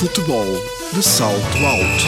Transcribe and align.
Futebol 0.00 0.46
de 0.94 1.02
salto 1.02 1.36
alto. 1.58 2.04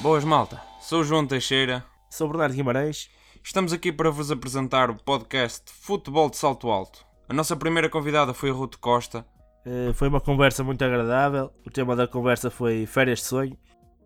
Boas 0.00 0.24
malta, 0.24 0.58
sou 0.80 1.00
o 1.00 1.04
João 1.04 1.26
Teixeira. 1.26 1.84
Sou 2.08 2.26
Bernardo 2.26 2.54
Guimarães. 2.54 3.10
Estamos 3.44 3.74
aqui 3.74 3.92
para 3.92 4.10
vos 4.10 4.30
apresentar 4.30 4.88
o 4.88 4.96
podcast 4.96 5.70
Futebol 5.70 6.30
de 6.30 6.38
Salto 6.38 6.70
Alto. 6.70 7.04
A 7.28 7.34
nossa 7.34 7.54
primeira 7.54 7.90
convidada 7.90 8.32
foi 8.32 8.48
a 8.48 8.54
Ruth 8.54 8.76
Costa 8.80 9.26
Eh, 9.66 9.92
foi 9.92 10.08
uma 10.08 10.22
conversa 10.22 10.64
muito 10.64 10.82
agradável. 10.82 11.52
O 11.66 11.70
tema 11.70 11.94
da 11.94 12.06
conversa 12.06 12.50
foi 12.50 12.86
férias 12.86 13.18
de 13.18 13.26
sonho. 13.26 13.58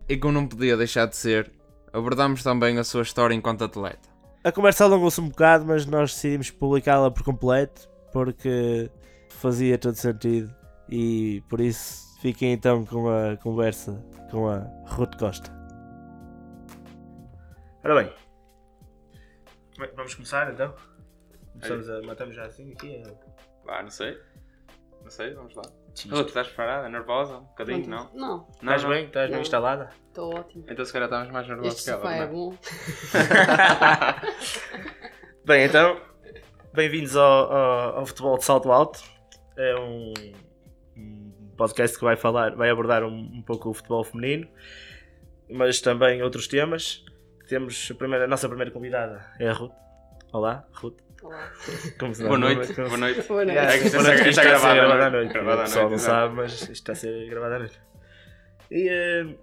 e 0.09 0.17
como 0.17 0.33
não 0.33 0.45
podia 0.45 0.75
deixar 0.75 1.05
de 1.05 1.15
ser, 1.15 1.49
abordámos 1.93 2.43
também 2.43 2.77
a 2.77 2.83
sua 2.83 3.03
história 3.03 3.33
enquanto 3.33 3.63
atleta. 3.63 4.09
A 4.43 4.51
conversa 4.51 4.83
alongou-se 4.83 5.21
um 5.21 5.29
bocado, 5.29 5.65
mas 5.65 5.85
nós 5.85 6.11
decidimos 6.13 6.51
publicá-la 6.51 7.09
por 7.09 7.23
completo 7.23 7.89
porque 8.11 8.89
fazia 9.31 9.77
todo 9.77 9.95
sentido 9.95 10.53
e 10.89 11.41
por 11.49 11.59
isso 11.59 12.19
fiquem 12.21 12.53
então 12.53 12.85
com 12.85 13.09
a 13.09 13.37
conversa 13.37 14.03
com 14.29 14.49
a 14.49 14.59
Ruth 14.87 15.15
Costa. 15.17 15.51
Ora 17.83 17.95
bem, 18.03 18.13
vamos 19.95 20.13
começar 20.15 20.51
então? 20.53 20.73
Começamos 21.53 21.89
a, 21.89 22.01
matamos 22.03 22.35
já 22.35 22.45
assim 22.45 22.71
aqui? 22.73 23.01
Vá, 23.65 23.81
não 23.83 23.89
sei. 23.89 24.17
Não 25.03 25.09
sei, 25.09 25.33
vamos 25.33 25.55
lá. 25.55 25.63
Ruth, 26.11 26.27
estás 26.27 26.47
preparada? 26.47 26.87
Nervosa? 26.87 27.37
Um 27.37 27.43
bocadinho, 27.45 27.87
não? 27.89 28.09
Não, 28.13 28.37
Não, 28.37 28.47
Estás 28.73 28.83
não. 28.83 28.89
bem? 28.91 29.05
Estás 29.07 29.29
bem 29.31 29.41
instalada? 29.41 29.89
estou 30.07 30.33
ótimo. 30.37 30.63
Então 30.69 30.85
se 30.85 30.93
calhar 30.93 31.07
estávamos 31.07 31.33
mais 31.33 31.47
nervosos 31.47 31.73
Este 31.73 31.83
que 31.85 31.89
ela, 31.89 32.15
é 32.15 32.25
não 32.27 32.33
bom. 32.33 32.57
Bem, 35.43 35.65
então, 35.65 35.99
bem-vindos 36.73 37.15
ao, 37.15 37.51
ao- 37.51 37.97
ao 37.99 38.05
Futebol 38.05 38.37
de 38.37 38.43
Salto 38.45 38.71
Alto. 38.71 39.01
É 39.57 39.75
um, 39.75 40.13
um 40.97 41.31
podcast 41.57 41.97
que 41.97 42.03
vai 42.03 42.15
falar, 42.15 42.55
vai 42.55 42.69
abordar 42.69 43.03
um, 43.03 43.09
um 43.09 43.41
pouco 43.41 43.69
o 43.69 43.73
futebol 43.73 44.03
feminino, 44.03 44.47
mas 45.49 45.81
também 45.81 46.21
outros 46.23 46.47
temas. 46.47 47.03
Temos 47.47 47.89
a, 47.91 47.95
primeira, 47.95 48.25
a 48.25 48.27
nossa 48.27 48.47
primeira 48.47 48.71
convidada, 48.71 49.25
é 49.39 49.49
a 49.49 49.53
Ruth. 49.53 49.73
Olá, 50.31 50.65
Ruth. 50.73 50.97
Olá. 51.21 51.51
Como 51.99 52.15
se 52.15 52.23
Boa 52.23 52.37
não- 52.37 52.53
noite, 52.53 52.73
como 52.73 52.87
boa 52.87 52.97
noite. 52.97 53.21
Boa 53.27 53.45
noite. 53.45 53.57
É 53.59 53.77
isto 53.77 53.91
boa 53.91 54.03
noite, 54.03 54.29
está- 54.29 54.29
isto 54.29 54.39
está 54.39 54.43
está 54.43 54.55
a 54.55 54.59
ser 54.59 54.75
gravado 54.75 55.03
à 55.03 55.09
noite. 55.11 55.37
O 55.37 55.57
pessoal 55.63 55.89
não 55.89 55.97
sabe, 55.99 56.35
mas 56.35 56.53
isto 56.53 56.71
está 56.71 56.91
a 56.93 56.95
ser 56.95 57.29
gravado 57.29 57.53
à 57.55 57.59
noite. 57.59 57.79
E, 58.71 58.89
eh, 58.89 59.35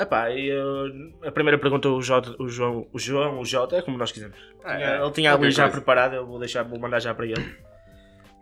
epá, 0.00 0.30
e, 0.30 0.50
eh, 0.50 1.28
a 1.28 1.30
primeira 1.30 1.58
pergunta 1.58 1.88
o, 1.90 2.02
Jota- 2.02 2.34
o 2.42 2.48
João, 2.48 2.88
o 2.92 2.98
João, 2.98 3.38
o 3.38 3.44
Jota, 3.44 3.76
é 3.76 3.82
como 3.82 3.96
nós 3.98 4.10
quisermos. 4.10 4.38
Ah, 4.64 4.80
é. 4.80 5.00
ele 5.00 5.10
tinha 5.12 5.32
ali 5.32 5.50
já 5.52 5.64
coisa. 5.64 5.76
preparado, 5.76 6.14
eu 6.14 6.26
vou, 6.26 6.40
deixar, 6.40 6.64
vou 6.64 6.78
mandar 6.80 6.98
já 7.00 7.14
para 7.14 7.26
ele. 7.26 7.54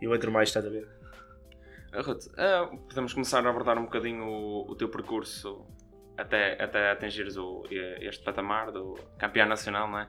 E 0.00 0.04
eu 0.04 0.14
entro 0.14 0.32
mais, 0.32 0.48
estás 0.48 0.66
a 0.66 0.70
ver? 0.70 0.88
Ah, 1.92 2.00
Ruth, 2.02 2.26
ah, 2.38 2.70
podemos 2.88 3.12
começar 3.12 3.44
a 3.44 3.50
abordar 3.50 3.78
um 3.78 3.84
bocadinho 3.84 4.24
o, 4.24 4.70
o 4.70 4.74
teu 4.76 4.88
percurso 4.88 5.66
até, 6.16 6.62
até 6.62 6.90
atingires 6.90 7.36
o, 7.36 7.64
este 7.70 8.24
patamar 8.24 8.70
do 8.72 8.94
campeão 9.18 9.46
nacional, 9.48 9.88
não 9.88 9.98
é? 9.98 10.08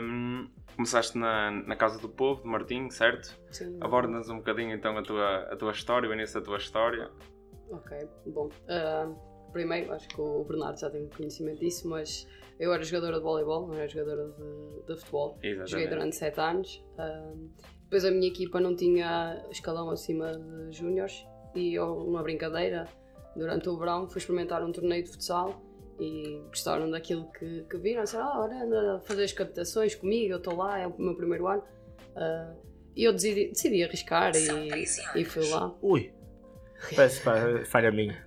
Hum, 0.00 0.50
começaste 0.76 1.16
na, 1.18 1.50
na 1.50 1.76
Casa 1.76 2.00
do 2.00 2.08
Povo, 2.08 2.42
de 2.42 2.48
Martim, 2.48 2.90
certo? 2.90 3.38
Sim. 3.50 3.78
Aborda-nos 3.80 4.28
um 4.28 4.38
bocadinho 4.38 4.74
então 4.74 4.96
a 4.96 5.02
tua, 5.02 5.38
a 5.52 5.56
tua 5.56 5.72
história, 5.72 6.08
o 6.08 6.12
início 6.12 6.40
da 6.40 6.44
tua 6.44 6.58
história. 6.58 7.10
Ok, 7.70 8.08
bom. 8.26 8.48
ah, 8.68 9.10
primeiro, 9.52 9.92
acho 9.92 10.08
que 10.08 10.20
o 10.20 10.44
Bernardo 10.44 10.78
já 10.78 10.90
tem 10.90 11.08
conhecimento 11.08 11.60
disso, 11.60 11.88
mas 11.88 12.26
eu 12.58 12.72
era 12.72 12.82
jogadora 12.82 13.16
de 13.16 13.22
voleibol, 13.22 13.66
não 13.66 13.74
era 13.74 13.88
jogadora 13.88 14.28
de, 14.28 14.86
de 14.86 15.00
futebol. 15.00 15.38
Exatamente. 15.42 15.70
Joguei 15.70 15.88
durante 15.88 16.16
7 16.16 16.40
anos. 16.40 16.84
ah, 16.98 17.32
depois 17.92 18.06
a 18.06 18.10
minha 18.10 18.26
equipa 18.26 18.58
não 18.58 18.74
tinha 18.74 19.44
escalão 19.50 19.90
acima 19.90 20.32
de 20.32 20.72
júniores 20.72 21.26
e 21.54 21.74
eu, 21.74 21.94
numa 22.06 22.22
brincadeira, 22.22 22.88
durante 23.36 23.68
o 23.68 23.76
verão, 23.76 24.08
fui 24.08 24.18
experimentar 24.18 24.64
um 24.64 24.72
torneio 24.72 25.04
de 25.04 25.10
futsal 25.10 25.62
e 26.00 26.40
gostaram 26.48 26.90
daquilo 26.90 27.30
que, 27.32 27.66
que 27.68 27.76
viram. 27.76 28.02
Disseram, 28.04 28.24
ah, 28.24 28.44
olha, 28.44 28.64
anda 28.64 28.96
a 28.96 29.00
fazer 29.00 29.24
as 29.24 29.32
captações 29.34 29.94
comigo, 29.94 30.32
eu 30.32 30.38
estou 30.38 30.56
lá, 30.56 30.78
é 30.78 30.86
o 30.86 30.94
meu 30.98 31.14
primeiro 31.14 31.46
ano. 31.46 31.62
Ah, 32.16 32.54
e 32.96 33.04
eu 33.04 33.12
decidi, 33.12 33.48
decidi 33.48 33.84
arriscar 33.84 34.32
e, 34.34 35.20
e 35.20 35.24
fui 35.26 35.46
lá. 35.50 35.74
Ui! 35.82 36.14
Falha 37.66 37.92
minha. 37.92 38.24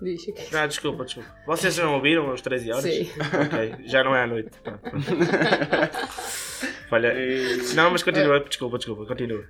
Diz 0.00 0.24
Ah, 0.54 0.66
desculpa, 0.66 1.04
desculpa. 1.04 1.28
Vocês 1.46 1.74
já 1.74 1.84
não 1.84 1.96
ouviram 1.96 2.30
aos 2.30 2.40
13 2.40 2.72
horas? 2.72 2.84
Sim. 2.84 3.06
Ok, 3.44 3.86
já 3.86 4.02
não 4.02 4.16
é 4.16 4.22
à 4.22 4.26
noite. 4.26 4.50
Falha. 6.92 7.14
Não, 7.74 7.90
mas 7.90 8.02
continua, 8.02 8.38
desculpa, 8.40 8.76
desculpa, 8.76 9.06
continua. 9.06 9.44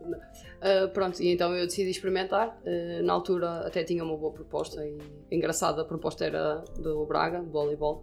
Uh, 0.00 0.88
pronto, 0.94 1.22
e 1.22 1.28
então 1.30 1.54
eu 1.54 1.66
decidi 1.66 1.90
experimentar. 1.90 2.58
Uh, 2.64 3.02
na 3.02 3.12
altura 3.12 3.66
até 3.66 3.84
tinha 3.84 4.02
uma 4.02 4.16
boa 4.16 4.32
proposta 4.32 4.82
e 4.82 4.96
engraçada, 5.30 5.82
a 5.82 5.84
proposta 5.84 6.24
era 6.24 6.64
do 6.78 7.04
Braga, 7.04 7.40
de 7.40 7.50
voleibol, 7.50 8.02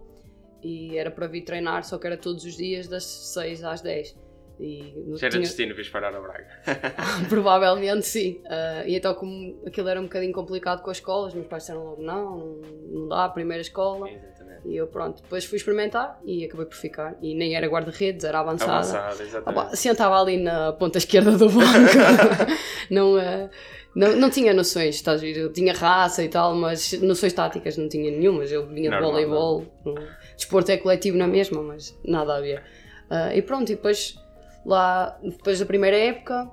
e 0.62 0.96
era 0.96 1.10
para 1.10 1.26
vir 1.26 1.42
treinar, 1.42 1.82
só 1.82 1.98
que 1.98 2.06
era 2.06 2.16
todos 2.16 2.44
os 2.44 2.56
dias 2.56 2.86
das 2.86 3.02
6 3.04 3.64
às 3.64 3.80
10. 3.80 4.16
E 4.60 4.94
não 5.08 5.16
Já 5.16 5.26
era 5.26 5.30
tinha- 5.32 5.42
destino, 5.42 5.74
vis 5.74 5.88
parar 5.88 6.14
a 6.14 6.20
Braga. 6.20 6.46
Provavelmente 7.28 8.06
sim. 8.06 8.40
Uh, 8.44 8.86
e 8.86 8.94
então, 8.94 9.12
como 9.16 9.60
aquilo 9.66 9.88
era 9.88 9.98
um 9.98 10.04
bocadinho 10.04 10.32
complicado 10.32 10.82
com 10.82 10.90
as 10.90 10.98
escolas, 10.98 11.34
meus 11.34 11.48
pais 11.48 11.64
disseram 11.64 11.82
logo: 11.82 12.00
não, 12.00 12.36
não, 12.38 12.60
não 12.92 13.08
dá, 13.08 13.28
primeira 13.28 13.60
escola. 13.60 14.08
Exatamente. 14.08 14.33
E 14.64 14.76
eu, 14.76 14.86
pronto, 14.86 15.22
depois 15.22 15.44
fui 15.44 15.56
experimentar 15.56 16.18
e 16.24 16.44
acabei 16.44 16.66
por 16.66 16.76
ficar. 16.76 17.16
E 17.20 17.34
nem 17.34 17.54
era 17.54 17.66
guarda-redes, 17.66 18.24
era 18.24 18.40
avançada. 18.40 18.72
Avançado, 18.72 19.16
Ah, 19.20 19.22
exatamente. 19.22 19.70
pá, 19.70 19.76
sentava 19.76 20.20
ali 20.20 20.38
na 20.38 20.72
ponta 20.72 20.98
esquerda 20.98 21.32
do 21.36 21.48
banco. 21.50 21.62
não, 22.90 23.18
eh, 23.18 23.50
não, 23.94 24.16
não 24.16 24.30
tinha 24.30 24.52
noções, 24.54 24.94
estás 24.96 25.22
a? 25.22 25.26
Eu 25.26 25.52
tinha 25.52 25.72
raça 25.74 26.24
e 26.24 26.28
tal, 26.28 26.54
mas 26.54 26.92
noções 27.00 27.32
táticas 27.32 27.76
não 27.76 27.88
tinha 27.88 28.10
nenhumas. 28.10 28.50
Eu 28.50 28.66
vinha 28.66 28.90
de 28.90 28.98
voleibol, 29.00 29.66
um, 29.84 29.94
desporto 30.36 30.70
é 30.72 30.76
coletivo 30.78 31.16
na 31.18 31.26
mesma, 31.28 31.62
mas 31.62 31.96
nada 32.04 32.36
a 32.36 32.40
ver. 32.40 32.62
Ah, 33.10 33.34
e 33.36 33.42
pronto, 33.42 33.70
e 33.70 33.74
depois, 33.74 34.16
lá, 34.64 35.18
depois 35.22 35.60
da 35.60 35.66
primeira 35.66 35.96
época, 35.96 36.50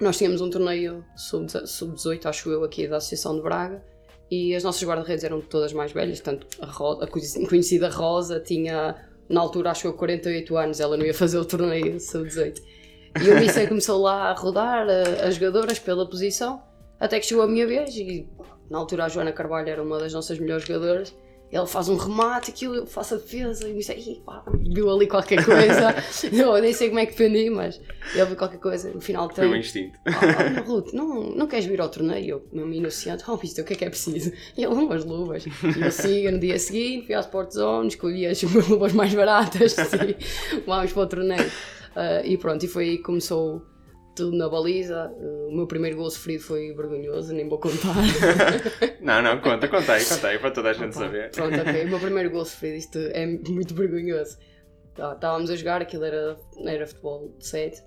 nós 0.00 0.18
tínhamos 0.18 0.40
um 0.40 0.50
torneio 0.50 1.04
sub-18, 1.16 1.66
sub-18, 1.66 2.26
acho 2.26 2.50
eu, 2.50 2.64
aqui 2.64 2.86
da 2.86 2.98
Associação 2.98 3.34
de 3.36 3.42
Braga. 3.42 3.82
E 4.30 4.54
as 4.54 4.62
nossas 4.62 4.86
guarda-redes 4.86 5.24
eram 5.24 5.40
todas 5.40 5.72
mais 5.72 5.90
velhas, 5.92 6.20
tanto 6.20 6.46
a, 6.60 6.66
Ro- 6.66 7.00
a 7.02 7.06
conhecida 7.06 7.88
Rosa 7.88 8.38
tinha, 8.38 8.94
na 9.28 9.40
altura, 9.40 9.70
acho 9.72 9.86
eu, 9.88 9.92
48 9.94 10.56
anos, 10.56 10.78
ela 10.80 10.96
não 10.96 11.04
ia 11.04 11.12
fazer 11.14 11.38
o 11.38 11.44
torneio 11.44 11.98
sub-18. 12.00 12.60
E 13.24 13.28
o 13.30 13.40
Mister 13.40 13.66
começou 13.68 14.00
lá 14.00 14.30
a 14.30 14.32
rodar 14.34 14.86
as 15.26 15.34
jogadoras 15.34 15.80
pela 15.80 16.08
posição, 16.08 16.62
até 17.00 17.18
que 17.18 17.26
chegou 17.26 17.42
a 17.42 17.48
minha 17.48 17.66
vez 17.66 17.96
e 17.96 18.28
na 18.70 18.78
altura 18.78 19.06
a 19.06 19.08
Joana 19.08 19.32
Carvalho 19.32 19.68
era 19.68 19.82
uma 19.82 19.98
das 19.98 20.12
nossas 20.12 20.38
melhores 20.38 20.64
jogadoras. 20.64 21.12
Ele 21.50 21.66
faz 21.66 21.88
um 21.88 21.96
remate, 21.96 22.50
aquilo, 22.50 22.76
eu 22.76 22.86
faço 22.86 23.14
a 23.14 23.16
defesa 23.16 23.68
e 23.68 23.72
o 23.72 23.76
Mister, 23.76 23.98
"Ih, 23.98 24.22
pá, 24.24 24.44
viu 24.72 24.88
ali 24.88 25.08
qualquer 25.08 25.44
coisa. 25.44 25.94
eu 26.32 26.60
nem 26.60 26.72
sei 26.72 26.88
como 26.88 27.00
é 27.00 27.06
que 27.06 27.12
defendi, 27.12 27.50
mas 27.50 27.80
ele 28.14 28.24
viu 28.24 28.36
qualquer 28.36 28.58
coisa. 28.58 28.90
No 28.90 29.00
final 29.00 29.28
Foi 29.34 29.48
um 29.48 29.56
instinto. 29.56 29.98
Oh, 30.06 30.10
oh, 30.10 30.72
Ruth, 30.72 30.92
não, 30.92 31.22
não 31.30 31.46
queres 31.48 31.64
vir 31.64 31.80
ao 31.80 31.88
torneio? 31.88 32.28
Eu, 32.28 32.48
mesmo 32.52 32.72
inocente, 32.72 33.24
oh, 33.26 33.38
isto, 33.42 33.60
o 33.62 33.64
que 33.64 33.72
é 33.72 33.76
que 33.76 33.84
é 33.84 33.90
preciso? 33.90 34.32
E 34.56 34.62
ele, 34.62 34.72
umas 34.72 35.04
luvas. 35.04 35.44
E 35.46 35.80
eu 35.80 35.90
sigo 35.90 36.30
no 36.30 36.38
dia 36.38 36.58
seguinte, 36.58 37.06
fui 37.06 37.14
à 37.16 37.20
Sport 37.20 37.52
Zone, 37.52 37.88
escolhi 37.88 38.26
as 38.26 38.40
luvas 38.68 38.92
mais 38.92 39.12
baratas, 39.12 39.72
sim, 39.72 40.62
vamos 40.66 40.92
para 40.92 41.02
o 41.02 41.06
torneio. 41.06 41.50
Ah, 41.96 42.22
e 42.24 42.36
pronto, 42.36 42.64
e 42.64 42.68
foi 42.68 42.84
aí 42.84 42.96
que 42.98 43.02
começou 43.02 43.62
tudo 44.14 44.36
na 44.36 44.48
baliza. 44.48 45.04
Ah, 45.04 45.48
o 45.48 45.52
meu 45.52 45.66
primeiro 45.66 45.96
gol 45.96 46.10
sofrido 46.10 46.42
foi 46.42 46.72
vergonhoso, 46.74 47.32
nem 47.32 47.48
vou 47.48 47.58
contar. 47.58 47.94
Não, 49.00 49.22
não, 49.22 49.40
conta, 49.40 49.66
conta 49.66 49.94
aí, 49.94 50.04
conta 50.04 50.28
aí, 50.28 50.38
para 50.38 50.50
toda 50.50 50.70
a 50.70 50.72
gente 50.72 50.90
Opa, 50.90 51.06
saber. 51.06 51.30
Pronto, 51.30 51.58
ok. 51.58 51.84
O 51.84 51.88
meu 51.88 51.98
primeiro 52.00 52.30
gol 52.30 52.44
sofrido, 52.44 52.76
isto 52.76 52.98
é 52.98 53.26
muito 53.26 53.74
vergonhoso. 53.74 54.36
Tá, 54.94 55.14
Estávamos 55.14 55.50
a 55.50 55.56
jogar, 55.56 55.80
aquilo 55.80 56.04
era, 56.04 56.38
era 56.66 56.86
futebol 56.86 57.34
de 57.38 57.46
7. 57.46 57.82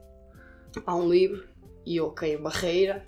Há 0.85 0.95
um 0.95 1.07
livro 1.07 1.43
e 1.85 1.97
eu 1.97 2.09
caí 2.11 2.35
barreira. 2.37 3.05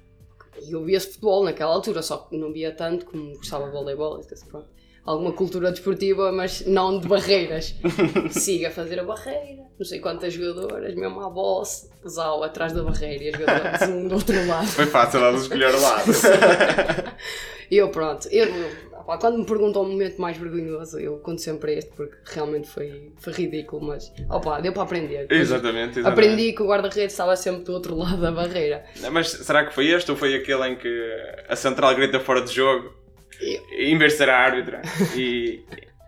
E 0.62 0.72
eu 0.72 0.84
via 0.86 1.02
futebol 1.02 1.44
naquela 1.44 1.74
altura, 1.74 2.02
só 2.02 2.18
que 2.18 2.38
não 2.38 2.54
via 2.54 2.72
tanto 2.72 3.06
como 3.06 3.34
gostava 3.36 3.66
de 3.66 3.72
voleibol. 3.72 4.20
então, 4.20 4.34
assim, 4.34 4.48
pronto. 4.48 4.70
Alguma 5.06 5.32
cultura 5.32 5.72
desportiva, 5.72 6.32
mas 6.32 6.66
não 6.66 7.00
de 7.00 7.08
barreiras. 7.08 7.76
Siga 8.32 8.70
a 8.70 8.72
fazer 8.72 9.00
a 9.00 9.04
barreira, 9.04 9.64
não 9.78 9.86
sei 9.86 10.00
quantas 10.00 10.34
jogadoras, 10.34 10.96
mesmo 10.96 11.22
à 11.22 11.30
boss, 11.30 11.90
Zau 12.08 12.44
atrás 12.44 12.74
da 12.74 12.84
barreira 12.84 13.24
e 13.24 13.30
as 13.30 13.40
jogadoras 13.40 13.82
um 13.90 14.08
do 14.08 14.16
outro 14.16 14.48
lado. 14.48 14.68
Foi 14.68 14.86
fácil 14.88 15.20
ela 15.20 15.38
escolher 15.38 15.74
o 15.74 15.82
lado. 15.82 16.12
Eu, 17.72 17.90
pronto, 17.90 18.28
eu, 18.30 18.48
quando 19.20 19.40
me 19.40 19.46
perguntam 19.46 19.84
o 19.84 19.86
momento 19.88 20.20
mais 20.20 20.38
vergonhoso, 20.38 21.00
eu 21.00 21.18
conto 21.18 21.42
sempre 21.42 21.78
este, 21.78 21.92
porque 21.92 22.16
realmente 22.26 22.68
foi, 22.68 23.12
foi 23.18 23.34
ridículo, 23.34 23.86
mas 23.86 24.12
opa, 24.30 24.60
deu 24.60 24.74
para 24.74 24.84
aprender. 24.84 25.28
Exatamente, 25.30 26.00
exatamente. 26.00 26.08
Aprendi 26.08 26.54
que 26.54 26.64
o 26.64 26.68
guarda-redes 26.68 27.14
estava 27.14 27.36
sempre 27.36 27.64
do 27.64 27.74
outro 27.74 27.96
lado 27.96 28.22
da 28.22 28.32
barreira. 28.32 28.84
Mas 29.12 29.30
será 29.30 29.66
que 29.66 29.74
foi 29.74 29.88
este 29.88 30.12
ou 30.12 30.18
foi 30.18 30.36
aquele 30.36 30.68
em 30.70 30.76
que 30.76 31.44
a 31.48 31.56
central 31.56 31.96
grita 31.96 32.20
fora 32.20 32.42
de 32.42 32.54
jogo 32.54 32.94
Ser 34.10 34.30
a 34.30 34.38
árbitra. 34.38 34.82
E, 35.16 35.60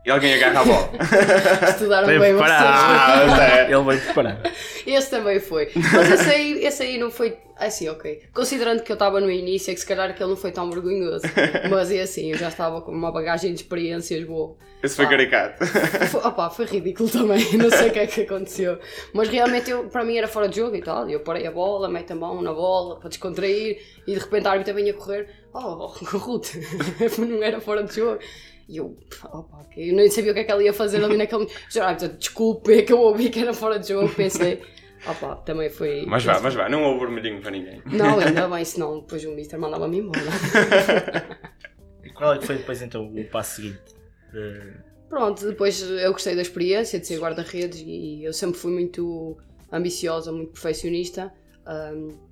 e 0.07 0.09
alguém 0.09 0.33
agarra 0.35 0.61
a 0.61 0.63
bola. 0.63 0.89
Estudaram 1.69 2.07
Bem 2.07 2.17
preparado. 2.17 3.41
é. 3.41 3.71
Ele 3.71 3.83
bem 3.83 3.99
preparado. 3.99 4.51
Esse 4.85 5.09
também 5.09 5.37
foi. 5.41 5.69
Mas 5.75 6.11
esse 6.11 6.29
aí, 6.29 6.65
esse 6.65 6.83
aí 6.83 6.97
não 6.97 7.11
foi. 7.11 7.37
Assim, 7.57 7.89
ok. 7.89 8.21
Considerando 8.33 8.83
que 8.83 8.91
eu 8.91 8.93
estava 8.93 9.19
no 9.19 9.29
início, 9.29 9.71
é 9.71 9.73
que 9.73 9.79
se 9.81 9.85
calhar 9.85 10.09
aquele 10.09 10.29
não 10.29 10.37
foi 10.37 10.51
tão 10.51 10.69
vergonhoso. 10.71 11.25
Mas 11.69 11.91
é 11.91 12.01
assim, 12.01 12.31
eu 12.31 12.37
já 12.37 12.47
estava 12.47 12.81
com 12.81 12.91
uma 12.91 13.11
bagagem 13.11 13.51
de 13.53 13.61
experiências 13.63 14.23
boa. 14.23 14.55
Esse 14.81 14.95
foi 14.95 15.05
Ah. 15.05 15.09
caricato. 15.09 15.65
Foi, 15.65 16.21
opa, 16.21 16.49
foi 16.51 16.65
ridículo 16.67 17.09
também, 17.09 17.43
não 17.57 17.69
sei 17.69 17.89
o 17.89 17.91
que 17.91 17.99
é 17.99 18.07
que 18.07 18.21
aconteceu. 18.21 18.77
Mas 19.11 19.27
realmente 19.27 19.71
eu, 19.71 19.85
para 19.89 20.05
mim 20.05 20.17
era 20.17 20.27
fora 20.27 20.47
de 20.47 20.55
jogo 20.55 20.75
e 20.75 20.81
tal. 20.81 21.09
Eu 21.09 21.19
parei 21.21 21.45
a 21.47 21.51
bola, 21.51 21.89
meto 21.89 22.11
a 22.11 22.15
mão 22.15 22.41
na 22.41 22.53
bola 22.53 22.97
para 22.99 23.09
descontrair 23.09 23.81
e 24.07 24.13
de 24.13 24.19
repente 24.19 24.47
a 24.47 24.51
árbitra 24.51 24.73
vinha 24.73 24.93
correr. 24.93 25.27
Oh, 25.53 25.87
Ruth, 25.87 26.53
não 27.17 27.43
era 27.43 27.59
fora 27.59 27.83
de 27.83 27.93
jogo. 27.95 28.19
E 28.67 28.77
eu, 28.77 28.97
opa, 29.23 29.59
ok, 29.61 29.89
eu 29.91 29.95
nem 29.95 30.09
sabia 30.09 30.31
o 30.31 30.33
que 30.33 30.41
é 30.41 30.43
que 30.43 30.51
ela 30.51 30.63
ia 30.63 30.73
fazer 30.73 31.03
ali 31.03 31.15
naquele. 31.17 31.43
momento. 31.43 31.79
Árbitra, 31.81 32.09
desculpe, 32.09 32.73
é 32.73 32.81
que 32.81 32.91
eu 32.91 32.99
ouvi 32.99 33.29
que 33.29 33.39
era 33.39 33.53
fora 33.53 33.79
de 33.79 33.87
jogo. 33.87 34.13
Pensei, 34.13 34.61
opa, 35.05 35.37
também 35.37 35.69
foi. 35.69 36.05
Mas 36.05 36.23
vá, 36.23 36.39
mas 36.41 36.53
vá, 36.53 36.67
não 36.67 36.83
houve 36.83 37.05
vermelhinho 37.05 37.41
para 37.41 37.51
ninguém. 37.51 37.81
Não, 37.85 38.19
ainda 38.19 38.47
bem, 38.47 38.65
senão 38.65 38.99
depois 38.99 39.23
o 39.23 39.31
Mister 39.31 39.57
mandava-me 39.59 39.99
embora. 39.99 40.19
E 42.03 42.09
qual 42.09 42.33
é 42.33 42.37
que 42.39 42.45
foi 42.45 42.57
depois 42.57 42.81
então 42.81 43.05
o 43.05 43.25
passo 43.29 43.57
seguinte? 43.57 43.95
Pronto, 45.09 45.47
depois 45.47 45.81
eu 45.81 46.11
gostei 46.11 46.35
da 46.35 46.41
experiência 46.41 46.99
de 46.99 47.07
ser 47.07 47.19
guarda-redes 47.19 47.81
e 47.85 48.23
eu 48.23 48.33
sempre 48.33 48.59
fui 48.59 48.71
muito 48.71 49.37
ambiciosa, 49.71 50.31
muito 50.31 50.51
perfeccionista. 50.51 51.33
um, 51.65 52.27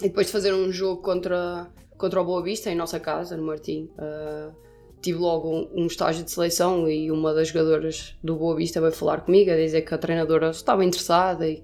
e 0.00 0.08
depois 0.08 0.26
de 0.26 0.32
fazer 0.32 0.52
um 0.52 0.72
jogo 0.72 1.02
contra, 1.02 1.70
contra 1.96 2.20
o 2.20 2.24
Boa 2.24 2.42
Vista, 2.42 2.70
em 2.70 2.74
nossa 2.74 2.98
casa, 2.98 3.36
no 3.36 3.44
Martim, 3.44 3.88
uh, 3.98 4.54
tive 5.04 5.18
logo 5.18 5.68
um, 5.74 5.86
estágio 5.86 6.24
de 6.24 6.30
seleção 6.30 6.88
e 6.88 7.10
uma 7.10 7.34
das 7.34 7.48
jogadoras 7.48 8.16
do 8.24 8.36
Boa 8.36 8.56
Vista 8.56 8.80
veio 8.80 8.92
falar 8.92 9.20
comigo 9.20 9.50
a 9.50 9.56
dizer 9.56 9.82
que 9.82 9.92
a 9.92 9.98
treinadora 9.98 10.48
estava 10.48 10.82
interessada 10.82 11.46
e 11.46 11.62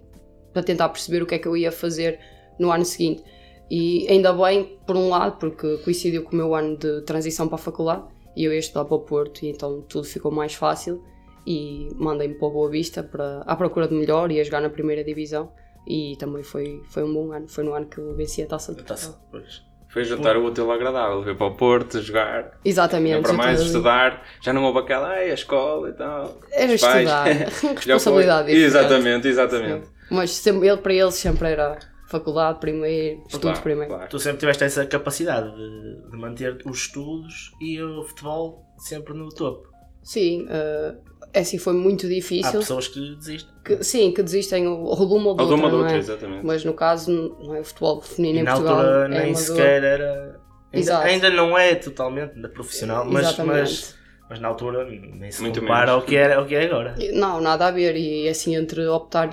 para 0.53 0.63
tentar 0.63 0.91
perceber 0.91 1.23
o 1.23 1.27
que 1.27 1.37
é 1.37 1.39
que 1.39 1.49
eu 1.49 1.57
ia 1.57 1.73
fazer 1.73 2.21
no 2.59 2.71
ano 2.71 2.85
seguinte. 2.85 3.25
E 3.71 4.07
ainda 4.11 4.33
bem, 4.33 4.79
por 4.87 4.95
um 4.97 5.09
lado, 5.09 5.39
porque 5.39 5.79
coincidiu 5.79 6.23
com 6.23 6.33
o 6.33 6.37
meu 6.37 6.55
ano 6.55 6.77
de 6.77 7.01
transição 7.03 7.49
para 7.49 7.55
a 7.55 7.59
faculdade 7.59 8.05
e 8.37 8.45
eu 8.45 8.53
ia 8.53 8.59
estudar 8.59 8.85
para 8.85 8.97
o 8.97 9.01
Porto, 9.01 9.43
e 9.43 9.49
então 9.49 9.81
tudo 9.83 10.05
ficou 10.05 10.31
mais 10.31 10.55
fácil. 10.55 11.03
E 11.47 11.89
mandei-me 11.95 12.35
para 12.35 12.49
o 12.49 12.51
Boa 12.51 12.69
Vista 12.69 13.03
para, 13.03 13.41
à 13.47 13.57
procura 13.57 13.89
de 13.89 13.95
melhor, 13.95 14.31
ia 14.31 14.45
jogar 14.45 14.61
na 14.61 14.69
primeira 14.69 15.03
divisão. 15.03 15.51
E 15.87 16.15
também 16.19 16.43
foi, 16.43 16.83
foi 16.91 17.03
um 17.05 17.15
bom 17.15 17.33
ano. 17.33 17.49
Foi 17.49 17.65
no 17.65 17.73
ano 17.73 17.87
que 17.87 17.99
eu 17.99 18.15
venci 18.15 18.43
a 18.43 18.47
taça 18.47 18.75
de? 18.75 18.83
Portugal. 19.31 19.70
Foi 19.93 20.05
juntar 20.05 20.37
o 20.37 20.45
útil 20.47 20.65
ao 20.71 20.77
agradável, 20.77 21.21
vir 21.23 21.37
para 21.37 21.47
o 21.49 21.55
Porto, 21.57 22.01
jogar, 22.01 22.59
Exatamente. 22.65 23.23
para 23.23 23.33
mais 23.33 23.61
estudar. 23.61 24.23
Já 24.41 24.53
não 24.53 24.63
houve 24.65 24.79
aquela, 24.79 25.09
ai, 25.09 25.31
a 25.31 25.35
escola 25.35 25.89
e 25.89 25.93
tal. 25.93 26.39
Era 26.53 26.73
Os 26.73 26.81
pais. 26.81 27.09
estudar. 27.09 27.27
Responsabilidade. 27.75 28.53
Exatamente, 28.53 29.29
exatamente. 29.29 29.87
Sim. 29.87 29.93
Mas 30.11 30.31
sempre, 30.31 30.69
ele, 30.69 30.77
para 30.77 30.95
eles 30.95 31.15
sempre 31.15 31.49
era 31.49 31.79
faculdade 32.09 32.59
primeiro, 32.61 33.19
estudos 33.27 33.41
Claro, 33.43 33.63
primeiro. 33.63 33.91
claro. 33.95 34.09
Tu 34.09 34.19
sempre 34.19 34.39
tiveste 34.41 34.65
essa 34.65 34.87
capacidade 34.87 35.49
de, 35.57 36.11
de 36.11 36.17
manter 36.17 36.59
os 36.65 36.79
estudos 36.79 37.53
e 37.61 37.81
o 37.83 38.03
futebol 38.05 38.65
sempre 38.79 39.15
no 39.15 39.29
topo. 39.29 39.69
Sim, 40.03 40.47
eh, 40.49 40.95
é 41.33 41.41
assim, 41.41 41.59
foi 41.59 41.73
muito 41.73 42.07
Há 42.07 42.09
difícil. 42.09 42.61
pessoas 42.61 42.89
que 42.89 43.15
desistem. 43.17 43.55
Que, 43.65 43.85
sim, 43.85 44.13
que 44.13 44.23
desistem 44.23 44.67
ou 44.67 44.81
ou 44.85 44.97
de 45.07 45.15
uma 45.15 45.29
ou 45.31 45.37
de 45.37 45.43
Ou 45.43 45.49
de 45.49 45.55
uma 45.55 45.65
ou 45.65 45.71
de 45.71 45.77
não 45.77 45.83
outra, 45.83 45.97
é? 45.97 45.99
exatamente. 45.99 46.45
Mas 46.47 46.65
no 46.65 46.75
caso, 46.75 47.11
não 47.41 47.55
é 47.55 47.61
o 47.61 47.65
futebol 47.65 48.01
feminino 48.01 48.39
E 48.39 48.41
em 48.41 48.45
na 48.45 48.53
Portugal. 48.53 48.77
altura 48.77 49.05
é 49.05 49.09
nem 49.09 49.19
amador. 49.21 49.37
sequer 49.37 49.83
era. 49.85 50.41
Ainda, 50.73 50.79
Exato. 50.85 51.07
ainda 51.07 51.31
não 51.31 51.59
é 51.59 51.75
totalmente 51.75 52.49
profissional, 52.49 53.05
mas, 53.05 53.27
Exatamente. 53.27 53.59
mas, 53.61 53.95
mas 54.29 54.41
na 54.41 54.49
altura 54.49 54.85
nem 54.89 55.31
se 55.33 55.43
Muito 55.43 55.61
compara 55.61 55.87
menos. 55.87 55.95
ao 56.03 56.03
que, 56.03 56.15
era, 56.17 56.37
ao 56.39 56.47
que 56.47 56.55
é 56.55 56.65
agora. 56.65 56.95
Não, 57.13 57.41
nada 57.41 57.67
a 57.67 57.71
ver. 57.71 57.97
E 57.97 58.29
assim, 58.29 58.55
entre 58.57 58.87
optar. 58.87 59.31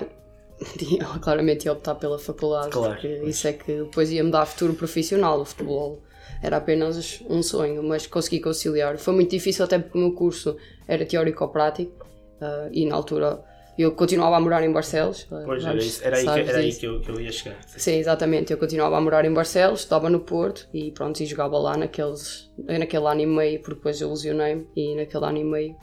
Claramente 1.22 1.66
ia 1.66 1.72
optar 1.72 1.94
pela 1.94 2.18
faculdade, 2.18 2.70
Claro. 2.70 2.94
porque 2.94 3.06
isso 3.24 3.46
é 3.46 3.52
que 3.52 3.72
depois 3.84 4.10
ia 4.10 4.24
me 4.24 4.30
dar 4.30 4.44
futuro 4.46 4.74
profissional. 4.74 5.40
O 5.40 5.44
futebol 5.44 6.02
era 6.42 6.56
apenas 6.58 7.22
um 7.28 7.42
sonho, 7.42 7.82
mas 7.82 8.06
consegui 8.06 8.40
conciliar. 8.40 8.96
Foi 8.98 9.14
muito 9.14 9.30
difícil, 9.30 9.64
até 9.64 9.78
porque 9.78 9.96
o 9.98 10.00
meu 10.00 10.12
curso 10.12 10.56
era 10.86 11.04
teórico-prático 11.04 12.06
ah, 12.40 12.68
e 12.72 12.86
na 12.86 12.94
altura 12.94 13.42
eu 13.78 13.92
continuava 13.92 14.36
a 14.36 14.40
morar 14.40 14.64
em 14.64 14.72
Barcelos. 14.72 15.26
ah, 15.30 15.42
Pois 15.44 15.64
era, 15.64 15.76
isso, 15.76 16.04
era 16.04 16.16
aí, 16.16 16.24
que, 16.24 16.50
era 16.50 16.58
aí 16.58 16.72
que, 16.74 16.86
eu, 16.86 17.00
que 17.00 17.08
eu 17.10 17.20
ia 17.20 17.30
chegar. 17.30 17.56
Sim, 17.66 17.94
exatamente. 17.98 18.52
Eu 18.52 18.58
continuava 18.58 18.96
a 18.96 19.00
morar 19.00 19.24
em 19.24 19.32
Barcelos, 19.32 19.80
estava 19.80 20.10
no 20.10 20.20
Porto 20.20 20.68
e 20.74 20.90
pronto, 20.90 21.20
e 21.20 21.26
jogava 21.26 21.56
lá 21.58 21.76
naqueles, 21.76 22.50
naquele 22.66 23.06
ano 23.06 23.20
e 23.20 23.26
meio, 23.26 23.60
porque 23.60 23.76
depois 23.76 24.00
eu 24.00 24.10
lesionei-me 24.10 24.66
e 24.74 24.96
naquele 24.96 25.24
ano 25.24 25.38
e 25.38 25.44
meio. 25.44 25.76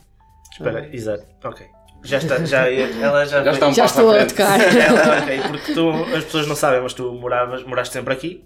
Espera, 0.52 0.82
Ah. 0.82 0.96
exato. 0.96 1.26
Ok. 1.44 1.66
Já 2.04 2.18
está, 2.18 2.44
já, 2.46 2.70
ela 2.70 3.26
já, 3.26 3.42
Já 3.46 3.52
está 3.52 3.68
um 3.68 3.74
Já 3.74 3.84
passo 3.84 4.00
estou 4.02 4.12
a 4.16 4.26
tocar. 4.26 4.60
Ela, 4.78 5.24
ok, 5.24 5.40
porque 5.50 5.74
tu, 5.74 5.90
as 6.16 6.24
pessoas 6.26 6.48
não 6.48 6.56
sabem, 6.56 6.82
mas 6.82 6.94
tu 6.94 7.12
moravas, 7.14 7.64
moraste 7.64 7.94
sempre 7.94 8.14
aqui. 8.14 8.44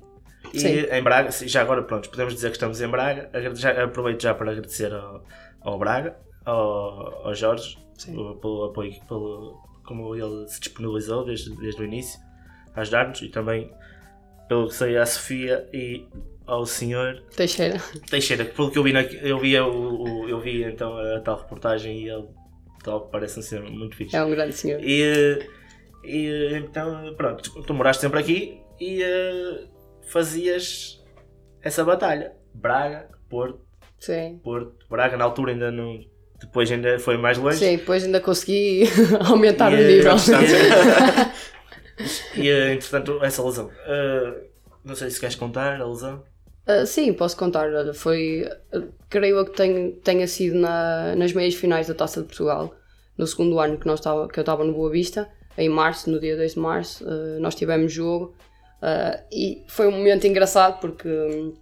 E 0.53 0.59
Sim. 0.59 0.67
em 0.91 1.03
Braga, 1.03 1.29
já 1.31 1.61
agora 1.61 1.83
pronto, 1.83 2.09
podemos 2.09 2.33
dizer 2.33 2.49
que 2.49 2.55
estamos 2.55 2.81
em 2.81 2.87
Braga. 2.87 3.29
Já, 3.55 3.83
aproveito 3.83 4.21
já 4.21 4.33
para 4.33 4.51
agradecer 4.51 4.93
ao, 4.93 5.23
ao 5.61 5.77
Braga, 5.79 6.15
ao, 6.45 7.27
ao 7.27 7.35
Jorge, 7.35 7.77
pelo, 8.05 8.35
pelo 8.37 8.63
apoio, 8.65 8.93
pelo, 9.07 9.57
como 9.85 10.15
ele 10.15 10.47
se 10.47 10.59
disponibilizou 10.59 11.25
desde, 11.25 11.55
desde 11.57 11.81
o 11.81 11.85
início 11.85 12.19
a 12.75 12.81
ajudar-nos 12.81 13.21
e 13.21 13.29
também 13.29 13.71
pelo 14.47 14.67
que 14.67 14.73
sei 14.75 14.97
à 14.97 15.05
Sofia 15.05 15.67
e 15.73 16.07
ao 16.47 16.65
senhor 16.65 17.21
Teixeira. 17.35 17.79
Teixeira, 18.09 18.45
que 18.45 18.55
pelo 18.55 18.71
que 18.71 18.79
eu 18.79 18.83
vi, 18.83 18.91
na, 18.93 19.01
eu, 19.03 19.37
vi 19.37 19.59
o, 19.59 19.67
o- 20.03 20.29
eu 20.29 20.39
vi 20.39 20.63
então 20.63 20.97
a 20.97 21.19
tal 21.19 21.37
reportagem 21.37 22.03
e 22.05 22.09
ele 22.09 22.27
tal, 22.83 23.01
parece 23.09 23.37
um 23.39 23.43
senhor 23.43 23.69
muito 23.69 23.95
fixe. 23.95 24.15
É 24.15 24.23
um 24.23 24.31
grande 24.31 24.53
senhor. 24.53 24.79
E, 24.83 25.39
e 26.03 26.53
então, 26.55 27.13
pronto, 27.15 27.43
tu, 27.43 27.61
tu 27.61 27.73
moraste 27.73 28.01
sempre 28.01 28.19
aqui 28.19 28.59
e 28.79 29.03
eh, 29.03 29.65
fazias 30.11 31.03
essa 31.61 31.83
batalha. 31.83 32.33
Braga, 32.53 33.09
Porto, 33.29 33.61
Sim. 33.99 34.39
Porto, 34.43 34.73
Braga, 34.89 35.17
na 35.17 35.23
altura 35.25 35.51
ainda 35.51 35.71
não. 35.71 35.99
Depois 36.39 36.71
ainda 36.71 36.97
foi 36.99 37.17
mais 37.17 37.37
longe. 37.37 37.57
Sim, 37.57 37.77
depois 37.77 38.03
ainda 38.03 38.21
consegui 38.21 38.83
aumentar 39.29 39.71
E, 39.73 39.75
o 39.75 39.79
eh, 39.79 39.87
nível. 39.87 40.13
E 42.35 42.47
eh, 42.49 42.73
entretanto, 42.73 43.19
essa 43.23 43.43
lesão. 43.43 43.69
Eh, 43.85 44.43
não 44.85 44.95
sei 44.95 45.09
se 45.09 45.19
queres 45.19 45.35
contar 45.35 45.81
a 45.81 45.85
lesão. 45.85 46.23
Ah, 46.65 46.85
sim, 46.85 47.11
posso 47.13 47.35
contar. 47.35 47.67
Olha, 47.73 47.93
Foi, 47.93 48.47
creio 49.09 49.37
eu 49.37 49.45
que 49.45 49.51
tenha, 49.57 49.91
tenha 50.03 50.27
sido 50.27 50.55
na- 50.57 51.15
nas 51.15 51.33
meias 51.33 51.55
finais 51.55 51.87
da 51.87 51.93
Taça 51.93 52.21
de 52.21 52.27
Portugal, 52.27 52.73
no 53.17 53.27
segundo 53.27 53.59
ano 53.59 53.77
que, 53.77 53.85
nós 53.85 53.99
tava, 53.99 54.27
que 54.29 54.39
eu 54.39 54.43
estava 54.43 54.63
no 54.63 54.71
Boa 54.73 54.89
Vista, 54.89 55.27
em 55.57 55.67
março, 55.67 56.09
no 56.09 56.19
dia 56.21 56.37
2 56.37 56.53
de 56.53 56.59
março, 56.59 57.05
ah, 57.05 57.37
nós 57.41 57.53
tivemos 57.55 57.91
jogo 57.91 58.33
ah, 58.81 59.19
e 59.31 59.63
foi 59.67 59.87
um 59.87 59.91
momento 59.91 60.25
engraçado 60.27 60.79
porque. 60.79 61.07
hum, 61.07 61.53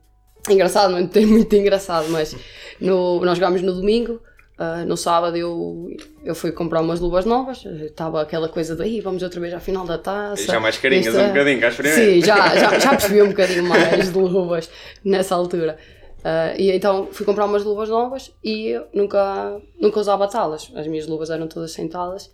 engraçado, 0.50 0.92
não 0.92 1.08
tem 1.08 1.26
muito 1.28 1.54
engraçado, 1.56 2.08
mas 2.10 2.36
no, 2.80 3.20
nós 3.22 3.38
jogámos 3.38 3.62
no 3.62 3.74
domingo. 3.74 4.22
ah, 4.58 4.84
no 4.86 4.96
sábado 4.98 5.36
eu, 5.38 5.88
eu 6.24 6.34
fui 6.36 6.52
comprar 6.52 6.82
umas 6.82 7.00
luvas 7.00 7.26
novas, 7.26 7.64
estava 7.66 8.22
aquela 8.22 8.50
coisa 8.50 8.76
de 8.76 8.84
"Ih, 8.86 9.02
vamos 9.02 9.22
outra 9.24 9.40
vez 9.40 9.54
à 9.54 9.60
final 9.60 9.86
da 9.86 9.98
taça. 9.98 10.44
Já 10.44 10.60
mais 10.60 10.78
carinhas 10.78 11.08
Isto 11.08 11.20
um 11.20 11.28
bocadinho, 11.28 11.60
primeiras. 11.76 12.14
Sim, 12.14 12.22
já, 12.22 12.38
já, 12.58 12.80
já 12.80 12.90
percebi 12.92 13.22
um 13.22 13.30
bocadinho 13.30 13.64
mais 13.64 14.12
de 14.12 14.18
luvas 14.18 14.70
nessa 15.04 15.36
altura. 15.36 15.78
Ah, 16.24 16.54
e 16.58 16.72
então 16.72 17.08
fui 17.12 17.26
comprar 17.26 17.46
umas 17.46 17.64
luvas 17.64 17.90
novas 17.90 18.34
e 18.44 18.70
eu 18.70 18.88
nunca, 18.94 19.62
nunca 19.80 20.00
usava 20.00 20.28
talas. 20.28 20.72
As 20.76 20.88
minhas 20.88 21.08
luvas 21.08 21.30
eram 21.30 21.48
todas 21.48 21.72
sem 21.72 21.88
talas. 21.88 22.32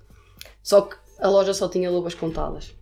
Só 0.62 0.82
que 0.82 0.96
a 1.20 1.28
loja 1.30 1.54
só 1.54 1.68
tinha 1.68 1.90
luvas 1.92 2.14
com 2.16 2.30
talas. 2.32 2.74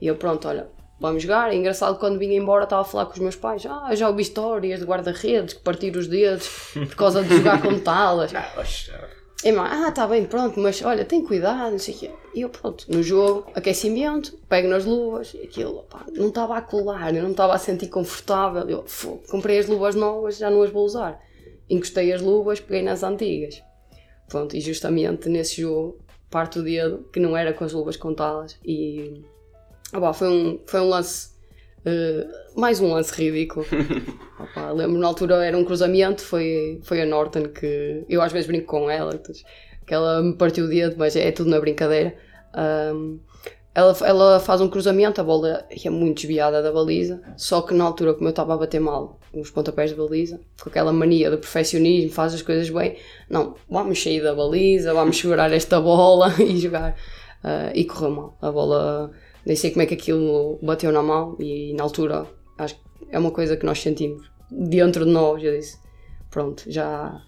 E 0.00 0.06
eu, 0.06 0.14
pronto, 0.16 0.46
olha, 0.48 0.68
vamos 1.00 1.22
jogar. 1.22 1.52
É 1.52 1.56
engraçado 1.56 1.98
quando 1.98 2.18
vim 2.18 2.34
embora 2.34 2.64
estava 2.64 2.82
a 2.82 2.84
falar 2.84 3.06
com 3.06 3.12
os 3.12 3.18
meus 3.18 3.36
pais. 3.36 3.64
Ah, 3.66 3.94
já 3.94 4.08
ouvi 4.08 4.22
histórias 4.22 4.80
de 4.80 4.86
guarda-redes 4.86 5.54
que 5.54 5.62
partiram 5.62 6.00
os 6.00 6.06
dedos 6.06 6.48
por 6.74 6.96
causa 6.96 7.22
de 7.22 7.36
jogar 7.36 7.60
com 7.62 7.78
talas. 7.78 8.32
Ah, 8.34 9.48
E 9.48 9.52
mãe, 9.52 9.68
ah, 9.70 9.92
tá 9.92 10.06
bem, 10.06 10.24
pronto, 10.24 10.58
mas 10.58 10.80
olha, 10.82 11.04
tem 11.04 11.22
cuidado, 11.22 11.72
não 11.72 11.78
sei 11.78 11.94
o 11.94 11.98
quê. 11.98 12.10
E 12.34 12.40
eu, 12.40 12.48
pronto, 12.48 12.86
no 12.88 13.02
jogo, 13.02 13.44
aquecimento, 13.54 14.38
pego 14.48 14.68
nas 14.68 14.86
luvas, 14.86 15.34
e 15.34 15.42
aquilo, 15.42 15.82
pá, 15.82 16.06
não 16.14 16.28
estava 16.28 16.56
a 16.56 16.62
colar, 16.62 17.14
eu 17.14 17.22
não 17.22 17.32
estava 17.32 17.52
a 17.54 17.58
sentir 17.58 17.88
confortável. 17.88 18.66
Eu, 18.70 18.84
"Fogo, 18.86 19.22
comprei 19.28 19.58
as 19.58 19.66
luvas 19.66 19.94
novas, 19.94 20.38
já 20.38 20.48
não 20.48 20.62
as 20.62 20.70
vou 20.70 20.84
usar. 20.86 21.20
Encostei 21.68 22.10
as 22.14 22.22
luvas, 22.22 22.58
peguei 22.58 22.82
nas 22.82 23.02
antigas. 23.02 23.62
Pronto, 24.28 24.56
e 24.56 24.60
justamente 24.62 25.28
nesse 25.28 25.60
jogo, 25.60 25.98
parto 26.30 26.60
o 26.60 26.62
dedo, 26.62 27.04
que 27.12 27.20
não 27.20 27.36
era 27.36 27.52
com 27.52 27.64
as 27.64 27.72
luvas 27.74 27.96
contadas, 27.98 28.58
e 28.64 29.22
ah, 29.94 30.00
pá, 30.00 30.12
foi, 30.12 30.28
um, 30.28 30.60
foi 30.66 30.80
um 30.80 30.88
lance, 30.88 31.30
eh, 31.84 32.26
mais 32.56 32.80
um 32.80 32.92
lance 32.92 33.14
ridículo. 33.14 33.64
Opa, 34.40 34.72
lembro 34.72 34.98
na 34.98 35.06
altura 35.06 35.44
era 35.44 35.56
um 35.56 35.64
cruzamento, 35.64 36.22
foi, 36.22 36.80
foi 36.82 37.00
a 37.00 37.06
Norton 37.06 37.44
que 37.44 38.04
eu 38.08 38.20
às 38.20 38.32
vezes 38.32 38.48
brinco 38.48 38.66
com 38.66 38.90
ela, 38.90 39.16
que 39.86 39.94
ela 39.94 40.20
me 40.20 40.34
partiu 40.34 40.64
o 40.64 40.68
dedo, 40.68 40.96
mas 40.98 41.14
é 41.14 41.30
tudo 41.30 41.48
na 41.48 41.60
brincadeira. 41.60 42.16
Ahm, 42.52 43.20
ela, 43.72 43.96
ela 44.04 44.40
faz 44.40 44.60
um 44.60 44.68
cruzamento, 44.68 45.20
a 45.20 45.24
bola 45.24 45.64
é 45.70 45.90
muito 45.90 46.16
desviada 46.16 46.60
da 46.62 46.72
baliza, 46.72 47.20
só 47.36 47.60
que 47.62 47.72
na 47.74 47.84
altura, 47.84 48.14
como 48.14 48.26
eu 48.26 48.30
estava 48.30 48.54
a 48.54 48.56
bater 48.56 48.80
mal 48.80 49.20
os 49.32 49.50
pontapés 49.50 49.90
de 49.90 49.96
baliza, 49.96 50.40
com 50.60 50.68
aquela 50.68 50.92
mania 50.92 51.30
do 51.30 51.38
perfeccionismo, 51.38 52.10
faz 52.10 52.34
as 52.34 52.42
coisas 52.42 52.70
bem, 52.70 52.96
não, 53.28 53.54
vamos 53.68 54.02
sair 54.02 54.22
da 54.22 54.34
baliza, 54.34 54.92
vamos 54.92 55.18
segurar 55.18 55.52
esta 55.52 55.80
bola 55.80 56.32
e 56.42 56.56
jogar. 56.58 56.96
Uh, 57.44 57.70
e 57.74 57.84
correu 57.84 58.10
mal. 58.10 58.38
A 58.40 58.50
bola, 58.50 59.10
nem 59.46 59.56
sei 59.56 59.70
como 59.70 59.82
é 59.82 59.86
que 59.86 59.94
aquilo 59.94 60.58
bateu 60.62 60.90
na 60.90 61.02
mão 61.02 61.36
e 61.38 61.74
na 61.74 61.82
altura, 61.82 62.26
acho 62.58 62.74
que 62.76 62.80
é 63.10 63.18
uma 63.18 63.30
coisa 63.30 63.56
que 63.56 63.66
nós 63.66 63.80
sentimos 63.80 64.30
dentro 64.50 65.04
de 65.04 65.10
nós. 65.10 65.42
Eu 65.42 65.56
disse, 65.56 65.78
pronto, 66.30 66.64
já, 66.66 67.20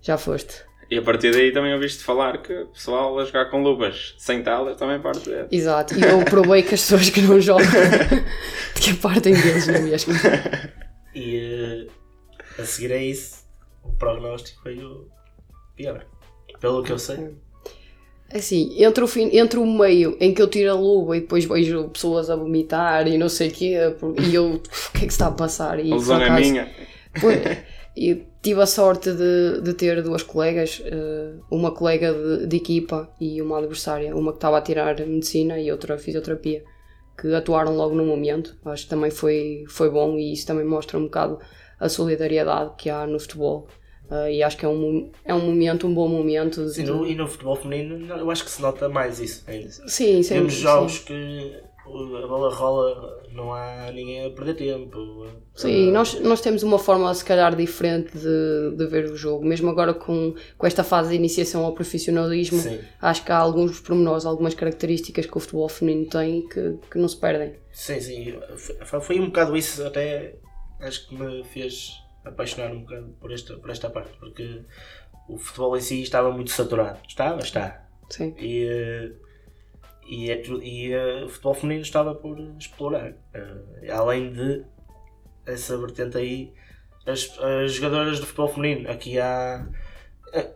já 0.00 0.16
foste. 0.16 0.64
E 0.90 0.98
a 0.98 1.02
partir 1.02 1.32
daí 1.32 1.50
também 1.50 1.72
ouviste 1.72 2.04
falar 2.04 2.42
que 2.42 2.52
o 2.52 2.66
pessoal 2.68 3.18
a 3.18 3.24
jogar 3.24 3.50
com 3.50 3.62
luvas 3.62 4.14
sem 4.18 4.42
talas 4.42 4.76
também 4.76 5.00
parte 5.00 5.28
dele. 5.28 5.48
Exato, 5.50 5.98
e 5.98 6.02
eu 6.02 6.24
provei 6.24 6.62
que 6.62 6.74
as 6.74 6.82
pessoas 6.82 7.10
que 7.10 7.22
não 7.22 7.40
jogam 7.40 7.66
de 8.74 8.80
que 8.80 8.94
partem 8.94 9.34
deles 9.34 9.66
não 9.66 9.82
mesmo. 9.82 10.12
E 11.14 11.86
uh, 11.88 12.62
a 12.62 12.64
seguir 12.64 12.92
a 12.92 12.98
isso, 12.98 13.44
o 13.82 13.92
prognóstico 13.92 14.62
foi 14.62 14.76
o 14.78 15.08
pior. 15.74 16.04
Pelo 16.60 16.82
que 16.82 16.92
eu 16.92 16.98
sei. 16.98 17.34
Assim, 18.34 18.74
entre 18.82 19.04
o, 19.04 19.06
fim, 19.06 19.30
entre 19.32 19.60
o 19.60 19.64
meio 19.64 20.16
em 20.18 20.34
que 20.34 20.42
eu 20.42 20.50
tiro 20.50 20.68
a 20.68 20.74
luva 20.74 21.16
e 21.16 21.20
depois 21.20 21.44
vejo 21.44 21.88
pessoas 21.90 22.28
a 22.28 22.34
vomitar 22.34 23.06
e 23.06 23.16
não 23.16 23.28
sei 23.28 23.48
o 23.48 23.52
quê, 23.52 23.76
e 24.28 24.34
eu, 24.34 24.54
o 24.54 24.58
que 24.58 25.04
é 25.04 25.06
que 25.06 25.12
está 25.12 25.28
a 25.28 25.30
passar? 25.30 25.78
E, 25.78 25.92
a 25.92 25.94
lesão 25.94 26.20
é 26.20 26.30
minha. 26.30 26.68
Foi, 27.20 27.40
e 27.96 28.26
tive 28.42 28.60
a 28.60 28.66
sorte 28.66 29.12
de, 29.12 29.60
de 29.62 29.72
ter 29.74 30.02
duas 30.02 30.24
colegas, 30.24 30.82
eh, 30.84 31.34
uma 31.48 31.70
colega 31.70 32.12
de, 32.12 32.48
de, 32.48 32.56
equipa 32.56 33.08
e 33.20 33.40
uma 33.40 33.58
adversária, 33.58 34.16
uma 34.16 34.32
que 34.32 34.38
estava 34.38 34.58
a 34.58 34.62
tirar 34.62 34.98
medicina 35.06 35.56
e 35.60 35.70
outra 35.70 35.96
fisioterapia, 35.96 36.64
que 37.16 37.32
atuaram 37.32 37.76
logo 37.76 37.94
no 37.94 38.04
momento. 38.04 38.56
Acho 38.64 38.82
que 38.82 38.90
também 38.90 39.12
foi, 39.12 39.62
foi 39.68 39.88
bom 39.88 40.18
e 40.18 40.32
isso 40.32 40.44
também 40.44 40.64
mostra 40.64 40.98
um 40.98 41.04
bocado 41.04 41.38
a 41.78 41.88
solidariedade 41.88 42.72
que 42.76 42.90
há 42.90 43.06
no 43.06 43.20
futebol. 43.20 43.68
Uh, 44.10 44.28
e 44.28 44.42
acho 44.42 44.56
que 44.56 44.64
é 44.64 44.68
um, 44.68 45.10
é 45.24 45.34
um 45.34 45.40
momento, 45.40 45.86
um 45.86 45.94
bom 45.94 46.08
momento. 46.08 46.64
De... 46.64 46.74
Sim, 46.74 46.84
no, 46.84 47.06
e 47.06 47.14
no 47.14 47.26
futebol 47.26 47.56
feminino 47.56 48.06
eu 48.14 48.30
acho 48.30 48.44
que 48.44 48.50
se 48.50 48.60
nota 48.60 48.88
mais 48.88 49.18
isso 49.18 49.42
ainda. 49.46 49.70
Sim, 49.70 50.22
sempre. 50.22 50.40
Temos 50.40 50.54
jogos 50.54 50.92
sim. 50.92 51.04
que 51.06 51.64
a 51.86 52.26
bola 52.26 52.54
rola, 52.54 53.22
não 53.32 53.52
há 53.52 53.90
ninguém 53.92 54.24
a 54.24 54.30
perder 54.30 54.54
tempo. 54.54 55.26
Sim, 55.54 55.90
nós, 55.90 56.18
nós 56.20 56.40
temos 56.40 56.62
uma 56.62 56.78
forma 56.78 57.12
se 57.14 57.24
calhar 57.24 57.54
diferente 57.54 58.16
de, 58.16 58.76
de 58.76 58.86
ver 58.86 59.04
o 59.10 59.16
jogo, 59.16 59.44
mesmo 59.44 59.68
agora 59.70 59.92
com, 59.92 60.34
com 60.56 60.66
esta 60.66 60.82
fase 60.82 61.10
de 61.10 61.16
iniciação 61.16 61.64
ao 61.64 61.72
profissionalismo, 61.72 62.58
Sim. 62.58 62.80
acho 63.00 63.24
que 63.24 63.30
há 63.30 63.36
alguns 63.36 63.80
pormenores, 63.80 64.24
algumas 64.24 64.54
características 64.54 65.26
que 65.26 65.36
o 65.36 65.40
futebol 65.40 65.68
feminino 65.68 66.08
tem 66.08 66.48
que, 66.48 66.78
que 66.90 66.98
não 66.98 67.08
se 67.08 67.16
perdem. 67.16 67.54
Sim, 67.70 68.00
sim, 68.00 68.34
foi, 68.84 69.00
foi 69.00 69.20
um 69.20 69.26
bocado 69.26 69.56
isso 69.56 69.84
até 69.86 70.36
acho 70.80 71.08
que 71.08 71.14
me 71.14 71.44
fez 71.44 72.03
apaixonar 72.24 72.72
um 72.72 72.80
bocado 72.80 73.08
por 73.20 73.32
esta, 73.32 73.56
por 73.56 73.70
esta 73.70 73.90
parte, 73.90 74.16
porque 74.18 74.62
o 75.28 75.38
futebol 75.38 75.76
em 75.76 75.80
si 75.80 76.02
estava 76.02 76.30
muito 76.30 76.50
saturado. 76.50 76.98
Estava, 77.06 77.40
está. 77.40 77.86
Sim. 78.10 78.34
E 78.38 78.64
eh, 78.64 79.12
e, 80.06 80.30
é, 80.30 80.42
e 80.62 80.94
uh, 80.94 81.24
o 81.24 81.28
futebol 81.28 81.54
feminino 81.54 81.82
estava 81.82 82.14
por 82.14 82.38
explorar. 82.58 83.12
Uh, 83.12 83.92
além 83.92 84.32
de 84.32 84.64
essa 85.46 85.76
vertente 85.78 86.16
aí, 86.18 86.52
as, 87.06 87.38
as 87.38 87.72
jogadoras 87.72 88.20
do 88.20 88.26
futebol 88.26 88.48
feminino, 88.48 88.90
aqui 88.90 89.18
há. 89.18 89.66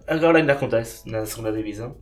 Agora 0.06 0.38
ainda 0.38 0.54
acontece 0.54 1.08
na 1.08 1.24
segunda 1.24 1.52
divisão, 1.52 1.96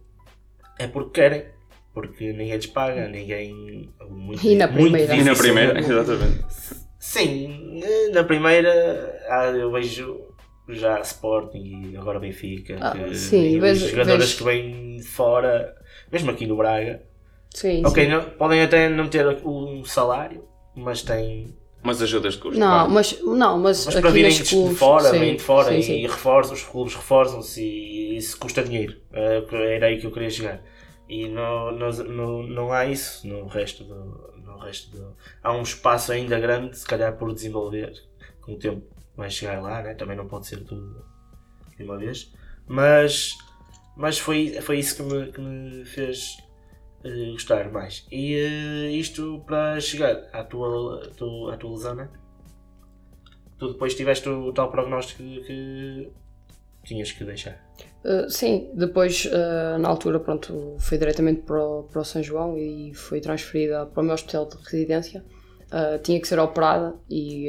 é 0.78 0.86
porque 0.86 1.20
querem, 1.20 1.44
porque 1.92 2.32
ninguém 2.32 2.56
lhes 2.56 2.66
paga, 2.66 3.06
ninguém. 3.08 3.92
Muito, 4.08 4.44
e 4.44 4.56
na 4.56 4.66
primeira. 4.66 5.14
e 5.14 5.22
na 5.22 5.34
primeira, 5.34 5.78
exatamente. 5.78 6.85
Sim, 6.98 7.80
na 8.12 8.24
primeira 8.24 9.20
ah, 9.28 9.46
eu 9.46 9.70
vejo 9.70 10.20
já 10.68 11.00
Sporting 11.00 11.90
e 11.92 11.96
agora 11.96 12.18
Benfica, 12.18 12.76
ah, 12.80 12.90
que, 12.92 13.14
sim, 13.14 13.60
vejo, 13.60 13.88
jogadoras 13.88 14.32
vejo... 14.32 14.38
que 14.38 14.44
vêm 14.44 14.96
de 14.96 15.04
fora, 15.04 15.76
mesmo 16.10 16.30
aqui 16.30 16.46
no 16.46 16.56
Braga, 16.56 17.02
Sim, 17.56 17.82
ok, 17.86 18.04
sim. 18.04 18.10
Não, 18.10 18.22
podem 18.22 18.60
até 18.60 18.86
não 18.86 19.08
ter 19.08 19.26
um 19.42 19.82
salário, 19.82 20.44
mas 20.74 21.00
têm. 21.00 21.54
Mas 21.82 22.02
ajudas 22.02 22.34
de 22.34 22.40
custo. 22.40 22.60
Não, 22.60 22.86
mas, 22.90 23.18
não, 23.22 23.58
mas, 23.58 23.86
mas 23.86 23.94
para 23.98 24.10
virem 24.10 24.30
de 24.30 24.44
clubes, 24.44 24.78
fora, 24.78 25.10
sim, 25.10 25.18
vêm 25.18 25.36
de 25.36 25.42
fora 25.42 25.70
sim, 25.70 25.78
e 25.78 25.82
sim. 25.82 26.02
reforçam, 26.02 26.52
os 26.52 26.62
clubes 26.62 26.94
reforçam-se 26.94 27.62
e 27.62 28.18
isso 28.18 28.38
custa 28.38 28.62
dinheiro. 28.62 28.96
Era 29.10 29.86
aí 29.86 29.98
que 29.98 30.06
eu 30.06 30.10
queria 30.10 30.28
chegar. 30.28 30.62
E 31.08 31.28
não, 31.28 31.72
não, 31.72 31.90
não, 31.90 32.42
não 32.42 32.72
há 32.72 32.84
isso 32.84 33.26
no 33.26 33.46
resto 33.46 33.84
do. 33.84 34.35
No 34.56 34.62
resto 34.62 35.14
há 35.42 35.52
um 35.52 35.62
espaço 35.62 36.12
ainda 36.12 36.40
grande, 36.40 36.78
se 36.78 36.86
calhar 36.86 37.16
por 37.16 37.32
desenvolver, 37.34 37.92
com 38.40 38.54
o 38.54 38.58
tempo 38.58 38.86
vai 39.14 39.30
chegar 39.30 39.60
lá, 39.62 39.82
né? 39.82 39.94
também 39.94 40.16
não 40.16 40.26
pode 40.26 40.46
ser 40.46 40.64
tudo 40.64 41.04
de 41.76 41.84
uma 41.84 41.98
vez. 41.98 42.32
Mas, 42.66 43.36
mas 43.96 44.18
foi, 44.18 44.60
foi 44.62 44.78
isso 44.78 44.96
que 44.96 45.02
me, 45.02 45.32
que 45.32 45.40
me 45.40 45.84
fez 45.84 46.38
uh, 47.04 47.32
gostar 47.32 47.70
mais. 47.70 48.06
E 48.10 48.34
uh, 48.34 48.90
isto 48.90 49.42
para 49.46 49.78
chegar 49.80 50.28
à 50.32 50.42
tua, 50.42 51.06
tua, 51.16 51.54
à 51.54 51.56
tua 51.56 51.70
lesão, 51.70 51.94
né? 51.94 52.08
Tu 53.58 53.72
depois 53.72 53.94
tiveste 53.94 54.28
o 54.28 54.52
tal 54.52 54.70
prognóstico 54.70 55.22
que 55.22 56.10
tinhas 56.84 57.12
que 57.12 57.24
deixar. 57.24 57.58
Uh, 58.06 58.30
sim, 58.30 58.70
depois 58.72 59.28
na 59.80 59.88
altura 59.88 60.20
pronto, 60.20 60.76
fui 60.78 60.96
diretamente 60.96 61.42
para 61.42 61.60
o, 61.60 61.82
para 61.82 62.00
o 62.00 62.04
São 62.04 62.22
João 62.22 62.56
e 62.56 62.94
fui 62.94 63.20
transferida 63.20 63.84
para 63.86 64.00
o 64.00 64.04
meu 64.04 64.14
hospital 64.14 64.46
de 64.46 64.56
residência. 64.62 65.24
tinha 66.04 66.20
que 66.20 66.28
ser 66.28 66.38
operada 66.38 66.94
e 67.10 67.48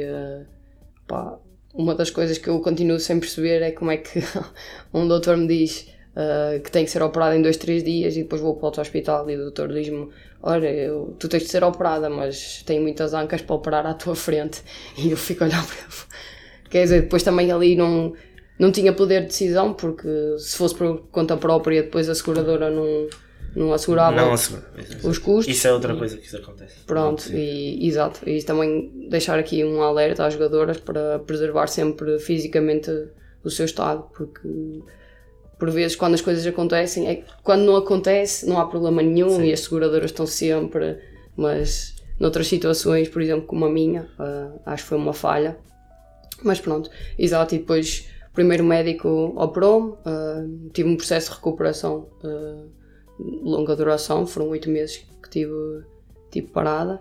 pá, 1.06 1.38
uma 1.74 1.94
das 1.94 2.10
coisas 2.10 2.38
que 2.38 2.48
eu 2.48 2.60
continuo 2.60 2.98
sem 2.98 3.20
perceber 3.20 3.62
é 3.62 3.70
como 3.70 3.90
é 3.90 3.96
que 3.98 4.20
um 4.92 5.06
doutor 5.06 5.36
me 5.36 5.46
diz 5.46 5.88
uh, 6.16 6.60
que 6.60 6.70
tem 6.70 6.84
que 6.84 6.90
ser 6.90 7.02
operada 7.02 7.36
em 7.36 7.42
2, 7.42 7.56
3 7.56 7.84
dias 7.84 8.16
e 8.16 8.22
depois 8.22 8.40
vou 8.40 8.56
para 8.56 8.66
outro 8.66 8.82
hospital 8.82 9.30
e 9.30 9.36
o 9.36 9.42
doutor 9.42 9.72
diz-me 9.72 10.08
olha, 10.42 10.68
eu, 10.68 11.16
tu 11.18 11.28
tens 11.28 11.44
de 11.44 11.48
ser 11.48 11.64
operada, 11.64 12.08
mas 12.08 12.62
tenho 12.62 12.82
muitas 12.82 13.14
ancas 13.14 13.42
para 13.42 13.56
operar 13.56 13.86
à 13.86 13.94
tua 13.94 14.14
frente. 14.14 14.62
E 14.96 15.10
eu 15.10 15.16
fico 15.16 15.44
a 15.44 15.46
olhar 15.46 15.64
para 15.66 15.76
ele. 15.76 16.08
Quer 16.70 16.82
dizer, 16.82 17.02
depois 17.02 17.22
também 17.22 17.50
ali 17.50 17.74
não, 17.76 18.12
não 18.58 18.72
tinha 18.72 18.92
poder 18.92 19.22
de 19.22 19.28
decisão, 19.28 19.72
porque 19.72 20.08
se 20.38 20.56
fosse 20.56 20.74
por 20.74 21.02
conta 21.12 21.36
própria, 21.36 21.82
depois 21.82 22.08
a 22.08 22.14
seguradora 22.14 22.70
não, 22.70 23.08
não 23.54 23.72
assegurava 23.72 24.16
não 24.16 24.32
assegura. 24.32 24.64
os 25.04 25.18
custos. 25.18 25.54
Isso 25.54 25.68
é 25.68 25.72
outra 25.72 25.94
coisa 25.94 26.16
que 26.16 26.26
isso 26.26 26.36
acontece. 26.36 26.74
Pronto, 26.86 27.30
e, 27.32 27.86
exato. 27.86 28.28
E 28.28 28.42
também 28.42 29.08
deixar 29.08 29.38
aqui 29.38 29.64
um 29.64 29.80
alerta 29.82 30.26
às 30.26 30.32
jogadoras 30.34 30.78
para 30.78 31.20
preservar 31.20 31.68
sempre 31.68 32.18
fisicamente 32.18 32.90
o 33.44 33.50
seu 33.50 33.64
estado, 33.64 34.04
porque 34.16 34.48
por 35.58 35.70
vezes 35.70 35.96
quando 35.96 36.14
as 36.14 36.20
coisas 36.20 36.46
acontecem, 36.46 37.08
é, 37.08 37.22
quando 37.42 37.62
não 37.62 37.76
acontece 37.76 38.46
não 38.48 38.58
há 38.58 38.66
problema 38.66 39.02
nenhum 39.02 39.30
Sim. 39.30 39.44
e 39.44 39.52
as 39.52 39.60
seguradoras 39.60 40.10
estão 40.10 40.26
sempre, 40.26 40.98
mas 41.36 41.94
noutras 42.18 42.48
situações, 42.48 43.08
por 43.08 43.22
exemplo 43.22 43.46
como 43.46 43.64
a 43.64 43.70
minha, 43.70 44.02
uh, 44.18 44.60
acho 44.66 44.82
que 44.82 44.88
foi 44.88 44.98
uma 44.98 45.12
falha. 45.12 45.56
Mas 46.42 46.60
pronto, 46.60 46.88
exato, 47.18 47.54
e 47.54 47.58
depois 47.58 48.08
primeiro 48.38 48.64
médico 48.64 49.32
operou-me, 49.36 49.90
uh, 49.90 50.70
tive 50.72 50.88
um 50.88 50.96
processo 50.96 51.30
de 51.30 51.36
recuperação 51.36 52.08
uh, 52.22 52.70
longa 53.18 53.74
duração, 53.74 54.26
foram 54.26 54.48
oito 54.50 54.70
meses 54.70 55.04
que 55.22 55.28
tive, 55.28 55.84
tive 56.30 56.46
parada. 56.48 57.00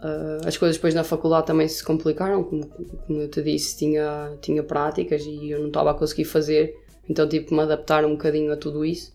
Uh, 0.00 0.46
as 0.46 0.56
coisas 0.56 0.76
depois 0.76 0.94
na 0.94 1.04
faculdade 1.04 1.46
também 1.46 1.68
se 1.68 1.82
complicaram, 1.82 2.44
como, 2.44 2.66
como 2.66 3.20
eu 3.20 3.28
te 3.28 3.42
disse, 3.42 3.76
tinha, 3.78 4.36
tinha 4.40 4.62
práticas 4.62 5.22
e 5.24 5.50
eu 5.50 5.60
não 5.60 5.68
estava 5.68 5.92
a 5.92 5.94
conseguir 5.94 6.24
fazer 6.24 6.74
então 7.08 7.28
tive 7.28 7.46
que 7.46 7.54
me 7.54 7.60
adaptar 7.60 8.04
um 8.04 8.12
bocadinho 8.12 8.52
a 8.52 8.56
tudo 8.56 8.84
isso, 8.84 9.14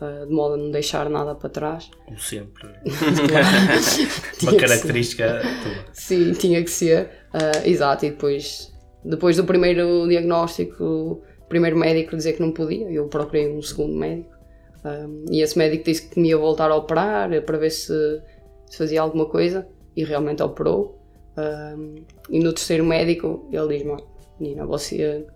uh, 0.00 0.26
de 0.26 0.32
modo 0.32 0.54
a 0.54 0.56
não 0.56 0.70
deixar 0.70 1.08
nada 1.08 1.34
para 1.34 1.48
trás. 1.48 1.90
Como 2.04 2.18
sempre. 2.18 2.68
Uma 4.42 4.56
característica 4.56 5.40
tua. 5.62 5.84
Sim, 5.92 6.32
tinha 6.32 6.62
que 6.62 6.70
ser. 6.70 7.10
Uh, 7.32 7.68
exato, 7.68 8.06
e 8.06 8.10
depois, 8.10 8.72
depois 9.04 9.36
do 9.36 9.44
primeiro 9.44 10.06
diagnóstico, 10.08 10.84
o 10.84 11.48
primeiro 11.48 11.76
médico 11.76 12.16
dizer 12.16 12.34
que 12.34 12.40
não 12.40 12.52
podia, 12.52 12.90
eu 12.90 13.06
procurei 13.08 13.48
um 13.48 13.62
segundo 13.62 13.94
médico. 13.94 14.36
Um, 14.84 15.24
e 15.30 15.40
esse 15.40 15.58
médico 15.58 15.84
disse 15.84 16.08
que 16.08 16.20
me 16.20 16.28
ia 16.28 16.38
voltar 16.38 16.70
a 16.70 16.76
operar 16.76 17.30
para 17.42 17.58
ver 17.58 17.70
se, 17.70 18.22
se 18.66 18.78
fazia 18.78 19.00
alguma 19.00 19.26
coisa 19.26 19.66
e 19.96 20.04
realmente 20.04 20.42
operou. 20.42 20.98
Um, 21.36 21.94
e 22.30 22.40
no 22.40 22.52
terceiro 22.52 22.84
médico 22.84 23.48
ele 23.52 23.78
diz-me: 23.78 23.96
Nina, 24.38 24.66
você 24.66 25.26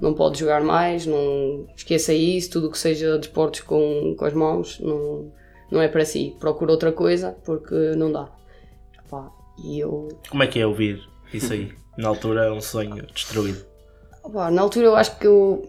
não 0.00 0.14
pode 0.14 0.38
jogar 0.38 0.62
mais, 0.62 1.06
não 1.06 1.66
esqueça 1.76 2.12
isso, 2.12 2.50
tudo 2.50 2.70
que 2.70 2.78
seja 2.78 3.18
desportos 3.18 3.60
com, 3.60 4.14
com 4.16 4.24
as 4.24 4.34
mãos 4.34 4.78
não, 4.80 5.32
não 5.70 5.80
é 5.80 5.88
para 5.88 6.04
si. 6.04 6.36
Procura 6.38 6.72
outra 6.72 6.92
coisa 6.92 7.36
porque 7.44 7.74
não 7.96 8.12
dá. 8.12 8.30
E 9.64 9.80
eu... 9.80 10.08
Como 10.28 10.42
é 10.42 10.46
que 10.46 10.60
é 10.60 10.66
ouvir 10.66 11.00
isso 11.32 11.52
aí? 11.52 11.72
Na 11.96 12.08
altura 12.08 12.44
é 12.44 12.52
um 12.52 12.60
sonho 12.60 13.06
destruído. 13.14 13.64
Na 14.52 14.62
altura 14.62 14.86
eu 14.86 14.96
acho 14.96 15.18
que 15.18 15.26
eu. 15.26 15.68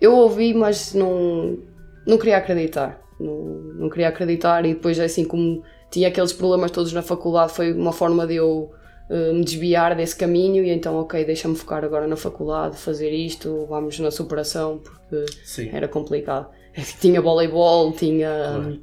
Eu 0.00 0.14
ouvi, 0.14 0.54
mas 0.54 0.94
não. 0.94 1.58
não 2.06 2.18
queria 2.18 2.38
acreditar. 2.38 3.00
Não, 3.18 3.34
não 3.34 3.90
queria 3.90 4.08
acreditar 4.08 4.64
e 4.64 4.74
depois 4.74 4.98
assim 4.98 5.24
como 5.24 5.62
tinha 5.90 6.08
aqueles 6.08 6.32
problemas 6.32 6.70
todos 6.70 6.92
na 6.92 7.02
faculdade 7.02 7.52
foi 7.52 7.72
uma 7.74 7.92
forma 7.92 8.26
de 8.26 8.36
eu 8.36 8.70
uh, 9.10 9.34
me 9.34 9.44
desviar 9.44 9.94
desse 9.94 10.16
caminho 10.16 10.64
e 10.64 10.70
então 10.70 10.96
ok, 10.98 11.22
deixa-me 11.24 11.54
focar 11.54 11.84
agora 11.84 12.06
na 12.06 12.16
faculdade, 12.16 12.78
fazer 12.78 13.10
isto, 13.10 13.66
vamos 13.68 13.98
na 13.98 14.10
superação 14.10 14.78
porque 14.78 15.26
Sim. 15.44 15.68
era 15.70 15.86
complicado. 15.86 16.48
tinha 17.00 17.20
voleibol, 17.20 17.92
tinha 17.92 18.80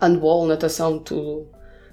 handball, 0.00 0.46
natação, 0.46 0.98
tudo. 0.98 1.46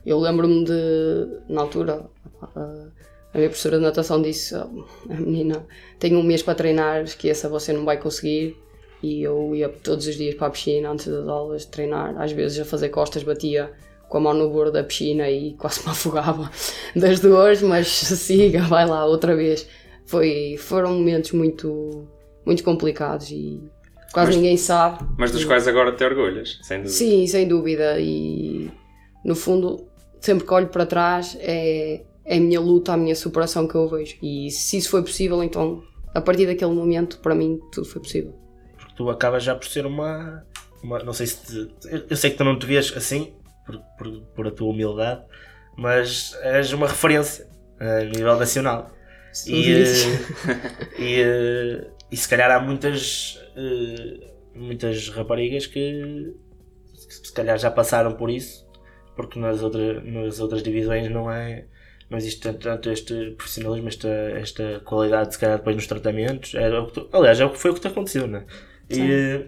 Eu 0.05 0.19
lembro-me 0.19 0.63
de, 0.63 1.39
na 1.49 1.61
altura, 1.61 2.05
a, 2.41 2.87
a 3.35 3.37
minha 3.37 3.49
professora 3.49 3.77
de 3.77 3.83
natação 3.83 4.21
disse: 4.21 4.55
"Oh, 4.55 4.85
a 5.11 5.13
menina 5.13 5.67
tem 5.99 6.15
um 6.15 6.23
mês 6.23 6.41
para 6.41 6.55
treinar, 6.55 7.03
esqueça, 7.03 7.49
você 7.49 7.73
não 7.73 7.83
vai 7.83 7.97
conseguir. 7.99 8.57
E 9.03 9.21
eu 9.21 9.53
ia 9.53 9.67
todos 9.69 10.07
os 10.07 10.15
dias 10.15 10.33
para 10.35 10.47
a 10.47 10.49
piscina 10.49 10.89
antes 10.89 11.05
das 11.07 11.27
aulas 11.27 11.65
treinar, 11.65 12.15
às 12.19 12.31
vezes 12.31 12.59
a 12.59 12.65
fazer 12.65 12.89
costas, 12.89 13.23
batia 13.23 13.71
com 14.07 14.17
a 14.17 14.21
mão 14.21 14.33
no 14.33 14.49
bordo 14.49 14.71
da 14.71 14.83
piscina 14.83 15.29
e 15.29 15.53
quase 15.55 15.83
me 15.83 15.89
afogava 15.91 16.49
das 16.95 17.19
dores, 17.19 17.61
mas 17.61 17.87
siga, 17.91 18.61
vai 18.61 18.87
lá 18.87 19.05
outra 19.05 19.35
vez. 19.35 19.67
Foi, 20.05 20.55
foram 20.57 20.93
momentos 20.93 21.33
muito, 21.33 22.07
muito 22.45 22.63
complicados 22.63 23.29
e 23.31 23.61
quase 24.13 24.27
Mas- 24.29 24.35
ninguém 24.37 24.55
sabe. 24.57 25.05
Mas 25.17 25.31
dos 25.31 25.43
quais 25.43 25.67
agora 25.67 25.91
te 25.91 26.03
orgulhas, 26.05 26.57
sem 26.63 26.77
dúvida. 26.77 26.93
Sim, 26.95 27.27
sem 27.27 27.47
dúvida. 27.47 27.99
E 27.99 28.71
no 29.25 29.35
fundo, 29.35 29.87
sempre 30.21 30.47
que 30.47 30.53
olho 30.53 30.67
para 30.67 30.85
trás, 30.85 31.35
é, 31.41 32.01
é 32.25 32.37
a 32.37 32.39
minha 32.39 32.59
luta, 32.59 32.93
a 32.93 32.97
minha 32.97 33.15
superação 33.15 33.67
que 33.67 33.75
eu 33.75 33.87
vejo. 33.87 34.15
E 34.21 34.49
se 34.51 34.77
isso 34.77 34.89
foi 34.89 35.01
possível, 35.01 35.43
então 35.43 35.83
a 36.13 36.21
partir 36.21 36.45
daquele 36.47 36.71
momento, 36.73 37.19
para 37.19 37.35
mim, 37.35 37.59
tudo 37.71 37.87
foi 37.87 38.01
possível. 38.01 38.33
Porque 38.77 38.93
tu 38.95 39.09
acabas 39.09 39.43
já 39.43 39.55
por 39.55 39.67
ser 39.67 39.85
uma. 39.85 40.43
uma- 40.83 41.03
não 41.03 41.13
sei 41.13 41.27
se. 41.27 41.65
te- 41.67 41.87
eu, 41.89 42.03
eu 42.09 42.15
sei 42.17 42.31
que 42.31 42.37
tu 42.37 42.43
não 42.43 42.57
te 42.57 42.65
vês 42.65 42.91
assim, 42.95 43.33
por, 43.65 43.79
por, 43.97 44.21
por 44.35 44.47
a 44.47 44.51
tua 44.51 44.69
humildade, 44.69 45.23
mas 45.77 46.35
és 46.41 46.71
uma 46.73 46.87
referência 46.87 47.47
a 47.79 48.03
nível 48.05 48.37
nacional. 48.37 48.91
Se 49.33 49.51
E, 49.53 49.73
eh, 49.73 50.99
e, 50.99 51.21
eh, 51.21 51.87
e 52.09 52.15
se 52.15 52.27
calhar 52.29 52.49
há 52.51 52.59
muitas, 52.61 53.37
eh, 53.57 54.31
muitas 54.55 55.09
raparigas 55.09 55.67
que 55.67 56.33
se 57.09 57.33
calhar 57.33 57.57
já 57.57 57.69
passaram 57.69 58.13
por 58.13 58.29
isso, 58.29 58.65
porque 59.15 59.37
nas, 59.37 59.61
outra, 59.61 59.99
nas 60.01 60.39
outras 60.39 60.63
divisões 60.63 61.09
não 61.11 61.29
é. 61.29 61.65
Não 62.15 62.19
existe 62.19 62.49
tanto, 62.49 62.89
este 62.89 63.31
profissionalismo, 63.31 63.89
esta, 63.89 64.07
esta 64.07 64.79
qualidade, 64.85 65.33
se 65.33 65.39
calhar 65.39 65.57
depois 65.57 65.75
nos 65.75 65.85
tratamentos. 65.85 66.55
É 66.55 66.69
o 66.79 66.85
que 66.87 66.93
tu- 66.93 67.09
aliás, 67.11 67.37
é 67.41 67.45
o 67.45 67.49
que 67.49 67.57
foi 67.59 67.71
o 67.71 67.73
que 67.73 67.81
te 67.81 67.87
aconteceu, 67.89 68.25
né? 68.25 68.45
E, 68.89 69.47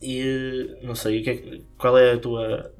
e 0.00 0.76
não 0.84 0.94
sei, 0.94 1.28
é 1.28 1.60
qual 1.76 1.98
é 1.98 2.12
a 2.12 2.16
tua, 2.18 2.72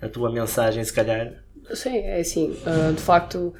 a 0.00 0.08
tua 0.08 0.30
mensagem, 0.30 0.84
se 0.84 0.92
calhar? 0.92 1.42
Sim, 1.74 1.96
é 1.98 2.20
assim. 2.20 2.56
ah, 2.64 2.92
de 2.92 3.02
facto, 3.02 3.52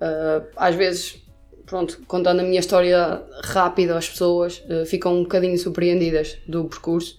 ah, 0.00 0.44
às 0.56 0.76
vezes, 0.76 1.20
pronto, 1.66 2.00
contando 2.06 2.38
a 2.38 2.44
minha 2.44 2.60
história 2.60 3.20
rápida 3.42 3.98
às 3.98 4.08
pessoas, 4.08 4.62
ah, 4.70 4.86
ficam 4.86 5.12
um 5.12 5.22
bocadinho 5.24 5.58
surpreendidas 5.58 6.38
do 6.46 6.66
percurso. 6.66 7.18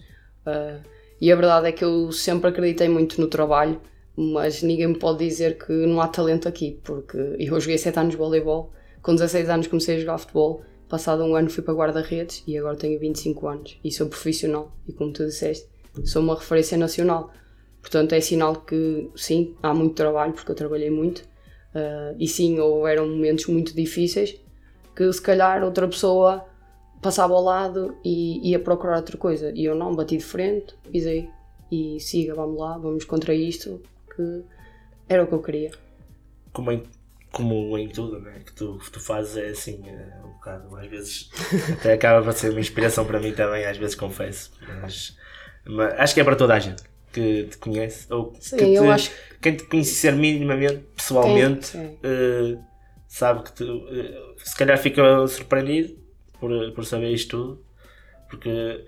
e 1.20 1.30
a 1.30 1.36
verdade 1.36 1.66
é 1.68 1.72
que 1.72 1.84
eu 1.84 2.10
sempre 2.10 2.48
acreditei 2.48 2.88
muito 2.88 3.20
no 3.20 3.26
trabalho, 3.26 3.78
mas 4.20 4.64
ninguém 4.64 4.88
me 4.88 4.98
pode 4.98 5.24
dizer 5.24 5.56
que 5.58 5.72
não 5.72 6.00
há 6.00 6.08
talento 6.08 6.48
aqui, 6.48 6.80
porque 6.82 7.16
eu 7.38 7.60
joguei 7.60 7.78
7 7.78 8.00
anos 8.00 8.10
de 8.10 8.16
voleibol, 8.16 8.72
com 9.00 9.14
16 9.14 9.48
anos 9.48 9.66
comecei 9.68 9.94
a 9.94 10.00
jogar 10.00 10.18
futebol, 10.18 10.62
passado 10.88 11.22
um 11.22 11.36
ano 11.36 11.48
fui 11.48 11.62
para 11.62 11.72
guarda-redes 11.72 12.42
e 12.44 12.58
agora 12.58 12.74
tenho 12.74 12.98
25 12.98 13.46
anos 13.46 13.78
e 13.84 13.92
sou 13.92 14.08
profissional. 14.08 14.72
E 14.88 14.92
como 14.92 15.12
tu 15.12 15.24
disseste, 15.24 15.68
sou 16.04 16.20
uma 16.20 16.34
referência 16.34 16.76
nacional. 16.76 17.30
Portanto, 17.80 18.12
é 18.12 18.20
sinal 18.20 18.56
que 18.56 19.08
sim, 19.14 19.54
há 19.62 19.72
muito 19.72 19.94
trabalho, 19.94 20.32
porque 20.32 20.50
eu 20.50 20.56
trabalhei 20.56 20.90
muito, 20.90 21.22
ah, 21.72 22.12
e 22.18 22.26
sim, 22.26 22.58
houveram 22.58 23.08
momentos 23.08 23.46
muito 23.46 23.72
difíceis 23.72 24.36
que 24.96 25.12
se 25.12 25.22
calhar 25.22 25.62
outra 25.62 25.86
pessoa 25.86 26.44
passava 27.00 27.34
ao 27.34 27.44
lado 27.44 27.96
e 28.04 28.50
ia 28.50 28.58
procurar 28.58 28.96
outra 28.96 29.16
coisa. 29.16 29.52
E 29.54 29.64
eu 29.64 29.76
não, 29.76 29.94
bati 29.94 30.16
de 30.16 30.24
frente, 30.24 30.74
pisei 30.90 31.28
e 31.70 32.00
siga, 32.00 32.34
vamos 32.34 32.58
lá, 32.58 32.76
vamos 32.76 33.04
contra 33.04 33.32
isto, 33.32 33.80
era 35.08 35.22
o 35.24 35.26
que 35.26 35.34
eu 35.34 35.42
queria. 35.42 35.70
como 36.52 36.72
em, 36.72 36.82
como 37.32 37.76
em 37.78 37.88
tudo 37.88 38.20
né, 38.20 38.40
que, 38.44 38.52
tu, 38.52 38.78
que 38.78 38.90
tu 38.90 39.00
fazes 39.00 39.36
é 39.36 39.48
assim 39.50 39.82
é 39.86 40.24
um 40.24 40.32
bocado 40.32 40.76
às 40.76 40.86
vezes 40.88 41.30
até 41.78 41.92
acaba 41.94 42.22
por 42.24 42.32
ser 42.32 42.50
uma 42.50 42.60
inspiração 42.60 43.04
para 43.04 43.20
mim 43.20 43.32
também 43.32 43.64
às 43.66 43.76
vezes 43.76 43.94
confesso 43.94 44.50
mas, 44.82 45.16
mas 45.64 45.94
acho 46.00 46.14
que 46.14 46.20
é 46.20 46.24
para 46.24 46.36
toda 46.36 46.54
a 46.54 46.58
gente 46.58 46.82
que 47.12 47.44
te 47.44 47.58
conhece 47.58 48.12
ou 48.12 48.34
Sim, 48.40 48.56
que 48.56 48.66
te, 48.78 48.84
acho 48.84 49.10
quem 49.40 49.56
te 49.56 49.64
conhecer 49.64 50.12
minimamente 50.14 50.84
pessoalmente 50.96 51.66
Sim. 51.66 51.98
eh, 52.02 52.58
sabe 53.06 53.42
que 53.44 53.52
tu 53.52 53.86
eh, 53.90 54.34
se 54.44 54.56
calhar 54.56 54.78
fica 54.78 55.26
surpreendido 55.26 55.96
por, 56.40 56.50
por 56.72 56.84
saber 56.84 57.10
isto 57.12 57.30
tudo 57.36 57.64
porque 58.28 58.84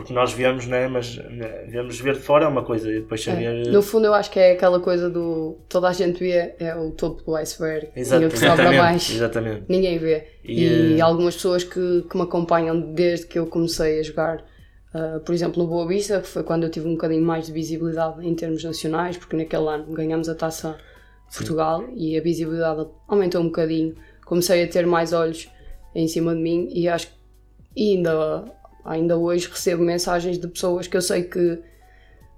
porque 0.00 0.14
nós 0.14 0.32
vemos, 0.32 0.66
né, 0.66 0.88
mas 0.88 1.16
né, 1.16 1.66
vemos 1.68 2.00
ver 2.00 2.14
de 2.14 2.20
fora 2.20 2.46
é 2.46 2.48
uma 2.48 2.64
coisa 2.64 2.90
e 2.90 3.00
depois 3.00 3.20
É. 3.26 3.32
saber 3.32 3.68
No 3.68 3.82
fundo, 3.82 4.06
eu 4.06 4.14
acho 4.14 4.30
que 4.30 4.38
é 4.40 4.52
aquela 4.52 4.80
coisa 4.80 5.10
do 5.10 5.58
toda 5.68 5.88
a 5.88 5.92
gente 5.92 6.18
vê 6.18 6.54
é 6.58 6.74
o 6.74 6.90
topo 6.92 7.22
do 7.22 7.36
iceberg 7.36 7.88
Exato, 7.94 8.22
e 8.22 8.26
o 8.26 8.30
que 8.30 8.38
sobra 8.38 8.72
mais. 8.72 9.10
exatamente 9.10 9.64
Ninguém 9.68 9.98
vê. 9.98 10.26
E, 10.44 10.64
E, 10.64 10.98
eh, 10.98 11.00
algumas 11.00 11.34
pessoas 11.34 11.64
que, 11.64 12.04
que 12.08 12.16
me 12.16 12.22
acompanham 12.22 12.80
desde 12.94 13.26
que 13.26 13.38
eu 13.38 13.46
comecei 13.46 14.00
a 14.00 14.02
jogar, 14.02 14.44
ah, 14.94 15.20
por 15.24 15.34
exemplo, 15.34 15.62
no 15.62 15.68
Boa 15.68 15.86
Vista, 15.86 16.20
que 16.20 16.28
foi 16.28 16.42
quando 16.42 16.64
eu 16.64 16.70
tive 16.70 16.88
um 16.88 16.92
bocadinho 16.92 17.22
mais 17.22 17.46
de 17.46 17.52
visibilidade 17.52 18.26
em 18.26 18.34
termos 18.34 18.64
nacionais, 18.64 19.16
porque 19.18 19.36
naquele 19.36 19.68
ano 19.68 19.92
ganhamos 19.92 20.28
a 20.28 20.34
taça 20.34 20.78
de 21.30 21.36
Portugal 21.36 21.84
e 21.94 22.18
a 22.18 22.22
visibilidade 22.22 22.86
aumentou 23.06 23.40
um 23.42 23.46
bocadinho. 23.46 23.94
Comecei 24.24 24.62
a 24.64 24.68
ter 24.68 24.86
mais 24.86 25.12
olhos 25.12 25.48
em 25.94 26.08
cima 26.08 26.34
de 26.34 26.40
mim 26.40 26.68
e 26.72 26.88
acho 26.88 27.08
que 27.74 27.94
ainda, 27.94 28.44
ainda 28.84 29.16
hoje 29.16 29.48
recebo 29.48 29.82
mensagens 29.82 30.38
de 30.38 30.46
pessoas 30.48 30.86
que 30.86 30.96
eu 30.96 31.02
sei 31.02 31.22
que 31.24 31.58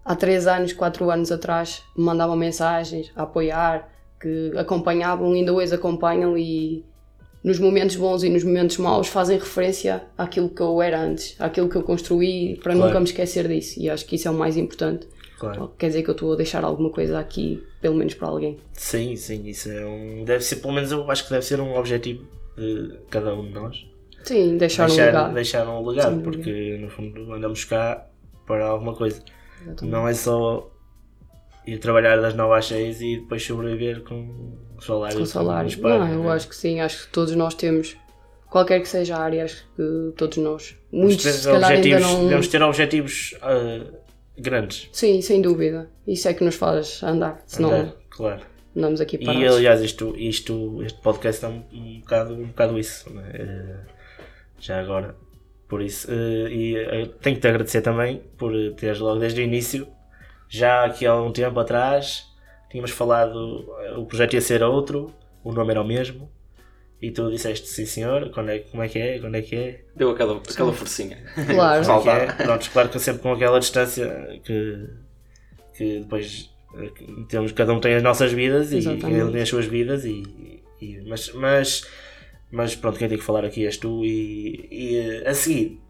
há 0.05 0.15
3 0.17 0.47
anos, 0.47 0.73
4 0.73 1.11
anos 1.11 1.31
atrás 1.33 1.83
me 1.97 2.05
mandavam 2.05 2.37
mensagens 2.37 3.11
a 3.15 3.23
apoiar, 3.23 3.89
que 4.21 4.53
acompanhavam, 4.57 5.33
ainda 5.33 5.53
hoje 5.53 5.75
acompanham 5.75 6.37
e 6.39 6.85
nos 7.43 7.59
momentos 7.59 7.97
bons 7.97 8.23
e 8.23 8.29
nos 8.29 8.45
momentos 8.45 8.79
maus 8.79 9.09
fazem 9.09 9.37
referência 9.39 10.05
àquilo 10.17 10.49
que 10.49 10.61
eu 10.63 10.81
era 10.81 11.01
antes, 11.01 11.35
àquilo 11.41 11.69
que 11.69 11.75
eu 11.77 11.83
construí, 11.83 12.57
para 12.63 12.73
Claro. 12.73 12.87
nunca 12.87 13.01
me 13.01 13.07
esquecer 13.07 13.49
disso. 13.49 13.81
E 13.81 13.91
acho 13.91 14.07
que 14.07 14.15
isso 14.15 14.29
é 14.29 14.31
o 14.31 14.35
mais 14.35 14.57
importante. 14.57 15.09
claro 15.41 15.73
Quer 15.77 15.89
dizer 15.89 16.03
que 16.05 16.11
eu 16.11 16.13
estou 16.13 16.33
a 16.33 16.37
deixar 16.37 16.63
alguma 16.63 16.91
coisa 16.91 17.19
aqui, 17.19 17.61
pelo 17.81 17.97
menos 17.97 18.15
para 18.15 18.29
alguém. 18.29 18.59
Sim, 18.75 19.17
sim, 19.17 19.45
isso 19.49 19.69
é 19.73 19.85
um. 19.85 20.25
Deve 20.25 20.45
ser, 20.45 20.57
pelo 20.57 20.73
menos 20.73 20.93
eu 20.93 21.11
acho 21.11 21.25
que 21.25 21.31
deve 21.31 21.45
ser 21.45 21.61
um 21.61 21.77
objetivo 21.77 22.25
de 22.57 22.97
cada 23.11 23.35
um 23.35 23.43
de 23.43 23.51
nós. 23.51 23.85
Sim, 24.25 24.57
deixar, 24.57 24.85
um 24.85 24.87
deixar, 24.89 25.07
legado. 25.07 25.35
deixar 25.35 25.69
um 25.69 25.89
legado, 25.89 26.11
dúvida. 26.17 26.31
porque 26.31 26.79
no 26.81 26.89
fundo 26.89 27.33
andamos 27.33 27.65
cá 27.65 28.07
para 28.47 28.67
alguma 28.67 28.95
coisa. 28.95 29.23
Exatamente. 29.63 29.85
Não 29.93 30.09
é 30.09 30.15
só 30.15 30.71
ir 31.67 31.79
trabalhar 31.79 32.21
das 32.21 32.35
9 32.35 32.55
às 32.59 32.67
6 32.67 33.01
e 33.01 33.17
depois 33.19 33.43
sobreviver 33.45 34.03
com 34.03 34.57
salário. 34.81 35.19
Com 35.19 35.27
salário. 35.27 35.65
nos 35.65 35.77
paga, 35.77 35.99
Não, 35.99 36.13
eu 36.13 36.23
né? 36.25 36.31
acho 36.33 36.49
que 36.49 36.57
sim, 36.57 36.81
acho 36.81 37.07
que 37.07 37.13
todos 37.13 37.35
nós 37.37 37.55
temos, 37.55 37.97
qualquer 38.51 38.81
que 38.81 38.89
seja 38.89 39.17
a 39.17 39.21
área, 39.21 39.45
acho 39.45 39.65
que 39.77 40.13
todos 40.17 40.39
nós, 40.39 40.77
muitos 40.91 41.23
se 41.25 41.49
calhar 41.49 41.71
ainda 41.71 42.01
não. 42.01 42.25
Devemos 42.25 42.49
ter 42.49 42.63
objetivos 42.63 43.35
ah, 43.41 43.85
grandes. 44.37 44.89
Sim, 44.93 45.21
sem 45.23 45.41
dúvida. 45.41 45.89
Isso 46.07 46.27
é 46.29 46.35
que 46.35 46.43
nos 46.43 46.57
faz 46.57 47.01
andar, 47.03 47.41
senão 47.47 47.71
Andar, 47.73 47.95
claro. 48.11 48.41
andamos 48.77 49.01
aqui 49.01 49.17
E 49.21 49.25
parados. 49.25 49.57
aliás, 49.57 49.81
isto, 49.83 50.17
isto, 50.17 50.83
este 50.83 51.01
podcast 51.01 51.45
é 51.45 51.49
um, 51.49 51.63
um, 51.73 52.01
bocado, 52.01 52.35
um 52.35 52.47
bocado 52.49 52.77
isso, 52.79 53.09
né? 53.13 53.31
Eh, 53.35 53.77
já 54.63 54.81
agora. 54.81 55.15
Por 55.69 55.83
isso, 55.83 56.09
eh, 56.11 56.49
e 56.51 56.77
eh, 56.77 57.07
tenho 57.21 57.37
que 57.37 57.43
te 57.43 57.49
agradecer 57.49 57.81
também 57.83 58.23
por 58.39 58.53
teres 58.77 58.99
logo 58.99 59.19
desde 59.19 59.41
o 59.41 59.45
início, 59.45 59.89
já 60.49 60.85
aqui 60.85 61.07
há 61.07 61.11
algum 61.13 61.33
tempo 61.33 61.59
atrás, 61.59 62.25
tínhamos 62.71 62.91
falado, 62.91 63.67
eh, 63.81 63.93
o 63.97 64.05
projeto 64.07 64.35
ia 64.35 64.41
ser 64.41 64.63
outro, 64.63 65.13
o 65.43 65.51
nome 65.53 65.71
era 65.73 65.81
o 65.81 65.85
mesmo, 65.87 66.31
e 67.01 67.11
tu 67.11 67.31
disseste 67.31 67.67
sim 67.69 67.87
senhor, 67.87 68.31
quando 68.31 68.51
é, 68.51 68.59
como 68.61 68.83
é 68.83 68.89
que 68.89 68.99
é, 68.99 69.19
quando 69.19 69.35
é 69.35 69.43
que 69.43 69.57
é, 69.57 69.81
Deu 69.97 70.11
aquela, 70.11 70.37
aquela 70.37 70.73
forcinha. 70.73 71.19
Claro. 71.47 71.85
como 71.85 71.99
é 72.11 72.27
que 72.27 72.43
é. 72.43 72.45
Pronto, 72.45 72.71
claro 72.71 72.89
que 72.91 72.99
sempre 73.01 73.23
com 73.23 73.33
aquela 73.33 73.59
distância 73.59 74.41
que, 74.45 74.89
que 75.77 76.01
depois 76.01 76.51
que 76.97 77.25
temos, 77.29 77.51
cada 77.53 77.73
um 77.73 77.81
tem 77.81 77.95
as 77.95 78.03
nossas 78.03 78.33
vidas 78.33 78.73
e 78.73 78.77
Exatamente. 78.79 79.11
cada 79.19 79.27
um 79.27 79.33
tem 79.33 79.43
as 79.43 79.49
suas 79.49 79.65
vidas 79.67 80.05
e, 80.05 80.23
e- 80.81 81.03
mas, 81.07 81.33
mas, 81.35 81.87
mas 82.53 82.77
pronto, 82.77 82.99
quem 82.99 83.09
tem 83.09 83.19
que 83.19 83.25
falar 83.25 83.45
aqui 83.45 83.65
és 83.65 83.77
tu 83.77 84.05
e, 84.05 84.69
e, 84.71 85.23
eh, 85.25 85.29
a 85.31 85.35
seguir 85.35 85.81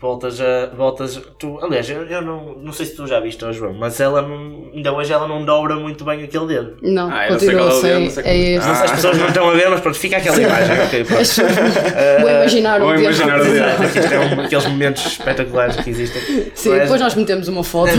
voltas 0.00 0.40
a. 0.40 0.66
Voltas, 0.76 1.20
tu, 1.40 1.58
aliás, 1.60 1.90
eu, 1.90 2.04
eu 2.06 2.22
não, 2.22 2.54
não 2.58 2.72
sei 2.72 2.86
se 2.86 2.94
tu 2.94 3.04
já 3.06 3.18
viste, 3.18 3.44
João, 3.52 3.72
mas 3.74 3.98
ela 3.98 4.22
não, 4.22 4.70
ainda 4.72 4.92
hoje 4.92 5.12
ela 5.12 5.26
não 5.26 5.44
dobra 5.44 5.74
muito 5.74 6.04
bem 6.04 6.22
aquele 6.22 6.46
dedo. 6.46 6.76
Não, 6.82 7.10
Ah, 7.10 7.22
não 7.22 7.28
continua 7.36 7.62
qual 7.66 7.70
é 7.70 7.74
o 7.74 7.82
dedo, 7.82 7.82
sem. 7.82 8.04
não 8.04 8.10
sei 8.10 8.22
É 8.22 8.26
como- 8.28 8.44
este. 8.44 8.68
Ah. 8.68 8.84
As 8.84 8.90
pessoas 8.92 9.18
não 9.18 9.26
estão 9.26 9.50
a 9.50 9.54
ver, 9.54 9.68
mas 9.70 9.80
pronto, 9.80 9.98
fica 9.98 10.16
aquela 10.18 10.40
imagem. 10.40 10.80
ok, 10.84 11.04
pronto. 11.04 11.22
Vou 12.20 12.30
imaginar 12.30 12.78
vou 12.80 12.88
o 12.88 12.92
dedo. 12.92 13.02
imaginar 13.02 13.40
o 13.40 13.44
dedo. 13.44 13.84
Isto 13.98 14.14
é 14.14 14.18
um 14.20 14.36
daqueles 14.36 14.66
momentos 14.66 15.04
espetaculares 15.06 15.76
que 15.76 15.90
existem. 15.90 16.22
Sim, 16.54 16.68
Mas- 16.70 16.82
depois 16.82 17.00
nós 17.00 17.14
metemos 17.16 17.48
uma 17.48 17.64
foto. 17.64 17.90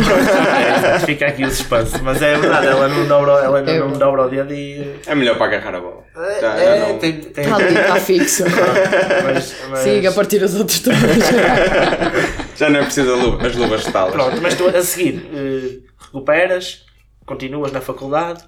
É, 0.79 0.99
fica 0.99 1.27
aqui 1.27 1.43
o 1.43 1.49
suspense, 1.51 2.01
mas 2.01 2.21
é 2.21 2.35
verdade, 2.37 2.67
ela 2.67 2.87
não 2.87 3.05
dobra, 3.07 3.31
ela 3.43 3.57
ainda 3.59 3.71
É 3.71 3.79
não 3.79 3.89
verdade. 3.89 3.99
dobra 3.99 4.25
o 4.25 4.29
dedo 4.29 4.53
e. 4.53 4.95
É 5.05 5.13
melhor 5.15 5.37
para 5.37 5.47
agarrar 5.57 5.75
a 5.77 5.81
bola. 5.81 6.03
Já, 6.19 6.39
já 6.39 6.59
É, 6.59 6.79
não- 6.93 6.99
tem, 6.99 7.19
tem, 7.21 7.43
Está 7.45 7.55
ali, 7.55 7.73
está 7.77 7.95
fixo. 7.99 8.43
mas, 9.23 9.55
mas- 9.69 9.79
Siga 9.79 10.09
a 10.09 10.13
partir 10.13 10.39
dos 10.39 10.55
outros 10.55 10.79
todos. 10.79 10.99
Já 12.57 12.69
não 12.69 12.79
é 12.79 12.83
preciso 12.83 13.13
a 13.13 13.15
luva- 13.15 13.47
as 13.47 13.55
luvas 13.55 13.83
de 13.85 13.91
talas. 13.91 14.11
Pronto, 14.13 14.41
mas 14.41 14.53
tu 14.55 14.67
a 14.67 14.81
seguir 14.83 15.25
eh, 15.33 15.79
recuperas, 15.97 16.85
continuas 17.25 17.71
na 17.71 17.79
faculdade 17.79 18.43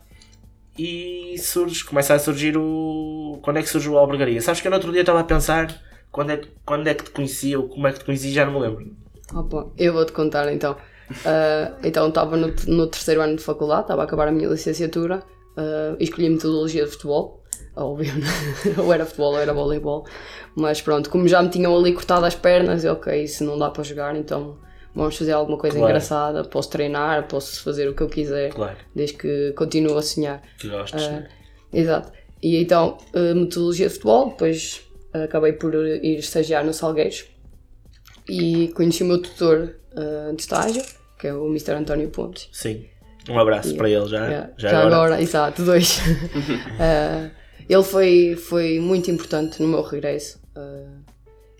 e 0.77 1.36
surge, 1.39 1.84
começa 1.86 2.13
a 2.13 2.19
surgir 2.19 2.57
o. 2.57 3.39
Quando 3.41 3.57
é 3.57 3.62
que 3.62 3.69
surge 3.69 3.89
o 3.89 3.97
Albergaria? 3.97 4.41
Sabes 4.41 4.60
que 4.62 4.67
eu 4.67 4.71
no 4.71 4.77
outro 4.77 4.91
dia 4.91 5.01
estava 5.01 5.19
a 5.21 5.23
pensar 5.23 5.73
quando 6.12 6.31
é, 6.31 6.38
que- 6.38 6.49
quando 6.65 6.88
é 6.88 6.93
que 6.93 7.03
te 7.05 7.10
conhecia 7.12 7.57
ou 7.60 7.69
como 7.69 7.88
é 7.88 7.93
que 7.93 7.99
te 7.99 8.05
conheci, 8.05 8.31
já 8.31 8.45
não 8.45 8.53
me 8.53 8.60
lembro. 8.60 8.86
Opa, 9.34 9.67
eu 9.77 9.93
vou-te 9.93 10.12
contar 10.12 10.51
então. 10.51 10.75
Ah, 11.25 11.73
então 11.84 12.10
estava 12.10 12.36
no, 12.36 12.53
no 12.67 12.88
terceiro 12.88 13.21
ano 13.21 13.36
de 13.38 13.43
faculdade, 13.43 13.84
estava 13.84 14.01
a 14.01 14.05
acabar 14.05 14.27
a 14.27 14.31
minha 14.31 14.49
licenciatura 14.49 15.23
e 15.99 16.03
escolhi 16.03 16.29
metodologia 16.29 16.84
de 16.86 16.91
futebol. 16.91 17.40
Óbvio, 17.76 18.12
ou 18.78 18.93
era 18.93 19.06
futebol 19.06 19.34
ou 19.34 19.39
era 19.39 19.54
voleibol. 19.54 20.06
Mas 20.56 20.82
pronto, 20.82 21.10
como 21.10 21.28
já 21.28 21.41
me 21.41 21.50
tinham 21.50 21.76
ali 21.78 21.93
cortado 21.93 22.26
as 22.26 22.36
pernas, 22.36 22.84
eu, 22.84 22.93
ok, 22.93 23.26
se 23.28 23.43
não 23.43 23.58
dá 23.58 23.69
para 23.69 23.84
jogar, 23.84 24.15
então 24.15 24.58
vamos 24.93 25.15
fazer 25.17 25.32
alguma 25.32 25.58
coisa 25.58 25.78
Claro. 25.78 25.89
engraçada. 25.91 26.43
Posso 26.43 26.69
treinar, 26.69 27.28
posso 27.28 27.63
fazer 27.63 27.88
o 27.88 27.93
que 27.95 28.02
eu 28.04 28.08
quiser, 28.10 28.50
Claro, 28.54 28.78
desde 28.95 29.17
que 29.17 29.54
continuo 29.54 29.97
a 29.97 30.02
sonhar. 30.02 30.41
que 30.58 30.67
gostes. 30.67 31.02
Ah, 31.04 31.12
né? 31.12 31.28
Exato. 31.74 32.12
E 32.43 32.58
então, 32.58 32.97
eh, 33.13 33.34
metodologia 33.34 33.88
de 33.88 33.93
futebol, 33.93 34.30
depois 34.30 34.82
eh, 35.13 35.24
acabei 35.24 35.54
por 35.54 35.74
ir 35.76 36.17
estagiar 36.19 36.65
no 36.65 36.74
Salgueiros 36.74 37.26
e 38.28 38.69
conheci 38.76 39.04
o 39.04 39.06
meu 39.06 39.21
tutor 39.21 39.76
eh, 39.95 40.34
de 40.36 40.41
estágio, 40.41 40.82
que 41.19 41.28
é 41.28 41.34
o 41.34 41.47
Mr. 41.47 41.74
António 41.74 42.10
Pontes. 42.10 42.50
Sim. 42.52 42.86
Um 43.30 43.38
abraço 43.39 43.76
para 43.76 43.88
ele 43.88 44.08
já. 44.08 44.26
Yeah, 44.28 44.50
Já, 44.58 44.69
já 44.69 44.80
agora. 44.80 44.95
agora. 44.95 45.21
exato, 45.21 45.63
dois. 45.63 46.00
Eh, 46.80 47.30
ele 47.73 47.84
foi, 47.84 48.36
foi 48.36 48.79
muito 48.79 49.10
importante 49.10 49.62
no 49.62 49.67
meu 49.69 49.81
regresso. 49.81 50.39
Eh, 50.55 50.88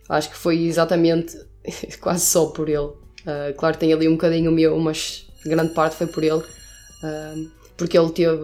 acho 0.10 0.30
que 0.30 0.36
foi 0.36 0.65
exatamente, 0.65 1.38
quase 2.02 2.26
só 2.26 2.47
por 2.47 2.67
ele. 2.67 2.91
Eh, 3.26 3.54
claro 3.58 3.76
que 3.76 3.80
tem 3.80 3.93
ali 3.93 4.08
um 4.08 4.13
bocadinho 4.13 4.52
meu, 4.52 4.78
mas 4.80 5.28
grande 5.45 5.74
parte 5.74 5.95
foi 5.95 6.08
por 6.08 6.24
ele. 6.24 6.43
Eh, 7.04 7.45
porque 7.78 7.97
ele 7.97 8.12
teve. 8.12 8.41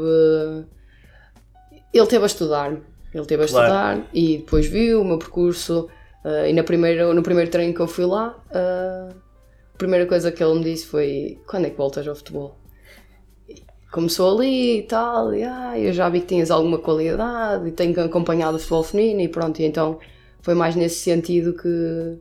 Ele 1.94 2.08
teve 2.08 2.24
a 2.24 2.28
estudar. 2.28 2.72
Ele 3.14 3.26
teve 3.26 3.44
a 3.44 3.48
Claro. 3.48 3.66
estudar 4.00 4.10
e 4.14 4.38
depois 4.38 4.66
viu 4.68 5.02
o 5.02 5.06
meu 5.06 5.18
percurso. 5.18 5.90
e 6.50 6.52
na 6.54 6.62
primeira, 6.64 7.14
no 7.14 7.24
primeiro 7.24 7.50
treino 7.50 7.74
que 7.74 7.80
eu 7.80 7.88
fui 7.88 8.06
lá, 8.06 8.36
a 8.54 9.78
primeira 9.78 10.06
coisa 10.06 10.30
que 10.32 10.44
ele 10.44 10.56
me 10.60 10.64
disse 10.66 10.86
foi: 10.88 11.40
Quando 11.48 11.66
é 11.66 11.70
que 11.70 11.78
voltas 11.78 12.06
ao 12.08 12.16
futebol? 12.16 12.58
Começou 13.92 14.38
ali 14.38 14.80
e 14.80 14.84
tal, 14.84 15.34
e 15.34 15.44
ah, 15.44 15.80
eu 15.80 15.94
já 15.94 16.10
vi 16.10 16.22
que 16.22 16.28
tinhas 16.28 16.52
alguma 16.52 16.78
qualidade 16.78 17.68
e 17.68 17.72
tenho 17.72 18.00
acompanhado 18.04 18.58
o 18.58 18.60
futebol 18.60 18.84
feminino 18.84 19.22
e 19.22 19.28
pronto, 19.28 19.60
e 19.60 19.66
então 19.66 20.00
foi 20.42 20.54
mais 20.54 20.76
nesse 20.76 21.00
sentido 21.00 21.54
que, 21.54 22.20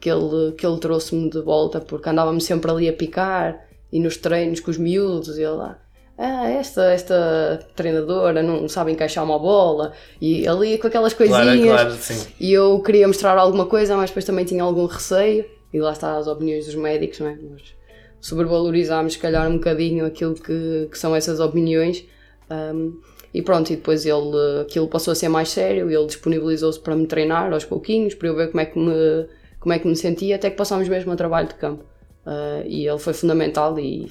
que 0.00 0.10
ele, 0.10 0.52
que 0.52 0.66
ele 0.66 0.78
trouxe-me 0.78 1.30
de 1.30 1.40
volta, 1.40 1.80
porque 1.80 2.08
andávamos 2.08 2.44
sempre 2.44 2.70
ali 2.70 2.88
a 2.88 2.92
picar 2.92 3.66
e 3.92 4.00
nos 4.00 4.16
treinos 4.16 4.60
com 4.60 4.70
os 4.70 4.78
miúdos, 4.78 5.38
e 5.38 5.42
ele 5.42 5.52
lá, 5.52 5.78
ah, 6.18 6.48
esta, 6.48 6.92
esta 6.92 7.60
treinadora 7.74 8.42
não 8.42 8.68
sabe 8.68 8.90
encaixar 8.92 9.24
uma 9.24 9.38
bola, 9.38 9.92
e 10.20 10.46
ali 10.46 10.76
com 10.78 10.86
aquelas 10.88 11.14
Claro, 11.14 11.44
coisinhas, 11.44 11.80
claro, 11.80 11.94
sim. 11.94 12.26
e 12.40 12.52
eu 12.52 12.80
queria 12.80 13.06
mostrar 13.06 13.38
alguma 13.38 13.66
coisa, 13.66 13.96
mas 13.96 14.10
depois 14.10 14.24
também 14.24 14.44
tinha 14.44 14.62
algum 14.62 14.86
receio, 14.86 15.44
e 15.72 15.80
lá 15.80 15.92
está 15.92 16.16
as 16.16 16.26
opiniões 16.26 16.66
dos 16.66 16.74
médicos, 16.74 17.20
não 17.20 17.28
é? 17.28 17.38
Mas 17.50 17.75
sobrevalorizámos, 18.20 19.14
se 19.14 19.18
calhar, 19.18 19.48
um 19.48 19.54
bocadinho 19.54 20.04
aquilo 20.04 20.34
que, 20.34 20.88
que 20.90 20.98
são 20.98 21.14
essas 21.14 21.40
opiniões. 21.40 22.04
um, 22.50 23.00
e 23.34 23.42
pronto, 23.42 23.70
e 23.70 23.76
depois 23.76 24.06
ele, 24.06 24.62
aquilo 24.62 24.88
passou 24.88 25.12
a 25.12 25.14
ser 25.14 25.28
mais 25.28 25.50
sério, 25.50 25.90
ele 25.90 26.06
disponibilizou-se 26.06 26.80
para 26.80 26.96
me 26.96 27.06
treinar 27.06 27.52
aos 27.52 27.66
pouquinhos, 27.66 28.14
para 28.14 28.28
eu 28.28 28.34
ver 28.34 28.50
como 28.50 28.60
é 28.62 28.64
que 28.64 28.78
me, 28.78 29.26
como 29.60 29.72
é 29.74 29.78
que 29.78 29.86
me 29.86 29.94
sentia, 29.94 30.36
até 30.36 30.48
que 30.48 30.56
passámos 30.56 30.88
mesmo 30.88 31.12
a 31.12 31.16
trabalho 31.16 31.48
de 31.48 31.54
campo. 31.54 31.84
Uh, 32.24 32.66
e 32.66 32.88
ele 32.88 32.98
foi 32.98 33.12
fundamental 33.12 33.78
e 33.78 34.10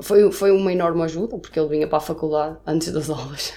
foi, 0.00 0.30
foi 0.30 0.50
uma 0.50 0.72
enorme 0.72 1.02
ajuda, 1.02 1.38
porque 1.38 1.58
ele 1.58 1.68
vinha 1.68 1.86
para 1.86 1.98
a 1.98 2.00
faculdade 2.00 2.56
antes 2.66 2.92
das 2.92 3.08
aulas. 3.10 3.52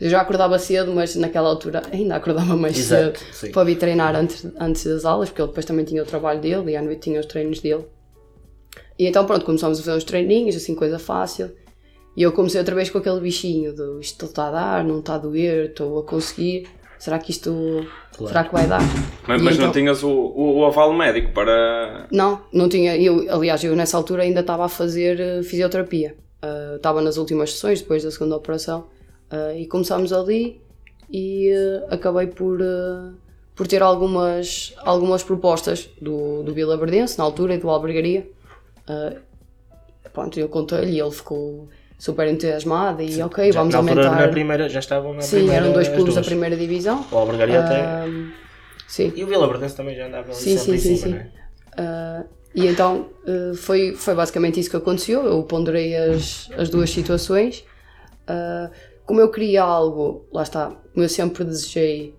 Eu 0.00 0.08
já 0.08 0.20
acordava 0.20 0.58
cedo, 0.58 0.92
mas 0.92 1.16
naquela 1.16 1.48
altura 1.48 1.82
ainda 1.92 2.16
acordava 2.16 2.56
mais 2.56 2.78
Exato, 2.78 3.18
cedo 3.18 3.32
sim. 3.32 3.50
para 3.50 3.64
vir 3.64 3.76
treinar 3.76 4.14
antes, 4.14 4.46
antes 4.58 4.84
das 4.84 5.04
aulas, 5.04 5.28
porque 5.28 5.42
ele 5.42 5.48
depois 5.48 5.66
também 5.66 5.84
tinha 5.84 6.02
o 6.02 6.06
trabalho 6.06 6.40
dele 6.40 6.72
e 6.72 6.76
à 6.76 6.82
noite 6.82 7.00
tinha 7.00 7.20
os 7.20 7.26
treinos 7.26 7.60
dele. 7.60 7.84
E 8.98 9.06
então 9.06 9.24
pronto, 9.24 9.44
começámos 9.44 9.78
a 9.80 9.82
fazer 9.82 9.96
uns 9.96 10.04
treininhos, 10.04 10.56
assim, 10.56 10.74
coisa 10.74 10.98
fácil. 10.98 11.50
E 12.16 12.22
eu 12.22 12.32
comecei 12.32 12.60
outra 12.60 12.74
vez 12.74 12.90
com 12.90 12.98
aquele 12.98 13.20
bichinho 13.20 13.74
do 13.74 13.98
isto 14.00 14.26
está 14.26 14.48
a 14.48 14.50
dar, 14.50 14.84
não 14.84 14.98
está 14.98 15.14
a 15.14 15.18
doer, 15.18 15.70
estou 15.70 15.98
a 15.98 16.04
conseguir. 16.04 16.68
Será 16.98 17.18
que 17.18 17.30
isto. 17.32 17.84
Será 18.28 18.44
que 18.44 18.52
vai 18.52 18.66
dar? 18.68 18.80
Mas, 19.26 19.42
mas 19.42 19.56
não 19.56 19.64
então- 19.64 19.72
tinhas 19.72 20.02
o, 20.04 20.08
o, 20.10 20.58
o 20.58 20.64
aval 20.66 20.92
médico 20.92 21.32
para. 21.32 22.06
Não, 22.12 22.42
não 22.52 22.68
tinha. 22.68 22.96
Eu, 22.96 23.26
aliás, 23.34 23.64
eu 23.64 23.74
nessa 23.74 23.96
altura 23.96 24.22
ainda 24.22 24.40
estava 24.40 24.66
a 24.66 24.68
fazer 24.68 25.18
eh, 25.18 25.42
fisioterapia. 25.42 26.14
Ah, 26.40 26.74
Estava 26.76 27.00
nas 27.00 27.16
últimas 27.16 27.52
sessões, 27.52 27.80
depois 27.80 28.04
da 28.04 28.10
segunda 28.10 28.36
operação. 28.36 28.86
Ah, 29.30 29.54
e 29.56 29.66
começámos 29.66 30.12
ali 30.12 30.60
e 31.10 31.48
eh, 31.48 31.86
acabei 31.90 32.26
por, 32.28 32.60
por 33.56 33.66
ter 33.66 33.82
algumas, 33.82 34.72
algumas 34.84 35.22
propostas 35.24 35.88
do, 36.00 36.42
do 36.44 36.52
Vila 36.54 36.76
Verdense, 36.76 37.18
na 37.18 37.24
altura, 37.24 37.54
e 37.54 37.58
do 37.58 37.68
Albergaria. 37.68 38.28
Ah, 38.88 39.12
pronto, 40.12 40.38
eu 40.38 40.48
contei-lhe 40.48 40.92
e 40.92 41.00
ele 41.00 41.10
ficou 41.10 41.68
super 41.98 42.26
entusiasmado 42.28 43.02
e 43.02 43.22
ok, 43.22 43.52
Já- 43.52 43.60
vamos 43.60 43.74
na 43.74 43.80
aumentar. 43.80 44.16
na 44.16 44.28
primeira, 44.28 44.68
já 44.68 44.80
estavam 44.80 45.12
na 45.14 45.20
Sim, 45.20 45.36
primeira. 45.36 45.56
eram 45.56 45.72
dois 45.72 45.88
clubes 45.88 46.14
da 46.14 46.22
primeira 46.22 46.56
divisão. 46.56 47.04
O 47.12 47.16
Albergaria 47.16 47.60
até. 47.60 47.82
Ah, 47.84 48.06
sim. 48.88 49.12
E 49.14 49.22
o 49.24 49.26
Vila 49.26 49.46
Verdense 49.46 49.76
também 49.76 49.94
já 49.96 50.06
andava 50.06 50.26
ali 50.26 50.34
Sim, 50.34 50.56
sempre 50.58 50.72
sim, 50.72 50.76
em 50.76 50.78
sim, 50.78 50.96
cima, 50.96 51.06
sim. 51.06 51.12
não 51.12 51.18
é? 51.18 51.32
Ah, 51.78 52.24
e 52.54 52.66
então 52.66 53.08
ah, 53.26 53.54
foi, 53.56 53.94
foi 53.94 54.14
basicamente 54.14 54.58
isso 54.60 54.70
que 54.70 54.76
aconteceu. 54.76 55.24
Eu 55.24 55.42
ponderei 55.44 55.94
as, 55.96 56.50
as 56.56 56.68
duas 56.68 56.90
situações. 56.90 57.64
Ah, 58.26 58.70
como 59.06 59.20
eu 59.20 59.30
queria 59.30 59.62
algo, 59.62 60.26
lá 60.32 60.42
está, 60.42 60.66
como 60.92 61.04
eu 61.04 61.08
sempre 61.08 61.44
desejei 61.44 62.14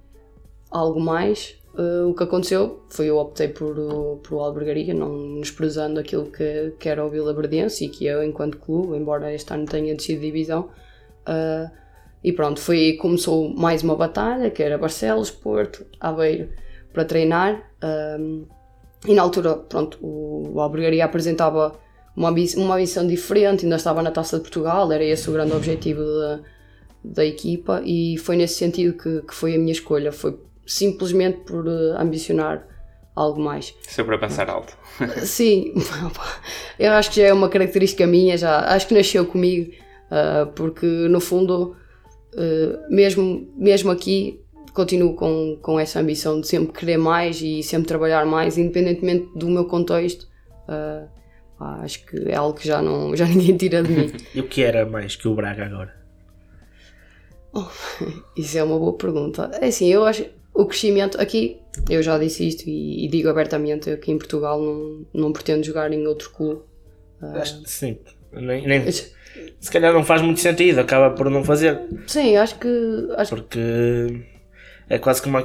algo 0.72 1.00
mais, 1.00 1.56
ah, 1.78 2.08
o 2.08 2.14
que 2.14 2.24
aconteceu 2.24 2.84
foi 2.90 3.08
eu 3.08 3.18
optei 3.18 3.48
por, 3.48 3.76
por 4.24 4.40
Albergaria, 4.40 4.94
não 4.94 5.40
desprezando 5.40 6.00
aquilo 6.00 6.26
que, 6.32 6.74
que 6.80 6.90
era 6.90 7.06
o 7.06 7.10
Vila 7.10 7.34
Verdense 7.34 7.86
e 7.86 7.90
que 7.90 8.06
eu, 8.06 8.24
enquanto 8.24 8.58
clube, 8.58 8.98
embora 8.98 9.34
este 9.34 9.54
ano 9.54 9.66
tenha 9.66 9.96
descido 9.96 10.22
de 10.22 10.28
divisão. 10.28 10.70
ah, 11.26 11.72
e 12.24 12.32
pronto, 12.32 12.60
foi 12.62 12.94
começou 12.94 13.50
mais 13.50 13.84
uma 13.84 13.96
batalha, 13.96 14.50
que 14.50 14.64
era 14.64 14.78
Barcelos, 14.78 15.30
Porto, 15.30 15.86
Aveiro, 16.00 16.50
para 16.94 17.06
treinar. 17.06 17.72
ah, 17.82 18.18
e 19.06 19.14
na 19.14 19.22
altura, 19.22 19.56
pronto, 19.56 19.98
o, 20.02 20.54
o 20.54 20.62
Albergaria 20.62 21.04
apresentava 21.04 21.78
uma, 22.16 22.30
uma 22.30 22.76
ambição 22.76 23.06
diferente, 23.08 23.66
ainda 23.66 23.76
estava 23.76 24.02
na 24.02 24.12
Taça 24.12 24.38
de 24.38 24.44
Portugal, 24.44 24.92
era 24.92 25.04
esse 25.04 25.30
o 25.30 25.34
grande 25.34 25.54
objetivo 25.54 26.02
da, 26.04 26.40
da 27.04 27.26
equipa 27.26 27.82
e 27.84 28.18
foi 28.18 28.38
nesse 28.38 28.56
sentido 28.56 28.98
que, 28.98 29.22
que 29.24 29.34
foi 29.34 29.56
a 29.56 29.58
minha 29.58 29.72
escolha. 29.72 30.12
Foi 30.12 30.40
simplesmente 30.66 31.40
por 31.40 31.68
eh, 31.68 31.96
ambicionar 31.98 32.68
algo 33.16 33.42
mais. 33.42 33.76
Sempre 33.88 34.16
a 34.16 34.18
pensar 34.18 34.50
alto. 34.50 34.78
Sim, 35.24 35.74
eu 36.80 36.92
acho 36.94 37.12
que 37.12 37.18
já 37.18 37.28
é 37.28 37.34
uma 37.34 37.50
característica 37.50 38.08
minha, 38.08 38.38
já 38.38 38.60
acho 38.74 38.88
que 38.88 38.94
nasceu 38.94 39.26
comigo, 39.26 39.72
ah, 40.10 40.50
porque 40.56 40.86
no 40.86 41.20
fundo, 41.20 41.76
mesmo, 42.90 43.48
mesmo 43.56 43.92
aqui, 43.92 44.42
continuo 44.74 45.16
com, 45.16 45.60
com 45.62 45.80
essa 45.80 46.00
ambição 46.00 46.42
de 46.42 46.48
sempre 46.48 46.74
querer 46.74 46.98
mais 46.98 47.40
e 47.40 47.62
sempre 47.62 47.88
trabalhar 47.88 48.26
mais, 48.26 48.58
independentemente 48.58 49.30
do 49.36 49.48
meu 49.48 49.66
contexto. 49.66 50.28
acho 51.60 52.04
que 52.08 52.18
é 52.30 52.36
algo 52.36 52.58
que 52.58 52.68
já, 52.68 52.82
não, 52.82 53.14
já 53.18 53.28
ninguém 53.28 53.56
tira 53.56 53.84
de 53.84 53.92
mim. 53.92 54.12
E 54.34 54.40
o 54.40 54.48
que 54.48 54.64
era 54.64 54.88
mais 54.88 55.16
que 55.16 55.28
o 55.28 55.36
Braga 55.36 55.66
agora? 55.66 56.04
Isso 58.36 58.58
é 58.58 58.64
uma 58.64 58.80
boa 58.80 58.94
pergunta. 58.94 59.52
É 59.62 59.68
assim, 59.68 59.88
eu 59.88 60.06
acho 60.06 60.26
o 60.54 60.66
crescimento 60.66 61.20
aqui, 61.20 61.60
eu 61.90 62.02
já 62.04 62.18
disse 62.18 62.48
isto 62.48 62.68
e, 62.70 63.06
e 63.06 63.08
digo 63.10 63.30
abertamente, 63.30 63.90
aqui 63.90 64.12
em 64.12 64.18
Portugal 64.18 64.62
não, 64.62 65.06
não 65.14 65.34
pretendo 65.34 65.64
jogar 65.64 65.92
em 65.92 66.06
outro 66.08 66.30
clube. 66.32 66.62
Acho 67.22 67.62
que 67.64 67.70
sim. 67.70 67.98
Nem, 68.32 68.66
nem- 68.68 68.92
se 68.92 69.72
calhar 69.72 69.94
não 69.94 70.04
faz 70.04 70.22
muito 70.22 70.40
sentido, 70.40 70.80
acaba 70.80 71.16
por 71.16 71.30
não 71.30 71.44
fazer. 71.44 71.80
Sim, 72.08 72.36
acho 72.38 72.58
que 72.60 72.68
acho 73.18 73.36
Porque 73.36 73.60
é 74.90 75.00
quase 75.00 75.22
como. 75.22 75.38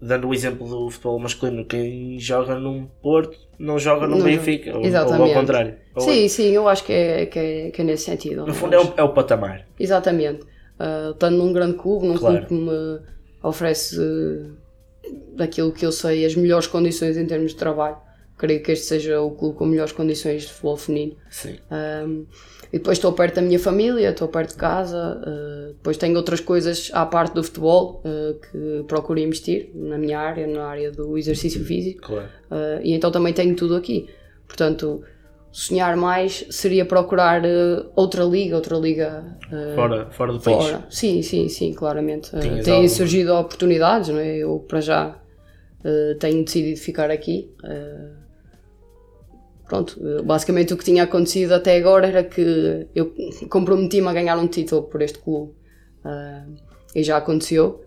dando 0.00 0.28
o 0.28 0.34
exemplo 0.34 0.68
do 0.68 0.90
futebol 0.90 1.18
masculino, 1.18 1.64
quem 1.64 2.18
joga 2.18 2.54
num 2.58 2.86
Porto 3.02 3.36
não 3.58 3.78
joga 3.78 4.06
num 4.06 4.18
Não 4.18 4.24
Benfica, 4.24 4.76
ou, 4.76 4.82
ou 4.84 5.22
ao 5.24 5.32
contrário. 5.32 5.76
Ou- 5.94 6.02
Sim, 6.02 6.28
sim, 6.28 6.50
eu 6.50 6.68
acho 6.68 6.84
que 6.84 6.92
é, 6.92 7.26
que 7.26 7.38
é, 7.38 7.70
que 7.70 7.80
é 7.80 7.84
nesse 7.84 8.04
sentido. 8.04 8.46
No 8.46 8.54
fundo 8.54 8.74
é 8.74 8.80
o, 8.80 8.94
é 8.96 9.02
o 9.02 9.10
patamar. 9.14 9.66
Exatamente. 9.78 10.42
Uh, 10.78 11.12
estando 11.12 11.38
num 11.38 11.52
grande 11.52 11.74
clube, 11.78 12.06
num 12.06 12.16
Claro. 12.18 12.46
clube 12.46 12.48
que 12.48 12.54
me 12.54 13.00
oferece 13.48 13.98
uh, 13.98 14.56
daquilo 15.34 15.72
que 15.72 15.86
eu 15.86 15.92
sei 15.92 16.24
as 16.24 16.34
melhores 16.34 16.66
condições 16.66 17.16
em 17.16 17.26
termos 17.26 17.52
de 17.52 17.56
trabalho, 17.56 17.96
creio 18.36 18.62
que 18.62 18.72
este 18.72 18.86
seja 18.86 19.20
o 19.20 19.30
clube 19.30 19.56
com 19.56 19.66
melhores 19.66 19.92
condições 19.92 20.42
de 20.42 20.48
futebol 20.52 20.76
feminino. 20.76 21.16
Sim. 21.30 21.56
Um, 21.70 22.26
e 22.72 22.78
depois 22.78 22.98
estou 22.98 23.12
perto 23.12 23.36
da 23.36 23.42
minha 23.42 23.58
família, 23.58 24.10
estou 24.10 24.28
perto 24.28 24.50
de 24.50 24.56
casa, 24.56 25.20
uh, 25.22 25.72
depois 25.74 25.96
tenho 25.96 26.16
outras 26.16 26.40
coisas 26.40 26.90
à 26.92 27.06
parte 27.06 27.34
do 27.34 27.42
futebol 27.42 28.02
uh, 28.04 28.34
que 28.34 28.84
procuro 28.88 29.20
investir 29.20 29.70
na 29.74 29.96
minha 29.96 30.18
área, 30.18 30.46
na 30.46 30.66
área 30.66 30.90
do 30.90 31.16
exercício 31.16 31.64
físico. 31.64 32.02
Claro. 32.02 32.28
Uh, 32.50 32.82
e 32.82 32.92
então 32.92 33.10
também 33.10 33.32
tenho 33.32 33.54
tudo 33.54 33.76
aqui. 33.76 34.08
Portanto, 34.46 35.02
sonhar 35.58 35.96
mais 35.96 36.44
seria 36.50 36.84
procurar 36.84 37.42
uh, 37.42 37.90
outra 37.96 38.22
liga, 38.24 38.56
outra 38.56 38.76
liga 38.76 39.24
uh, 39.50 39.74
Fora, 39.74 40.10
fora 40.10 40.32
do 40.34 40.38
país. 40.38 40.56
fora. 40.58 40.86
Sim, 40.90 41.22
sim, 41.22 41.48
sim, 41.48 41.72
claramente. 41.72 42.28
Uh, 42.36 42.40
têm 42.62 42.72
alguma- 42.74 42.88
surgido 42.90 43.34
oportunidades, 43.34 44.10
não 44.10 44.18
é? 44.18 44.36
Eu, 44.36 44.58
para 44.68 44.80
já, 44.82 45.18
tenho 46.20 46.44
decidido 46.44 46.78
ficar 46.78 47.10
aqui. 47.10 47.50
Pronto, 49.66 49.98
basicamente 50.24 50.74
o 50.74 50.76
que 50.76 50.84
tinha 50.84 51.02
acontecido 51.04 51.52
até 51.52 51.76
agora 51.76 52.06
era 52.06 52.22
que 52.22 52.86
eu 52.94 53.14
comprometi-me 53.48 54.08
a 54.08 54.12
ganhar 54.12 54.36
um 54.38 54.46
título 54.46 54.82
por 54.82 55.00
este 55.00 55.18
clube. 55.18 55.54
E 56.94 57.02
já 57.02 57.16
aconteceu. 57.16 57.82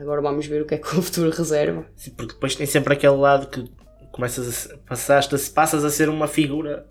Agora 0.00 0.20
vamos 0.22 0.46
ver 0.46 0.62
o 0.62 0.66
que 0.66 0.74
é 0.74 0.78
que 0.78 0.86
o 0.96 1.00
futuro 1.02 1.30
reserva. 1.30 1.84
Sim, 1.96 2.12
porque 2.12 2.32
depois 2.34 2.54
tem 2.56 2.66
sempre 2.66 2.94
aquele 2.94 3.16
lado 3.16 3.46
que 3.48 3.64
começas 4.10 4.70
a, 4.70 4.76
passaste, 4.78 5.36
passas 5.50 5.84
a 5.84 5.90
ser 5.90 6.08
uma 6.08 6.26
figura. 6.26 6.86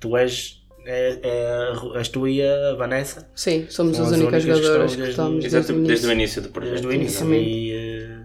Tu 0.00 0.16
és, 0.16 0.62
é, 0.86 1.18
é, 1.22 1.98
és 1.98 2.08
tu 2.08 2.26
e 2.28 2.40
a 2.42 2.74
Vanessa 2.74 3.28
Sim, 3.34 3.66
somos 3.68 3.98
as 3.98 4.12
as 4.12 4.18
únicas 4.18 4.44
únicas 4.44 4.60
que 4.60 4.64
jogadoras 4.66 4.90
que 4.92 4.96
desde- 4.96 5.10
estamos 5.10 5.42
desde, 5.44 5.72
o 5.72 5.82
desde 5.86 6.06
o 6.06 6.12
início. 6.12 6.42
do 6.42 6.48
projeto. 6.50 6.70
desde 6.72 6.86
o 6.86 6.92
início 6.92 7.34
e 7.34 7.72
eh, 7.72 8.20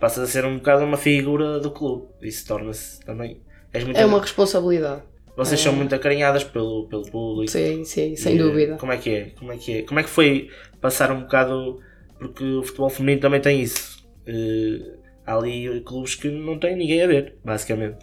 passas 0.00 0.24
a 0.24 0.26
ser 0.26 0.44
um 0.44 0.56
bocado 0.58 0.84
uma 0.84 0.96
figura 0.98 1.58
do 1.60 1.70
clube. 1.70 2.06
Isso 2.22 2.46
torna-se 2.46 3.00
também. 3.04 3.40
És 3.72 3.84
muito, 3.84 3.96
É 3.96 4.04
uma 4.04 4.20
responsabilidade. 4.20 5.02
Vocês 5.36 5.58
são 5.60 5.72
muito 5.72 5.92
acarinhadas 5.94 6.44
pelo, 6.44 6.86
pelo 6.88 7.02
público. 7.10 7.50
Sim, 7.50 7.84
sim, 7.84 8.12
E, 8.12 8.16
sem 8.16 8.36
eh, 8.36 8.38
dúvida. 8.38 8.76
Como 8.76 8.92
é 8.92 8.98
que 8.98 9.10
é? 9.10 9.30
Como 9.36 9.50
é 9.50 9.56
que 9.56 9.78
é? 9.78 9.82
Como 9.82 9.98
é 9.98 10.02
que 10.04 10.10
foi 10.10 10.48
passar 10.80 11.10
um 11.10 11.22
bocado. 11.22 11.80
Porque 12.18 12.44
o 12.44 12.62
futebol 12.62 12.88
feminino 12.88 13.20
também 13.20 13.40
tem 13.40 13.60
isso. 13.60 14.06
Eh, 14.26 14.94
há 15.26 15.36
ali 15.36 15.80
clubes 15.80 16.14
que 16.14 16.28
não 16.28 16.58
têm 16.58 16.76
ninguém 16.76 17.02
a 17.02 17.06
ver, 17.08 17.34
basicamente. 17.44 17.96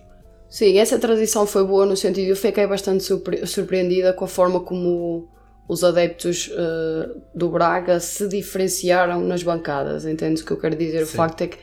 Sim, 0.51 0.77
essa 0.77 0.99
transição 0.99 1.47
foi 1.47 1.65
boa 1.65 1.85
no 1.85 1.95
sentido, 1.95 2.27
eu 2.27 2.35
fiquei 2.35 2.67
bastante 2.67 3.05
surpre- 3.05 3.47
surpreendida 3.47 4.11
com 4.11 4.25
a 4.25 4.27
forma 4.27 4.59
como 4.59 5.29
os 5.65 5.81
adeptos 5.81 6.51
eh, 6.53 7.09
do 7.33 7.47
Braga 7.49 8.01
se 8.01 8.27
diferenciaram 8.27 9.21
nas 9.21 9.43
bancadas, 9.43 10.05
entendes 10.05 10.43
o 10.43 10.45
que 10.45 10.51
eu 10.51 10.59
quero 10.59 10.75
dizer? 10.75 11.03
O 11.03 11.07
Sim. 11.07 11.15
facto 11.15 11.41
é 11.43 11.47
que 11.47 11.57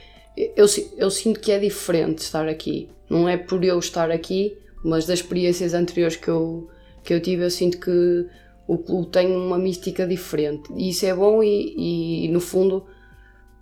eu, 0.57 0.65
eu 0.97 1.11
sinto 1.11 1.39
que 1.39 1.53
é 1.53 1.59
diferente 1.59 2.21
estar 2.21 2.49
aqui, 2.49 2.89
não 3.11 3.29
é 3.29 3.37
por 3.37 3.63
eu 3.63 3.79
estar 3.79 4.11
aqui, 4.11 4.57
mas 4.83 5.05
das 5.05 5.19
experiências 5.19 5.75
anteriores 5.75 6.17
que 6.17 6.29
eu, 6.29 6.71
que 7.05 7.13
eu 7.13 7.21
tive, 7.21 7.45
eu 7.45 7.51
sinto 7.51 7.79
que 7.79 8.27
o 8.67 8.79
clube 8.79 9.09
tem 9.11 9.31
uma 9.37 9.59
mística 9.59 10.07
diferente 10.07 10.73
e 10.75 10.89
isso 10.89 11.05
é 11.05 11.15
bom 11.15 11.43
e, 11.43 12.25
e 12.25 12.29
no 12.29 12.41
fundo 12.41 12.87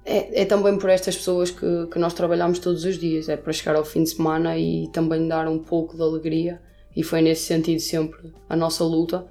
é, 0.07 0.42
é 0.42 0.45
também 0.45 0.79
por 0.79 0.88
estas 0.88 1.16
pessoas 1.16 1.51
que, 1.51 1.87
que 1.90 1.99
nós 1.99 2.14
trabalhamos 2.14 2.61
todos 2.61 2.85
os 2.85 2.97
dias, 2.97 3.29
é 3.29 3.37
para 3.37 3.53
chegar 3.53 3.75
ao 3.75 3.85
fim 3.85 4.05
de 4.05 4.11
semana 4.11 4.57
e 4.57 4.88
também 4.92 5.27
dar 5.27 5.49
um 5.49 5.59
pouco 5.59 5.97
de 5.97 6.03
alegria. 6.03 6.61
E 6.95 7.03
foi 7.03 7.21
nesse 7.21 7.42
sentido 7.42 7.81
sempre 7.81 8.33
a 8.49 8.57
nossa 8.57 8.85
luta. 8.85 9.27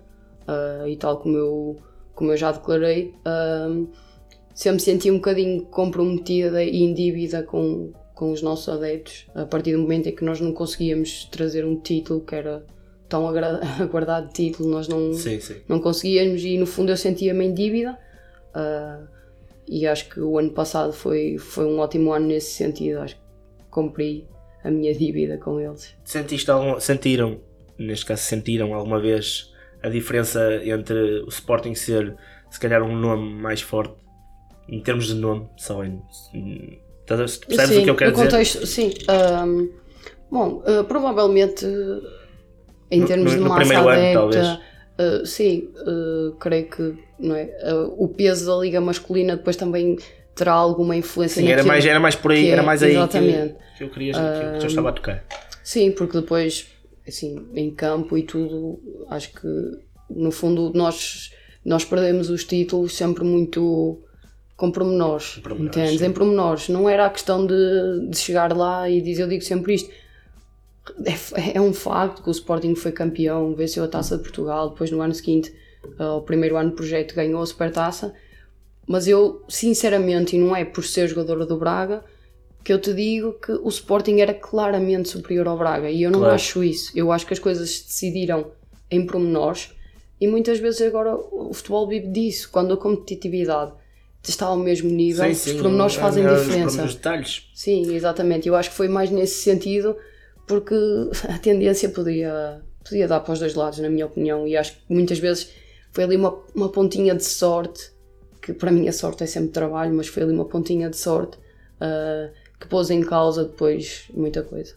Ah, 0.46 0.84
e 0.88 0.98
tal 0.98 1.18
como 1.18 1.38
eu, 1.38 1.78
como 2.14 2.32
eu 2.32 2.38
já 2.38 2.52
declarei, 2.52 3.14
ah, 3.24 3.84
sempre 4.54 4.82
senti 4.82 5.10
um 5.10 5.16
bocadinho 5.16 5.66
comprometida 5.66 6.64
e 6.64 6.84
em 6.84 6.94
dívida 6.94 7.42
com, 7.42 7.94
com 8.14 8.32
os 8.32 8.42
nossos 8.42 8.70
adeptos 8.70 9.28
a 9.34 9.46
partir 9.46 9.72
do 9.72 9.80
momento 9.80 10.08
em 10.08 10.16
que 10.16 10.24
nós 10.24 10.40
não 10.40 10.54
conseguíamos 10.54 11.26
trazer 11.32 11.66
um 11.66 11.80
título 11.80 12.22
que 12.22 12.36
era 12.36 12.66
tão 13.08 13.28
aguardado 13.80 14.30
título, 14.34 14.70
nós 14.70 14.88
não, 14.88 15.14
Sim, 15.14 15.40
sim. 15.40 15.56
não 15.68 15.80
conseguíamos 15.80 16.44
e 16.44 16.58
no 16.58 16.66
fundo 16.66 16.92
eu 16.92 16.98
sentia-me 16.98 17.46
em 17.46 17.54
dívida 17.54 17.98
ah, 18.54 19.00
e 19.68 19.88
acho 19.88 20.10
que 20.10 20.20
o 20.20 20.38
ano 20.38 20.52
passado 20.52 20.94
foi, 20.94 21.38
foi 21.38 21.66
um 21.66 21.80
ótimo 21.80 22.12
ano 22.14 22.28
nesse 22.28 22.54
sentido, 22.54 23.00
acho 23.00 23.16
que 23.16 23.22
cumpri 23.70 24.28
a 24.64 24.72
minha 24.72 24.94
dívida 24.94 25.38
com 25.38 25.60
eles. 25.60 25.96
Sentiste 26.04 26.50
algum, 26.52 26.80
sentiram, 26.80 27.40
neste 27.78 28.06
caso, 28.06 28.22
sentiram 28.24 28.74
alguma 28.74 29.00
vez 29.00 29.54
a 29.84 29.90
diferença 29.90 30.62
entre 30.64 31.22
o 31.22 31.28
Sporting 31.30 31.76
ser, 31.76 32.16
se 32.50 32.60
calhar, 32.60 32.82
um 32.82 32.96
nome 32.96 33.34
mais 33.42 33.62
forte, 33.62 33.94
em 34.68 34.82
termos 34.82 35.08
de 35.08 35.14
nome, 35.16 35.48
só 35.58 35.84
em. 35.84 36.02
em- 36.34 36.80
Percebes 37.08 37.68
sim, 37.68 37.82
o 37.82 37.84
que 37.84 37.90
eu 37.92 37.96
quero 37.96 38.12
dizer? 38.14 38.24
contexto, 38.24 38.66
sim. 38.66 38.92
ahm, 39.08 39.68
bom, 40.32 40.64
ah, 40.66 40.84
provavelmente 40.86 41.64
em 42.90 43.06
termos 43.06 43.34
no- 43.36 43.44
de 43.44 43.44
massa 43.50 43.60
primeiro 43.62 43.90
ano, 43.90 44.20
adepta, 44.24 44.62
ah, 44.98 45.26
sim, 45.26 45.70
ah, 45.86 46.36
creio 46.40 46.70
que 46.70 46.98
não 47.20 47.36
é, 47.36 47.50
ah, 47.64 47.88
o 47.98 48.08
peso 48.08 48.46
da 48.46 48.56
liga 48.58 48.80
masculina 48.82 49.36
depois 49.36 49.56
também 49.56 49.98
terá 50.36 50.54
alguma 50.54 50.96
influência 50.96 51.42
Sim, 51.42 51.48
era 51.50 51.64
mais, 51.64 51.86
era 51.86 52.00
mais 52.00 52.16
por 52.16 52.32
aí, 52.32 52.42
que 52.44 52.50
é- 52.50 52.52
era 52.52 52.64
mais 52.64 52.84
aí 52.84 52.92
que, 52.92 52.98
exatamente. 52.98 53.56
que 53.78 53.84
eu 53.84 53.90
queria, 53.90 54.14
que 54.14 54.64
eu 54.64 54.68
estava 54.68 54.90
a 54.90 54.94
tocar. 54.94 55.24
Sim, 55.64 55.92
porque 55.92 56.20
depois, 56.20 56.68
assim, 57.08 57.48
em 57.56 57.72
campo 57.72 58.18
e 58.18 58.24
tudo, 58.24 58.80
acho 59.10 59.32
que 59.34 59.48
no 60.10 60.32
fundo 60.32 60.72
nós, 60.76 61.32
nós 61.64 61.84
perdemos 61.86 62.30
os 62.30 62.44
títulos 62.44 62.96
sempre 62.96 63.24
muito 63.24 64.02
com 64.56 64.72
pormenores, 64.72 65.40
pormenores, 65.42 65.76
entendes? 65.78 66.00
sim. 66.00 66.06
Em 66.06 66.12
pormenores. 66.12 66.70
Não 66.70 66.88
era 66.88 67.06
a 67.06 67.10
questão 67.10 67.46
de, 67.46 68.08
de 68.10 68.18
chegar 68.18 68.56
lá 68.56 68.90
e 68.90 69.02
dizer, 69.02 69.24
eu 69.24 69.28
digo 69.28 69.44
sempre 69.44 69.74
isto. 69.74 69.90
É, 71.36 71.58
é 71.58 71.62
um 71.62 71.74
facto 71.74 72.22
que 72.22 72.30
o 72.30 72.32
Sporting 72.32 72.76
foi 72.76 72.92
campeão, 72.92 73.56
venceu 73.56 73.84
a 73.84 73.88
Taça 73.88 74.18
de 74.18 74.24
Portugal, 74.24 74.70
depois 74.70 74.92
no 74.92 75.02
ano 75.02 75.14
seguinte, 75.14 75.54
uh, 76.00 76.18
o 76.18 76.22
primeiro 76.22 76.58
ano 76.58 76.70
do 76.72 76.76
projeto, 76.76 77.16
ganhou 77.16 77.42
a 77.42 77.46
Supertaça, 77.46 78.14
mas 78.88 79.08
eu, 79.08 79.44
sinceramente, 79.50 80.36
e 80.36 80.40
não 80.40 80.56
é 80.56 80.64
por 80.64 80.84
ser 80.84 81.08
jogadora 81.08 81.46
do 81.46 81.58
Braga, 81.58 82.04
que 82.64 82.72
eu 82.74 82.80
te 82.80 82.94
digo 82.94 83.34
que 83.34 83.52
o 83.52 83.68
Sporting 83.70 84.20
era 84.20 84.34
claramente 84.34 85.10
superior 85.10 85.48
ao 85.48 85.58
Braga 85.58 85.90
e 85.90 86.04
eu 86.04 86.12
não 86.12 86.20
Claro. 86.20 86.36
acho 86.36 86.64
isso. 86.64 86.92
Eu 86.96 87.12
acho 87.12 87.26
que 87.26 87.34
as 87.34 87.40
coisas 87.40 87.70
se 87.70 87.86
decidiram 87.88 88.52
em 88.90 89.06
pormenores 89.06 89.72
e 90.20 90.28
muitas 90.28 90.60
vezes 90.60 90.82
agora 90.82 91.16
o 91.16 91.52
futebol 91.54 91.88
vive 91.88 92.08
disso, 92.08 92.50
quando 92.52 92.74
a 92.74 92.78
competitividade 92.78 93.72
está 94.24 94.48
ao 94.48 94.58
mesmo 94.58 94.90
nível, 94.90 95.30
os 95.30 95.52
pormenores 95.54 95.96
é 95.98 96.00
fazem 96.00 96.24
melhor 96.24 96.38
os 96.38 96.44
diferença. 96.46 96.68
pormenores, 96.70 96.96
detalhes. 96.96 97.50
Sim, 97.54 97.94
exatamente. 97.94 98.48
Eu 98.48 98.56
acho 98.56 98.72
que 98.72 98.76
foi 98.76 98.88
mais 98.88 99.12
nesse 99.12 99.44
sentido, 99.44 99.96
porque 100.48 100.76
a 101.30 101.38
tendência 101.40 101.90
podia, 101.90 102.62
podia 102.84 103.08
dar 103.08 103.20
para 103.22 103.34
os 103.34 103.40
dois 103.40 103.56
lados, 103.56 103.80
na 103.80 103.90
minha 103.90 104.06
opinião, 104.06 104.48
e 104.48 104.56
acho 104.56 104.74
que 104.74 104.80
muitas 104.90 105.20
vezes 105.20 105.52
foi 105.92 106.04
ali 106.04 106.16
uma, 106.16 106.38
uma 106.54 106.70
pontinha 106.70 107.16
de 107.16 107.24
sorte, 107.24 107.92
que 108.42 108.54
para 108.54 108.72
mim 108.72 108.88
a 108.88 108.94
sorte 108.94 109.24
é 109.24 109.28
sempre 109.28 109.50
trabalho, 109.52 109.94
mas 109.94 110.08
foi 110.08 110.24
ali 110.24 110.34
uma 110.34 110.46
pontinha 110.46 110.90
de 110.90 110.98
sorte 110.98 111.38
ah, 111.80 112.30
que 112.60 112.68
pôs 112.68 112.90
em 112.90 113.02
causa 113.02 113.44
depois 113.46 114.06
muita 114.14 114.44
coisa. 114.44 114.76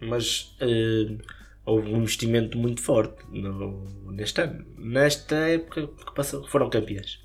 Mas 0.00 0.54
eh, 0.60 1.16
houve 1.64 1.92
um 1.92 1.98
investimento 2.02 2.58
muito 2.58 2.82
forte 2.82 3.16
no, 3.30 3.82
neste 4.12 4.40
ano. 4.42 4.64
Nesta 4.78 5.34
época 5.36 5.86
que 5.88 6.14
passou, 6.14 6.46
foram 6.46 6.68
campeões. 6.68 7.18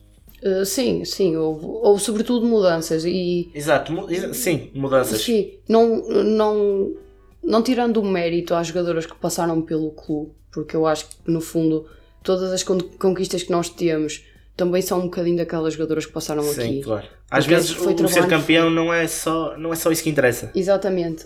Ah, 0.44 0.66
sim, 0.66 1.06
sim, 1.06 1.36
houve, 1.36 1.66
houve 1.66 2.02
sobretudo 2.02 2.46
mudanças 2.46 3.06
e 3.06 3.52
Exato, 3.54 3.92
mu- 3.92 4.08
sim, 4.34 4.72
mudanças. 4.74 5.22
Sim, 5.22 5.60
não, 5.70 5.98
não, 6.24 6.96
não 7.43 7.62
tirando 7.62 7.97
o 7.97 8.04
mérito 8.06 8.54
às 8.54 8.67
jogadoras 8.67 9.06
que 9.06 9.15
passaram 9.15 9.62
pelo 9.62 9.91
clube, 9.91 10.32
porque 10.51 10.75
eu 10.75 10.86
acho 10.86 11.08
que 11.10 11.15
no 11.32 11.41
fundo 11.41 11.86
todas 12.23 12.51
as 12.51 12.63
con- 12.63 12.80
conquistas 12.99 13.43
que 13.43 13.51
nós 13.51 13.69
temos 13.69 14.23
também 14.56 14.82
são 14.82 14.99
um 14.99 15.04
bocadinho 15.04 15.38
daquelas 15.38 15.73
jogadoras 15.73 16.06
que 16.06 16.12
passaram 16.12 16.43
Sim, 16.43 16.62
aqui. 16.62 16.82
claro. 16.82 17.08
Às 17.32 17.45
Porque 17.45 17.56
vezes 17.56 17.71
foi 17.71 17.93
o, 17.93 18.08
ser 18.08 18.27
campeão 18.27 18.69
não 18.69 18.93
é, 18.93 19.08
só, 19.08 19.58
não 19.58 19.71
é 19.71 19.75
só 19.75 19.89
isso 19.91 20.04
que 20.04 20.10
interessa. 20.10 20.51
Exatamente, 20.54 21.25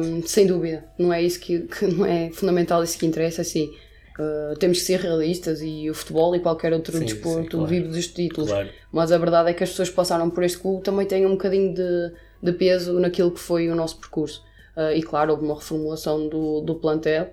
hum, 0.00 0.22
sem 0.24 0.46
dúvida. 0.46 0.84
Não 0.98 1.12
é 1.12 1.20
isso 1.22 1.40
que, 1.40 1.58
que 1.66 1.86
não 1.88 2.06
é 2.06 2.30
fundamental, 2.30 2.82
isso 2.82 2.96
que 2.96 3.04
interessa, 3.04 3.42
sim. 3.44 3.70
Uh, 4.18 4.54
temos 4.58 4.78
que 4.78 4.84
ser 4.84 5.00
realistas 5.00 5.60
e 5.62 5.88
o 5.90 5.94
futebol 5.94 6.34
e 6.36 6.40
qualquer 6.40 6.72
outro 6.72 6.96
Sim, 6.96 7.04
desporto 7.04 7.42
sim, 7.42 7.48
claro. 7.48 7.66
vive 7.66 7.88
dos 7.88 8.06
títulos. 8.06 8.50
Claro. 8.50 8.68
Mas 8.92 9.12
a 9.12 9.18
verdade 9.18 9.50
é 9.50 9.54
que 9.54 9.64
as 9.64 9.70
pessoas 9.70 9.88
que 9.88 9.94
passaram 9.94 10.28
por 10.30 10.44
este 10.44 10.58
clube 10.58 10.82
também 10.84 11.06
têm 11.06 11.24
um 11.26 11.30
bocadinho 11.32 11.74
de, 11.74 12.12
de 12.42 12.52
peso 12.52 12.98
naquilo 13.00 13.30
que 13.30 13.40
foi 13.40 13.68
o 13.70 13.74
nosso 13.74 13.98
percurso. 13.98 14.42
Uh, 14.76 14.92
e 14.96 15.02
claro, 15.02 15.32
houve 15.32 15.44
uma 15.44 15.54
reformulação 15.54 16.28
do, 16.28 16.60
do 16.60 16.74
plantel. 16.76 17.24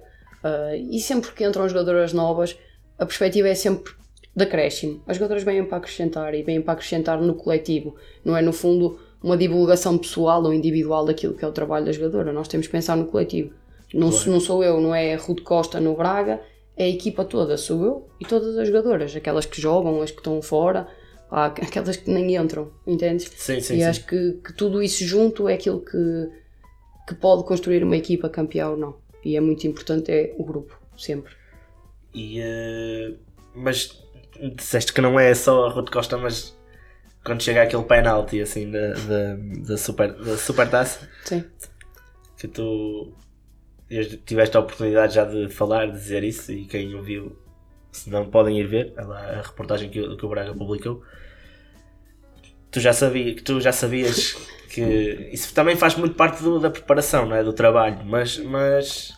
uh, 0.44 0.76
e 0.92 1.00
sempre 1.00 1.32
que 1.32 1.46
entram 1.46 1.68
jogadoras 1.70 2.14
novas, 2.14 2.58
a 2.98 3.06
perspectiva 3.06 3.48
é 3.48 3.56
sempre 3.56 3.94
de 4.36 4.44
acréscimo. 4.44 5.02
As 5.08 5.18
jogadoras 5.18 5.44
vêm 5.44 5.64
para 5.66 5.78
acrescentar 5.78 6.34
e 6.34 6.44
vêm 6.44 6.62
para 6.62 6.74
acrescentar 6.74 7.20
no 7.22 7.34
coletivo. 7.36 7.96
Não 8.24 8.36
é 8.36 8.42
no 8.42 8.54
fundo 8.54 9.00
uma 9.24 9.36
divulgação 9.38 9.98
pessoal 9.98 10.44
ou 10.44 10.54
individual 10.54 11.06
daquilo 11.06 11.34
que 11.34 11.44
é 11.44 11.48
o 11.48 11.52
trabalho 11.52 11.86
da 11.86 11.92
jogadora. 11.92 12.32
Nós 12.32 12.48
temos 12.48 12.68
que 12.68 12.72
pensar 12.72 12.96
no 12.96 13.06
coletivo. 13.06 13.52
Não, 13.94 14.10
Claro. 14.12 14.32
não 14.32 14.40
sou 14.40 14.64
eu, 14.64 14.80
não 14.82 14.94
é 14.94 15.16
Ruth 15.16 15.42
Costa 15.42 15.80
no 15.80 15.96
Braga, 15.96 16.42
é 16.76 16.84
a 16.86 16.90
equipa 16.90 17.24
toda. 17.26 17.56
Sou 17.58 17.84
eu 17.84 18.08
e 18.20 18.26
todas 18.26 18.58
as 18.58 18.68
jogadoras. 18.68 19.16
Aquelas 19.16 19.46
que 19.46 19.60
jogam, 19.62 20.02
as 20.02 20.12
que 20.12 20.18
estão 20.18 20.40
fora, 20.42 20.88
aquelas 21.32 21.96
que 21.98 22.10
nem 22.12 22.36
entram, 22.36 22.70
entendes? 22.86 23.32
Sim, 23.36 23.60
sim, 23.60 23.76
e 23.76 23.78
sim. 23.78 23.84
acho 23.84 24.06
que, 24.06 24.34
que 24.46 24.54
tudo 24.54 24.82
isso 24.84 25.04
junto 25.04 25.48
é 25.50 25.54
aquilo 25.56 25.80
que, 25.84 26.30
que 27.08 27.16
pode 27.16 27.44
construir 27.46 27.84
uma 27.84 27.96
equipa 27.98 28.30
campeã 28.30 28.70
ou 28.70 28.78
não. 28.78 28.98
E 29.24 29.36
é 29.36 29.42
muito 29.42 29.66
importante 29.66 30.12
é 30.12 30.34
o 30.38 30.44
grupo, 30.44 30.78
sempre. 30.98 31.34
E, 32.14 32.40
eh, 32.40 33.14
mas 33.56 34.04
disseste 34.56 34.94
que 34.94 35.02
não 35.02 35.20
é 35.20 35.34
só 35.34 35.66
a 35.66 35.70
Ruth 35.70 35.90
Costa, 35.90 36.18
mas 36.18 36.56
quando 37.26 37.42
chega 37.42 37.64
aquele 37.64 37.84
penalti 37.84 38.40
assim 38.42 38.70
da, 38.72 38.94
da, 38.94 39.36
da, 39.68 39.78
super, 39.78 40.14
da 40.14 40.38
super 40.38 40.70
taça, 40.70 41.10
Sim. 41.26 41.44
que 42.38 42.48
tu 42.48 43.14
tiveste 44.26 44.56
a 44.56 44.60
oportunidade 44.60 45.16
já 45.16 45.26
de 45.26 45.50
falar, 45.50 45.88
de 45.88 45.94
dizer 45.94 46.24
isso, 46.24 46.52
e 46.52 46.66
quem 46.66 46.94
ouviu, 46.96 47.38
se 47.92 48.10
não 48.10 48.30
podem 48.30 48.60
ir 48.60 48.68
ver, 48.68 48.94
é 48.98 49.02
lá 49.02 49.20
a 49.20 49.42
reportagem 49.42 49.90
que, 49.90 50.00
o- 50.00 50.16
que 50.18 50.26
o 50.26 50.30
Braga 50.30 50.54
publicou. 50.54 51.02
Tu 52.72 52.80
já, 52.80 52.94
sabia, 52.94 53.34
que 53.34 53.42
tu 53.42 53.60
já 53.60 53.72
sabias 53.72 54.36
que 54.70 55.30
isso 55.32 55.54
também 55.54 55.76
faz 55.76 55.96
muito 55.96 56.16
parte 56.16 56.42
do- 56.44 56.60
da 56.60 56.70
preparação, 56.70 57.26
não 57.26 57.36
é? 57.36 57.44
do 57.44 57.54
trabalho, 57.54 58.00
mas, 58.06 58.38
mas, 58.38 59.14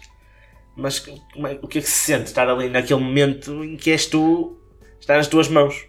mas 0.76 1.06
é- 1.08 1.60
o 1.62 1.68
que 1.68 1.80
é 1.80 1.82
que 1.82 1.90
se 1.90 2.06
sente 2.06 2.26
estar 2.28 2.48
ali 2.50 2.70
naquele 2.70 3.00
momento 3.02 3.64
em 3.64 3.76
que 3.76 3.92
és 3.92 4.06
tu, 4.06 4.58
está 5.00 5.16
nas 5.18 5.28
tuas 5.28 5.48
mãos? 5.48 5.86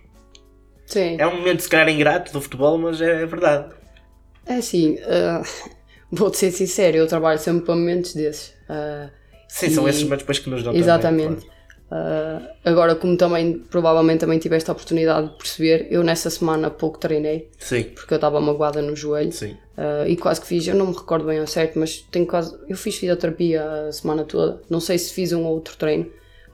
Sim. 0.87 1.17
É 1.19 1.27
um 1.27 1.37
momento 1.37 1.61
se 1.61 1.69
calhar 1.69 1.89
ingrato 1.89 2.33
do 2.33 2.41
futebol, 2.41 2.77
mas 2.79 3.01
é, 3.01 3.25
verdade. 3.27 3.73
É 4.47 4.55
assim, 4.55 4.99
ah, 5.05 5.43
vou-te 6.11 6.39
ser 6.39 6.51
sincero, 6.51 6.97
eu 6.97 7.07
trabalho 7.07 7.39
sempre 7.39 7.65
para 7.67 7.77
momentos 7.77 8.15
desses. 8.15 8.55
Ah, 8.69 9.11
Sim, 9.49 9.71
são 9.71 9.87
E- 9.87 9.91
esses 9.91 10.03
momentos 10.05 10.23
depois 10.23 10.39
que 10.39 10.49
nos 10.51 10.63
dão 10.63 10.75
Exatamente. 10.75 11.41
também, 11.47 11.60
Ah, 11.91 12.41
agora, 12.65 12.95
como 12.95 13.17
também 13.17 13.59
provavelmente 13.59 14.21
também 14.21 14.39
tiveste 14.39 14.71
a 14.71 14.73
oportunidade 14.73 15.29
de 15.29 15.37
perceber, 15.37 15.89
eu 15.91 16.05
nessa 16.05 16.31
semana 16.31 16.71
pouco 16.71 16.99
treinei. 16.99 17.51
Sim, 17.59 17.85
porque 17.85 18.15
eu 18.15 18.17
estava 18.17 18.41
magoada 18.41 18.81
no 18.81 18.95
joelho. 18.95 19.33
Ah, 19.77 20.07
e 20.07 20.17
quase 20.17 20.41
que 20.41 20.47
fiz, 20.47 20.67
eu 20.67 20.75
não 20.75 20.87
me 20.87 20.95
recordo 20.95 21.27
bem 21.27 21.41
ao 21.41 21.47
certo, 21.47 21.79
mas 21.79 22.01
tenho 22.11 22.27
quase, 22.27 22.57
eu 22.69 22.77
fiz 22.77 22.97
fisioterapia 22.97 23.89
a 23.89 23.93
semana 23.93 24.25
toda, 24.25 24.61
não 24.71 24.79
sei 24.81 24.99
se 24.99 25.13
fiz 25.13 25.33
um 25.33 25.45
ou 25.45 25.55
outro 25.55 25.77
treino, 25.77 26.07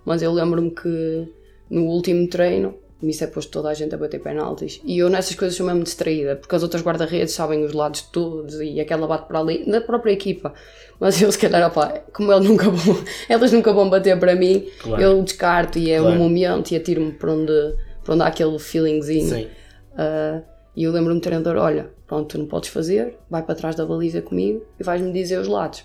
mas 0.04 0.22
eu 0.22 0.32
lembro-me 0.32 0.70
que 0.70 1.28
no 1.68 1.84
último 1.84 2.28
treino 2.28 2.74
me 3.02 3.10
isso 3.10 3.22
é 3.24 3.26
posto 3.26 3.50
toda 3.50 3.68
a 3.68 3.74
gente 3.74 3.94
a 3.94 3.98
bater 3.98 4.20
penaltis 4.22 4.80
e 4.84 4.98
eu 4.98 5.10
nessas 5.10 5.34
coisas 5.36 5.56
sou 5.56 5.66
mesmo 5.66 5.82
distraída, 5.82 6.34
porque 6.36 6.54
as 6.56 6.62
outras 6.62 6.82
guarda-redes 6.82 7.34
sabem 7.34 7.62
os 7.64 7.72
lados 7.72 8.00
todos 8.02 8.54
e 8.60 8.80
aquela 8.80 9.06
bate 9.06 9.26
para 9.28 9.38
ali, 9.38 9.70
da 9.70 9.80
própria 9.82 10.12
equipa. 10.12 10.54
Mas 10.98 11.20
eu 11.20 11.30
se 11.30 11.38
calhar, 11.38 11.68
opá, 11.68 12.00
como 12.12 12.32
elas 12.32 12.46
nunca 12.46 12.70
vão, 12.70 12.96
elas 13.28 13.52
nunca 13.52 13.72
vão 13.72 13.90
bater 13.90 14.18
para 14.18 14.34
mim, 14.34 14.66
Claro. 14.80 15.02
eu 15.02 15.22
descarto 15.22 15.78
e 15.78 15.90
é 15.90 15.98
Claro. 15.98 16.14
um 16.14 16.18
momento 16.18 16.70
e 16.72 16.76
atiro-me 16.76 17.12
para 17.12 17.32
onde, 17.32 17.74
para 18.02 18.14
onde 18.14 18.22
há 18.22 18.26
aquele 18.28 18.58
feelingzinho. 18.58 19.28
Sim. 19.28 19.48
Ah, 19.96 20.40
e 20.74 20.84
eu 20.84 20.92
lembro-me 20.92 21.20
do 21.20 21.22
treinador: 21.22 21.56
olha, 21.56 21.90
pronto, 22.06 22.28
tu 22.28 22.38
não 22.38 22.46
podes 22.46 22.70
fazer, 22.70 23.16
vai 23.28 23.42
para 23.42 23.54
trás 23.54 23.74
da 23.76 23.84
baliza 23.84 24.22
comigo 24.22 24.64
e 24.80 24.82
vais-me 24.82 25.12
dizer 25.12 25.38
os 25.38 25.48
lados. 25.48 25.84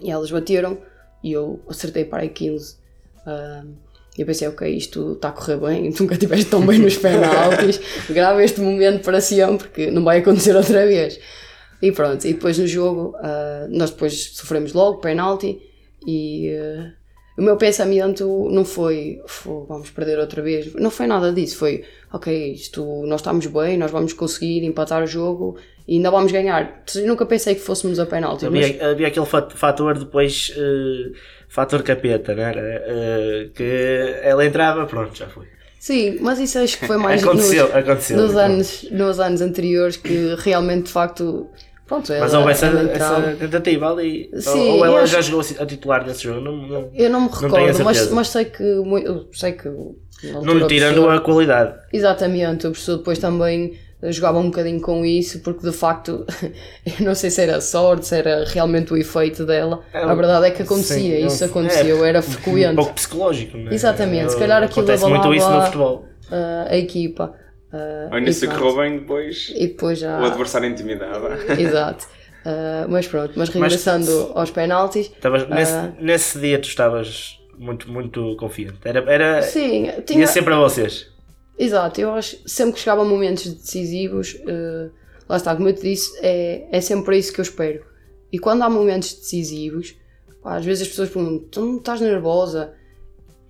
E 0.00 0.10
elas 0.10 0.30
bateram 0.32 0.78
e 1.22 1.32
eu 1.32 1.60
acertei 1.68 2.04
para 2.04 2.22
aí 2.22 2.28
15. 2.28 2.76
Ah, 3.26 3.64
e 4.18 4.22
eu 4.22 4.26
pensei, 4.26 4.48
ok, 4.48 4.68
isto 4.68 5.12
está 5.12 5.28
a 5.28 5.32
correr 5.32 5.56
bem, 5.56 5.94
nunca 5.98 6.14
estiveste 6.14 6.46
tão 6.46 6.66
bem 6.66 6.78
nos 6.80 6.96
penaltis, 6.98 7.80
grava 8.10 8.42
este 8.44 8.60
momento 8.60 9.04
para 9.04 9.20
sempre, 9.20 9.68
porque 9.68 9.90
não 9.90 10.02
vai 10.04 10.18
acontecer 10.18 10.54
outra 10.56 10.84
vez. 10.84 11.18
E 11.80 11.92
pronto, 11.92 12.26
e 12.26 12.32
depois 12.34 12.58
no 12.58 12.66
jogo, 12.66 13.14
ah, 13.22 13.66
nós 13.70 13.90
depois 13.90 14.32
sofremos 14.34 14.72
logo 14.72 14.98
penalti 14.98 15.62
e 16.06 16.50
ah, 16.56 16.92
o 17.38 17.42
meu 17.42 17.56
pensamento 17.56 18.48
não 18.50 18.64
foi, 18.64 19.20
"Fô, 19.28 19.64
vamos 19.68 19.88
perder 19.90 20.18
outra 20.18 20.42
vez, 20.42 20.74
não 20.74 20.90
foi 20.90 21.06
nada 21.06 21.32
disso, 21.32 21.56
foi, 21.56 21.84
ok, 22.12 22.52
isto, 22.52 22.84
nós 23.06 23.20
estamos 23.20 23.46
bem, 23.46 23.78
nós 23.78 23.92
vamos 23.92 24.12
conseguir 24.12 24.64
empatar 24.64 25.04
o 25.04 25.06
jogo 25.06 25.56
e 25.86 25.94
ainda 25.96 26.10
vamos 26.10 26.32
ganhar. 26.32 26.82
Nunca 27.06 27.24
pensei 27.24 27.54
que 27.54 27.60
fôssemos 27.60 28.00
a 28.00 28.06
penalti, 28.06 28.44
mas 28.50 28.64
Havia, 28.66 28.90
havia 28.90 29.06
aquele 29.06 29.24
fat- 29.26 29.52
fator 29.52 29.96
depois, 29.96 30.52
eh, 30.56 31.12
fator 31.48 31.82
capeta, 31.82 32.34
não 32.34 32.42
era? 32.42 32.60
Eh, 32.86 33.48
que 33.54 34.20
ela 34.22 34.44
entrava, 34.44 34.86
pronto, 34.86 35.16
já 35.16 35.26
foi. 35.28 35.46
sim, 35.80 36.18
mas 36.20 36.38
isso 36.38 36.58
acho 36.58 36.78
que 36.78 36.86
foi 36.86 36.96
mais 36.98 37.22
aconteceu, 37.22 37.66
nos, 37.66 37.74
aconteceu. 37.76 38.16
nos, 38.16 38.30
então. 38.32 38.44
anos, 38.44 38.86
nos 38.90 39.20
anos 39.20 39.40
anteriores 39.40 39.96
que 39.96 40.34
realmente 40.38 40.86
de 40.86 40.92
facto, 40.92 41.48
pronto, 41.86 42.08
Mas 42.12 42.32
ela- 42.32 42.38
houve 42.40 42.52
essa, 42.52 42.66
essa 42.66 43.36
tentativa 43.38 43.90
ali. 43.92 44.28
Sim, 44.38 44.50
ou 44.70 44.78
eu 44.78 44.84
ela 44.86 45.00
acho- 45.02 45.12
já 45.14 45.20
jogou 45.22 45.40
a 45.58 45.66
titular 45.66 46.06
nesse 46.06 46.24
jogo, 46.24 46.40
não, 46.40 46.56
não, 46.56 46.90
Eu 46.94 47.08
não 47.10 47.22
me 47.22 47.28
recordo, 47.28 47.56
mas, 47.84 47.96
certeza. 47.96 48.14
mas 48.14 48.28
sei 48.28 48.44
que 48.44 48.62
sei 49.32 49.52
que 49.52 49.68
não 49.68 50.54
lhe 50.54 50.66
tirando 50.66 51.08
a 51.08 51.20
qualidade. 51.20 51.74
Exatamente, 51.92 52.66
o 52.66 52.70
professor 52.72 52.98
depois 52.98 53.18
também 53.18 53.78
jogava 54.02 54.38
um 54.38 54.44
bocadinho 54.50 54.80
com 54.80 55.04
isso, 55.04 55.40
porque 55.40 55.66
de 55.68 55.72
facto, 55.72 56.24
eu 56.98 57.04
não 57.04 57.14
sei 57.14 57.30
se 57.30 57.40
era 57.42 57.60
sorte, 57.60 58.06
se 58.06 58.16
era 58.16 58.44
realmente 58.44 58.92
o 58.92 58.96
efeito 58.96 59.44
dela. 59.44 59.82
É, 59.92 59.98
a 59.98 60.14
verdade 60.14 60.46
é 60.46 60.50
que 60.50 60.62
acontecia, 60.62 61.20
sim, 61.20 61.26
isso 61.26 61.42
é, 61.42 61.46
aconteceu, 61.48 62.04
era 62.04 62.20
Um 62.20 62.22
frequente. 62.22 62.76
pouco 62.76 62.94
psicológico, 62.94 63.56
não 63.56 63.70
é? 63.70 63.74
Exatamente, 63.74 64.32
se 64.32 64.38
calhar 64.38 64.62
aquilo 64.62 64.80
Acontece 64.86 65.06
muito 65.06 65.34
isso 65.34 65.50
no 65.50 65.62
futebol. 65.62 66.04
eh, 66.30 66.66
a 66.70 66.76
equipa. 66.76 67.34
eh, 67.72 68.08
Ao 68.10 68.18
início 68.18 68.48
correu 68.50 68.76
bem, 68.76 68.98
depois 69.00 69.52
E 69.56 69.66
depois 69.66 69.98
já. 69.98 70.20
o 70.20 70.24
adversário 70.26 70.68
intimidava. 70.68 71.36
Exato. 71.58 72.06
Eh, 72.46 72.86
mas 72.88 73.06
pronto, 73.08 73.32
mas 73.36 73.48
regressando 73.48 74.30
aos 74.34 74.50
penaltis. 74.50 75.06
Estavas- 75.06 75.48
nesse, 75.48 75.72
Ah. 75.72 75.92
nesse 76.00 76.38
dia 76.38 76.58
tu 76.60 76.68
estavas 76.68 77.36
muito, 77.58 77.90
muito 77.90 78.36
confiante. 78.38 78.78
Era, 78.84 79.00
era, 79.12 79.42
Sim, 79.42 79.90
tinha, 80.06 80.20
ia 80.20 80.26
ser 80.28 80.42
para 80.42 80.56
vocês. 80.56 81.08
Exato, 81.58 82.00
eu 82.00 82.12
acho 82.12 82.36
que 82.36 82.50
sempre 82.50 82.74
que 82.74 82.80
chegava 82.80 83.02
a 83.02 83.04
momentos 83.04 83.52
decisivos, 83.52 84.36
eh, 84.46 84.90
lá 85.28 85.36
está, 85.36 85.54
como 85.56 85.68
eu 85.68 85.74
te 85.74 85.82
disse, 85.82 86.16
é, 86.22 86.68
é 86.70 86.80
sempre 86.80 87.18
isso 87.18 87.32
que 87.32 87.40
eu 87.40 87.42
espero. 87.42 87.84
E 88.32 88.38
quando 88.38 88.62
há 88.62 88.70
momentos 88.70 89.12
decisivos, 89.14 89.96
pá, 90.42 90.56
às 90.56 90.64
vezes 90.64 90.82
as 90.82 90.88
pessoas 90.88 91.10
perguntam: 91.10 91.48
tu 91.50 91.60
não 91.60 91.76
estás 91.78 92.00
nervosa? 92.00 92.74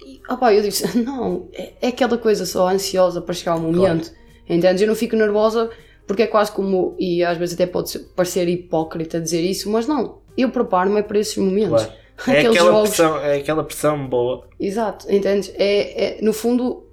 E 0.05 0.21
opá, 0.29 0.55
eu 0.55 0.63
disse: 0.63 0.97
não, 0.99 1.49
é, 1.53 1.73
é 1.83 1.89
aquela 1.89 2.17
coisa 2.17 2.47
só 2.47 2.69
ansiosa 2.69 3.21
para 3.21 3.35
chegar 3.35 3.53
ao 3.53 3.61
momento. 3.61 4.11
Entendes? 4.49 4.81
Eu 4.81 4.89
não 4.89 4.95
fico 4.95 5.15
nervosa 5.15 5.71
porque 6.07 6.23
é 6.23 6.27
quase 6.27 6.51
como, 6.51 6.97
e 6.99 7.23
às 7.23 7.37
vezes 7.37 7.55
até 7.55 7.67
pode 7.67 7.99
parecer 8.17 8.49
hipócrita 8.49 9.21
dizer 9.21 9.43
isso, 9.43 9.71
mas 9.71 9.87
não, 9.87 10.21
eu 10.39 10.49
preparo-me 10.51 11.03
para 11.03 11.19
esses 11.19 11.37
momentos. 11.37 11.85
Claro. 11.85 12.09
É 12.27 12.41
aquela, 12.49 12.55
jogos. 12.55 12.89
pressão, 12.89 13.19
é 13.21 13.37
aquela 13.37 13.63
pressão 13.63 14.09
boa. 14.09 14.49
Exato, 14.59 15.07
entendes? 15.13 15.53
É, 15.55 16.19
é, 16.19 16.23
no 16.23 16.33
fundo, 16.33 16.88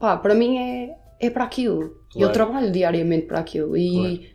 pá, 0.00 0.16
para 0.16 0.34
mim 0.34 0.58
é, 0.58 0.96
é 1.20 1.30
para 1.30 1.44
aquilo. 1.44 2.00
Claro. 2.10 2.28
Eu 2.28 2.32
trabalho 2.32 2.72
diariamente 2.72 3.26
para 3.26 3.38
aquilo. 3.38 3.76
E 3.76 4.32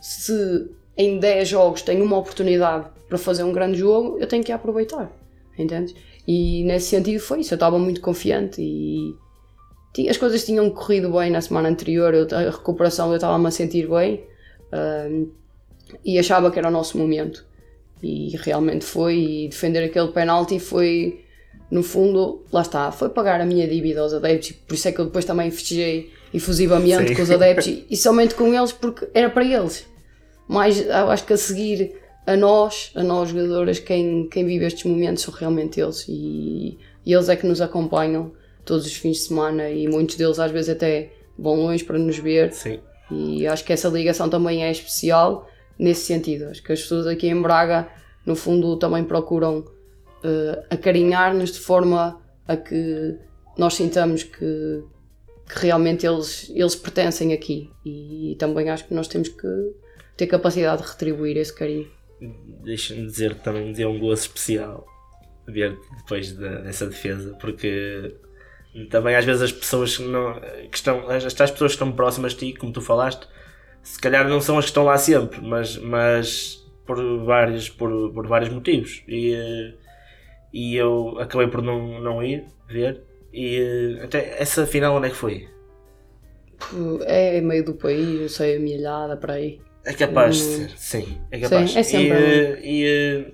se 0.00 0.70
em 0.96 1.18
10 1.18 1.48
jogos 1.48 1.82
tenho 1.82 2.04
uma 2.04 2.18
oportunidade 2.18 2.88
para 3.08 3.18
fazer 3.18 3.42
um 3.42 3.52
grande 3.52 3.78
jogo, 3.78 4.18
eu 4.20 4.28
tenho 4.28 4.44
que 4.44 4.52
aproveitar. 4.52 5.10
Entendes? 5.58 5.94
E 6.28 6.62
nesse 6.64 6.88
sentido 6.88 7.18
foi 7.20 7.40
isso. 7.40 7.54
Eu 7.54 7.56
estava 7.56 7.78
muito 7.78 8.00
confiante 8.00 8.60
e 8.60 9.16
as 10.10 10.18
coisas 10.18 10.44
tinham 10.44 10.68
corrido 10.68 11.10
bem 11.10 11.30
na 11.30 11.40
semana 11.40 11.70
anterior. 11.70 12.12
Eu, 12.12 12.26
a 12.30 12.50
recuperação 12.50 13.08
eu 13.08 13.16
estava-me 13.16 13.46
a 13.46 13.50
sentir 13.50 13.88
bem 13.88 14.24
ahm, 14.70 15.28
e 16.04 16.18
achava 16.18 16.50
que 16.50 16.58
era 16.58 16.68
o 16.68 16.70
nosso 16.70 16.98
momento. 16.98 17.46
E 18.02 18.36
realmente 18.36 18.84
foi. 18.84 19.16
E 19.16 19.48
defender 19.48 19.84
aquele 19.84 20.08
penalti 20.08 20.58
foi 20.58 21.24
no 21.70 21.82
fundo, 21.82 22.44
lá 22.52 22.62
está, 22.62 22.92
foi 22.92 23.08
pagar 23.08 23.40
a 23.40 23.46
minha 23.46 23.66
dívida 23.66 24.00
aos 24.00 24.14
adeptos, 24.14 24.52
por 24.52 24.74
isso 24.74 24.88
é 24.88 24.92
que 24.92 25.00
eu 25.00 25.06
depois 25.06 25.24
também 25.24 25.50
festejei 25.50 26.12
efusivamente 26.32 27.08
Sim. 27.08 27.14
com 27.14 27.22
os 27.22 27.30
adeptos 27.30 27.66
e, 27.66 27.86
e 27.90 27.96
somente 27.96 28.34
com 28.34 28.54
eles 28.54 28.72
porque 28.72 29.08
era 29.12 29.28
para 29.30 29.44
eles. 29.44 29.86
Mas 30.48 30.88
acho 30.88 31.24
que 31.24 31.32
a 31.32 31.36
seguir 31.36 31.94
a 32.26 32.36
nós, 32.36 32.92
a 32.94 33.02
nós 33.02 33.30
jogadoras, 33.30 33.78
quem, 33.78 34.28
quem 34.28 34.44
vive 34.44 34.64
estes 34.64 34.84
momentos 34.84 35.22
são 35.22 35.34
realmente 35.34 35.80
eles 35.80 36.04
e, 36.08 36.78
e 37.04 37.12
eles 37.12 37.28
é 37.28 37.36
que 37.36 37.46
nos 37.46 37.60
acompanham 37.60 38.32
todos 38.64 38.86
os 38.86 38.94
fins 38.94 39.18
de 39.18 39.22
semana 39.22 39.68
e 39.70 39.88
muitos 39.88 40.16
deles 40.16 40.38
às 40.38 40.50
vezes 40.50 40.70
até 40.70 41.12
vão 41.38 41.54
longe 41.54 41.84
para 41.84 41.98
nos 41.98 42.18
ver 42.18 42.52
Sim. 42.52 42.80
e 43.10 43.46
acho 43.46 43.64
que 43.64 43.72
essa 43.72 43.88
ligação 43.88 44.28
também 44.28 44.64
é 44.64 44.70
especial 44.70 45.48
nesse 45.78 46.06
sentido. 46.06 46.46
Acho 46.46 46.62
que 46.62 46.72
as 46.72 46.80
pessoas 46.80 47.06
aqui 47.06 47.28
em 47.28 47.40
Braga, 47.40 47.88
no 48.24 48.34
fundo, 48.34 48.76
também 48.76 49.04
procuram 49.04 49.64
eh, 50.24 50.64
acarinhar-nos 50.70 51.52
de 51.52 51.60
forma 51.60 52.20
a 52.46 52.56
que 52.56 53.16
nós 53.56 53.74
sintamos 53.74 54.22
que, 54.22 54.82
que 55.48 55.58
realmente 55.58 56.06
eles, 56.06 56.50
eles 56.54 56.74
pertencem 56.76 57.32
aqui. 57.32 57.70
E, 57.84 58.36
também 58.38 58.68
acho 58.70 58.86
que 58.86 58.94
nós 58.94 59.08
temos 59.08 59.28
que 59.28 59.46
ter 60.16 60.26
capacidade 60.26 60.82
de 60.82 60.88
retribuir 60.88 61.36
esse 61.36 61.54
carinho. 61.54 61.88
Deixa-me 62.64 63.06
dizer 63.06 63.34
que 63.34 63.44
também 63.44 63.72
deu 63.72 63.90
um 63.90 63.98
gozo 63.98 64.22
especial 64.22 64.86
ver 65.46 65.76
depois 65.98 66.32
da- 66.32 66.60
dessa 66.62 66.86
defesa, 66.86 67.36
porque 67.40 68.14
também 68.90 69.14
às 69.14 69.24
vezes 69.24 69.42
as 69.42 69.52
pessoas 69.52 69.96
que, 69.96 70.02
não, 70.02 70.40
que 70.70 70.76
estão, 70.76 71.08
as 71.08 71.32
tais 71.34 71.50
pessoas 71.50 71.72
que 71.72 71.76
estão 71.76 71.92
próximas 71.92 72.32
de 72.32 72.52
ti, 72.52 72.58
como 72.58 72.72
tu 72.72 72.80
falaste, 72.80 73.26
se 73.82 73.98
calhar 74.00 74.28
não 74.28 74.40
são 74.40 74.58
as 74.58 74.64
que 74.64 74.70
estão 74.70 74.84
lá 74.84 74.98
sempre, 74.98 75.40
mas, 75.40 75.76
mas 75.78 76.66
por, 76.84 77.24
vários, 77.24 77.68
por, 77.68 78.12
por 78.12 78.26
vários 78.26 78.50
motivos. 78.50 79.02
E, 79.06 79.32
eh, 79.32 79.74
e 80.56 80.74
eu 80.74 81.18
acabei 81.18 81.48
por 81.48 81.60
não, 81.60 82.00
não 82.00 82.22
ir 82.22 82.46
ver. 82.66 83.02
E 83.30 83.98
até 84.02 84.40
essa 84.40 84.66
final 84.66 84.96
onde 84.96 85.08
é 85.08 85.10
que 85.10 85.16
foi? 85.16 85.46
É 87.04 87.42
meio 87.42 87.62
do 87.62 87.74
país, 87.74 88.22
eu 88.22 88.28
sei, 88.30 88.56
amelhada 88.56 89.18
para 89.18 89.34
aí. 89.34 89.60
É 89.84 89.92
capaz 89.92 90.36
de 90.36 90.42
ser, 90.42 90.70
sim, 90.78 91.20
é 91.30 91.40
capaz. 91.40 91.70
Sim, 91.70 91.78
é 91.78 91.82
sempre 91.82 92.60
e, 92.62 93.32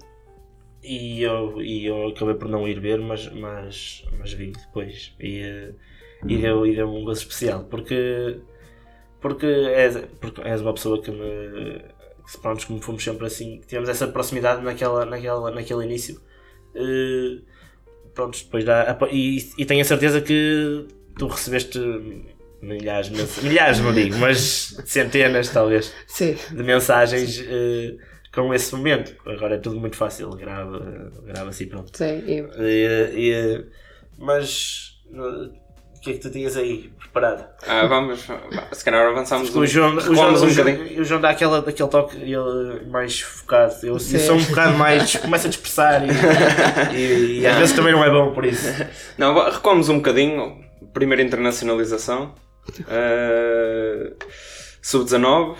e, 0.83 1.19
e, 1.19 1.23
eu, 1.23 1.63
e 1.63 1.87
eu 1.87 2.09
acabei 2.09 2.35
por 2.35 2.49
não 2.49 2.67
ir 2.67 2.81
ver, 2.81 2.99
mas, 2.99 3.33
mas, 3.33 4.05
mas 4.19 4.33
vi 4.33 4.51
depois. 4.51 5.15
E, 5.21 5.73
e 6.27 6.39
deu, 6.39 6.67
e 6.67 6.75
deu 6.75 6.89
um 6.89 7.05
gosto 7.05 7.23
especial, 7.23 7.65
porque, 7.71 8.41
porque, 9.21 9.47
és, 9.47 9.97
porque 10.21 10.41
és 10.41 10.61
uma 10.61 10.75
pessoa 10.75 11.01
que 11.01 11.13
me. 11.13 11.85
Que, 12.29 12.39
pronto, 12.41 12.67
como 12.67 12.83
fomos 12.83 13.05
sempre 13.05 13.27
assim, 13.27 13.61
tivemos 13.65 13.89
essa 13.89 14.09
proximidade 14.09 14.61
naquela, 14.65 15.07
naquela, 15.07 15.53
naquele 15.53 15.85
início. 15.85 16.21
Eh, 16.75 17.39
pronto, 18.15 18.39
depois 18.39 18.65
dá. 18.65 18.99
E, 19.11 19.53
e 19.59 19.65
tenho 19.65 19.81
a 19.81 19.85
certeza 19.85 20.21
que 20.21 20.87
tu 21.19 21.27
recebeste 21.27 21.79
milhares, 22.63 23.11
milhares 23.43 23.81
não 23.81 23.93
digo, 23.93 24.17
mas 24.19 24.77
centenas 24.87 25.49
talvez 25.51 25.93
Sim. 26.07 26.37
de 26.51 26.63
mensagens 26.63 27.43
eh, 27.47 27.97
com 28.33 28.55
esse 28.55 28.75
momento. 28.75 29.15
Agora 29.27 29.57
é 29.57 29.59
tudo 29.59 29.81
muito 29.81 29.97
fácil, 29.97 30.31
grava, 30.31 31.11
grava-se 31.25 31.65
e 31.65 31.67
pronto. 31.67 31.97
Sim, 31.97 32.23
eu. 32.27 32.49
E, 32.65 33.11
e, 33.15 33.65
mas 34.17 35.01
eh, 35.13 35.51
o 35.97 36.01
que 36.01 36.11
é 36.11 36.13
que 36.15 36.21
tu 36.21 36.31
tinhas 36.31 36.57
aí 36.57 36.93
preparado? 37.13 37.45
Ah, 37.67 37.87
vamos, 37.87 38.27
se 38.73 38.85
calhar 38.85 39.07
avançamos 39.07 39.55
O 39.55 39.67
João, 39.67 39.95
o 39.97 40.01
João, 40.01 40.31
um 40.31 40.33
o 40.33 40.49
João, 40.49 40.67
bocadinho. 40.67 41.01
o 41.01 41.05
João 41.05 41.21
dá 41.21 41.31
aquela, 41.31 41.61
daquele 41.61 41.89
toque 41.89 42.17
ele 42.17 42.87
mais 42.87 43.21
focado. 43.21 43.75
Eu, 43.83 43.93
eu 43.95 43.99
sou 44.01 44.37
um 44.37 44.43
bocado 44.45 44.77
mais. 44.79 45.17
começo 45.17 45.47
a 45.47 45.51
dispersar 45.51 46.03
e, 46.05 46.09
e- 46.97 47.41
e 47.41 47.47
às 47.47 47.57
vezes 47.59 47.75
também 47.77 47.93
não 47.93 48.03
é 48.05 48.11
bom 48.11 48.33
por 48.33 48.45
isso. 48.45 48.67
Não, 49.19 49.35
recuamos 49.51 49.89
um 49.89 49.97
bocadinho. 49.97 50.63
Primeira 50.93 51.23
internacionalização. 51.23 52.35
Uh, 52.81 54.15
Sub-19. 54.83 55.57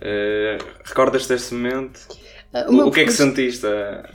Uh, 0.00 0.64
Recordas-te 0.84 1.28
deste 1.28 1.54
momento? 1.54 2.00
Ah, 2.52 2.66
O, 2.68 2.86
o 2.86 2.90
que 2.92 3.00
é 3.00 3.04
que 3.04 3.12
sentiste 3.12 3.66
a 3.66 4.08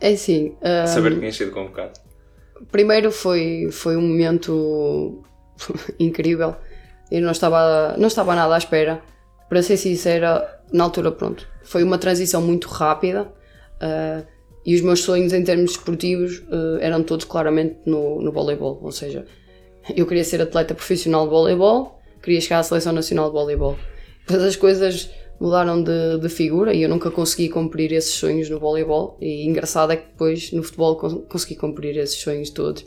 É 0.00 0.12
assim, 0.12 0.56
ah, 0.62 0.86
saber 0.86 1.12
que 1.14 1.18
tinhas 1.20 1.36
sido 1.36 1.52
convocado? 1.52 1.92
primeiro 2.72 3.12
foi, 3.12 3.68
foi 3.70 3.96
um 3.96 4.00
momento 4.02 5.22
incrível. 5.98 6.56
Eu 7.10 7.22
não 7.22 7.30
estava, 7.30 7.94
não 7.96 8.08
estava 8.08 8.34
nada 8.34 8.54
à 8.54 8.58
espera. 8.58 9.00
Para 9.48 9.62
ser 9.62 9.76
sincera, 9.76 10.60
na 10.72 10.84
altura, 10.84 11.12
pronto. 11.12 11.46
Foi 11.62 11.82
uma 11.82 11.98
transição 11.98 12.42
muito 12.42 12.68
rápida 12.68 13.32
ah, 13.80 14.22
e 14.64 14.74
os 14.74 14.80
meus 14.80 15.02
sonhos 15.02 15.32
em 15.32 15.44
termos 15.44 15.72
desportivos 15.72 16.42
ah, 16.50 16.78
eram 16.80 17.02
todos 17.02 17.24
claramente 17.24 17.76
no, 17.86 18.20
no 18.20 18.32
voleibol. 18.32 18.80
Ou 18.82 18.90
seja, 18.90 19.24
eu 19.94 20.04
queria 20.06 20.24
ser 20.24 20.42
atleta 20.42 20.74
profissional 20.74 21.24
de 21.24 21.30
voleibol, 21.30 22.00
queria 22.22 22.40
chegar 22.40 22.58
à 22.58 22.62
seleção 22.64 22.92
nacional 22.92 23.26
de 23.26 23.32
voleibol. 23.32 23.76
Depois 24.26 24.42
as 24.42 24.56
coisas 24.56 25.10
mudaram 25.38 25.82
de, 25.82 26.18
de 26.18 26.28
figura 26.28 26.74
e 26.74 26.82
eu 26.82 26.88
nunca 26.88 27.10
consegui 27.10 27.48
cumprir 27.48 27.92
esses 27.92 28.14
sonhos 28.14 28.50
no 28.50 28.58
voleibol. 28.58 29.16
E 29.20 29.46
engraçado 29.46 29.92
é 29.92 29.96
que 29.96 30.08
depois 30.08 30.50
no 30.50 30.62
futebol 30.64 30.96
con- 30.96 31.20
consegui 31.28 31.54
cumprir 31.54 31.96
esses 31.98 32.16
sonhos 32.18 32.50
todos. 32.50 32.84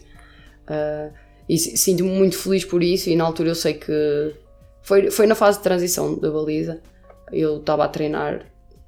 Ah, 0.68 1.10
e 1.50 1.58
si- 1.58 1.76
sinto-me 1.76 2.12
muito 2.12 2.38
feliz 2.38 2.64
por 2.64 2.82
isso. 2.84 3.10
E 3.10 3.16
na 3.16 3.26
altura 3.26 3.50
eu 3.50 3.56
sei 3.56 3.74
que 3.74 3.92
foi, 4.84 5.10
foi 5.12 5.26
na 5.28 5.36
fase 5.36 5.58
de 5.58 5.64
transição 5.64 6.16
da 6.18 6.32
baliza. 6.32 6.80
Eu 7.32 7.58
estava 7.58 7.84
a 7.86 7.88
treinar, 7.90 8.46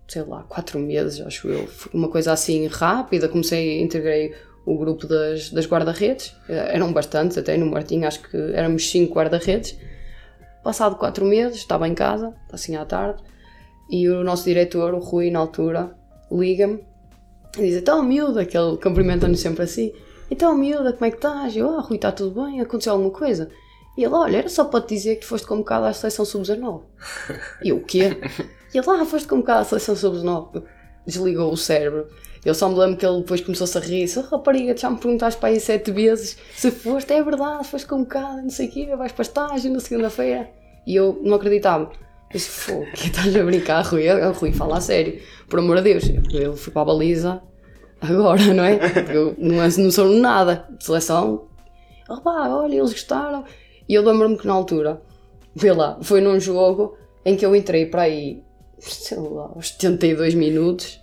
sei 0.07 0.22
lá, 0.24 0.43
quatro 0.43 0.80
meses, 0.80 1.20
acho 1.26 1.47
eu. 1.49 1.68
Uma 1.93 2.07
coisa 2.07 2.32
assim 2.32 2.68
rápida. 2.68 3.28
Comecei, 3.28 3.82
integrei 3.82 4.34
o 4.66 4.78
grupo 4.78 5.07
das, 5.07 5.49
das 5.49 5.66
guarda-redes. 5.66 6.36
Eh, 6.47 6.76
Eram 6.76 6.93
bastantes, 6.93 7.38
até 7.38 7.57
no 7.57 7.66
Martim, 7.66 8.03
acho 8.03 8.22
que 8.22 8.38
éramos 8.53 8.89
cinco 8.89 9.16
guarda-redes. 9.16 9.76
Passado 10.64 10.95
quatro 10.95 11.26
meses, 11.26 11.57
estava 11.57 11.88
em 11.88 11.95
casa, 11.95 12.34
assim 12.51 12.76
à 12.76 12.86
tarde, 12.86 13.24
e 13.89 14.07
o 14.07 14.24
nosso 14.24 14.43
diretor, 14.43 14.93
o 14.93 14.99
Rui, 14.99 15.32
na 15.32 15.39
altura, 15.39 15.89
liga-me 16.32 16.80
e 17.57 17.62
diz: 17.62 17.78
Então, 17.78 18.03
miúda, 18.03 18.45
que 18.45 18.55
ele 18.55 18.78
cumprimenta-nos 18.78 19.39
sempre 19.39 19.64
assim. 19.64 19.91
Então, 20.32 20.57
miúda, 20.57 20.93
como 20.93 21.05
é 21.05 21.11
que 21.11 21.17
estás? 21.17 21.57
Eu, 21.57 21.69
ah, 21.71 21.82
Rui, 21.82 21.97
está 21.97 22.09
tudo 22.09 22.41
bem? 22.41 22.61
Aconteceu 22.61 22.93
alguma 22.93 23.11
coisa? 23.11 23.51
E 23.97 24.03
ele, 24.05 24.13
olha, 24.13 24.38
era 24.38 24.47
só 24.47 24.63
para 24.63 24.79
te 24.79 24.95
dizer 24.95 25.17
que 25.17 25.25
foste 25.25 25.45
convocado 25.45 25.86
à 25.86 25.91
seleção 25.91 26.23
sub-19. 26.23 26.84
E 27.61 27.67
eu, 27.67 27.75
o 27.75 27.84
quê? 27.84 28.17
E 28.73 28.77
ele, 28.77 28.89
ah, 28.89 29.05
foste 29.05 29.27
convocado 29.27 29.59
à 29.59 29.63
seleção 29.65 29.93
sub-19. 29.93 30.63
Desligou 31.05 31.51
o 31.51 31.57
cérebro. 31.57 32.07
Eu 32.45 32.55
só 32.55 32.69
me 32.69 32.75
lembro 32.75 32.95
que 32.95 33.05
ele 33.05 33.17
depois 33.17 33.41
começou-se 33.41 33.77
a 33.77 33.82
rir. 33.82 34.07
Se 34.07 34.21
rapariga, 34.21 34.75
já 34.77 34.89
me 34.89 34.97
perguntaste 34.97 35.38
para 35.38 35.49
aí 35.49 35.59
sete 35.59 35.91
vezes 35.91 36.38
se 36.55 36.71
foste, 36.71 37.11
é 37.11 37.21
verdade, 37.21 37.67
foste 37.67 37.86
convocado, 37.86 38.41
não 38.41 38.49
sei 38.49 38.69
o 38.69 38.71
quê, 38.71 38.95
vais 38.95 39.11
para 39.11 39.23
estágio 39.23 39.73
na 39.73 39.82
segunda-feira. 39.82 40.49
E 40.88 40.95
eu 40.95 41.19
não 41.21 41.36
acreditava. 41.36 41.84
Eu 41.84 41.91
disse, 42.32 42.49
fogo, 42.49 42.86
que 42.93 43.07
estás 43.11 43.36
a 43.36 43.43
brincar, 43.43 43.82
Rui? 43.82 44.09
O 44.09 44.32
Rui 44.32 44.53
fala 44.53 44.77
a 44.77 44.82
sério. 44.82 45.19
Por 45.49 45.59
amor 45.59 45.82
de 45.82 45.93
Deus, 45.93 46.05
eu 46.34 46.55
fui 46.55 46.71
para 46.71 46.84
a 46.84 46.86
baliza 46.86 47.41
agora, 48.02 48.54
não 48.54 48.64
é? 48.64 48.78
Porque 48.78 49.12
Eu 49.16 49.36
não, 49.38 49.56
não 49.58 49.91
sou 49.91 50.06
nada 50.10 50.68
de 50.78 50.84
seleção. 50.84 51.47
Opá, 52.10 52.49
olha, 52.49 52.76
eles 52.76 52.91
gostaram. 52.91 53.43
E 53.88 53.93
eu 53.93 54.04
lembro-me 54.04 54.38
que 54.38 54.47
na 54.47 54.54
altura, 54.54 55.02
vê 55.56 55.72
lá, 55.72 55.97
foi 56.02 56.22
num 56.22 56.39
jogo 56.39 56.97
em 57.26 57.36
que 57.36 57.45
eu 57.45 57.56
entrei 57.56 57.86
para 57.86 58.04
aí, 58.04 58.43
sei 58.80 59.18
lá, 59.20 59.52
aos 59.56 59.70
72 59.70 60.34
minutos. 60.34 60.99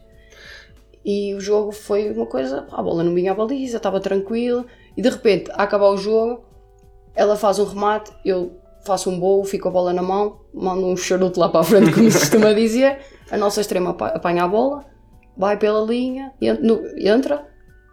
E 1.05 1.35
o 1.35 1.41
jogo 1.41 1.73
foi 1.73 2.11
uma 2.11 2.27
coisa, 2.27 2.67
a 2.71 2.83
bola 2.83 3.03
não 3.03 3.15
vinha 3.15 3.33
à 3.33 3.35
baliza, 3.35 3.77
estava 3.79 4.01
tranquilo. 4.01 4.67
E 4.97 5.01
de 5.03 5.09
repente, 5.09 5.51
a 5.53 5.63
acabar 5.63 5.89
o 5.91 5.97
jogo, 5.97 6.45
ela 7.15 7.37
faz 7.37 7.59
um 7.59 7.65
remate, 7.65 8.11
eu 8.25 8.53
faço 8.85 9.09
um 9.11 9.19
bolo, 9.19 9.45
fico 9.45 9.69
a 9.69 9.71
bola 9.71 9.93
na 9.93 10.03
mão, 10.03 10.41
mando 10.53 10.87
um 10.87 10.97
charuto 10.97 11.39
lá 11.41 11.49
para 11.49 11.61
a 11.61 11.65
frente, 11.65 11.93
como 11.93 12.11
se 12.11 12.19
costuma 12.19 12.53
dizer. 12.53 12.99
A 13.31 13.37
nossa 13.37 13.61
extrema 13.61 13.91
apa- 13.91 14.09
apanha 14.09 14.45
a 14.45 14.49
bola, 14.49 14.85
vai 15.39 15.57
pela 15.57 15.80
linha, 15.84 16.32
entra, 16.99 17.47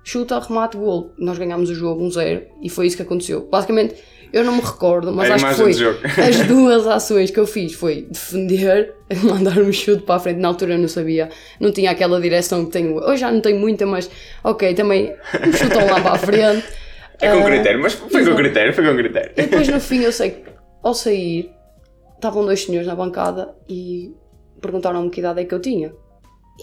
chuta, 0.03 0.39
remate, 0.39 0.77
gol. 0.77 1.11
Nós 1.17 1.37
ganhámos 1.37 1.69
o 1.69 1.75
jogo 1.75 2.03
1-0 2.03 2.43
e 2.61 2.69
foi 2.69 2.87
isso 2.87 2.97
que 2.97 3.03
aconteceu. 3.03 3.47
Basicamente, 3.49 3.95
eu 4.33 4.43
não 4.43 4.55
me 4.55 4.61
recordo, 4.61 5.11
mas 5.13 5.29
A 5.31 5.35
acho 5.35 5.47
que 5.47 5.53
foi 5.53 5.71
as 6.27 6.47
duas 6.47 6.87
ações 6.87 7.31
que 7.31 7.39
eu 7.39 7.47
fiz 7.47 7.73
foi 7.73 8.07
defender, 8.09 8.93
mandar 9.23 9.57
um 9.59 9.71
chute 9.71 10.03
para 10.03 10.15
a 10.15 10.19
frente. 10.19 10.39
Na 10.39 10.49
altura 10.49 10.73
eu 10.73 10.79
não 10.79 10.87
sabia, 10.87 11.29
não 11.59 11.71
tinha 11.71 11.91
aquela 11.91 12.19
direção 12.19 12.65
que 12.65 12.71
tenho. 12.71 12.97
Hoje 12.97 13.21
já 13.21 13.31
não 13.31 13.39
tenho 13.41 13.59
muita, 13.59 13.85
mas 13.85 14.09
ok, 14.43 14.73
também 14.73 15.13
um 15.47 15.53
chutão 15.53 15.85
lá 15.85 16.01
para 16.01 16.11
a 16.13 16.17
frente. 16.17 16.65
É 17.21 17.31
com 17.31 17.39
Ah, 17.39 17.45
critério, 17.45 17.81
mas 17.81 17.93
foi 17.93 18.25
com 18.25 18.35
critério, 18.35 18.73
foi 18.73 18.85
com 18.85 18.93
critério. 18.93 19.31
e 19.37 19.41
depois 19.43 19.65
no 19.69 19.79
fim 19.79 20.01
eu 20.01 20.11
sei 20.11 20.31
que 20.31 20.43
ao 20.83 20.93
sair 20.93 21.49
estavam 22.13 22.43
dois 22.43 22.61
senhores 22.61 22.85
na 22.85 22.93
bancada 22.93 23.55
e 23.69 24.13
perguntaram-me 24.59 25.09
que 25.09 25.21
idade 25.21 25.39
é 25.39 25.45
que 25.45 25.53
eu 25.55 25.61
tinha. 25.61 25.93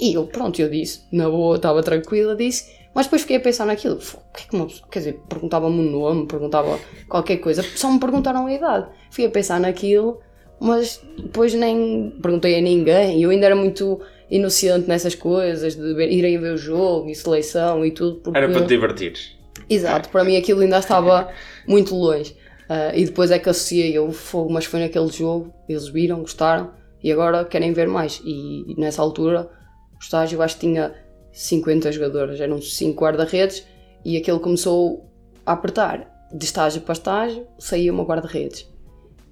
E 0.01 0.15
eu, 0.15 0.27
pronto, 0.27 0.61
eu 0.61 0.69
disse, 0.71 1.03
na 1.13 1.29
boa, 1.29 1.57
estava 1.57 1.83
tranquila, 1.83 2.35
disse, 2.35 2.73
mas 2.95 3.07
depois 3.07 3.23
fiquei 3.23 3.37
a 3.37 3.41
pensar 3.41 3.67
naquilo. 3.67 4.01
"Fô, 4.01 4.19
O 4.19 4.33
que 4.37 4.45
é 4.45 4.49
que 4.49 4.57
uma 4.57 4.67
quer 4.91 4.99
dizer, 5.01 5.21
perguntava-me 5.29 5.79
o 5.81 5.91
nome, 5.91 6.27
perguntava 6.27 6.79
qualquer 7.09 7.37
coisa, 7.39 7.63
só 7.63 7.91
me 7.91 8.01
perguntaram 8.01 8.47
a 8.47 8.53
idade. 8.53 8.87
Fui 9.11 9.25
a 9.25 9.31
pensar 9.31 9.61
naquilo, 9.61 10.21
mas 10.61 11.01
depois 11.19 11.53
nem 11.55 12.11
perguntei 12.23 12.59
a 12.59 12.61
ninguém. 12.61 13.19
E 13.19 13.23
eu 13.23 13.31
ainda 13.31 13.47
era 13.47 13.57
muito 13.57 14.01
inocente 14.31 14.89
nessas 14.89 15.15
coisas, 15.15 15.77
de 15.77 15.95
ver, 15.95 16.11
irem 16.11 16.39
ver 16.39 16.55
o 16.55 16.57
jogo 16.57 17.09
e 17.11 17.15
seleção 17.15 17.85
e 17.85 17.91
tudo. 17.91 18.21
Porque... 18.21 18.39
Era 18.39 18.49
para 18.51 18.63
te 18.63 18.69
divertires. 18.69 19.37
Exato, 19.69 20.09
para 20.09 20.25
mim 20.25 20.37
aquilo 20.37 20.61
ainda 20.61 20.79
estava 20.79 21.31
muito 21.69 21.95
longe. 21.95 22.35
Ah, 22.69 22.93
e 22.95 23.05
depois 23.05 23.31
é 23.31 23.39
que 23.39 23.49
associei 23.51 23.93
eu, 23.97 24.11
fogo, 24.13 24.51
mas 24.53 24.65
foi 24.65 24.81
naquele 24.81 25.09
jogo, 25.09 25.53
eles 25.69 25.89
viram, 25.89 26.21
gostaram 26.21 26.71
e 27.03 27.13
agora 27.13 27.45
querem 27.45 27.73
ver 27.73 27.87
mais. 27.89 28.23
E, 28.25 28.75
nessa 28.79 29.03
altura, 29.03 29.51
o 30.03 30.05
estágio 30.05 30.43
acho 30.43 30.57
que 30.57 30.67
tinha 30.67 30.93
50 31.33 31.93
jogadores, 31.93 32.41
eram 32.41 32.61
5 32.61 33.01
guarda-redes 33.01 33.65
e 34.05 34.17
aquele 34.17 34.41
começou 34.41 35.09
a 35.47 35.53
apertar. 35.53 36.11
De 36.33 36.45
estágio 36.45 36.83
para 36.83 36.95
estágio, 36.95 37.47
saía 37.57 37.93
uma 37.93 38.03
guarda-redes. 38.03 38.69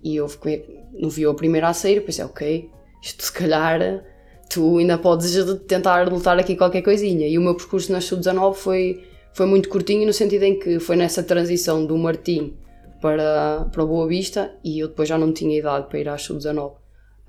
E 0.04 0.14
eu 0.14 0.28
fiquei, 0.28 0.80
não 0.92 1.10
vi 1.10 1.26
o 1.26 1.34
primeiro 1.34 1.66
a 1.66 1.72
sair, 1.72 2.00
pensei, 2.02 2.24
ok, 2.24 2.70
isto 3.02 3.24
se 3.24 3.32
calhar 3.32 4.04
tu 4.48 4.78
ainda 4.78 4.96
podes 4.96 5.34
tentar 5.66 6.08
lutar 6.08 6.38
aqui 6.38 6.54
qualquer 6.54 6.82
coisinha. 6.82 7.26
E 7.26 7.36
o 7.36 7.42
meu 7.42 7.56
percurso 7.56 7.90
na 7.90 8.00
Sub-19 8.00 8.54
foi, 8.54 9.04
foi 9.32 9.46
muito 9.46 9.68
curtinho, 9.68 10.06
no 10.06 10.12
sentido 10.12 10.44
em 10.44 10.56
que 10.56 10.78
foi 10.78 10.94
nessa 10.94 11.22
transição 11.22 11.84
do 11.84 11.98
Martim 11.98 12.56
para, 13.00 13.68
para 13.72 13.84
Boa 13.84 14.06
Vista 14.06 14.54
e 14.62 14.78
eu 14.78 14.88
depois 14.88 15.08
já 15.08 15.18
não 15.18 15.32
tinha 15.32 15.58
idade 15.58 15.88
para 15.88 15.98
ir 15.98 16.08
à 16.08 16.16
Sub-19. 16.16 16.74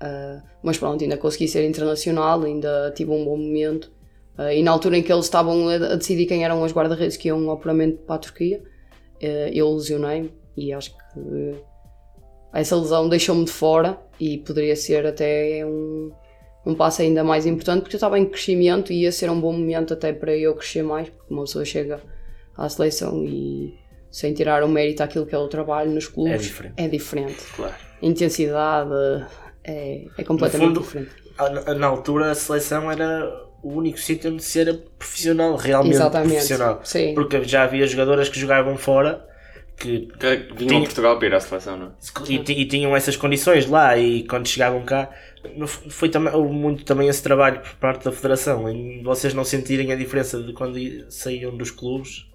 Ah, 0.02 0.42
mas 0.62 0.76
pronto, 0.76 1.02
ainda 1.02 1.16
consegui 1.16 1.46
ser 1.46 1.64
internacional, 1.64 2.42
ainda 2.42 2.92
tive 2.96 3.12
um 3.12 3.24
bom 3.24 3.36
momento. 3.36 3.92
Ah, 4.36 4.52
e 4.52 4.62
na 4.62 4.72
altura 4.72 4.96
em 4.98 5.02
que 5.02 5.12
eles 5.12 5.26
estavam 5.26 5.68
a, 5.68 5.74
a 5.74 5.94
decidir 5.96 6.26
quem 6.26 6.44
eram 6.44 6.64
as 6.64 6.72
guarda-redes 6.72 7.16
que 7.16 7.28
iam 7.28 7.48
ao 7.48 7.56
para 7.56 7.72
a 8.08 8.18
Turquia, 8.18 8.60
ah, 9.22 9.26
eu 9.52 9.72
lesionei-me 9.72 10.32
e 10.56 10.72
acho 10.72 10.90
que 10.90 11.54
essa 12.52 12.76
lesão 12.76 13.08
deixou-me 13.08 13.44
de 13.44 13.52
fora 13.52 13.96
e 14.20 14.38
poderia 14.38 14.76
ser 14.76 15.06
até 15.06 15.64
um, 15.64 16.10
um 16.66 16.74
passo 16.74 17.00
ainda 17.00 17.22
mais 17.24 17.46
importante 17.46 17.82
porque 17.82 17.94
eu 17.94 17.98
estava 17.98 18.18
em 18.18 18.26
crescimento 18.26 18.92
e 18.92 19.02
ia 19.02 19.12
ser 19.12 19.30
um 19.30 19.40
bom 19.40 19.52
momento 19.52 19.94
até 19.94 20.12
para 20.12 20.36
eu 20.36 20.54
crescer 20.54 20.82
mais, 20.82 21.08
porque 21.08 21.32
uma 21.32 21.44
pessoa 21.44 21.64
chega 21.64 22.00
à 22.56 22.68
seleção 22.68 23.24
e 23.24 23.78
sem 24.10 24.34
tirar 24.34 24.62
o 24.62 24.68
mérito 24.68 25.02
àquilo 25.02 25.24
que 25.24 25.34
é 25.34 25.38
o 25.38 25.48
trabalho 25.48 25.90
nos 25.90 26.06
clubes 26.06 26.34
É 26.34 26.36
diferente. 26.36 26.74
é 26.76 26.88
diferente. 26.88 27.42
Claro. 27.56 27.74
Intensidade 28.02 28.90
é, 29.64 30.06
é 30.16 30.24
completamente 30.24 30.68
fundo, 30.68 30.80
diferente. 30.80 31.10
Na 31.78 31.86
altura 31.86 32.30
a 32.30 32.34
seleção 32.34 32.90
era 32.90 33.28
o 33.62 33.74
único 33.74 33.98
sítio 33.98 34.32
onde 34.32 34.42
se 34.42 34.60
era 34.60 34.74
profissional, 34.98 35.56
realmente 35.56 35.94
Exatamente. 35.94 36.32
profissional. 36.32 36.80
Sim. 36.84 37.14
Porque 37.14 37.44
já 37.44 37.62
havia 37.64 37.86
jogadoras 37.86 38.28
que 38.28 38.38
jogavam 38.38 38.76
fora 38.76 39.26
que 39.76 40.08
Que 40.18 40.54
vinham 40.54 40.78
a 40.78 40.84
Portugal 40.84 41.18
para 41.18 41.28
ir 41.28 41.34
à 41.34 41.40
seleção, 41.40 41.76
não 41.76 41.86
é? 41.86 41.90
e, 42.28 42.34
e 42.34 42.66
tinham 42.66 42.94
essas 42.94 43.16
condições 43.16 43.66
lá 43.66 43.96
e 43.96 44.24
quando 44.24 44.46
chegavam 44.46 44.84
cá 44.84 45.10
foi 45.88 46.08
também, 46.08 46.32
houve 46.32 46.52
muito 46.52 46.84
também 46.84 47.08
esse 47.08 47.22
trabalho 47.22 47.60
por 47.60 47.74
parte 47.76 48.04
da 48.04 48.12
federação 48.12 48.68
em 48.68 49.02
vocês 49.02 49.34
não 49.34 49.44
sentirem 49.44 49.90
a 49.92 49.96
diferença 49.96 50.40
de 50.40 50.52
quando 50.52 50.78
saíam 51.10 51.56
dos 51.56 51.70
clubes 51.70 52.26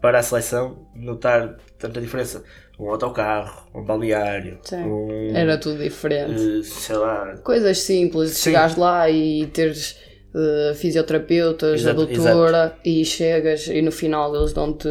para 0.00 0.18
a 0.18 0.22
seleção 0.22 0.86
notar 0.94 1.56
tanta 1.88 2.00
diferença 2.00 2.42
um 2.78 2.90
autocarro, 2.90 3.68
um 3.74 3.82
balneário 3.84 4.58
Sim. 4.62 4.82
um, 4.84 5.36
Era 5.36 5.56
tudo 5.58 5.78
diferente. 5.82 6.32
eh, 6.60 6.62
sei 6.64 6.96
lá 6.96 7.34
Coisas 7.44 7.78
simples, 7.78 8.30
Sim. 8.32 8.42
chegares 8.50 8.76
lá 8.76 9.08
e 9.10 9.46
teres 9.46 9.96
eh, 10.34 10.74
fisioterapeutas, 10.74 11.80
Exato, 11.80 12.00
a 12.02 12.04
doutora, 12.04 12.76
e 12.84 13.04
chegas 13.04 13.66
e 13.68 13.80
no 13.82 13.92
final 13.92 14.34
eles 14.34 14.52
dão-te 14.52 14.88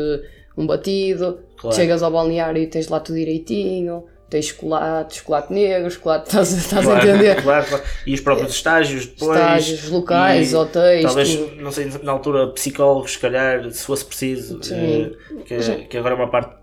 um 0.58 0.66
batido, 0.66 1.40
Claro. 1.58 1.76
chegas 1.76 2.04
ao 2.04 2.12
balneário 2.12 2.62
e 2.62 2.68
tens 2.68 2.88
lá 2.88 3.00
tudo 3.00 3.16
direitinho, 3.18 4.06
tens 4.30 4.46
chocolate, 4.48 5.18
chocolate 5.18 5.52
negro, 5.54 5.90
chocolate, 5.92 6.28
estás, 6.30 6.52
estás 6.54 6.86
Claro, 6.86 7.02
a 7.02 7.04
entender? 7.10 7.42
claro, 7.44 7.66
claro. 7.68 7.84
E 8.06 8.14
os 8.14 8.22
próprios 8.22 8.52
estágios 8.54 9.06
depois. 9.08 9.32
Estágios 9.38 9.90
locais, 9.90 10.52
e 10.52 10.56
hotéis, 10.56 11.04
Talvez, 11.06 11.36
tudo. 11.36 11.56
não 11.62 11.72
sei, 11.72 11.92
na 12.04 12.12
altura, 12.14 12.48
psicólogos, 12.52 13.12
se 13.14 13.20
calhar, 13.20 13.70
se 13.72 13.86
fosse 13.86 14.06
preciso. 14.06 14.64
Sim. 14.64 15.16
eh, 15.40 15.44
que, 15.46 15.86
que 15.90 15.98
agora 15.98 16.16
é 16.16 16.18
uma 16.18 16.30
parte 16.32 16.63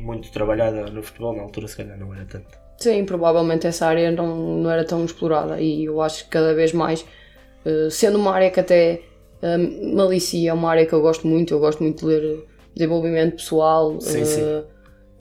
muito 0.00 0.30
trabalhada 0.30 0.86
no 0.90 1.02
futebol, 1.02 1.34
na 1.34 1.42
altura, 1.42 1.68
se 1.68 1.76
calhar, 1.76 1.98
não 1.98 2.14
era 2.14 2.24
tanto. 2.24 2.58
Sim, 2.78 3.04
provavelmente 3.04 3.66
essa 3.66 3.86
área 3.86 4.10
não, 4.10 4.58
não 4.62 4.70
era 4.70 4.84
tão 4.84 5.04
explorada 5.04 5.60
e 5.60 5.84
eu 5.84 6.00
acho 6.00 6.24
que 6.24 6.30
cada 6.30 6.54
vez 6.54 6.72
mais, 6.72 7.04
eh, 7.64 7.88
sendo 7.90 8.18
uma 8.18 8.32
área 8.32 8.50
que 8.50 8.58
até 8.58 9.02
eh, 9.42 9.58
me 9.58 10.00
alicia, 10.00 10.50
é 10.50 10.52
uma 10.54 10.70
área 10.70 10.86
que 10.86 10.92
eu 10.92 11.00
gosto 11.00 11.26
muito, 11.26 11.52
eu 11.52 11.60
gosto 11.60 11.82
muito 11.82 12.00
de 12.00 12.06
ler 12.06 12.46
desenvolvimento 12.74 13.36
pessoal, 13.36 14.00
Sim, 14.00 14.20
eh, 14.20 14.24
sim. 14.24 14.64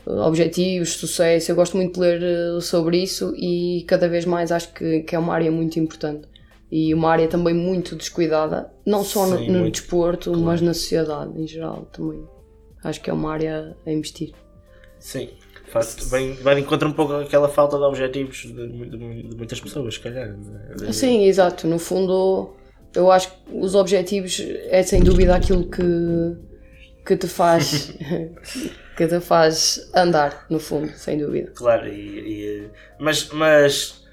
objetivos, 0.06 0.94
sucesso, 0.94 1.52
eu 1.52 1.56
gosto 1.56 1.76
muito 1.76 1.96
de 1.96 2.00
ler 2.00 2.22
eh, 2.24 2.62
sobre 2.62 2.98
isso 3.02 3.34
e 3.36 3.84
cada 3.88 4.08
vez 4.08 4.26
mais 4.26 4.52
acho 4.52 4.74
que, 4.74 5.02
que 5.02 5.16
é 5.16 5.20
uma 5.20 5.34
área 5.34 5.52
muito 5.52 5.80
importante. 5.80 6.28
E 6.72 6.94
uma 6.94 7.10
área 7.10 7.28
também 7.28 7.54
muito 7.54 7.96
descuidada, 7.96 8.72
não 8.86 9.04
só 9.04 9.26
no, 9.26 9.38
Sim, 9.40 9.50
no 9.50 9.60
muito, 9.60 9.82
desporto, 9.82 10.38
mas 10.38 10.62
na 10.62 10.74
sociedade 10.74 11.32
em 11.42 11.48
geral 11.48 11.88
também. 11.92 12.24
Acho 12.84 13.02
que 13.02 13.10
é 13.10 13.14
uma 13.14 13.34
área 13.34 13.76
a 13.86 13.92
investir. 13.92 14.34
Sim. 15.00 15.30
Faz, 15.72 15.96
bem, 16.10 16.34
vai 16.36 16.56
de 16.56 16.62
encontro 16.62 16.90
um 16.90 16.94
pouco 16.94 17.14
aquela 17.14 17.48
falta 17.48 17.78
de 17.78 17.84
objetivos 17.84 18.38
de, 18.38 18.54
de 18.54 19.24
de 19.30 19.36
muitas 19.38 19.62
pessoas, 19.62 19.94
se 19.94 20.00
calhar. 20.00 20.34
De- 20.76 20.94
Sim, 20.94 21.26
exato. 21.26 21.68
No 21.68 21.78
fundo, 21.78 22.56
eu 22.96 23.12
acho 23.12 23.32
que 23.32 23.38
os 23.56 23.76
objetivos 23.76 24.42
é 24.70 24.82
sem 24.82 25.04
dúvida 25.04 25.36
aquilo 25.36 25.70
que, 25.70 25.84
que 27.06 27.16
te 27.18 27.28
faz 27.28 27.94
que 28.98 29.08
te 29.08 29.20
faz 29.20 29.90
andar, 29.96 30.46
no 30.50 30.60
fundo, 30.60 30.90
sem 30.94 31.20
dúvida. 31.20 31.52
Claro, 31.56 31.88
e, 31.88 32.64
e- 32.64 32.70
mas, 33.00 33.30
mas 33.30 34.04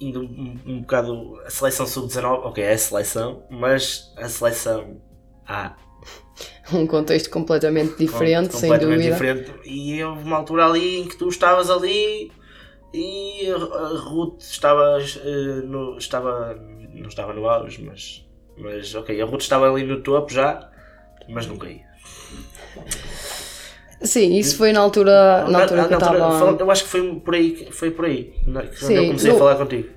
indo 0.00 0.22
um, 0.22 0.58
um 0.66 0.80
bocado 0.80 1.38
a 1.44 1.50
seleção 1.50 1.86
sub-19, 1.86 2.46
ok, 2.46 2.64
é 2.64 2.72
a 2.72 2.78
seleção, 2.78 3.42
mas 3.50 4.12
a 4.16 4.28
seleção 4.28 5.00
A 5.46 5.76
Um 6.72 6.86
contexto 6.86 7.28
completamente 7.30 7.96
diferente, 7.98 8.52
sem 8.56 8.68
completamente 8.70 8.96
dúvida. 8.96 9.12
diferente. 9.12 9.52
E 9.66 10.02
houve 10.02 10.22
uma 10.24 10.36
altura 10.38 10.66
ali 10.66 11.00
em 11.00 11.08
que 11.08 11.16
tu 11.16 11.28
estavas 11.28 11.68
ali 11.70 12.32
e 12.92 13.50
a 13.50 13.98
Ruth 13.98 14.40
estava, 14.40 14.98
eh, 15.00 15.62
no, 15.64 15.98
estava 15.98 16.58
não 16.94 17.08
estava 17.08 17.32
no 17.34 17.46
auge, 17.48 17.82
mas, 17.82 18.24
mas 18.56 18.94
ok, 18.94 19.20
a 19.20 19.24
Ruth 19.26 19.42
estava 19.42 19.70
ali 19.70 19.82
no 19.84 20.00
topo 20.00 20.32
já, 20.32 20.70
mas 21.28 21.46
não 21.46 21.56
caía. 21.58 21.82
Sim, 24.00 24.34
isso 24.36 24.56
foi 24.58 24.72
na 24.72 24.80
altura, 24.80 25.46
na 25.48 25.60
altura 25.62 25.82
Na- 25.82 25.88
que 25.88 25.94
eu 25.94 25.98
na 25.98 26.06
altura, 26.06 26.18
estava. 26.18 26.38
falando- 26.38 26.60
Eu 26.60 26.70
acho 26.70 26.84
que 26.84 26.90
foi 26.90 27.14
por 27.20 27.34
aí, 27.34 27.50
que- 27.52 27.72
foi 27.72 27.90
por 27.90 28.04
aí 28.04 28.34
na- 28.46 28.62
que 28.62 28.84
Sim, 28.84 28.94
eu 28.94 29.06
comecei 29.06 29.30
no- 29.30 29.36
a 29.36 29.38
falar 29.38 29.56
contigo. 29.56 29.88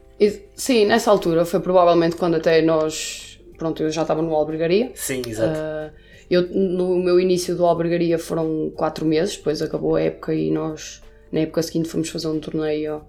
Sim, 0.55 0.85
nessa 0.85 1.11
altura 1.11 1.45
foi 1.45 1.59
provavelmente 1.59 2.15
quando 2.15 2.35
até 2.35 2.61
nós. 2.61 3.39
Pronto, 3.57 3.81
eu 3.83 3.89
já 3.91 4.03
estava 4.03 4.21
no 4.21 4.33
Albergaria. 4.35 4.91
Sim, 4.95 5.21
exato. 5.27 5.59
Ah, 5.59 5.91
eu, 6.29 6.47
no 6.49 6.97
meu 6.97 7.19
início 7.19 7.55
do 7.55 7.65
Albergaria 7.65 8.19
foram 8.19 8.71
4 8.75 9.05
meses, 9.05 9.37
depois 9.37 9.61
acabou 9.61 9.95
a 9.95 10.01
época 10.01 10.33
e 10.33 10.51
nós, 10.51 11.01
na 11.31 11.41
época 11.41 11.61
seguinte, 11.61 11.87
fomos 11.89 12.09
fazer 12.09 12.27
um 12.27 12.39
torneio 12.39 13.01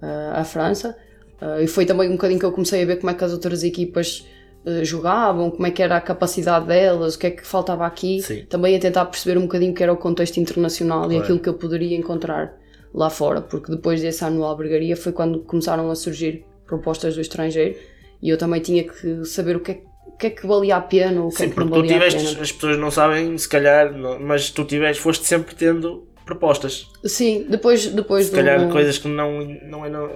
ah, 0.00 0.40
à 0.40 0.44
França. 0.44 0.96
Ah, 1.40 1.60
e 1.60 1.66
foi 1.66 1.84
também 1.84 2.08
um 2.08 2.12
bocadinho 2.12 2.40
que 2.40 2.46
eu 2.46 2.52
comecei 2.52 2.82
a 2.82 2.86
ver 2.86 2.96
como 2.96 3.10
é 3.10 3.14
que 3.14 3.24
as 3.24 3.32
outras 3.32 3.62
equipas 3.62 4.26
ah, 4.64 4.82
jogavam, 4.82 5.50
como 5.50 5.66
é 5.66 5.70
que 5.70 5.82
era 5.82 5.96
a 5.96 6.00
capacidade 6.00 6.66
delas, 6.66 7.14
o 7.14 7.18
que 7.18 7.26
é 7.26 7.30
que 7.30 7.46
faltava 7.46 7.86
aqui. 7.86 8.22
Sim. 8.22 8.44
Também 8.48 8.74
a 8.76 8.78
tentar 8.78 9.04
perceber 9.06 9.38
um 9.38 9.42
bocadinho 9.42 9.72
o 9.72 9.74
que 9.74 9.82
era 9.82 9.92
o 9.92 9.96
contexto 9.96 10.38
internacional 10.38 11.04
e 11.04 11.08
Claro. 11.08 11.22
aquilo 11.22 11.38
que 11.40 11.48
eu 11.48 11.54
poderia 11.54 11.96
encontrar 11.96 12.56
lá 12.94 13.08
fora, 13.10 13.40
porque 13.40 13.70
depois 13.70 14.00
desse 14.00 14.24
ano 14.24 14.36
no 14.36 14.44
Albergaria 14.44 14.96
foi 14.96 15.12
quando 15.12 15.40
começaram 15.40 15.90
a 15.90 15.94
surgir 15.94 16.44
propostas 16.66 17.14
do 17.14 17.20
estrangeiro 17.20 17.76
e 18.22 18.28
eu 18.28 18.38
também 18.38 18.60
tinha 18.60 18.84
que 18.84 19.24
saber 19.24 19.56
o 19.56 19.60
que 19.60 19.72
é, 19.72 19.74
o 19.74 19.91
que, 20.22 20.26
é 20.28 20.30
que 20.30 20.46
valia 20.46 20.76
a 20.76 20.80
pena, 20.80 21.22
o 21.24 21.28
que 21.28 21.36
Sim, 21.36 21.44
é 21.44 21.48
que 21.48 21.54
porque 21.54 21.70
tu 21.72 21.82
tiveste, 21.86 22.40
as 22.40 22.52
pessoas 22.52 22.78
não 22.78 22.90
sabem, 22.90 23.36
se 23.36 23.48
calhar, 23.48 23.92
não- 23.92 24.18
mas 24.20 24.50
tu 24.50 24.64
tiveste, 24.64 25.02
foste 25.02 25.26
sempre 25.26 25.54
tendo 25.54 26.06
propostas. 26.24 26.88
Sim, 27.04 27.46
depois, 27.48 27.86
depois 27.88 28.26
Se 28.26 28.30
do... 28.30 28.36
calhar 28.36 28.68
coisas 28.70 28.96
que 28.98 29.08
não, 29.08 29.44
não, 29.68 29.84
é- 29.84 29.90
não, 29.90 30.08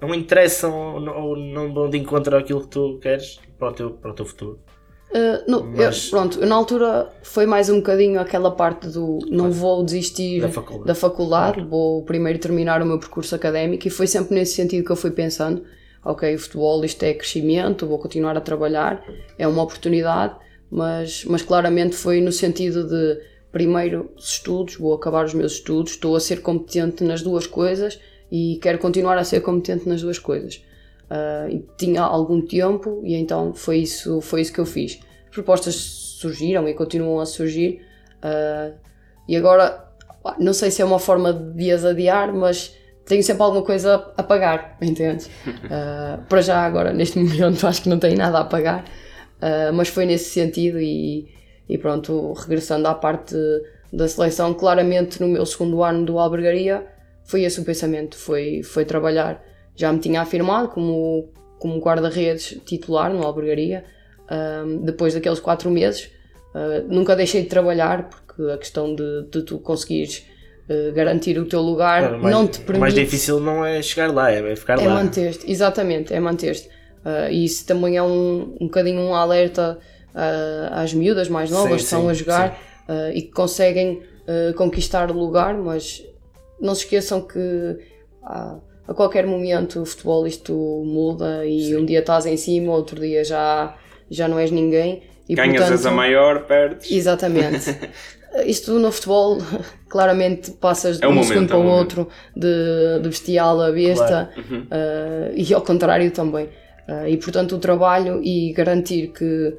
não 0.00 0.14
interessam 0.14 0.72
ou 0.94 1.00
não, 1.00 1.20
ou 1.22 1.36
não 1.36 1.72
vão 1.74 1.90
de 1.90 1.98
encontro 1.98 2.36
àquilo 2.36 2.62
que 2.62 2.68
tu 2.68 2.98
queres 3.02 3.38
para 3.58 3.68
o 3.68 3.72
teu, 3.72 3.90
para 3.90 4.10
o 4.10 4.14
teu 4.14 4.24
futuro. 4.24 4.58
Uh, 5.10 5.42
não, 5.50 5.58
eu- 5.74 5.86
Mas- 5.86 6.08
pronto, 6.08 6.40
na 6.46 6.54
altura 6.54 7.08
foi 7.24 7.44
mais 7.44 7.68
um 7.68 7.76
bocadinho 7.78 8.20
aquela 8.20 8.50
parte 8.52 8.86
do 8.88 9.18
não 9.28 9.50
vou 9.50 9.84
desistir 9.84 10.40
Da 10.40 10.48
faculdade. 10.48 10.86
da 10.86 10.94
faculdade, 10.94 11.64
vou 11.64 12.04
primeiro 12.04 12.38
terminar 12.38 12.80
o 12.80 12.86
meu 12.86 12.98
percurso 12.98 13.34
académico 13.34 13.86
e 13.88 13.90
foi 13.90 14.06
sempre 14.06 14.34
nesse 14.36 14.54
sentido 14.54 14.84
que 14.84 14.90
eu 14.92 14.96
fui 14.96 15.10
pensando, 15.10 15.64
ok, 16.04 16.34
o 16.34 16.38
futebol 16.38 16.84
isto 16.84 17.02
é 17.02 17.14
crescimento, 17.14 17.86
vou 17.86 17.98
continuar 17.98 18.36
a 18.36 18.40
trabalhar, 18.40 19.04
é 19.38 19.46
uma 19.46 19.62
oportunidade, 19.62 20.34
mas, 20.70 21.24
mas 21.24 21.42
claramente 21.42 21.96
foi 21.96 22.20
no 22.20 22.32
sentido 22.32 22.88
de 22.88 23.20
primeiro 23.52 24.10
os 24.16 24.30
estudos, 24.32 24.76
vou 24.76 24.94
acabar 24.94 25.24
os 25.24 25.34
meus 25.34 25.52
estudos, 25.52 25.92
estou 25.92 26.14
a 26.16 26.20
ser 26.20 26.40
competente 26.42 27.02
nas 27.04 27.22
duas 27.22 27.46
coisas 27.46 28.00
e 28.30 28.58
quero 28.62 28.78
continuar 28.78 29.18
a 29.18 29.24
ser 29.24 29.40
competente 29.40 29.88
nas 29.88 30.02
duas 30.02 30.18
coisas. 30.18 30.64
E 31.50 31.64
tinha 31.76 32.02
algum 32.02 32.40
tempo 32.40 33.00
e 33.02 33.16
então 33.16 33.52
foi 33.52 33.78
isso, 33.78 34.20
foi 34.20 34.42
isso 34.42 34.52
que 34.52 34.60
eu 34.60 34.66
fiz. 34.66 35.00
As 35.28 35.34
propostas 35.34 35.74
surgiram 35.74 36.68
e 36.68 36.74
continuam 36.74 37.18
a 37.18 37.26
surgir 37.26 37.82
ah, 38.22 38.72
e 39.28 39.36
agora 39.36 39.88
não 40.38 40.52
sei 40.52 40.70
se 40.70 40.82
é 40.82 40.84
uma 40.84 40.98
forma 40.98 41.32
de 41.32 41.70
as 41.70 41.84
adiar, 41.84 42.32
mas 42.34 42.76
tenho 43.10 43.24
sempre 43.24 43.42
alguma 43.42 43.64
coisa 43.64 44.12
a 44.16 44.22
pagar, 44.22 44.78
entendes? 44.80 45.28
Ah, 45.68 46.20
para 46.28 46.40
já 46.40 46.58
agora, 46.64 46.92
neste 46.92 47.18
momento, 47.20 47.66
acho 47.66 47.82
que 47.82 47.88
não 47.88 47.98
tenho 47.98 48.16
nada 48.16 48.38
a 48.38 48.44
pagar, 48.44 48.84
ah, 49.40 49.70
mas 49.72 49.88
foi 49.88 50.06
nesse 50.06 50.30
sentido 50.30 50.80
e, 50.80 51.28
e 51.68 51.76
pronto, 51.76 52.32
regressando 52.34 52.86
à 52.86 52.94
parte 52.94 53.34
da 53.92 54.06
seleção, 54.06 54.54
claramente 54.54 55.20
no 55.20 55.28
meu 55.28 55.44
segundo 55.44 55.82
ano 55.82 56.06
do 56.06 56.18
Albergaria 56.18 56.86
foi 57.24 57.42
esse 57.42 57.60
o 57.60 57.64
pensamento, 57.64 58.16
foi, 58.16 58.62
foi 58.62 58.84
trabalhar. 58.84 59.42
Já 59.74 59.92
me 59.92 59.98
tinha 59.98 60.20
afirmado 60.20 60.68
como, 60.68 61.32
como 61.58 61.80
guarda-redes 61.80 62.60
titular 62.64 63.12
no 63.12 63.24
Albergaria, 63.24 63.84
ahm, 64.28 64.84
depois 64.84 65.14
daqueles 65.14 65.40
quatro 65.40 65.70
meses. 65.70 66.10
nunca 66.88 67.14
deixei 67.16 67.42
de 67.42 67.48
trabalhar, 67.48 68.08
porque 68.08 68.42
a 68.52 68.58
questão 68.58 68.94
de, 68.94 69.28
de 69.30 69.42
tu 69.42 69.58
conseguires 69.58 70.24
ah, 70.70 70.92
garantir 70.94 71.36
o 71.38 71.44
teu 71.44 71.60
lugar 71.60 72.00
Claro, 72.02 72.22
mais- 72.22 72.34
não 72.34 72.46
te 72.46 72.58
O 72.60 72.62
permite. 72.62 72.80
mais 72.80 72.94
difícil 72.94 73.40
não 73.40 73.64
é 73.66 73.82
chegar 73.82 74.12
lá, 74.12 74.30
é 74.30 74.54
ficar 74.56 74.80
É 74.80 74.86
lá. 74.86 74.94
manter-te, 74.94 75.50
exatamente, 75.50 76.14
é 76.14 76.20
manter-te. 76.20 76.68
Ah, 77.04 77.30
e 77.30 77.44
isso 77.44 77.66
também 77.66 77.96
é 77.96 78.02
um, 78.02 78.56
um 78.60 78.66
bocadinho 78.66 79.00
um 79.00 79.14
alerta 79.14 79.78
ah, 80.14 80.82
às 80.82 80.94
miúdas 80.94 81.28
mais 81.28 81.50
novas 81.50 81.70
Sim, 81.70 81.76
que 81.76 81.82
estão 81.82 82.00
sim, 82.02 82.08
a 82.10 82.14
jogar 82.14 82.58
e 83.14 83.22
que 83.22 83.30
conseguem 83.30 84.02
conquistar 84.56 85.10
o 85.10 85.14
lugar, 85.14 85.54
mas 85.56 86.04
não 86.60 86.74
se 86.74 86.82
esqueçam 86.84 87.20
que 87.20 87.78
ah, 88.24 88.58
a 88.86 88.94
qualquer 88.94 89.26
momento 89.26 89.80
o 89.82 89.86
futebol 89.86 90.26
isto 90.26 90.52
muda 90.84 91.44
e 91.46 91.74
um 91.76 91.84
dia 91.84 92.00
estás 92.00 92.26
em 92.26 92.36
cima, 92.36 92.72
outro 92.72 93.00
dia 93.00 93.22
já, 93.24 93.76
já 94.10 94.26
não 94.28 94.38
és 94.38 94.50
ninguém. 94.50 95.02
E, 95.28 95.34
Ganhas 95.36 95.52
portanto, 95.58 95.72
és 95.72 95.86
a 95.86 95.90
maior, 95.92 96.44
perdes. 96.46 96.90
Exatamente. 96.90 97.70
Isto 98.46 98.78
no 98.78 98.92
futebol, 98.92 99.38
claramente 99.88 100.52
passas 100.52 100.98
de 100.98 101.04
É 101.04 101.08
um 101.08 101.10
um 101.10 101.14
momento, 101.14 101.28
segundo 101.28 101.44
é 101.46 101.48
para 101.48 101.58
um 101.58 101.60
o 101.60 101.64
momento. 101.64 101.80
outro, 102.00 102.08
de, 102.36 103.00
de 103.02 103.08
bestial 103.08 103.60
a 103.60 103.72
besta, 103.72 104.30
Uhum. 104.36 104.66
eh, 104.70 105.32
e 105.36 105.52
ao 105.54 105.62
contrário 105.62 106.10
também. 106.10 106.48
Eh, 106.88 107.10
e 107.10 107.16
portanto, 107.16 107.56
o 107.56 107.58
trabalho 107.58 108.22
e 108.22 108.52
garantir 108.52 109.08
que 109.08 109.56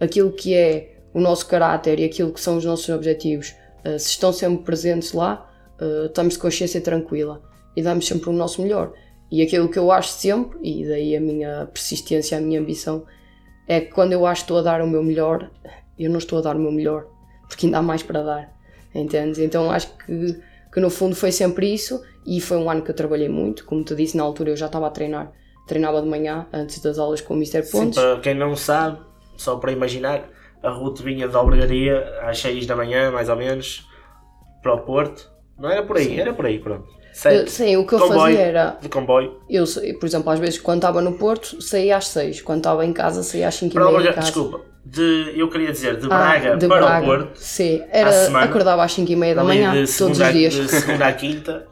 aquilo 0.00 0.32
que 0.32 0.54
é 0.54 0.96
o 1.12 1.20
nosso 1.20 1.46
caráter 1.46 2.00
e 2.00 2.04
aquilo 2.04 2.32
que 2.32 2.40
são 2.40 2.56
os 2.56 2.64
nossos 2.64 2.88
objetivos, 2.88 3.54
eh, 3.84 3.98
se 3.98 4.08
estão 4.10 4.32
sempre 4.32 4.64
presentes 4.64 5.12
lá, 5.12 5.50
estamos 6.06 6.34
de 6.34 6.40
consciência 6.40 6.80
tranquila 6.80 7.42
e 7.76 7.82
damos 7.82 8.06
sempre 8.06 8.30
o 8.30 8.32
nosso 8.32 8.62
melhor. 8.62 8.92
E 9.30 9.42
aquilo 9.42 9.68
que 9.68 9.78
eu 9.78 9.90
acho 9.90 10.08
sempre, 10.10 10.56
e 10.62 10.86
daí 10.86 11.16
a 11.16 11.20
minha 11.20 11.66
persistência, 11.66 12.38
a 12.38 12.40
minha 12.40 12.60
ambição, 12.60 13.04
é 13.68 13.80
que 13.80 13.90
quando 13.92 14.12
eu 14.12 14.24
acho 14.24 14.42
que 14.42 14.44
estou 14.44 14.58
a 14.58 14.62
dar 14.62 14.80
o 14.80 14.86
meu 14.86 15.02
melhor, 15.02 15.50
eu 15.98 16.08
não 16.10 16.18
estou 16.18 16.38
a 16.38 16.42
dar 16.42 16.54
o 16.56 16.58
meu 16.60 16.70
melhor, 16.72 17.06
porque 17.48 17.66
ainda 17.66 17.78
há 17.78 17.82
mais 17.82 18.02
para 18.02 18.22
dar, 18.22 18.52
entendes? 18.94 19.38
Então 19.38 19.70
acho 19.70 19.88
que, 19.98 20.40
que 20.72 20.80
no 20.80 20.90
fundo 20.90 21.14
foi 21.14 21.32
sempre 21.32 21.72
isso, 21.72 22.02
e 22.26 22.40
foi 22.40 22.56
um 22.56 22.70
ano 22.70 22.82
que 22.82 22.90
eu 22.90 22.94
trabalhei 22.94 23.28
muito, 23.28 23.64
como 23.64 23.84
te 23.84 23.94
disse, 23.94 24.16
na 24.16 24.22
altura 24.22 24.50
eu 24.50 24.56
já 24.56 24.66
estava 24.66 24.86
a 24.86 24.90
treinar, 24.90 25.32
treinava 25.66 26.00
de 26.02 26.08
manhã, 26.08 26.46
antes 26.52 26.80
das 26.80 26.98
aulas 26.98 27.20
com 27.20 27.34
o 27.34 27.36
Mr. 27.36 27.62
Sim, 27.62 27.70
Pontes, 27.72 27.98
para 27.98 28.20
quem 28.20 28.34
não 28.34 28.54
sabe, 28.56 28.98
só 29.36 29.56
para 29.56 29.72
imaginar, 29.72 30.28
a 30.62 30.70
Ruth 30.70 31.00
vinha 31.00 31.28
da 31.28 31.38
albergaria 31.38 31.98
às 32.22 32.38
6 32.38 32.66
da 32.66 32.74
manhã, 32.76 33.10
mais 33.10 33.28
ou 33.28 33.36
menos, 33.36 33.86
para 34.62 34.74
o 34.74 34.80
Porto. 34.80 35.30
Não 35.58 35.70
era 35.70 35.82
por 35.84 35.96
aí, 35.98 36.18
era 36.18 36.32
por 36.32 36.46
aí, 36.46 36.58
pronto. 36.58 36.86
Sete. 37.12 37.48
Sim, 37.50 37.76
o 37.76 37.86
que 37.86 37.94
eu 37.94 37.98
Comboio. 38.00 38.20
fazia 38.20 38.40
era, 38.40 38.76
De 38.80 38.88
comboio. 38.88 39.40
eu, 39.48 39.64
por 40.00 40.06
exemplo, 40.06 40.30
às 40.30 40.40
vezes 40.40 40.58
quando 40.58 40.78
estava 40.78 41.00
no 41.00 41.12
Porto, 41.16 41.62
saía 41.62 41.96
às 41.96 42.08
6, 42.08 42.42
quando 42.42 42.58
estava 42.58 42.84
em 42.84 42.92
casa, 42.92 43.22
saía 43.22 43.46
às 43.46 43.54
5 43.54 43.72
e 43.78 43.92
meia 43.98 44.12
desculpa, 44.14 44.60
de, 44.84 45.32
eu 45.36 45.48
queria 45.48 45.72
dizer, 45.72 45.96
de 45.96 46.06
Ah, 46.06 46.08
Braga 46.08 46.56
de 46.56 46.68
para 46.68 46.80
Braga. 46.86 47.02
o 47.02 47.08
Porto, 47.08 47.36
Sim, 47.38 47.82
era, 47.90 48.12
semana, 48.12 48.44
acordava 48.46 48.84
às 48.84 48.92
5 48.92 49.10
e 49.10 49.16
meia 49.16 49.34
da 49.34 49.42
manhã, 49.44 49.72
todos 49.98 50.18
os 50.20 50.32
dias. 50.32 50.54
de 50.54 50.68
segunda 50.68 51.06
à 51.06 51.12
quinta, 51.12 51.66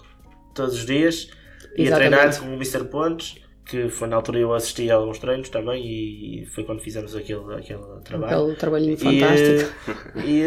todos 0.55 0.75
os 0.77 0.87
dias, 0.87 1.29
ia 1.77 1.87
Exatamente. 1.87 2.11
treinar 2.17 2.41
com 2.41 2.47
o 2.47 2.55
Mr. 2.55 2.85
Pontes, 2.85 3.35
que 3.67 3.89
foi 3.89 4.09
na 4.09 4.17
altura 4.17 4.39
eu 4.39 4.53
assisti 4.55 4.91
a 4.91 4.95
alguns 4.97 5.19
treinos 5.19 5.49
também 5.49 5.85
e 5.87 6.47
foi 6.47 6.65
quando 6.65 6.81
fizemos 6.81 7.15
aquele, 7.15 7.55
aquele 7.55 7.83
trabalho. 8.05 8.37
Aquele 8.43 8.57
trabalhinho 8.57 8.95
E, 8.95 8.97
fantástico. 8.97 9.73
E, 10.25 10.43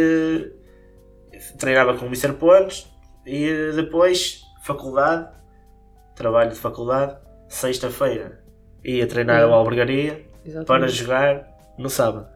eh, 1.34 1.38
treinava 1.58 1.94
com 1.96 2.06
o 2.06 2.08
Mr. 2.08 2.34
Pontes 2.34 2.88
e 3.26 3.72
depois 3.76 4.42
faculdade, 4.64 5.30
trabalho 6.16 6.50
de 6.52 6.58
faculdade, 6.58 7.16
sexta-feira 7.48 8.44
ia 8.84 9.08
treinar 9.08 9.48
Hum. 9.48 9.54
a 9.54 9.56
albergaria 9.56 10.26
Exatamente. 10.46 10.68
para 10.68 10.88
jogar 10.88 11.48
no 11.78 11.90
sábado. 11.90 12.28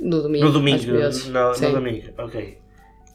No 0.00 0.22
domingo. 0.22 0.44
No 0.46 0.52
domingo, 0.52 0.84
no, 0.92 1.52
no 1.60 1.72
domingo, 1.72 2.08
ok. 2.18 2.58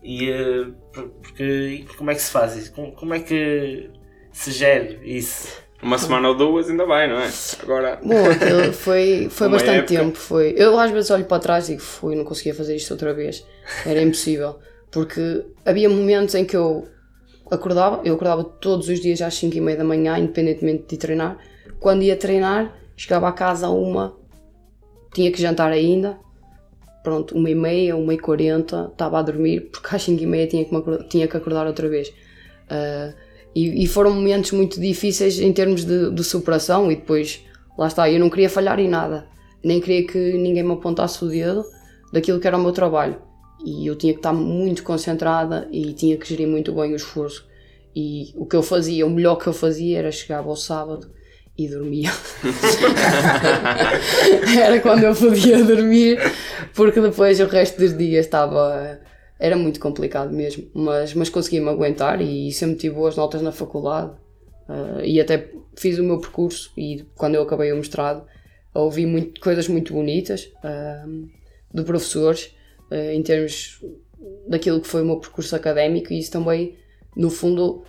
E 0.04 0.30
eh, 0.30 0.66
por- 0.94 1.10
porque 1.22 1.86
como 1.98 2.12
é 2.12 2.16
que 2.16 2.22
se 2.22 2.32
faz 2.32 2.56
isso? 2.58 2.74
Como, 2.74 2.92
como 2.94 3.14
é 3.14 3.20
que 3.20 3.90
se 4.32 4.52
gera 4.52 5.00
isso? 5.04 5.48
Uma 5.82 5.98
semana 5.98 6.30
ou 6.30 6.36
duas 6.36 6.70
ainda 6.70 6.86
vai, 6.86 7.08
não 7.10 7.20
é? 7.20 7.30
Agora. 7.62 8.00
Bom, 8.04 8.26
aquilo 8.30 8.72
foi, 8.74 9.28
foi 9.30 9.48
Uma 9.48 9.58
bastante 9.58 9.80
época. 9.80 9.96
tempo. 10.00 10.18
Foi. 10.18 10.54
Eu 10.58 10.80
às 10.80 10.92
vezes 10.92 11.12
olho 11.12 11.26
para 11.26 11.40
trás 11.42 11.68
e 11.68 11.74
digo, 11.74 11.82
fui, 11.82 12.16
não 12.16 12.24
conseguia 12.24 12.54
fazer 12.56 12.76
isto 12.76 12.92
outra 12.92 13.14
vez. 13.14 13.46
Era 13.86 14.02
impossível. 14.02 14.60
Porque 14.92 15.46
havia 15.66 15.90
momentos 15.90 16.36
em 16.36 16.46
que 16.46 16.56
eu 16.56 16.88
acordava, 17.52 18.02
eu 18.06 18.14
acordava 18.16 18.44
todos 18.44 18.88
os 18.88 19.00
dias 19.00 19.22
às 19.22 19.34
5 19.36 19.58
e 19.58 19.62
meia 19.62 19.78
da 19.78 19.84
manhã, 19.84 20.18
independentemente 20.18 20.86
de 20.88 20.98
treinar. 20.98 21.38
Quando 21.80 22.04
ia 22.04 22.16
treinar, 22.16 22.74
chegava 22.96 23.28
a 23.28 23.32
casa 23.34 23.68
a 23.68 23.70
uma, 23.70 24.16
tinha 25.14 25.32
que 25.32 25.42
jantar 25.42 25.72
ainda. 25.72 26.18
Pronto, 27.04 27.36
uma 27.36 27.50
e 27.50 27.56
meia, 27.56 27.98
uma 27.98 28.14
e 28.14 28.18
quarenta, 28.18 28.90
estava 28.92 29.20
a 29.20 29.22
dormir, 29.22 29.70
porque 29.72 29.94
às 29.94 30.04
5 30.04 30.24
e 30.24 30.26
meia 30.26 30.48
tinha 30.48 30.64
que, 30.64 30.74
acordar, 30.74 31.08
tinha 31.08 31.28
que 31.28 31.36
acordar 31.36 31.68
outra 31.68 31.90
vez. 31.90 32.14
Ah, 32.70 33.14
e, 33.56 33.84
e 33.84 33.88
foram 33.88 34.12
momentos 34.12 34.52
muito 34.52 34.80
difíceis 34.80 35.40
em 35.40 35.54
termos 35.54 35.86
de, 35.86 36.12
de 36.12 36.24
superação 36.24 36.92
e 36.92 36.96
depois, 36.96 37.44
lá 37.78 37.88
está, 37.88 38.10
eu 38.10 38.20
não 38.20 38.30
queria 38.30 38.50
falhar 38.50 38.80
em 38.80 38.90
nada, 38.90 39.28
nem 39.64 39.80
queria 39.80 40.08
que 40.08 40.34
ninguém 40.34 40.64
me 40.64 40.74
apontasse 40.74 41.24
o 41.24 41.28
dedo 41.28 41.64
daquilo 42.12 42.40
que 42.40 42.48
era 42.48 42.58
o 42.58 42.62
meu 42.62 42.72
trabalho. 42.72 43.18
E 43.64 43.88
eu 43.88 43.96
tinha 43.96 44.12
que 44.12 44.20
estar 44.20 44.34
muito 44.34 44.84
concentrada 44.84 45.68
e 45.72 45.94
tinha 45.94 46.18
que 46.18 46.28
gerir 46.28 46.48
muito 46.48 46.74
bem 46.74 46.92
o 46.92 46.96
esforço. 46.96 47.48
E 47.96 48.34
o 48.36 48.46
que 48.46 48.56
eu 48.56 48.64
fazia, 48.64 49.06
o 49.06 49.10
melhor 49.10 49.36
que 49.36 49.48
eu 49.48 49.54
fazia 49.54 50.00
era 50.00 50.12
chegava 50.12 50.50
ao 50.50 50.56
sábado 50.56 51.10
e 51.58 51.70
dormia. 51.70 52.12
era 54.60 54.80
quando 54.82 55.04
eu 55.04 55.16
podia 55.16 55.64
dormir, 55.64 56.20
porque 56.76 57.00
depois 57.02 57.40
o 57.40 57.46
resto 57.46 57.80
dos 57.80 57.98
dias 57.98 58.26
estava. 58.26 59.00
Era 59.40 59.58
muito 59.58 59.80
complicado 59.80 60.32
mesmo, 60.32 60.70
mas, 60.74 61.14
mas 61.14 61.28
consegui-me 61.28 61.68
aguentar 61.68 62.22
e 62.22 62.52
sempre 62.52 62.78
tive 62.78 62.96
boas 62.96 63.16
notas 63.18 63.42
na 63.42 63.52
faculdade. 63.52 64.12
ah, 64.70 65.02
e 65.04 65.20
até 65.20 65.50
fiz 65.76 65.98
o 66.00 66.04
meu 66.04 66.20
percurso 66.20 66.72
e 66.78 67.04
quando 67.16 67.36
eu 67.36 67.42
acabei 67.42 67.72
o 67.74 67.76
mestrado 67.76 68.26
ouvi 68.74 69.06
muito, 69.06 69.42
coisas 69.42 69.68
muito 69.68 69.94
bonitas 69.94 70.52
ah, 70.64 71.06
de 71.74 71.84
professores 71.84 72.56
ah, 72.90 73.14
em 73.14 73.22
termos 73.22 73.84
daquilo 74.48 74.82
que 74.82 74.88
foi 74.88 75.02
o 75.02 75.06
meu 75.06 75.18
percurso 75.18 75.56
académico 75.56 76.14
e 76.14 76.20
isso 76.20 76.32
também, 76.32 76.78
no 77.16 77.30
fundo, 77.30 77.84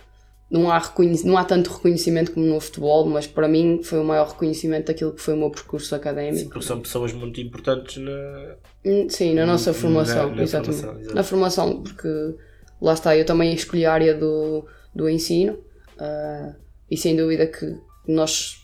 não 0.57 0.71
há, 0.71 0.81
não 1.23 1.37
há 1.37 1.43
tanto 1.43 1.71
reconhecimento 1.71 2.31
como 2.31 2.45
no 2.45 2.59
futebol, 2.59 3.05
mas 3.05 3.27
para 3.27 3.47
mim 3.47 3.81
foi 3.83 3.99
o 3.99 4.03
maior 4.03 4.27
reconhecimento 4.29 4.87
daquilo 4.87 5.13
que 5.13 5.21
foi 5.21 5.33
o 5.33 5.37
meu 5.37 5.49
percurso 5.49 5.93
académico. 5.95 6.49
Porque 6.49 6.65
são 6.65 6.79
pessoas 6.79 7.13
muito 7.13 7.39
importantes 7.41 7.97
na. 7.97 8.55
Hum, 8.85 9.07
Sim, 9.09 9.33
na 9.33 9.45
nossa 9.45 9.71
Na- 9.71 9.77
formação, 9.77 10.35
na 10.35 10.43
exatamente. 10.43 10.77
formação, 10.81 10.99
exato. 11.01 11.15
Na 11.15 11.23
formação, 11.23 11.83
porque 11.83 12.35
lá 12.81 12.93
está, 12.93 13.15
eu 13.17 13.25
também 13.25 13.53
escolhi 13.53 13.85
a 13.85 13.93
área 13.93 14.13
do, 14.13 14.65
do 14.93 15.09
ensino 15.09 15.57
ah, 15.97 16.55
e 16.89 16.95
sem 16.97 17.15
dúvida 17.15 17.47
que 17.47 17.75
nós 18.07 18.57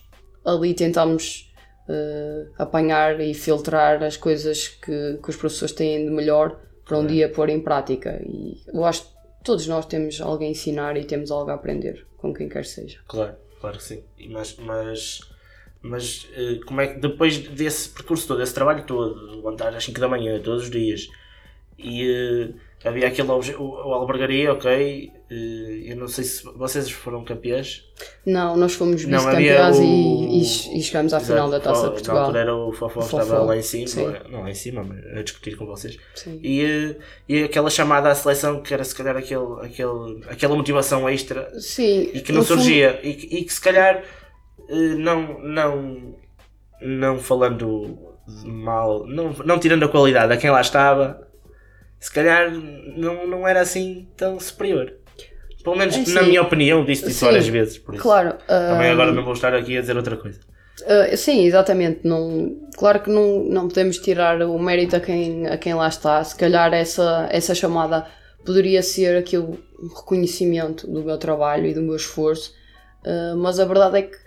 ali 0.45 0.73
tentamos 0.73 1.51
ah, 1.89 2.45
apanhar 2.63 3.19
e 3.19 3.33
filtrar 3.33 4.03
as 4.03 4.15
coisas 4.17 4.67
que, 4.67 5.19
que 5.23 5.29
os 5.29 5.35
professores 5.35 5.73
têm 5.73 6.05
de 6.05 6.11
melhor 6.11 6.59
para 6.85 6.97
um 6.97 7.05
dia 7.07 7.29
pôr 7.29 7.49
em 7.49 7.59
prática. 7.61 8.21
E 8.25 8.61
eu 8.73 8.83
acho 8.85 9.10
todos 9.43 9.67
nós 9.67 9.85
temos 9.85 10.21
algo 10.21 10.43
a 10.43 10.47
ensinar 10.47 10.97
e 10.97 11.03
temos 11.03 11.31
algo 11.31 11.51
a 11.51 11.55
aprender 11.55 12.05
com 12.17 12.33
quem 12.33 12.47
quer 12.47 12.65
seja. 12.65 12.99
Claro, 13.07 13.35
claro 13.59 13.77
que 13.77 13.83
sim. 13.83 14.03
Mas, 14.29 14.55
mas, 14.57 15.21
mas 15.81 16.27
eh, 16.35 16.59
como 16.65 16.81
é 16.81 16.87
que 16.87 16.99
depois 16.99 17.37
desse 17.37 17.89
percurso 17.89 18.27
todo, 18.27 18.37
desse 18.37 18.53
trabalho 18.53 18.85
todo, 18.85 19.35
levantar 19.35 19.75
às 19.75 19.83
5 19.83 19.99
da 19.99 20.07
manhã 20.07 20.39
todos 20.41 20.63
os 20.63 20.71
dias 20.71 21.09
e 21.77 22.07
eh, 22.09 22.87
havia 22.87 23.07
aquele 23.07 23.29
o, 23.29 23.63
o 23.63 23.93
albergaria, 23.93 24.53
ok. 24.53 25.11
Eu 25.33 25.95
não 25.95 26.07
sei 26.09 26.23
se 26.25 26.43
vocês 26.43 26.91
foram 26.91 27.23
campeões. 27.23 27.85
Não, 28.25 28.57
nós 28.57 28.73
fomos 28.73 29.05
Não, 29.05 29.19
havia 29.27 29.69
vice-campeões 29.71 29.77
o- 29.77 29.83
e, 29.83 30.75
e, 30.75 30.79
e 30.79 30.83
chegámos 30.83 31.13
à 31.13 31.19
final 31.21 31.49
da 31.49 31.57
Exato, 31.57 31.69
Taça 31.69 31.81
de 31.81 31.85
Na 31.87 31.91
Portugal. 31.93 32.17
altura 32.17 32.39
era 32.39 32.55
o 32.55 32.73
Fofó 32.73 32.99
que 32.99 33.05
Fofó, 33.07 33.21
estava 33.21 33.43
lá 33.43 33.55
em 33.57 33.61
cima, 33.61 33.87
sim. 33.87 34.13
não 34.29 34.41
lá 34.41 34.49
em 34.49 34.53
cima, 34.53 34.83
mas 34.83 35.17
a 35.17 35.21
discutir 35.23 35.55
com 35.55 35.65
vocês. 35.65 35.97
Sim. 36.15 36.39
E, 36.43 36.95
e 37.29 37.43
aquela 37.43 37.69
chamada 37.69 38.09
à 38.09 38.15
seleção 38.15 38.61
que 38.61 38.73
era 38.73 38.83
se 38.83 38.93
calhar 38.93 39.15
aquele, 39.15 39.45
aquele, 39.61 40.21
aquela 40.29 40.55
motivação 40.55 41.07
extra 41.09 41.49
Sim, 41.59 42.09
e 42.13 42.19
que 42.19 42.31
não 42.33 42.43
surgia 42.43 42.99
e, 43.01 43.13
que- 43.13 43.35
e 43.37 43.43
que 43.45 43.53
se 43.53 43.61
calhar 43.61 44.03
eh, 44.69 44.73
não, 44.97 45.39
não, 45.41 46.15
não 46.81 47.19
falando 47.19 47.97
mal, 48.45 49.05
não, 49.07 49.31
não 49.45 49.59
tirando 49.59 49.83
a 49.85 49.89
qualidade 49.89 50.33
a 50.33 50.37
quem 50.37 50.49
lá 50.49 50.61
estava, 50.61 51.27
se 51.99 52.11
calhar 52.11 52.51
não, 52.51 53.27
não 53.27 53.47
era 53.47 53.61
assim 53.61 54.07
tão 54.17 54.39
superior. 54.39 54.93
Pelo 55.63 55.75
menos 55.77 55.95
É, 55.95 55.99
na 55.99 56.21
sim. 56.21 56.27
minha 56.29 56.41
opinião, 56.41 56.83
disse 56.85 57.07
isso 57.09 57.19
Sim, 57.19 57.25
várias 57.25 57.47
vezes. 57.47 57.77
Por 57.77 57.95
isso. 57.95 58.03
Claro. 58.03 58.35
Também 58.47 58.89
agora 58.91 59.11
não 59.11 59.23
vou 59.23 59.33
estar 59.33 59.53
aqui 59.53 59.77
a 59.77 59.81
dizer 59.81 59.95
outra 59.97 60.17
coisa. 60.17 60.39
ah, 60.87 61.15
sim, 61.15 61.45
exatamente. 61.45 62.01
Não, 62.03 62.57
claro 62.77 62.99
que 63.01 63.09
não, 63.09 63.43
não 63.43 63.67
podemos 63.67 63.97
tirar 63.99 64.41
o 64.41 64.57
mérito 64.59 64.95
a 64.95 64.99
quem, 64.99 65.47
a 65.47 65.57
quem 65.57 65.73
lá 65.73 65.87
está. 65.87 66.23
Se 66.23 66.35
calhar 66.35 66.73
essa, 66.73 67.27
essa 67.31 67.53
chamada 67.55 68.07
poderia 68.45 68.81
ser 68.81 69.17
aquilo, 69.17 69.59
um 69.81 69.87
reconhecimento 69.87 70.87
do 70.87 71.03
meu 71.03 71.17
trabalho 71.17 71.67
e 71.67 71.73
do 71.73 71.81
meu 71.81 71.95
esforço, 71.95 72.53
ah, 73.05 73.35
mas 73.37 73.59
a 73.59 73.65
verdade 73.65 73.97
é 73.99 74.01
que 74.03 74.17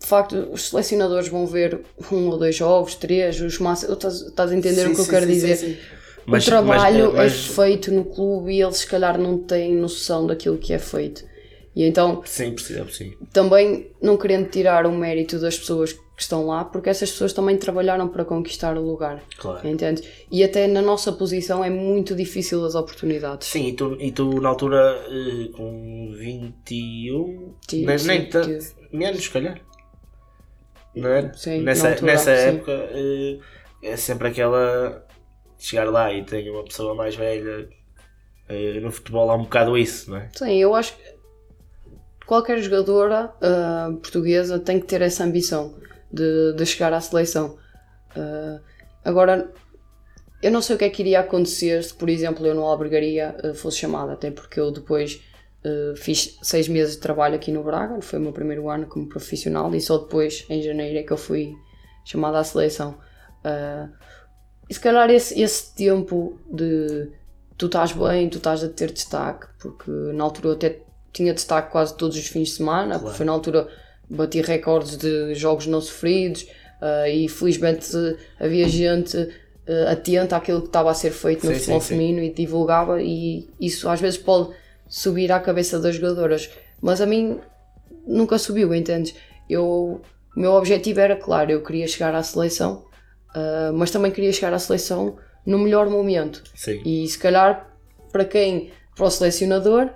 de 0.00 0.06
facto 0.06 0.48
os 0.50 0.70
selecionadores 0.70 1.28
vão 1.28 1.46
ver 1.46 1.80
um 2.10 2.28
ou 2.28 2.38
dois 2.38 2.56
jogos, 2.56 2.94
três, 2.94 3.38
os 3.40 3.58
máximos. 3.58 3.96
Estás, 3.96 4.20
estás 4.22 4.50
a 4.50 4.56
entender 4.56 4.86
o 4.88 4.94
que 4.94 5.00
eu 5.00 5.06
quero 5.08 5.26
dizer? 5.26 5.78
Mas- 6.26 6.44
o 6.46 6.50
trabalho 6.50 7.12
mas- 7.14 7.32
é 7.32 7.54
feito 7.54 7.90
no 7.92 8.04
clube 8.04 8.52
e 8.52 8.62
eles 8.62 8.78
se 8.78 8.86
calhar 8.86 9.18
não 9.18 9.38
têm 9.38 9.74
noção 9.74 10.26
daquilo 10.26 10.58
que 10.58 10.72
é 10.72 10.78
feito. 10.78 11.24
E 11.74 11.84
então 11.84 12.20
Sim, 12.24 12.52
precisa, 12.52 12.84
sim. 12.90 13.12
também 13.32 13.90
não 14.02 14.16
querendo 14.16 14.48
tirar 14.50 14.86
o 14.86 14.92
mérito 14.92 15.38
das 15.38 15.56
pessoas 15.58 15.92
que 15.92 16.00
estão 16.22 16.44
lá, 16.46 16.64
porque 16.64 16.90
essas 16.90 17.10
pessoas 17.10 17.32
também 17.32 17.56
trabalharam 17.56 18.08
para 18.08 18.24
conquistar 18.24 18.76
o 18.76 18.82
lugar, 18.84 19.22
Claro. 19.38 19.66
entende? 19.66 20.02
E 20.30 20.42
até 20.44 20.66
na 20.66 20.82
nossa 20.82 21.12
posição 21.12 21.64
é 21.64 21.70
muito 21.70 22.14
difícil 22.14 22.62
as 22.64 22.74
oportunidades. 22.74 23.48
Sim, 23.48 23.68
e 23.68 23.72
tu, 23.72 23.96
e 24.00 24.10
tu 24.12 24.40
na 24.40 24.48
altura 24.50 25.00
eh, 25.08 25.48
com 25.56 26.12
21, 26.18 27.54
Sim, 27.68 27.86
nem, 27.86 27.98
sim, 27.98 28.06
nem 28.08 28.28
tive. 28.28 28.58
menos 28.92 29.22
se 29.22 29.30
calhar. 29.30 29.60
Não 30.94 31.08
é? 31.08 31.32
Sim, 31.34 31.60
nessa 31.62 31.88
altura, 31.90 32.12
nessa 32.12 32.30
época 32.32 32.72
eh, 32.72 33.38
é 33.82 33.96
sempre 33.96 34.28
aquela 34.28 35.06
chegar 35.64 35.90
lá 35.90 36.12
e 36.12 36.24
tem 36.24 36.50
uma 36.50 36.64
pessoa 36.64 36.94
mais 36.94 37.14
velha 37.14 37.68
Eh, 38.50 38.80
no 38.80 38.90
futebol 38.90 39.30
há 39.30 39.36
um 39.36 39.44
bocado 39.44 39.78
isso, 39.78 40.10
não 40.10 40.16
é? 40.16 40.28
Sim, 40.34 40.56
eu 40.56 40.74
acho 40.74 40.96
que 40.96 41.02
qualquer 42.26 42.60
jogadora 42.60 43.32
ah, 43.40 43.90
portuguesa 44.02 44.58
tem 44.58 44.80
que 44.80 44.86
ter 44.86 45.00
essa 45.02 45.22
ambição 45.22 45.78
de, 46.12 46.52
de 46.54 46.66
chegar 46.66 46.92
à 46.92 47.00
seleção. 47.00 47.56
Ah, 48.16 48.60
agora, 49.04 49.52
eu 50.42 50.50
não 50.50 50.60
sei 50.60 50.74
o 50.74 50.78
que 50.78 50.84
é 50.84 50.90
que 50.90 51.02
iria 51.02 51.20
acontecer 51.20 51.84
se, 51.84 51.94
por 51.94 52.08
exemplo, 52.08 52.44
eu 52.44 52.54
no 52.54 52.64
Albergaria 52.64 53.36
ah, 53.44 53.54
fosse 53.54 53.78
chamada, 53.78 54.14
até 54.14 54.32
porque 54.32 54.58
eu 54.58 54.72
depois 54.72 55.22
ah, 55.64 55.94
fiz 55.96 56.36
seis 56.42 56.66
meses 56.66 56.96
de 56.96 57.00
trabalho 57.00 57.36
aqui 57.36 57.52
no 57.52 57.62
Braga, 57.62 58.00
foi 58.02 58.18
o 58.18 58.22
meu 58.22 58.32
primeiro 58.32 58.68
ano 58.68 58.86
como 58.86 59.08
profissional, 59.08 59.72
e 59.76 59.80
só 59.80 59.96
depois, 59.98 60.44
em 60.50 60.60
janeiro, 60.60 60.98
é 60.98 61.04
que 61.04 61.12
eu 61.12 61.16
fui 61.16 61.54
chamada 62.04 62.40
à 62.40 62.42
seleção. 62.42 62.98
Ah, 63.44 63.88
e 64.70 64.74
se 64.74 64.78
calhar 64.78 65.10
esse, 65.10 65.42
esse 65.42 65.74
tempo 65.74 66.38
de 66.48 67.08
tu 67.58 67.66
estás 67.66 67.90
bem, 67.90 68.28
tu 68.28 68.38
estás 68.38 68.62
a 68.62 68.68
ter 68.68 68.92
destaque, 68.92 69.48
porque 69.58 69.90
na 69.90 70.22
altura 70.22 70.46
eu 70.46 70.52
até 70.52 70.78
tinha 71.12 71.34
destaque 71.34 71.72
quase 71.72 71.96
todos 71.96 72.16
os 72.16 72.24
fins 72.28 72.50
de 72.50 72.54
semana, 72.54 73.00
porque 73.00 73.16
foi 73.16 73.26
na 73.26 73.32
altura 73.32 73.66
bati 74.08 74.40
recordes 74.40 74.96
de 74.96 75.34
jogos 75.34 75.66
não 75.66 75.80
sofridos 75.80 76.46
ah, 76.80 77.08
e 77.08 77.28
felizmente 77.28 77.88
havia 78.38 78.68
gente 78.68 79.16
ah, 79.68 79.90
atenta 79.90 80.36
àquilo 80.36 80.60
que 80.60 80.68
estava 80.68 80.88
a 80.88 80.94
ser 80.94 81.10
feito 81.10 81.44
no 81.46 81.52
Sim, 81.52 81.58
futebol 81.58 81.80
sim, 81.80 81.88
sim. 81.88 81.94
feminino 81.94 82.22
e 82.22 82.32
divulgava 82.32 83.02
e 83.02 83.48
isso 83.60 83.88
às 83.88 84.00
vezes 84.00 84.18
pode 84.18 84.50
subir 84.88 85.32
à 85.32 85.40
cabeça 85.40 85.80
das 85.80 85.96
jogadoras, 85.96 86.48
mas 86.80 87.00
a 87.00 87.06
mim 87.06 87.40
nunca 88.06 88.38
subiu, 88.38 88.72
entendes? 88.72 89.16
Eu, 89.48 90.00
o 90.36 90.40
meu 90.40 90.52
objetivo 90.52 91.00
era 91.00 91.16
claro, 91.16 91.50
eu 91.50 91.60
queria 91.60 91.88
chegar 91.88 92.14
à 92.14 92.22
seleção, 92.22 92.84
ah, 93.34 93.70
mas 93.74 93.90
também 93.90 94.10
queria 94.12 94.32
chegar 94.32 94.52
à 94.52 94.58
seleção 94.58 95.16
no 95.46 95.58
melhor 95.58 95.88
momento. 95.88 96.42
Sim. 96.54 96.80
E 96.84 97.06
se 97.08 97.18
calhar 97.18 97.68
para 98.12 98.24
quem, 98.24 98.70
para 98.96 99.04
o 99.06 99.10
selecionador, 99.10 99.90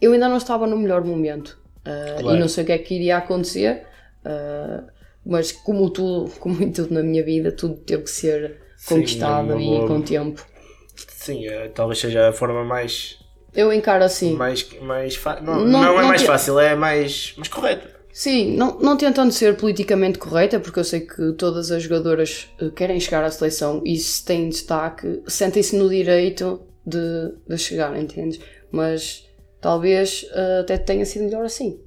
eu 0.00 0.12
ainda 0.12 0.28
não 0.28 0.36
estava 0.36 0.66
no 0.66 0.76
melhor 0.76 1.04
momento. 1.04 1.58
Ah, 1.84 2.16
Claro. 2.20 2.36
E 2.36 2.40
não 2.40 2.48
sei 2.48 2.64
o 2.64 2.66
que 2.66 2.72
é 2.72 2.78
que 2.78 2.94
iria 2.94 3.16
acontecer, 3.18 3.86
ah, 4.24 4.84
mas 5.24 5.52
como 5.52 5.88
tudo, 5.90 6.30
como 6.40 6.62
em 6.62 6.70
tudo 6.72 6.92
na 6.94 7.02
minha 7.02 7.22
vida, 7.24 7.50
tudo 7.52 7.76
teve 7.76 8.02
que 8.04 8.10
ser 8.10 8.60
Sim, 8.76 8.96
conquistado 8.96 9.52
uma 9.54 9.62
e 9.62 9.66
boa- 9.66 9.86
com 9.88 10.02
tempo. 10.02 10.44
Sim, 11.08 11.46
eh, 11.48 11.68
talvez 11.74 11.98
seja 11.98 12.28
a 12.28 12.32
forma 12.32 12.62
mais. 12.64 13.18
Eu 13.54 13.72
encaro 13.72 14.04
assim. 14.04 14.34
mais, 14.34 14.68
mais 14.80 15.16
fa- 15.16 15.40
não, 15.40 15.64
Não- 15.64 15.66
não, 15.82 15.98
é 15.98 16.02
não 16.02 16.08
mais 16.08 16.20
te- 16.20 16.26
fácil, 16.26 16.58
é 16.60 16.74
mais, 16.74 17.32
mais 17.36 17.48
correto. 17.48 17.88
Sim, 18.14 18.56
não, 18.56 18.78
não 18.78 18.96
tentando 18.96 19.32
ser 19.32 19.56
politicamente 19.56 20.20
correta, 20.20 20.60
porque 20.60 20.78
eu 20.78 20.84
sei 20.84 21.00
que 21.00 21.32
todas 21.32 21.72
as 21.72 21.82
jogadoras 21.82 22.48
eh, 22.60 22.70
querem 22.70 23.00
chegar 23.00 23.24
à 23.24 23.30
seleção 23.30 23.82
e 23.84 23.96
se 23.96 24.24
têm 24.24 24.48
destaque, 24.48 25.20
sentem-se 25.26 25.74
no 25.76 25.88
direito 25.88 26.62
de, 26.86 27.32
de 27.48 27.58
chegar, 27.58 27.98
entendes? 28.00 28.38
Mas 28.70 29.28
talvez 29.60 30.24
eh, 30.32 30.60
até 30.60 30.78
tenha 30.78 31.04
sido 31.04 31.24
melhor 31.24 31.44
assim. 31.44 31.80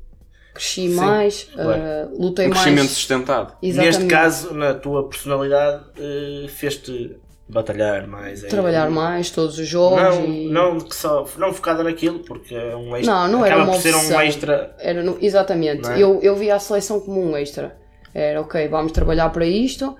Cresci 0.53 0.89
mais, 0.89 1.43
claro. 1.45 1.71
eh, 1.71 2.09
lutei 2.19 2.47
Um 2.47 2.49
crescimento 2.49 2.79
mais. 2.79 2.91
sustentado. 2.91 3.57
Exatamente. 3.61 3.97
Neste 3.97 4.09
caso, 4.13 4.53
na 4.53 4.73
tua 4.73 5.07
personalidade, 5.07 5.85
eh, 5.97 6.47
fez-te 6.49 7.15
batalhar 7.49 8.07
mais. 8.07 8.41
Trabalhar 8.43 8.89
mais 8.89 9.29
todos 9.29 9.57
os 9.57 9.67
jogos 9.67 10.01
Não, 10.01 10.25
e 10.25 10.49
não, 10.49 10.79
que 10.79 10.95
só, 10.95 11.25
não 11.37 11.53
focada 11.53 11.83
naquilo, 11.83 12.19
porque 12.19 12.53
é 12.53 12.75
um 12.75 12.95
extra. 12.95 13.13
Não, 13.13 13.27
não 13.27 13.45
era 13.45 13.57
uma 13.57 13.73
por 13.73 13.81
ser 13.81 13.95
um 13.95 14.21
extra. 14.21 14.75
Era 14.79 15.03
no- 15.03 15.17
exatamente. 15.21 15.87
É? 15.89 15.99
eu, 15.99 16.19
eu 16.21 16.35
via 16.35 16.55
a 16.55 16.59
seleção 16.59 16.99
como 16.99 17.21
um 17.21 17.37
extra. 17.37 17.77
Era 18.13 18.41
ok, 18.41 18.67
vamos 18.67 18.91
trabalhar 18.91 19.29
para 19.29 19.45
isto. 19.45 19.95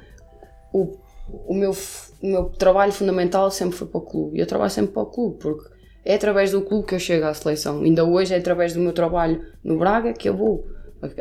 O, 0.73 0.97
o, 1.47 1.53
meu, 1.53 1.71
o 2.21 2.27
meu 2.27 2.45
trabalho 2.45 2.91
fundamental 2.91 3.49
sempre 3.51 3.77
foi 3.77 3.87
para 3.87 3.99
o 3.99 4.01
clube. 4.01 4.37
E 4.37 4.41
eu 4.41 4.47
trabalho 4.47 4.71
sempre 4.71 4.91
para 4.93 5.03
o 5.03 5.07
clube, 5.07 5.37
porque 5.39 5.69
é 6.03 6.15
através 6.15 6.51
do 6.51 6.61
clube 6.61 6.87
que 6.87 6.95
eu 6.95 6.99
chego 6.99 7.25
à 7.25 7.33
seleção. 7.33 7.81
Ainda 7.81 8.03
hoje 8.03 8.33
é 8.33 8.37
através 8.37 8.73
do 8.73 8.79
meu 8.79 8.93
trabalho 8.93 9.41
no 9.63 9.77
Braga 9.77 10.13
que 10.13 10.27
eu 10.27 10.35
vou 10.35 10.65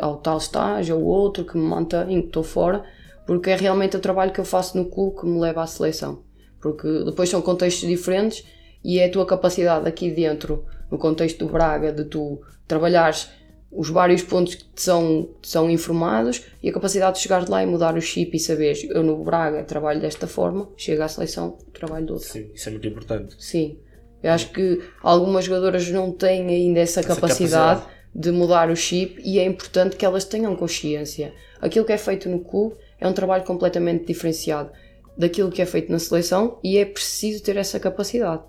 ao 0.00 0.16
tal 0.16 0.38
estágio 0.38 0.96
ou 0.96 1.04
outro 1.04 1.44
que 1.44 1.56
me 1.56 1.64
mantém, 1.64 2.20
que 2.22 2.28
estou 2.28 2.42
fora, 2.42 2.82
porque 3.26 3.50
é 3.50 3.56
realmente 3.56 3.96
o 3.96 4.00
trabalho 4.00 4.32
que 4.32 4.40
eu 4.40 4.44
faço 4.44 4.76
no 4.78 4.86
clube 4.86 5.20
que 5.20 5.26
me 5.26 5.38
leva 5.40 5.62
à 5.62 5.66
seleção. 5.66 6.22
Porque 6.60 6.86
depois 7.04 7.28
são 7.28 7.42
contextos 7.42 7.88
diferentes 7.88 8.44
e 8.84 8.98
é 8.98 9.06
a 9.06 9.10
tua 9.10 9.26
capacidade 9.26 9.86
aqui 9.88 10.10
dentro, 10.10 10.64
no 10.90 10.98
contexto 10.98 11.44
do 11.44 11.52
Braga, 11.52 11.92
de 11.92 12.04
tu 12.04 12.40
trabalhares 12.66 13.28
os 13.70 13.90
vários 13.90 14.22
pontos 14.22 14.54
que 14.54 14.64
te 14.64 14.80
são, 14.80 15.28
te 15.42 15.48
são 15.48 15.68
informados 15.68 16.42
e 16.62 16.68
a 16.70 16.72
capacidade 16.72 17.16
de 17.16 17.22
chegar 17.22 17.46
lá 17.48 17.62
e 17.62 17.66
mudar 17.66 17.96
o 17.96 18.00
chip 18.00 18.34
e 18.36 18.40
saberes, 18.40 18.84
eu 18.88 19.02
no 19.02 19.22
Braga 19.22 19.64
trabalho 19.64 20.00
desta 20.00 20.26
forma, 20.26 20.68
chego 20.76 21.02
à 21.02 21.08
seleção, 21.08 21.58
trabalho 21.74 22.06
de 22.06 22.12
outra. 22.12 22.28
Sim, 22.28 22.50
isso 22.54 22.68
é 22.68 22.72
muito 22.72 22.86
importante. 22.88 23.34
Sim. 23.38 23.78
Eu 24.22 24.32
acho 24.32 24.50
que 24.50 24.80
algumas 25.02 25.44
jogadoras 25.44 25.88
não 25.90 26.10
têm 26.10 26.48
ainda 26.48 26.80
essa, 26.80 27.00
Essa 27.00 27.14
capacidade, 27.14 27.80
capacidade. 27.80 27.96
de 28.14 28.30
mudar 28.32 28.70
o 28.70 28.76
chip 28.76 29.20
e 29.22 29.38
é 29.38 29.44
importante 29.44 29.94
que 29.96 30.04
elas 30.06 30.24
tenham 30.24 30.56
consciência. 30.56 31.34
Aquilo 31.60 31.84
que 31.84 31.92
é 31.92 31.98
feito 31.98 32.28
no 32.28 32.40
clube 32.40 32.76
é 33.00 33.06
um 33.06 33.12
trabalho 33.12 33.44
completamente 33.44 34.06
diferenciado 34.06 34.70
daquilo 35.16 35.50
que 35.50 35.62
é 35.62 35.66
feito 35.66 35.90
na 35.90 35.98
seleção 35.98 36.58
e 36.62 36.78
é 36.78 36.84
preciso 36.84 37.42
ter 37.42 37.56
essa 37.56 37.80
capacidade. 37.80 38.42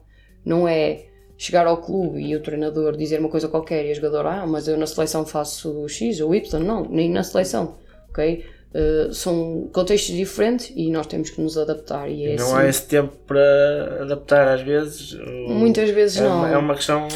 Não 0.46 0.68
é 0.68 1.06
chegar 1.38 1.68
ao 1.68 1.78
clube 1.78 2.20
e 2.20 2.36
o 2.36 2.42
treinador 2.42 2.98
dizer 2.98 3.20
uma 3.20 3.30
coisa 3.30 3.48
qualquer 3.48 3.86
e 3.86 3.92
a 3.92 3.94
jogadora, 3.94 4.42
ah, 4.42 4.48
mas 4.48 4.68
eu 4.68 4.78
na 4.78 4.88
seleção 4.88 5.26
faço 5.26 5.88
X 5.88 6.20
ou 6.20 6.34
Y. 6.34 6.64
Não, 6.64 6.84
nem 6.90 7.10
na 7.10 7.24
seleção. 7.24 7.78
Ok? 8.10 8.44
Uh, 8.74 9.14
são 9.14 9.70
contextos 9.72 10.14
diferentes 10.14 10.74
e 10.76 10.92
nós 10.92 11.08
temos 11.08 11.30
que 11.30 11.40
nos 11.40 11.58
adaptar. 11.58 12.10
E 12.10 12.26
é 12.26 12.36
não 12.36 12.48
assim. 12.48 12.56
há 12.58 12.68
esse 12.68 12.86
tempo 12.86 13.16
para 13.26 14.00
adaptar 14.02 14.48
às 14.48 14.62
vezes. 14.62 15.14
Muitas 15.48 15.90
vezes 15.90 16.18
é 16.18 16.24
não. 16.24 16.40
Uma, 16.40 16.50
é 16.50 16.58
uma 16.58 16.76
questão 16.76 17.08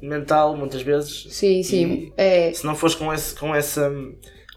mental, 0.00 0.56
muitas 0.56 0.82
vezes. 0.82 1.26
Sim, 1.30 1.62
sim. 1.62 2.12
É, 2.16 2.52
Se 2.52 2.64
não 2.64 2.74
fores 2.74 2.94
com, 2.94 3.12
esse, 3.12 3.34
com 3.34 3.54
essa 3.54 3.92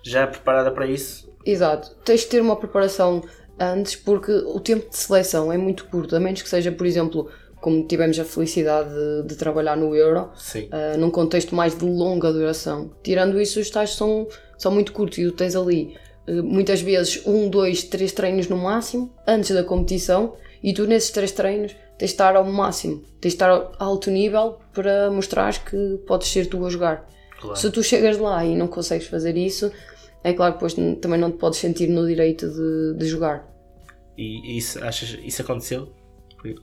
já 0.03 0.25
preparada 0.25 0.71
para 0.71 0.87
isso, 0.87 1.24
Exato. 1.45 1.95
Tens 2.03 2.21
de 2.21 2.27
ter 2.27 2.41
uma 2.41 2.55
preparação 2.55 3.23
antes 3.59 3.95
porque 3.95 4.31
o 4.31 4.59
tempo 4.59 4.89
de 4.89 4.97
seleção 4.97 5.51
é 5.51 5.57
muito 5.57 5.85
curto, 5.85 6.15
a 6.15 6.19
menos 6.19 6.41
que 6.41 6.49
seja, 6.49 6.71
por 6.71 6.85
exemplo, 6.85 7.29
como 7.61 7.87
tivemos 7.87 8.19
a 8.19 8.25
felicidade 8.25 8.89
de, 8.89 9.27
de 9.27 9.35
trabalhar 9.35 9.77
no 9.77 9.95
Euro, 9.95 10.29
ah, 10.71 10.97
num 10.97 11.09
contexto 11.09 11.55
mais 11.55 11.77
de 11.77 11.85
longa 11.85 12.31
duração. 12.31 12.91
Tirando 13.03 13.39
isso, 13.39 13.59
os 13.59 13.67
estágios 13.67 13.97
são, 13.97 14.27
são 14.57 14.71
muito 14.71 14.91
curtos 14.91 15.17
e 15.17 15.25
tu 15.25 15.31
tens 15.31 15.55
ali 15.55 15.95
ah, 16.27 16.31
muitas 16.43 16.81
vezes 16.81 17.21
um, 17.25 17.49
dois, 17.49 17.83
três 17.83 18.11
treinos 18.11 18.47
no 18.47 18.57
máximo 18.57 19.13
antes 19.25 19.51
da 19.51 19.63
competição 19.63 20.35
e 20.61 20.73
tu 20.73 20.85
nesses 20.85 21.11
três 21.11 21.31
treinos 21.31 21.75
tens 21.97 22.09
de 22.09 22.13
estar 22.13 22.35
ao 22.35 22.43
máximo, 22.43 23.01
tens 23.21 23.31
de 23.31 23.35
estar 23.35 23.49
a 23.49 23.83
alto 23.83 24.11
nível 24.11 24.59
para 24.73 25.09
mostrares 25.09 25.57
que 25.59 25.99
podes 26.05 26.27
ser 26.27 26.47
tu 26.47 26.65
a 26.65 26.69
jogar. 26.69 27.07
Claro. 27.39 27.55
Se 27.55 27.69
tu 27.71 27.81
chegas 27.81 28.17
lá 28.17 28.45
e 28.45 28.55
não 28.55 28.67
consegues 28.67 29.07
fazer 29.07 29.37
isso, 29.37 29.71
é 30.29 30.33
claro 30.33 30.53
que 30.53 30.57
depois 30.59 30.73
também 31.01 31.19
não 31.19 31.31
te 31.31 31.37
podes 31.37 31.59
sentir 31.59 31.87
no 31.87 32.05
direito 32.05 32.49
de, 32.49 32.97
de 32.97 33.05
jogar. 33.07 33.47
E 34.17 34.57
isso, 34.57 34.83
achas, 34.83 35.17
isso 35.23 35.41
aconteceu 35.41 35.89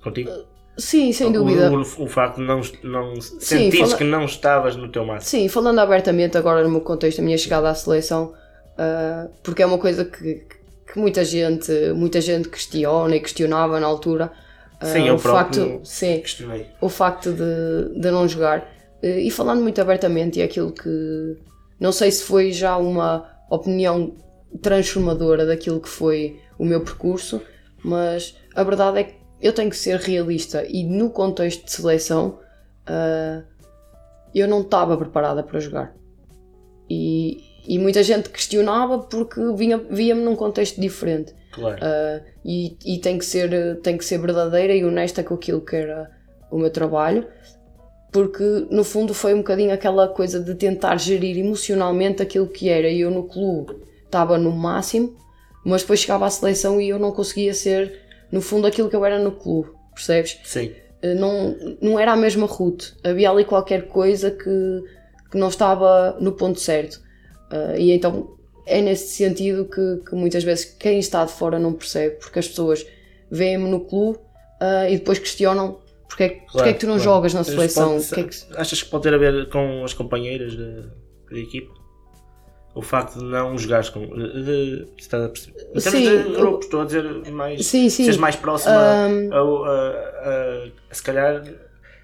contigo? 0.02 0.30
Sim, 0.76 1.12
sem 1.12 1.30
dúvida. 1.30 1.70
O, 1.70 1.76
o, 1.76 2.04
o 2.04 2.06
facto 2.08 2.36
de 2.36 2.42
não, 2.42 2.60
não 2.82 3.20
sentires 3.20 3.78
fala- 3.90 3.98
que 3.98 4.04
não 4.04 4.24
estavas 4.24 4.74
no 4.74 4.88
teu 4.90 5.04
máximo. 5.04 5.28
Sim, 5.30 5.48
falando 5.48 5.78
abertamente 5.80 6.36
agora 6.38 6.62
no 6.64 6.70
meu 6.70 6.80
contexto, 6.80 7.20
a 7.20 7.22
minha 7.22 7.36
chegada 7.36 7.68
à 7.68 7.74
seleção, 7.74 8.32
ah, 8.78 9.28
porque 9.42 9.62
é 9.62 9.66
uma 9.66 9.76
coisa 9.78 10.04
que, 10.04 10.46
que 10.90 10.98
muita 10.98 11.24
gente, 11.24 11.70
muita 11.94 12.20
gente 12.22 12.48
questiona 12.48 13.14
e 13.16 13.20
questionava 13.20 13.78
na 13.78 13.86
altura. 13.86 14.32
ah, 14.80 14.86
Sim, 14.86 15.08
eu 15.08 15.16
o 15.16 15.20
próprio 15.20 15.62
facto, 15.72 15.80
sim, 15.86 16.20
Questionei. 16.20 16.66
o 16.80 16.88
facto 16.88 17.32
de, 17.32 18.00
de 18.00 18.10
não 18.10 18.26
jogar. 18.26 18.66
Eh, 19.02 19.20
E 19.20 19.30
falando 19.30 19.60
muito 19.60 19.78
abertamente, 19.80 20.38
e 20.38 20.42
é 20.42 20.46
aquilo 20.46 20.72
que 20.72 21.36
não 21.78 21.92
sei 21.92 22.10
se 22.10 22.22
foi 22.24 22.50
já 22.50 22.78
uma 22.78 23.30
opinião 23.56 24.14
transformadora 24.60 25.46
daquilo 25.46 25.80
que 25.80 25.88
foi 25.88 26.40
o 26.58 26.64
meu 26.64 26.82
percurso, 26.82 27.40
mas 27.82 28.36
a 28.54 28.62
verdade 28.62 28.98
é 28.98 29.04
que 29.04 29.14
eu 29.40 29.52
tenho 29.52 29.70
que 29.70 29.76
ser 29.76 29.98
realista 29.98 30.64
e 30.68 30.84
no 30.84 31.10
contexto 31.10 31.64
de 31.64 31.72
seleção 31.72 32.38
ah, 32.86 33.42
eu 34.34 34.48
não 34.48 34.62
estava 34.62 34.96
preparada 34.96 35.42
para 35.42 35.60
jogar. 35.60 35.94
E, 36.88 37.42
e 37.66 37.78
muita 37.78 38.02
gente 38.02 38.28
questionava 38.28 38.98
porque 38.98 39.40
via-me 39.90 40.22
num 40.22 40.36
contexto 40.36 40.80
diferente. 40.80 41.34
Claro. 41.52 41.76
Uh, 41.76 42.24
e, 42.44 42.76
e 42.84 42.98
tem, 42.98 43.18
que 43.18 43.26
ser, 43.26 43.78
tem 43.82 43.98
que 43.98 44.04
ser 44.04 44.18
verdadeira 44.18 44.74
e 44.74 44.84
honesta 44.84 45.22
com 45.22 45.34
aquilo 45.34 45.60
que 45.60 45.76
era 45.76 46.10
o 46.50 46.58
meu 46.58 46.70
trabalho, 46.70 47.26
porque 48.12 48.66
no 48.70 48.84
fundo 48.84 49.14
foi 49.14 49.32
um 49.32 49.38
bocadinho 49.38 49.72
aquela 49.72 50.06
coisa 50.06 50.38
de 50.38 50.54
tentar 50.54 50.98
gerir 50.98 51.38
emocionalmente 51.38 52.22
aquilo 52.22 52.46
que 52.46 52.68
era. 52.68 52.88
E 52.88 53.00
eu 53.00 53.10
no 53.10 53.24
clube 53.24 53.74
estava 54.04 54.36
no 54.36 54.52
máximo, 54.52 55.16
mas 55.64 55.80
depois 55.80 56.00
chegava 56.00 56.26
à 56.26 56.30
seleção 56.30 56.78
e 56.78 56.90
eu 56.90 56.98
não 56.98 57.10
conseguia 57.10 57.54
ser, 57.54 58.00
no 58.30 58.42
fundo, 58.42 58.66
aquilo 58.66 58.90
que 58.90 58.94
eu 58.94 59.04
era 59.04 59.18
no 59.18 59.32
clube, 59.32 59.70
percebes? 59.94 60.38
Sim. 60.44 60.72
Uh, 61.02 61.14
não, 61.18 61.56
não 61.80 61.98
era 61.98 62.12
a 62.12 62.16
mesma 62.16 62.46
route. 62.46 62.92
Havia 63.02 63.30
ali 63.30 63.46
qualquer 63.46 63.88
coisa 63.88 64.30
que, 64.30 64.84
que 65.30 65.38
não 65.38 65.48
estava 65.48 66.18
no 66.20 66.32
ponto 66.32 66.60
certo. 66.60 67.00
Uh, 67.50 67.76
e 67.78 67.92
então 67.92 68.36
é 68.66 68.82
nesse 68.82 69.14
sentido 69.14 69.64
que, 69.64 70.02
que 70.08 70.14
muitas 70.14 70.44
vezes 70.44 70.66
quem 70.66 70.98
está 70.98 71.24
de 71.24 71.32
fora 71.32 71.58
não 71.58 71.72
percebe, 71.72 72.16
porque 72.16 72.38
as 72.38 72.46
pessoas 72.46 72.86
veem-me 73.30 73.70
no 73.70 73.80
clube 73.80 74.18
uh, 74.18 74.86
e 74.88 74.98
depois 74.98 75.18
questionam 75.18 75.81
Porque 76.12 76.22
é, 76.24 76.28
que- 76.28 76.40
porque 76.52 76.68
é 76.68 76.72
que 76.74 76.80
tu 76.80 76.86
não 76.86 76.96
claro. 76.96 77.04
jogas 77.10 77.32
na 77.32 77.40
Mas 77.40 77.46
seleção? 77.48 77.98
pode- 77.98 78.20
é 78.20 78.24
que- 78.24 78.36
Achas 78.56 78.82
que 78.82 78.90
pode 78.90 79.02
ter 79.04 79.14
a 79.14 79.18
ver 79.18 79.48
com 79.48 79.82
as 79.82 79.94
companheiras 79.94 80.52
de, 80.52 80.82
de 81.32 81.40
equipa? 81.42 81.72
O 82.74 82.82
facto 82.82 83.18
de 83.18 83.24
não 83.24 83.56
jogares 83.56 83.88
com. 83.88 84.00
De, 84.06 84.44
de, 84.44 84.86
estás 84.98 85.24
a 85.24 85.28
perceber? 85.28 85.58
Em 85.74 85.80
termos 85.80 85.82
Sim, 85.90 86.22
de 86.22 86.36
grupos, 86.36 86.64
estou 86.66 86.80
a 86.82 86.84
dizer 86.84 87.30
mais. 87.30 87.66
Sim, 87.66 87.88
sim. 87.88 88.04
Seres 88.04 88.18
mais 88.18 88.36
próxima 88.36 88.74
Ahm, 88.74 89.30
a, 89.32 89.38
a- 89.38 90.28
a- 90.90 90.94
se 90.94 91.02
calhar. 91.02 91.42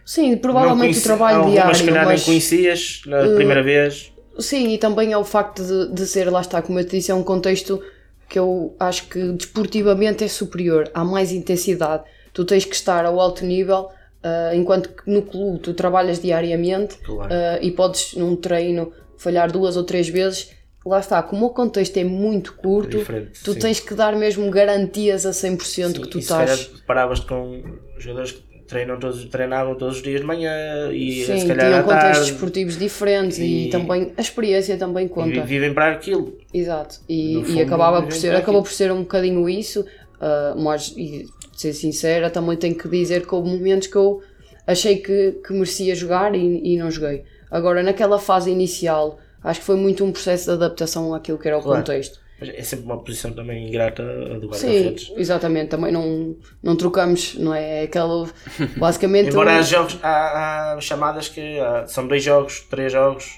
Sim, 0.04 0.36
provavelmente 0.38 0.80
conheci- 0.80 1.00
o 1.00 1.02
trabalho 1.04 1.36
algumas, 1.38 1.52
diário, 1.54 1.74
se 1.76 1.84
calhar 1.84 2.04
mas... 2.06 2.20
nem 2.20 2.26
conhecias 2.26 3.02
na 3.06 3.22
Uh, 3.26 3.34
primeira 3.36 3.62
vez. 3.62 4.10
Sim, 4.38 4.68
e 4.72 4.78
também 4.78 5.12
é 5.12 5.18
o 5.18 5.24
facto 5.24 5.62
de, 5.62 5.92
de 5.92 6.06
ser, 6.06 6.30
lá 6.30 6.40
está, 6.40 6.62
como 6.62 6.78
eu 6.78 6.84
te 6.86 6.96
disse, 6.96 7.10
é 7.10 7.14
um 7.14 7.22
contexto 7.24 7.82
que 8.28 8.38
eu 8.38 8.74
acho 8.80 9.06
que 9.08 9.32
desportivamente 9.32 10.22
é 10.24 10.28
superior, 10.28 10.90
há 10.94 11.04
mais 11.04 11.32
intensidade. 11.32 12.04
Tu 12.32 12.44
tens 12.44 12.64
que 12.64 12.74
estar 12.74 13.04
ao 13.04 13.18
alto 13.18 13.44
nível, 13.44 13.88
ah, 14.22 14.50
enquanto 14.54 14.88
que 14.90 15.10
no 15.10 15.22
clube 15.22 15.58
tu 15.60 15.74
trabalhas 15.74 16.20
diariamente 16.20 16.96
Claro. 16.98 17.32
ah, 17.32 17.58
e 17.60 17.70
podes 17.70 18.14
num 18.14 18.36
treino 18.36 18.92
falhar 19.16 19.50
duas 19.50 19.76
ou 19.76 19.84
três 19.84 20.08
vezes. 20.08 20.50
Lá 20.86 21.00
está, 21.00 21.22
como 21.22 21.44
o 21.46 21.50
contexto 21.50 21.96
é 21.98 22.04
muito 22.04 22.54
curto, 22.54 22.96
diferente, 22.98 23.42
tu 23.44 23.52
sim. 23.52 23.58
tens 23.58 23.78
que 23.80 23.94
dar 23.94 24.16
mesmo 24.16 24.48
garantias 24.50 25.26
a 25.26 25.30
100% 25.32 25.62
Sim, 25.62 25.92
que 26.02 26.08
tu 26.08 26.18
e 26.18 26.22
se 26.22 26.28
calhar 26.28 26.54
estás. 26.56 26.80
paravas 26.86 27.20
com 27.20 27.62
jogadores 27.98 28.32
que 28.32 28.42
treinam 28.66 28.98
todos, 28.98 29.24
treinavam 29.26 29.74
todos 29.74 29.96
os 29.96 30.02
dias 30.02 30.20
de 30.20 30.26
manhã 30.26 30.90
e 30.92 31.24
Sim, 31.24 31.40
se 31.40 31.46
calhar 31.46 31.66
tinham 31.66 31.82
contextos 31.82 32.18
tarde 32.18 32.30
esportivos 32.32 32.78
diferentes 32.78 33.38
e, 33.38 33.66
E- 33.66 33.70
também 33.70 34.12
a 34.16 34.20
experiência 34.20 34.78
também 34.78 35.06
e 35.06 35.08
conta. 35.08 35.42
vivem 35.42 35.74
para 35.74 35.92
aquilo. 35.92 36.38
Exato, 36.54 37.00
e, 37.08 37.56
e 37.56 37.60
acabava 37.60 38.00
por 38.02 38.12
ser, 38.12 38.34
acabou 38.36 38.62
por 38.62 38.70
ser 38.72 38.90
um 38.92 39.00
bocadinho 39.00 39.46
isso, 39.48 39.84
ah, 40.20 40.54
mas 40.56 40.94
e, 40.96 41.26
ser 41.60 41.72
sincera, 41.72 42.30
também 42.30 42.56
tenho 42.56 42.74
que 42.76 42.88
dizer 42.88 43.26
que 43.26 43.34
houve 43.34 43.48
momentos 43.50 43.88
que 43.88 43.96
eu 43.96 44.22
achei 44.66 44.96
que, 44.98 45.32
que 45.46 45.52
merecia 45.52 45.94
jogar 45.94 46.34
e, 46.34 46.74
e 46.74 46.78
não 46.78 46.90
joguei. 46.90 47.24
Agora, 47.50 47.82
naquela 47.82 48.18
fase 48.18 48.50
inicial, 48.50 49.18
acho 49.42 49.60
que 49.60 49.66
foi 49.66 49.76
muito 49.76 50.04
um 50.04 50.12
processo 50.12 50.44
de 50.46 50.50
adaptação 50.52 51.14
àquilo 51.14 51.38
que 51.38 51.48
era 51.48 51.58
o 51.58 51.62
Claro. 51.62 51.80
contexto. 51.80 52.20
Mas 52.40 52.50
é 52.50 52.62
sempre 52.62 52.84
uma 52.84 52.98
posição 53.02 53.32
também 53.32 53.66
ingrata 53.66 54.00
a 54.02 54.38
do 54.38 54.54
Sim, 54.54 54.94
exatamente, 55.16 55.70
também 55.70 55.90
não, 55.90 56.36
não 56.62 56.76
trocamos, 56.76 57.34
não 57.34 57.52
é? 57.52 57.82
Aquela, 57.82 58.28
basicamente. 58.76 59.30
Embora 59.32 59.56
há, 59.58 59.62
jogos, 59.62 59.98
há, 60.02 60.74
há 60.74 60.80
chamadas 60.80 61.28
que 61.28 61.58
há- 61.58 61.84
são 61.88 62.06
dois 62.06 62.22
jogos, 62.22 62.60
três 62.70 62.92
jogos, 62.92 63.28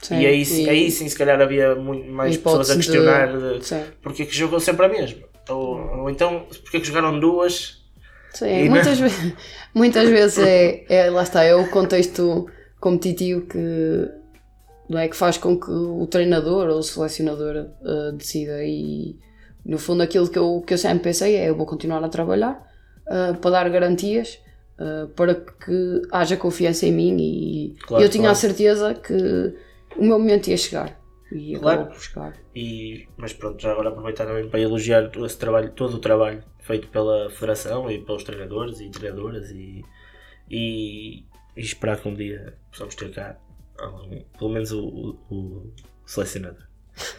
sim, 0.00 0.20
e 0.20 0.26
aí, 0.26 0.44
sim- 0.44 0.68
aí 0.68 0.88
sim 0.92 1.08
se 1.08 1.16
calhar 1.18 1.40
havia 1.40 1.74
muito 1.74 2.08
mais 2.08 2.36
pessoas 2.36 2.70
a 2.70 2.74
de- 2.74 2.78
questionar 2.78 3.36
de, 3.36 3.66
Sim. 3.66 3.82
porque 4.00 4.22
é 4.22 4.26
que 4.26 4.36
jogou 4.36 4.60
sempre 4.60 4.86
a 4.86 4.88
mesma. 4.88 5.25
Ou, 5.48 6.00
ou 6.02 6.10
então 6.10 6.46
porque 6.62 6.76
é 6.78 6.80
que 6.80 6.86
jogaram 6.86 7.18
duas. 7.18 7.82
Sim, 8.34 8.68
muitas, 8.68 8.98
ve- 8.98 9.34
muitas 9.74 10.08
vezes 10.08 10.38
é, 10.38 10.84
é, 10.88 11.10
lá 11.10 11.22
está, 11.22 11.42
é 11.44 11.54
o 11.54 11.68
contexto 11.70 12.46
competitivo 12.78 13.42
que 13.46 14.08
não 14.88 14.98
é 14.98 15.08
que 15.08 15.16
faz 15.16 15.36
com 15.38 15.58
que 15.58 15.70
o 15.70 16.06
treinador 16.06 16.68
ou 16.68 16.78
o 16.78 16.82
selecionador 16.82 17.56
eh, 17.56 18.12
decida 18.14 18.62
e 18.62 19.16
no 19.64 19.78
fundo 19.78 20.02
aquilo 20.02 20.28
que 20.28 20.38
eu, 20.38 20.62
que 20.66 20.74
eu 20.74 20.78
sempre 20.78 21.00
pensei 21.04 21.34
é 21.34 21.48
eu 21.48 21.56
vou 21.56 21.66
continuar 21.66 22.04
a 22.04 22.08
trabalhar 22.08 22.62
eh, 23.08 23.32
para 23.40 23.50
dar 23.50 23.68
garantias 23.70 24.38
eh, 24.78 25.06
para 25.16 25.34
que 25.34 26.02
haja 26.12 26.36
confiança 26.36 26.86
em 26.86 26.92
mim 26.92 27.16
e 27.18 27.74
Claro, 27.86 28.04
eu 28.04 28.08
tinha 28.08 28.24
claro. 28.24 28.32
a 28.32 28.40
certeza 28.40 28.94
que 28.94 29.14
o 29.96 30.04
meu 30.04 30.18
momento 30.18 30.48
ia 30.48 30.56
chegar 30.56 31.00
e 31.36 31.58
Claro. 31.58 31.80
acabou 31.82 31.94
por 31.94 32.02
chegar. 32.02 32.34
E, 32.54 33.06
mas 33.16 33.32
pronto, 33.32 33.60
já 33.62 33.72
agora 33.72 33.88
aproveitar 33.90 34.26
também 34.26 34.48
para 34.48 34.60
elogiar 34.60 35.08
todo 35.10 35.26
esse 35.26 35.38
trabalho, 35.38 35.70
todo 35.72 35.94
o 35.94 35.98
trabalho 35.98 36.42
feito 36.60 36.88
pela 36.88 37.30
Federação 37.30 37.90
e 37.90 37.98
pelos 38.04 38.24
treinadores 38.24 38.80
e 38.80 38.88
treinadoras 38.90 39.50
e, 39.50 39.84
e, 40.50 41.24
e 41.56 41.60
esperar 41.60 41.98
que 42.00 42.08
um 42.08 42.14
dia 42.14 42.54
possamos 42.70 42.94
ter 42.94 43.10
cá 43.12 43.36
algum- 43.78 44.22
pelo 44.38 44.50
menos 44.50 44.72
o, 44.72 44.84
o, 44.86 45.34
o 45.34 45.72
selecionador. 46.04 46.62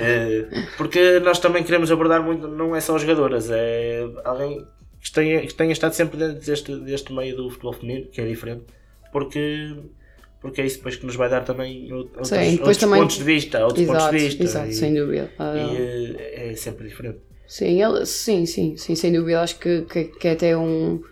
Eh, 0.00 0.48
porque 0.76 1.20
nós 1.20 1.38
também 1.38 1.62
queremos 1.62 1.90
abordar 1.92 2.20
muito, 2.22 2.48
não 2.48 2.74
é 2.74 2.80
só 2.80 2.96
as 2.96 3.02
jogadoras, 3.02 3.48
é 3.50 4.00
alguém 4.24 4.66
que 5.00 5.12
tenha, 5.12 5.40
que 5.46 5.54
tenha 5.54 5.72
estado 5.72 5.92
sempre 5.92 6.18
dentro 6.18 6.44
deste, 6.44 6.76
deste 6.80 7.12
meio 7.12 7.36
do 7.36 7.48
futebol 7.48 7.72
feminino, 7.72 8.08
que 8.10 8.20
é 8.20 8.26
diferente, 8.26 8.64
porque, 9.12 9.76
porque 10.40 10.60
é 10.60 10.66
isso 10.66 10.78
depois 10.78 10.96
que 10.96 11.04
nos 11.06 11.16
vai 11.16 11.28
dar 11.28 11.44
também 11.44 11.92
outros, 11.92 12.28
Sim, 12.28 12.52
outros 12.58 12.76
também- 12.78 13.00
pontos 13.00 13.16
de 13.18 13.24
vista, 13.24 13.64
outros 13.64 13.86
pontos 13.86 14.00
Exato, 14.02 14.16
de 14.16 14.22
vista. 14.24 14.42
exato, 14.42 14.68
e- 14.68 14.74
sem 14.74 14.94
dúvida. 14.94 15.30
Ah, 15.38 15.54
e 15.56 15.76
eh, 16.18 16.50
é 16.52 16.54
sempre 16.56 16.88
diferente. 16.88 17.18
Sim, 17.46 17.82
ele, 17.82 18.06
sim, 18.06 18.46
sim, 18.46 18.76
sim, 18.76 18.94
sem 18.94 19.12
dúvida. 19.12 19.40
Acho 19.42 19.58
que, 19.58 19.82
que, 19.82 20.04
que 20.04 20.28
é 20.28 20.32
até 20.32 20.56
um, 20.56 21.02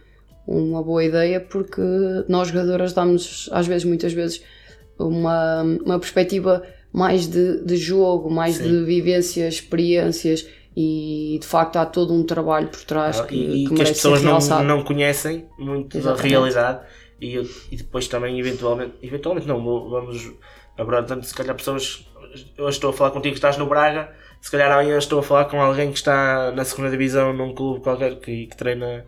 uma 0.47 0.83
boa 0.83 1.05
ideia 1.05 1.41
porque 1.41 1.83
nós 2.29 2.49
jogadoras 2.49 2.93
damos 2.93 3.49
às 3.53 3.67
vezes, 3.67 3.85
muitas 3.85 4.13
vezes, 4.13 4.43
uma, 4.99 5.63
uma 5.63 5.99
perspectiva 5.99 6.63
mais 6.93 7.27
de, 7.27 7.63
de 7.65 7.77
jogo, 7.77 8.31
mais 8.31 8.55
Sim. 8.57 8.65
de 8.65 8.85
vivências, 8.85 9.55
experiências 9.55 10.47
e 10.77 11.39
de 11.41 11.47
facto 11.47 11.77
há 11.77 11.85
todo 11.85 12.15
um 12.15 12.23
trabalho 12.25 12.69
por 12.69 12.85
trás 12.85 13.19
Ah, 13.21 13.25
que, 13.25 13.35
e, 13.35 13.69
que 13.69 13.75
que 13.75 13.83
as 13.83 13.91
pessoas 13.91 14.23
não, 14.23 14.39
não 14.65 14.83
conhecem 14.85 15.47
muito 15.59 15.99
Exatamente. 15.99 16.23
da 16.23 16.29
realidade 16.29 16.81
e, 17.21 17.35
eu- 17.35 17.49
e 17.71 17.77
depois 17.77 18.07
também 18.09 18.39
eventualmente, 18.39 18.95
eventualmente 19.03 19.47
não, 19.47 19.63
vamos 19.89 20.33
abordar 20.77 21.05
tanto 21.07 21.27
se 21.27 21.35
calhar 21.35 21.55
pessoas, 21.57 22.07
eu 22.57 22.69
estou 22.69 22.91
a 22.91 22.93
falar 22.93 23.11
contigo 23.11 23.33
que 23.33 23.39
estás 23.39 23.57
no 23.57 23.67
Braga, 23.67 24.11
se 24.41 24.51
calhar 24.51 24.71
amanhã 24.71 24.97
estou 24.99 25.19
a 25.19 25.23
falar 25.23 25.47
com 25.47 25.61
alguém 25.61 25.91
que 25.91 25.99
está 25.99 26.53
na 26.53 26.65
segunda 26.65 26.91
divisão 26.91 27.33
num 27.33 27.55
clube 27.55 27.81
qualquer 27.81 28.17
que, 28.21 28.47
que 28.47 28.57
treina 28.57 29.05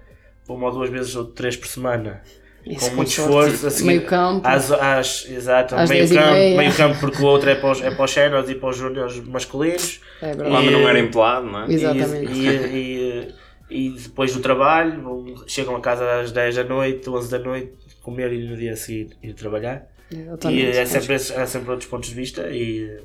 uma 0.49 0.67
ou 0.67 0.73
duas 0.73 0.91
vezes 0.91 1.15
ou 1.15 1.25
três 1.27 1.57
por 1.57 1.69
semana. 1.69 2.23
Isso, 2.67 2.91
com 2.91 2.97
muito 2.97 3.09
esforço, 3.09 3.67
a 3.69 3.71
seguir 3.71 3.87
Meio 3.87 4.07
campo. 4.07 4.47
Às, 4.47 4.71
às, 4.71 5.31
exato, 5.31 5.75
Às 5.77 5.89
meio 5.89 6.07
10 6.07 6.21
campo, 6.21 6.57
meio 6.59 6.75
campo 6.77 7.01
porque 7.01 7.23
o 7.23 7.25
outro 7.27 7.49
é 7.49 7.55
para 7.55 7.71
os, 7.71 7.81
é 7.81 7.91
para 7.91 8.05
os 8.05 8.11
seniors 8.11 8.51
e 8.51 8.55
para 8.55 8.69
os 8.69 8.77
júniores 8.77 9.19
masculinos. 9.25 10.01
É 10.21 10.35
verdade. 10.35 10.67
E- 10.67 10.71
não 10.71 10.87
era 10.89 10.99
empolado, 10.99 11.47
não 11.47 11.63
é? 11.63 11.73
Exatamente. 11.73 12.33
E, 12.33 12.49
e, 12.49 13.35
e, 13.71 13.87
e 13.87 13.91
depois 13.93 14.35
do 14.35 14.41
trabalho, 14.41 15.37
chegam 15.47 15.75
a 15.75 15.81
casa 15.81 16.21
às 16.21 16.33
10 16.33 16.57
da 16.57 16.65
noite, 16.65 17.09
11 17.09 17.31
da 17.31 17.39
noite, 17.39 17.73
comer 18.01 18.33
e 18.33 18.49
no 18.49 18.57
dia 18.57 18.73
a 18.73 18.77
seguir 18.77 19.17
ir 19.23 19.35
trabalhar. 19.35 19.87
Exatamente. 20.13 20.63
E 20.63 20.67
é 20.67 20.85
sempre, 20.87 21.15
há 21.15 21.47
sempre 21.47 21.71
outros 21.71 21.89
pontos 21.89 22.09
de 22.09 22.15
vista 22.15 22.49
e, 22.51 22.99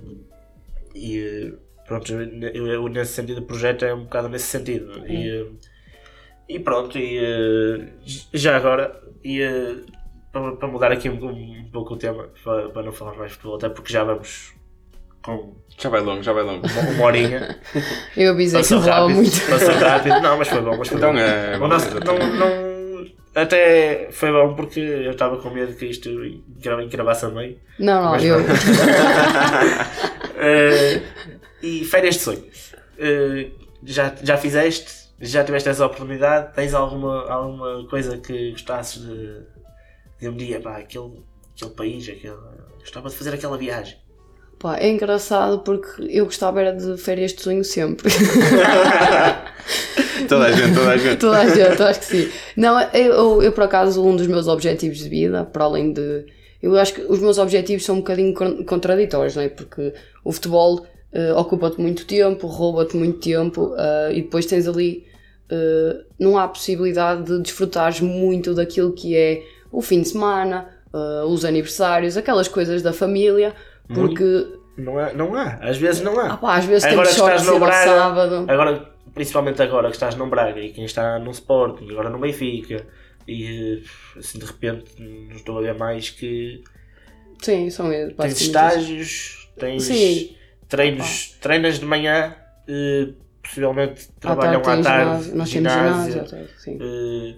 e 0.96 1.54
pronto, 1.88 2.12
eu, 2.14 2.68
eu, 2.68 2.88
nesse 2.88 3.14
sentido 3.14 3.40
o 3.40 3.46
projeto 3.46 3.86
é 3.86 3.94
um 3.94 4.04
bocado 4.06 4.30
nesse 4.30 4.46
sentido. 4.46 5.06
E, 5.08 5.52
e 6.50 6.60
pronto, 6.60 6.98
e 6.98 7.18
eh, 7.18 7.88
já 8.34 8.56
agora, 8.58 9.00
e, 9.24 9.42
eh, 9.42 9.76
para, 10.32 10.56
para 10.56 10.68
mudar 10.68 10.92
aqui 10.92 11.10
um, 11.10 11.24
um 11.26 11.70
pouco 11.72 11.94
o 11.94 11.98
tema, 11.98 12.30
para, 12.44 12.70
para 12.70 12.84
não 12.84 12.92
falar 12.92 13.16
mais 13.16 13.32
de 13.32 13.38
futebol, 13.38 13.58
até 13.58 13.70
porque 13.70 13.92
já 13.94 14.04
vamos 14.04 14.54
com 15.24 15.56
Já 15.78 15.90
vai 15.90 16.02
longo, 16.02 16.22
já 16.22 16.34
vai 16.34 16.44
longo. 16.44 16.68
uma, 16.68 16.82
uma 16.92 17.06
horinha. 17.06 17.60
Eu 18.16 18.32
avisei 18.32 18.62
que 18.62 18.68
Passou 18.68 18.82
falava 18.82 19.02
rápido, 19.08 19.16
muito. 19.18 19.48
passou 19.50 19.74
rápido. 19.76 20.22
Não, 20.22 20.38
mas 20.38 20.48
foi 20.48 20.62
bom, 20.62 20.78
mas 20.78 20.88
foi 20.88 20.98
Então 20.98 21.14
bom. 21.14 21.20
é. 21.20 21.58
O 21.58 21.68
nosso- 21.68 22.00
não, 22.00 22.18
não, 22.18 22.75
até 23.36 24.08
foi 24.12 24.32
bom 24.32 24.56
porque 24.56 24.80
eu 24.80 25.12
estava 25.12 25.38
com 25.38 25.50
medo 25.50 25.76
que 25.76 25.86
isto 25.86 26.10
encravasse 26.82 27.26
a 27.26 27.30
meio. 27.30 27.60
Não, 27.78 28.04
não, 28.04 28.20
eu. 28.20 28.38
Eh, 30.38 31.02
e 31.64 31.86
férias 31.86 32.16
de 32.16 32.22
sonho. 32.22 32.44
Eh, 33.00 33.52
já, 33.84 34.14
já 34.22 34.38
fizeste? 34.38 35.06
Já 35.20 35.46
tiveste 35.46 35.70
essa 35.70 35.86
oportunidade? 35.86 36.54
Tens 36.54 36.74
alguma, 36.74 37.30
alguma 37.30 37.88
coisa 37.88 38.18
que 38.18 38.52
gostasses 38.52 39.02
de, 39.02 39.40
de 40.20 40.30
um 40.30 40.36
dia, 40.36 40.60
pá, 40.60 40.78
aquele, 40.78 41.24
aquele 41.56 41.72
país, 41.72 42.10
aquele, 42.10 42.36
gostava 42.80 43.10
de 43.10 43.16
fazer 43.16 43.34
aquela 43.34 43.58
viagem? 43.58 43.98
Pá, 44.66 44.78
é 44.80 44.90
engraçado 44.90 45.60
porque 45.60 46.02
eu 46.10 46.26
gostava 46.26 46.60
era 46.60 46.72
de 46.76 46.98
férias 46.98 47.34
de 47.34 47.42
sonho 47.44 47.64
sempre. 47.64 48.10
Toda 50.28 50.46
a 50.46 50.52
gente, 50.52 50.74
toda 50.74 50.90
a 50.90 50.98
gente. 50.98 51.18
Toda 51.20 51.38
a 51.40 51.48
gente, 51.50 51.84
acho 51.84 52.00
que 52.00 52.06
sim. 52.08 52.30
Não, 52.58 52.82
eu, 52.92 53.44
eu, 53.44 53.52
por 53.52 53.64
acaso, 53.66 54.04
um 54.04 54.16
dos 54.16 54.26
meus 54.26 54.48
objetivos 54.48 54.98
de 54.98 55.08
vida, 55.08 55.44
para 55.44 55.66
além 55.66 55.94
de. 55.94 56.26
Eu 56.64 56.76
acho 56.80 56.96
que 56.96 57.02
os 57.02 57.20
meus 57.20 57.38
objetivos 57.38 57.86
são 57.86 57.94
um 57.96 58.00
bocadinho 58.00 58.34
con- 58.34 58.66
contraditórios, 58.66 59.36
não 59.36 59.44
é? 59.44 59.50
Porque 59.50 59.94
o 60.24 60.32
futebol 60.32 60.84
eh, 61.14 61.32
ocupa-te 61.34 61.80
muito 61.80 62.08
tempo, 62.08 62.48
rouba-te 62.48 62.98
muito 62.98 63.20
tempo 63.20 63.76
eh, 63.78 64.14
e 64.14 64.22
depois 64.24 64.48
tens 64.48 64.68
ali. 64.68 65.06
eh, 65.52 65.98
não 66.20 66.40
há 66.40 66.48
possibilidade 66.48 67.22
de 67.26 67.40
desfrutares 67.44 68.02
muito 68.02 68.56
daquilo 68.56 68.94
que 68.94 69.16
é 69.16 69.44
o 69.72 69.80
fim 69.80 70.02
de 70.02 70.10
semana, 70.10 70.70
os 71.28 71.44
aniversários, 71.46 72.16
aquelas 72.16 72.48
coisas 72.48 72.82
da 72.82 72.94
família, 72.94 73.54
porque. 73.94 74.48
Não 74.78 74.98
há, 75.00 75.14
não 75.14 75.34
há, 75.36 75.54
às 75.62 75.78
vezes 75.78 76.02
não 76.02 76.20
há. 76.20 76.34
Ah 76.34 76.38
pá, 76.38 76.58
às 76.58 76.66
vezes 76.66 76.84
Agora 76.84 77.08
temos 77.08 77.16
que 77.16 77.32
estás 77.32 77.46
no 77.46 77.60
Braga, 77.60 77.86
sábado. 77.92 78.46
Agora, 78.50 78.92
principalmente 79.14 79.62
agora 79.62 79.88
que 79.88 79.96
estás 79.96 80.16
no 80.16 80.28
Braga 80.28 80.60
e 80.60 80.74
quem 80.74 80.84
está 80.84 81.18
no 81.18 81.32
Sporting, 81.32 81.90
agora 81.92 82.10
no 82.10 82.20
Benfica, 82.20 82.86
e 83.26 83.82
eh, 83.82 84.20
assim 84.20 84.38
de 84.38 84.46
repente 84.46 84.92
não 85.00 85.36
estou 85.38 85.58
a 85.60 85.62
ver 85.62 85.76
mais 85.76 86.10
que 86.10 86.62
Sim, 87.42 87.70
são 87.70 87.92
eles. 87.92 88.16
tens 88.18 88.42
estágios, 88.42 89.50
tens 89.58 89.84
Sim. 89.84 90.36
treinos, 90.68 91.38
treinas 91.40 91.80
de 91.80 91.86
manhã, 91.86 92.36
eh, 92.68 93.10
possivelmente 93.42 94.10
À 94.18 94.22
trabalham 94.22 94.62
tarde 94.62 94.82
à 94.82 94.84
tarde, 94.92 95.10
ginásio, 95.10 95.36
nós 95.38 95.50
temos 95.52 95.72
ginásio, 95.72 96.12
ginásio, 96.12 96.22
à 96.22 96.26
tarde, 96.26 96.50
sim. 96.58 96.78
eh, 96.82 97.36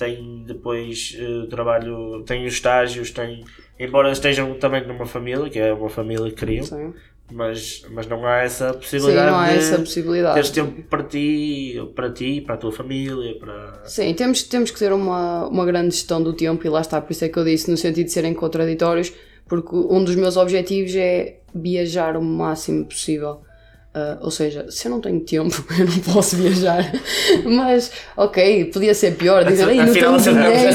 tem 0.00 0.44
depois 0.46 1.14
eh, 1.20 1.46
trabalho, 1.50 2.22
tem 2.24 2.46
os 2.46 2.54
estágios, 2.54 3.10
tem. 3.10 3.44
Embora 3.78 4.10
estejam 4.10 4.54
também 4.54 4.86
numa 4.86 5.04
família, 5.04 5.50
que 5.50 5.58
é 5.58 5.72
uma 5.74 5.90
família 5.90 6.30
que 6.30 6.36
criam, 6.36 6.64
Sim, 6.64 6.94
mas, 7.30 7.84
mas 7.90 8.06
não 8.06 8.24
há 8.26 8.38
essa 8.38 8.72
Sim, 8.72 8.78
possibilidade 8.78 9.30
não 9.30 9.38
há 9.38 9.48
de 9.50 9.58
essa 9.58 9.78
possibilidade. 9.78 10.34
teres 10.34 10.50
tempo 10.50 10.82
para 10.88 11.02
ti, 11.02 11.76
para 11.94 12.10
ti, 12.10 12.40
para 12.40 12.54
a 12.54 12.58
tua 12.58 12.72
família, 12.72 13.38
para. 13.38 13.82
Sim, 13.84 14.14
temos, 14.14 14.42
temos 14.44 14.70
que 14.70 14.78
ter 14.78 14.90
uma, 14.90 15.46
uma 15.46 15.66
grande 15.66 15.94
gestão 15.94 16.22
do 16.22 16.32
tempo 16.32 16.66
e 16.66 16.70
lá 16.70 16.80
está, 16.80 16.98
por 16.98 17.12
isso 17.12 17.24
é 17.26 17.28
que 17.28 17.38
eu 17.38 17.44
disse, 17.44 17.70
no 17.70 17.76
sentido 17.76 18.06
de 18.06 18.12
serem 18.12 18.32
contraditórios, 18.32 19.12
porque 19.46 19.76
um 19.76 20.02
dos 20.02 20.14
meus 20.14 20.38
objetivos 20.38 20.94
é 20.96 21.40
viajar 21.54 22.16
o 22.16 22.22
máximo 22.22 22.86
possível. 22.86 23.42
Ah, 23.92 24.18
ou 24.20 24.30
seja, 24.30 24.66
se 24.70 24.86
eu 24.86 24.90
não 24.92 25.00
tenho 25.00 25.18
tempo, 25.18 25.64
eu 25.76 25.84
não 25.84 25.98
posso 26.14 26.36
viajar. 26.36 26.92
Mas, 27.44 27.90
ok, 28.16 28.66
podia 28.66 28.94
ser 28.94 29.16
pior, 29.16 29.44
dizer, 29.44 29.68
Ei, 29.68 29.78
não 29.78 29.92
tenho 29.92 30.16
dinheiro. 30.16 30.70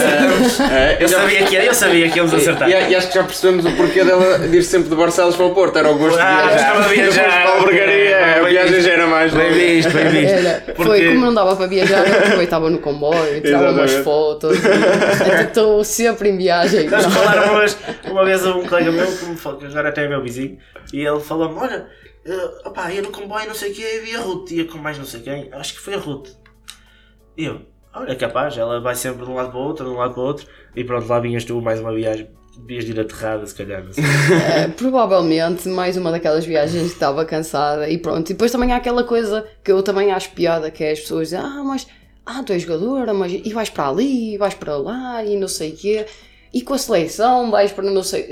É, 0.70 0.98
Eu 1.02 1.08
sabia 1.08 1.44
que, 1.46 1.56
eu 1.56 1.74
sabia 1.74 2.10
que 2.10 2.18
íamos 2.18 2.34
E, 2.34 2.36
acertar. 2.36 2.70
e, 2.70 2.74
e 2.92 2.96
acho 2.96 3.08
que 3.08 3.14
já 3.16 3.24
percebemos 3.24 3.66
o 3.66 3.72
porquê 3.72 4.04
dela 4.04 4.40
de 4.40 4.58
ir 4.58 4.64
sempre 4.64 4.90
de 4.90 4.96
Barcelos 4.98 5.36
para 5.38 5.46
o 5.46 5.54
Porto. 5.54 5.78
Era 5.80 5.90
o 5.92 5.98
gosto 5.98 6.20
Ah, 6.20 6.42
de 6.42 6.48
viajar. 6.50 6.90
viajar. 6.90 7.24
Para 7.24 7.50
a 7.52 7.56
albergaria, 7.60 8.18
a 8.42 8.44
viagem 8.50 8.92
era 8.92 9.08
mais 9.08 9.34
Bem 9.34 9.54
visto, 9.54 9.92
bem 9.92 10.10
visto. 10.10 10.34
Era, 10.34 10.64
foi 10.76 11.08
como 11.08 11.26
não 11.26 11.34
dava 11.34 11.56
para 11.56 11.68
viajar, 11.68 12.06
eu 12.08 12.20
aproveitava 12.20 12.70
no 12.70 12.80
comboio, 12.80 13.42
tirava 13.42 13.72
umas 13.72 13.94
fotos. 13.94 14.58
Estou 15.48 15.84
sempre 15.86 16.30
em 16.30 16.38
viagem. 16.38 16.90
Nós 16.90 17.06
falaram 17.06 17.52
uma 17.52 17.60
vez, 17.60 17.78
uma 18.12 18.26
vez 18.26 18.46
a 18.46 18.56
um 18.56 18.66
colega 18.66 18.92
meu, 18.92 19.08
que, 19.08 19.26
me 19.26 19.38
falou, 19.38 19.60
que 19.60 19.66
agora 19.68 19.88
até 19.90 20.04
é 20.04 20.08
meu 20.10 20.22
vizinho, 20.22 20.58
e 20.94 21.00
ele 21.06 21.20
falou-me: 21.22 21.56
Olha, 21.60 21.86
uh, 22.26 22.68
opá, 22.68 22.92
ia 22.92 23.02
no 23.02 23.12
comboio, 23.12 23.48
não 23.48 23.56
sei 23.56 23.72
o 23.72 23.76
que, 23.76 23.82
e 23.82 24.16
a 24.16 24.22
Ruth, 24.22 24.52
ia 24.52 24.66
com 24.66 24.78
mais 24.78 24.98
não 24.98 25.06
sei 25.06 25.22
quem, 25.22 25.50
acho 25.52 25.74
que 25.74 25.80
foi 25.80 25.96
a 25.96 26.00
Ruth. 26.00 26.30
E 27.38 27.46
eu, 27.46 27.62
olha, 27.94 28.12
é 28.12 28.16
capaz, 28.16 28.58
ela 28.58 28.80
vai 28.80 28.96
sempre 28.96 29.26
de 29.26 29.32
um 29.32 29.36
lado 29.36 29.52
para 29.52 29.60
o 29.60 29.64
outro, 29.64 29.86
de 29.86 29.92
um 29.92 29.98
lado 29.98 30.14
para 30.14 30.24
o 30.24 30.26
outro, 30.26 30.48
e 30.76 30.84
pronto, 30.84 31.08
lá 31.08 31.20
vinhas 31.20 31.46
tu 31.46 31.62
mais 31.62 31.80
uma 31.80 31.94
viagem, 31.94 32.30
devias 32.58 32.86
de 32.86 32.92
ir 32.92 33.00
aterrada, 33.00 33.46
se 33.46 33.54
calhar, 33.54 33.84
sei. 33.92 34.04
Eh, 34.04 34.68
provavelmente 34.78 35.68
mais 35.68 35.98
uma 35.98 36.12
daquelas 36.12 36.46
viagens 36.46 36.88
que 36.88 36.94
estava 36.94 37.26
cansada 37.26 37.90
e 37.90 37.98
pronto. 37.98 38.30
E 38.30 38.34
depois 38.34 38.52
também 38.52 38.72
há 38.72 38.78
aquela 38.78 39.04
coisa 39.04 39.46
que 39.64 39.72
eu 39.72 39.84
também 39.84 40.12
acho 40.12 40.32
piada, 40.32 40.72
que 40.72 40.84
é 40.84 40.92
as 40.92 41.02
pessoas 41.02 41.30
dizem, 41.30 41.40
ah, 41.40 41.64
mas 41.64 41.88
ah, 42.26 42.42
tu 42.44 42.54
és 42.54 42.62
jogadora, 42.62 43.14
mas 43.14 43.32
e 43.32 43.54
vais 43.54 43.70
para 43.70 43.90
ali, 43.90 44.34
e 44.34 44.38
vais 44.38 44.54
para 44.54 44.78
lá, 44.78 45.24
e 45.24 45.38
não 45.38 45.48
sei 45.48 45.72
o 45.72 45.76
quê, 45.76 46.06
e 46.54 46.62
com 46.62 46.74
a 46.74 46.78
seleção 46.78 47.52
vais 47.52 47.72
para 47.72 47.84
não 47.92 48.04
sei. 48.04 48.30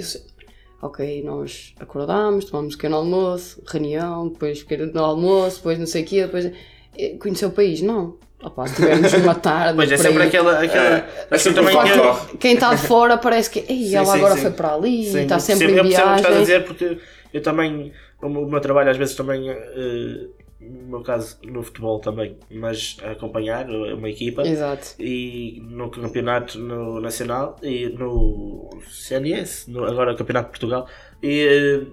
Ok, 0.86 1.24
nós 1.24 1.74
acordámos, 1.80 2.44
tomamos 2.44 2.74
um 2.74 2.78
pequeno 2.78 2.98
almoço, 2.98 3.64
reunião, 3.66 4.28
depois 4.28 4.62
pequeno 4.64 5.00
almoço, 5.02 5.58
depois 5.58 5.80
não 5.80 5.86
sei 5.86 6.04
o 6.04 6.06
quê, 6.06 6.22
depois 6.24 6.52
eh, 6.98 7.16
conhecer 7.20 7.46
o 7.46 7.52
país, 7.52 7.82
não. 7.82 8.18
Opa, 8.44 8.68
se 8.68 8.76
tivermos 8.76 9.14
uma 9.16 9.34
tarde. 9.36 9.76
Pois 9.78 9.90
é 9.90 9.96
sempre 9.96 10.24
aí. 10.24 10.28
aquela. 10.28 10.60
aquela 10.62 10.86
É, 10.98 11.28
é 11.32 11.36
assim, 11.36 11.54
também 11.54 11.74
corre. 11.74 12.38
Quem 12.38 12.56
está 12.56 12.74
de 12.76 12.82
fora 12.86 13.18
parece 13.18 13.50
que 13.50 13.60
Ei, 13.60 13.86
Sim, 13.86 13.96
ela 13.96 14.06
sim, 14.08 14.18
agora 14.18 14.36
sim. 14.36 14.42
foi 14.42 14.52
para 14.52 14.74
ali, 14.74 15.06
Sim, 15.06 15.20
está 15.22 15.40
sempre 15.40 15.68
percebo- 15.68 15.72
em 15.72 15.78
eu 15.78 15.84
percebo 15.84 16.10
o 16.10 16.14
que 16.14 16.20
estás 16.20 16.26
a 16.36 16.38
viagem. 16.40 16.42
dizer 16.42 16.66
porque 16.66 16.98
eu 17.34 17.42
também, 17.42 17.94
o 18.22 18.28
meu 18.30 18.60
trabalho 18.60 18.90
às 18.90 18.98
vezes 18.98 19.16
também, 19.16 19.50
eh, 19.50 20.28
no 20.70 20.88
meu 20.90 21.02
caso 21.02 21.38
no 21.44 21.62
futebol 21.64 22.00
também, 22.00 22.38
mas 22.52 22.98
a 23.04 23.12
acompanhar 23.12 23.70
uma 23.70 24.10
equipa 24.10 24.42
Exato. 24.48 24.96
e 25.00 25.62
no 25.70 25.90
campeonato 25.90 26.58
no 26.60 27.00
nacional 27.00 27.58
e 27.62 27.88
no 27.90 28.70
CNS, 28.90 29.68
no, 29.68 29.84
agora 29.86 30.16
campeonato 30.16 30.48
de 30.48 30.52
Portugal 30.52 30.88
e, 31.22 31.42
eh, 31.42 31.88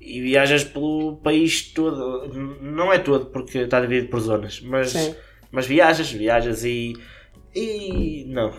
e 0.00 0.20
viajas 0.20 0.64
pelo 0.64 1.16
país 1.16 1.72
todo, 1.72 2.28
não 2.60 2.92
é 2.92 2.98
todo 2.98 3.26
porque 3.26 3.58
está 3.58 3.80
dividido 3.80 4.08
por 4.08 4.20
zonas, 4.20 4.60
mas, 4.60 4.90
Sim. 4.90 5.14
mas 5.50 5.66
viajas, 5.66 6.10
viajas 6.12 6.64
e, 6.64 6.94
e 7.54 8.24
não. 8.28 8.52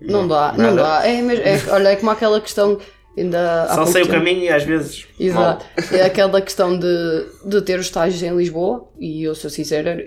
Não 0.00 0.26
dá, 0.26 0.52
não 0.52 0.74
nada. 0.74 0.82
dá. 1.00 1.06
É, 1.06 1.20
mesmo- 1.20 1.44
é, 1.44 1.72
olha, 1.74 1.88
é 1.88 1.96
como 1.96 2.10
aquela 2.10 2.40
questão 2.40 2.78
ainda 3.20 3.68
Só 3.74 3.86
sei 3.86 4.02
o 4.02 4.08
caminho 4.08 4.44
e 4.44 4.48
às 4.48 4.64
vezes 4.64 5.06
Exato. 5.18 5.64
É 5.92 6.02
aquela 6.02 6.40
questão 6.40 6.78
de, 6.78 7.26
de 7.44 7.62
ter 7.62 7.78
os 7.78 7.86
estágios 7.86 8.22
em 8.22 8.34
Lisboa 8.36 8.88
e 8.98 9.22
eu 9.24 9.34
sou 9.34 9.50
sincera, 9.50 9.98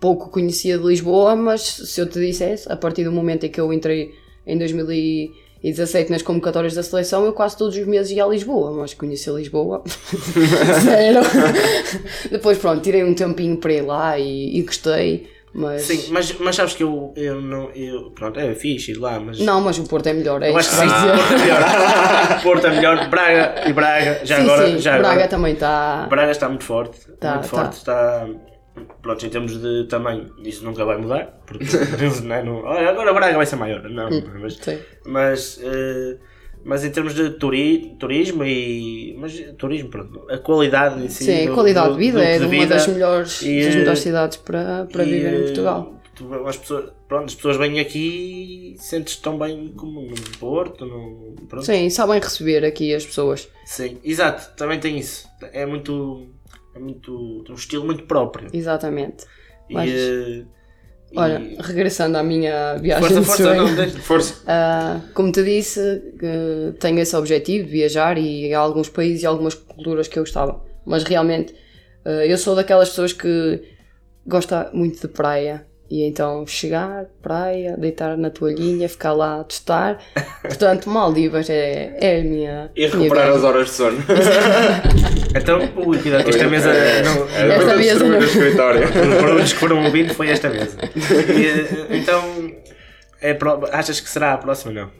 pouco 0.00 0.30
conhecia 0.30 0.78
de 0.78 0.84
Lisboa, 0.84 1.36
mas 1.36 1.62
se 1.62 2.00
eu 2.00 2.08
te 2.08 2.18
dissesse, 2.18 2.70
a 2.72 2.76
partir 2.76 3.04
do 3.04 3.12
momento 3.12 3.44
em 3.44 3.50
que 3.50 3.60
eu 3.60 3.72
entrei 3.72 4.12
em 4.46 4.56
2017 4.56 6.10
nas 6.10 6.22
convocatórias 6.22 6.74
da 6.74 6.82
seleção, 6.82 7.24
eu 7.24 7.32
quase 7.32 7.56
todos 7.56 7.76
os 7.76 7.86
meses 7.86 8.10
ia 8.12 8.24
a 8.24 8.28
Lisboa, 8.28 8.72
mas 8.72 8.94
conhecer 8.94 9.32
Lisboa, 9.34 9.84
zero. 10.82 11.20
Depois 12.30 12.56
pronto, 12.58 12.82
tirei 12.82 13.04
um 13.04 13.14
tempinho 13.14 13.58
para 13.58 13.72
ir 13.72 13.82
lá 13.82 14.18
e, 14.18 14.58
e 14.58 14.62
gostei, 14.62 15.28
mas... 15.52 15.82
Sim, 15.82 16.12
mas, 16.12 16.32
mas 16.38 16.56
sabes 16.56 16.74
que 16.74 16.82
eu, 16.82 17.12
eu 17.16 17.40
não. 17.40 17.70
Eu, 17.70 18.10
pronto, 18.12 18.38
é 18.38 18.54
fixe 18.54 18.92
ir 18.92 18.98
lá, 18.98 19.18
mas. 19.18 19.40
Não, 19.40 19.60
mas 19.60 19.78
o 19.78 19.84
Porto 19.84 20.06
é 20.06 20.12
melhor, 20.12 20.42
é 20.42 20.50
eu 20.50 20.58
isso 20.58 20.70
acho 20.80 20.82
que 20.82 20.88
sim, 20.88 21.06
Porto 21.16 21.32
é 21.32 21.38
melhor. 21.38 22.42
Porto 22.42 22.66
é 22.66 22.70
melhor, 22.70 23.08
Braga 23.08 23.68
e 23.68 23.72
Braga. 23.72 24.20
Já 24.24 24.36
sim, 24.36 24.42
agora. 24.42 24.66
sim, 24.66 24.78
já 24.78 24.98
Braga 24.98 25.12
agora. 25.12 25.28
também 25.28 25.52
está... 25.54 26.06
Braga 26.08 26.30
está 26.30 26.48
muito 26.48 26.64
forte. 26.64 27.00
Tá, 27.18 27.34
muito 27.34 27.48
tá. 27.48 27.48
forte. 27.48 27.72
Está. 27.78 28.28
Pronto, 29.02 29.26
em 29.26 29.28
termos 29.28 29.60
de 29.60 29.84
tamanho, 29.88 30.32
isso 30.44 30.64
nunca 30.64 30.84
vai 30.84 30.96
mudar. 30.96 31.40
Porque 31.46 31.64
não, 32.24 32.34
é, 32.34 32.42
não, 32.44 32.62
olha, 32.62 32.88
agora 32.90 33.12
Braga 33.12 33.36
vai 33.36 33.46
ser 33.46 33.56
maior. 33.56 33.82
Não, 33.90 34.08
mas, 34.40 34.56
Sim. 34.56 34.78
mas, 35.04 35.60
eh, 35.62 36.16
mas 36.64 36.84
em 36.84 36.90
termos 36.90 37.14
de 37.14 37.30
turi, 37.30 37.96
turismo 37.98 38.44
e. 38.44 39.16
Mas 39.18 39.32
turismo, 39.58 39.88
pronto. 39.88 40.26
A 40.30 40.38
qualidade 40.38 41.02
em 41.04 41.08
si. 41.08 41.24
Sim, 41.24 41.46
do- 41.46 41.52
a 41.52 41.54
qualidade 41.54 41.88
do- 41.88 41.94
de 41.94 42.00
vida 42.00 42.22
é 42.22 42.38
de 42.38 42.44
uma 42.44 42.66
das 42.66 42.86
melhores, 42.86 43.42
e, 43.42 43.64
das 43.64 43.74
eh, 43.74 43.78
melhores 43.78 43.98
cidades 44.00 44.36
para, 44.36 44.86
para 44.92 45.04
E, 45.04 45.10
viver 45.10 45.32
em 45.32 45.40
eh, 45.40 45.44
Portugal. 45.44 46.00
tu- 46.14 46.34
as, 46.46 46.56
pessoas, 46.56 46.90
pronto, 47.08 47.24
as 47.26 47.34
pessoas 47.34 47.56
vêm 47.56 47.80
aqui 47.80 48.74
e 48.76 48.78
sentes 48.82 49.16
tão 49.16 49.38
bem 49.38 49.72
como 49.76 50.02
no 50.02 50.14
Porto. 50.38 50.84
No, 50.84 51.34
pronto. 51.48 51.64
Sim, 51.64 51.88
sabem 51.90 52.20
receber 52.20 52.64
aqui 52.64 52.94
as 52.94 53.04
pessoas. 53.06 53.48
Sim, 53.64 53.98
exato, 54.04 54.54
também 54.56 54.78
tem 54.78 54.98
isso. 54.98 55.26
É 55.52 55.64
muito. 55.66 56.28
É 56.74 56.78
muito. 56.78 57.42
tem 57.44 57.52
um 57.54 57.58
estilo 57.58 57.84
muito 57.84 58.04
próprio. 58.04 58.48
Exatamente. 58.52 59.24
E, 59.68 59.74
Mas, 59.74 59.90
eh, 61.12 61.16
e- 61.16 61.18
Olha, 61.18 61.42
regressando 61.60 62.16
à 62.18 62.22
minha 62.22 62.76
viagem 62.76 63.08
força, 63.08 63.22
força, 63.22 63.42
sonho. 63.42 63.62
não, 63.66 63.74
deixa- 63.74 63.98
Força. 63.98 64.34
Ah, 64.46 65.00
como 65.14 65.30
te 65.32 65.42
disse, 65.42 66.02
que 66.18 66.74
tenho 66.78 66.98
esse 67.00 67.14
objetivo 67.16 67.64
de 67.66 67.70
viajar 67.72 68.16
e 68.18 68.52
há 68.54 68.58
alguns 68.58 68.88
países 68.88 69.22
e 69.22 69.26
algumas 69.26 69.54
culturas 69.54 70.08
que 70.08 70.18
eu 70.18 70.22
gostava. 70.22 70.62
Mas 70.86 71.02
realmente, 71.04 71.54
ah, 72.04 72.24
eu 72.26 72.36
sou 72.38 72.54
daquelas 72.54 72.88
pessoas 72.90 73.12
que 73.12 73.62
gosta 74.26 74.70
muito 74.72 75.00
de 75.00 75.08
praia. 75.08 75.66
E 75.90 76.04
então 76.04 76.46
chegar, 76.46 77.06
praia, 77.20 77.76
deitar 77.76 78.16
na 78.16 78.30
toalhinha, 78.30 78.88
ficar 78.88 79.12
lá 79.12 79.40
a 79.40 79.44
testar. 79.44 79.98
Portanto, 80.40 80.88
Maldivas 80.88 81.50
é, 81.50 81.96
é 82.00 82.20
a 82.20 82.22
minha. 82.22 82.70
E 82.76 82.80
minha 82.82 82.90
recuperar 82.92 83.24
viagem. 83.24 83.38
as 83.38 83.44
horas 83.44 83.66
de 83.66 83.72
sono. 83.72 83.98
Então, 85.32 85.60
ui, 85.76 85.96
cuidado, 85.98 86.24
que 86.24 86.30
esta 86.30 86.48
mesa 86.48 86.72
não. 87.04 87.28
É, 87.28 87.48
Esta 87.54 87.64
para 87.64 87.76
mesa 87.76 88.04
não. 88.04 88.18
o 88.18 88.24
escritório. 88.24 88.82
Os 89.14 89.22
barulhos 89.22 89.52
que 89.52 89.58
foram 89.60 89.84
ouvindo 89.84 90.12
foi 90.12 90.28
esta 90.28 90.48
mesa. 90.50 90.76
E, 90.96 91.46
eh, 91.46 91.86
então, 91.96 92.50
é 93.22 93.38
achas 93.70 94.00
que 94.00 94.08
será 94.10 94.34
a 94.34 94.38
próxima? 94.38 94.72
Não. 94.72 94.90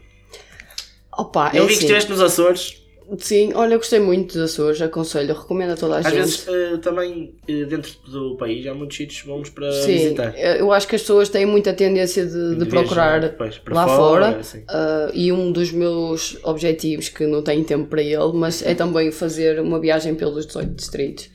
Opa, 1.18 1.50
Eu 1.52 1.64
é 1.64 1.66
vi 1.66 1.66
que 1.66 1.72
assim. 1.72 1.82
estiveste 1.82 2.10
nos 2.10 2.20
Açores. 2.20 2.80
Sim, 3.18 3.52
olha, 3.54 3.74
eu 3.74 3.78
gostei 3.78 3.98
muito 3.98 4.34
dos 4.34 4.52
Açores, 4.52 4.80
aconselho, 4.80 5.34
recomendo 5.34 5.72
a 5.72 5.76
toda 5.76 5.96
a 5.96 5.98
Às 5.98 6.06
gente. 6.06 6.16
vezes 6.16 6.46
eh, 6.48 6.76
também 6.78 7.34
eh, 7.48 7.64
dentro 7.64 7.92
do 8.10 8.36
país 8.36 8.66
há 8.66 8.74
muitos 8.74 8.96
sítios 8.96 9.22
bons 9.22 9.50
para 9.50 9.70
Sim, 9.70 9.92
visitar. 9.96 10.38
eu 10.38 10.72
acho 10.72 10.86
que 10.86 10.94
as 10.96 11.02
pessoas 11.02 11.28
têm 11.28 11.44
muita 11.46 11.72
tendência 11.72 12.24
de, 12.24 12.50
de 12.50 12.56
De 12.56 12.66
procurar 12.66 13.18
viajar, 13.18 13.36
pois, 13.36 13.58
para 13.58 13.74
lá 13.74 13.84
fora, 13.88 14.42
fora. 14.42 14.64
ah, 14.68 15.10
e 15.12 15.32
um 15.32 15.50
dos 15.50 15.72
meus 15.72 16.38
objetivos, 16.44 17.08
que 17.08 17.26
não 17.26 17.42
tenho 17.42 17.64
tempo 17.64 17.88
para 17.88 18.02
ele, 18.02 18.32
mas 18.34 18.62
é 18.62 18.74
também 18.74 19.10
fazer 19.10 19.60
uma 19.60 19.80
viagem 19.80 20.14
pelos 20.14 20.46
18 20.46 20.74
distritos. 20.74 21.30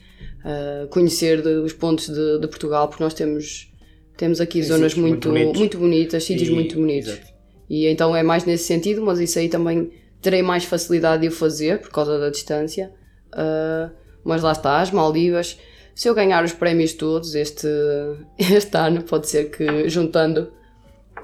Conhecer 0.90 1.42
de- 1.42 1.48
os 1.56 1.72
pontos 1.72 2.06
de, 2.08 2.38
de 2.38 2.46
Portugal, 2.48 2.88
porque 2.88 3.02
nós 3.02 3.12
temos, 3.14 3.68
temos 4.16 4.40
aqui 4.40 4.60
Tem 4.60 4.62
zonas 4.62 4.94
muito 4.94 5.28
muito, 5.28 5.58
muito 5.58 5.78
bonitas, 5.78 6.24
sítios 6.24 6.48
E- 6.48 6.52
muito 6.52 6.76
bonitos. 6.76 7.08
exato. 7.10 7.26
E 7.68 7.86
então 7.86 8.14
é 8.14 8.22
mais 8.22 8.44
nesse 8.44 8.64
sentido, 8.64 9.02
mas 9.02 9.18
isso 9.18 9.38
aí 9.38 9.48
também 9.48 9.90
terei 10.26 10.42
mais 10.42 10.64
facilidade 10.64 11.22
de 11.22 11.28
o 11.28 11.30
fazer 11.30 11.78
por 11.78 11.90
causa 11.90 12.18
da 12.18 12.30
distância. 12.30 12.90
Ah, 13.32 13.90
mas 14.24 14.42
lá 14.42 14.50
está, 14.50 14.80
as 14.80 14.90
Maldivas. 14.90 15.56
Se 15.94 16.08
eu 16.08 16.14
ganhar 16.14 16.42
os 16.42 16.52
prémios 16.52 16.92
todos 16.94 17.36
este, 17.36 17.68
este 18.36 18.76
ano, 18.76 19.02
pode 19.04 19.28
ser 19.28 19.50
que 19.50 19.88
juntando 19.88 20.52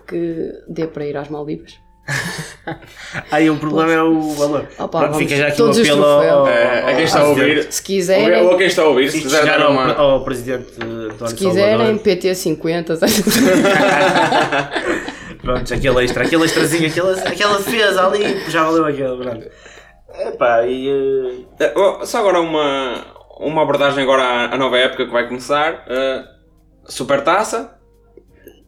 que 0.07 0.53
dê 0.68 0.86
para 0.86 1.05
ir 1.05 1.16
às 1.16 1.28
Maldivas. 1.28 1.74
Aí 3.30 3.50
o 3.50 3.57
problema 3.57 3.92
é 3.92 4.03
o 4.03 4.30
valor. 4.30 4.68
Opa, 4.78 4.98
Pronto, 5.00 5.12
vamos, 5.14 5.18
fica 5.18 5.36
já 5.36 5.48
aqui 5.48 5.57
todos 5.57 5.78
o 5.78 5.82
os 5.82 5.88
apelo 5.88 6.05
ao, 6.05 6.20
troféus. 6.20 6.32
ao, 6.32 6.48
É, 6.48 6.92
a 6.92 6.94
quem 6.94 7.05
está 7.05 7.20
a 7.20 7.28
ouvir. 7.28 7.72
Se 7.72 7.82
quiserem, 7.82 8.42
ou 8.42 8.53
a 8.53 8.57
quem 8.57 8.66
está 8.68 8.82
a 8.82 8.86
ouvir, 8.86 9.11
se 9.11 9.16
Isto 9.16 9.28
quiser 9.28 9.40
chegar 9.42 9.59
dar 9.59 9.66
ao, 9.66 9.72
uma. 9.72 9.92
ao 9.94 10.24
presidente 10.24 10.72
António 10.80 11.26
se 11.28 11.34
quiserem, 11.34 11.98
Salvador. 11.98 12.05
PT50. 12.05 12.98
Pronto, 15.55 15.74
aquele 15.74 16.05
extra, 16.05 16.24
aquele 16.24 16.44
extrazinho, 16.44 16.88
aquela, 16.88 17.12
aquela 17.20 17.57
defesa 17.59 18.07
ali, 18.07 18.50
já 18.50 18.64
valeu 18.64 18.84
aquele, 18.86 19.16
pronto. 19.16 19.48
Epá, 20.28 20.66
e. 20.66 21.46
oh, 21.74 22.05
Só 22.07 22.18
agora 22.18 22.40
uma, 22.40 23.07
uma 23.40 23.62
abordagem 23.62 24.03
agora 24.03 24.22
à, 24.22 24.55
à 24.55 24.59
nova 24.59 24.76
época 24.78 25.07
que 25.07 25.12
vai 25.12 25.26
começar. 25.26 25.86
Uh, 25.88 26.32
Supertaça. 26.86 27.78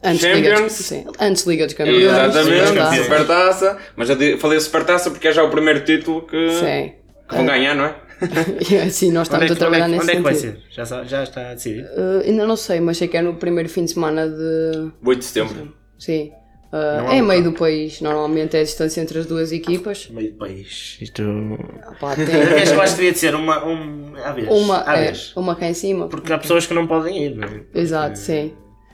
Antes 0.03 0.19
de 0.21 0.33
Liga 0.33 0.49
dos, 0.49 0.57
Champions. 0.59 0.73
sim, 0.73 1.05
antes 1.19 1.43
de 1.43 1.49
Liga 1.49 1.65
dos 1.65 1.73
Campeões. 1.75 2.03
Exatamente. 2.03 3.03
Supertaça. 3.03 3.77
Mas 3.95 4.09
eu 4.09 4.37
falei 4.39 4.59
Supertaça 4.59 5.09
porque 5.11 5.27
é 5.27 5.33
já 5.33 5.43
o 5.43 5.49
primeiro 5.49 5.83
título 5.83 6.21
que, 6.27 6.49
Sim. 6.51 6.93
que 7.27 7.35
vão 7.35 7.45
ganhar, 7.45 7.73
não 7.75 7.85
é? 7.85 7.95
Sim, 8.89 9.11
nós 9.11 9.27
Onde 9.27 9.43
estamos 9.43 9.43
é, 9.43 9.47
que- 9.47 9.53
a 9.53 9.55
trabalhar 9.55 9.85
onde 9.87 9.95
é, 9.95 9.99
que- 9.99 10.05
nesse 10.05 10.09
onde 10.09 10.11
é 10.11 10.15
que 10.15 10.21
vai 10.21 10.35
sentido. 10.35 10.73
ser? 10.73 10.85
Já, 10.85 11.03
já 11.03 11.23
está 11.23 11.53
decidido? 11.53 11.87
Uh, 11.89 12.21
ainda 12.23 12.45
não 12.45 12.55
sei, 12.55 12.79
mas 12.79 12.97
sei 12.97 13.07
que 13.07 13.17
é 13.17 13.21
no 13.21 13.35
primeiro 13.35 13.67
fim 13.67 13.83
de 13.85 13.91
semana 13.91 14.27
de. 14.29 14.91
8 15.03 15.19
de 15.19 15.25
setembro. 15.25 15.73
Sim. 15.97 16.31
Uh, 16.73 17.09
é 17.09 17.21
meio 17.21 17.43
do 17.43 17.53
país, 17.53 18.01
normalmente 18.01 18.57
é 18.57 18.59
a 18.59 18.63
distância 18.63 18.99
entre 18.99 19.19
as 19.19 19.25
duas 19.25 19.51
equipas. 19.53 20.09
Meio 20.09 20.31
do 20.33 20.37
país. 20.37 20.97
Isto. 20.99 21.23
Pá, 22.01 22.15
tem 22.15 22.25
Eu 22.73 22.81
acho 22.81 22.93
que 22.95 22.97
devia 22.97 23.11
de 23.13 23.17
ser 23.17 23.33
uma. 23.35 23.65
Um, 23.65 24.13
à 24.23 24.31
vez. 24.33 24.47
uma, 24.49 24.83
à 24.89 24.97
é, 24.97 25.05
vez. 25.05 25.31
uma 25.37 25.55
cá 25.55 25.69
em 25.69 25.73
cima. 25.73 26.07
Porque 26.09 26.33
há 26.33 26.37
pessoas 26.37 26.65
que 26.65 26.73
não 26.73 26.85
podem 26.85 27.25
ir, 27.27 27.35
não 27.35 27.47
é? 27.47 27.61
Exato, 27.73 28.17
sim. 28.17 28.53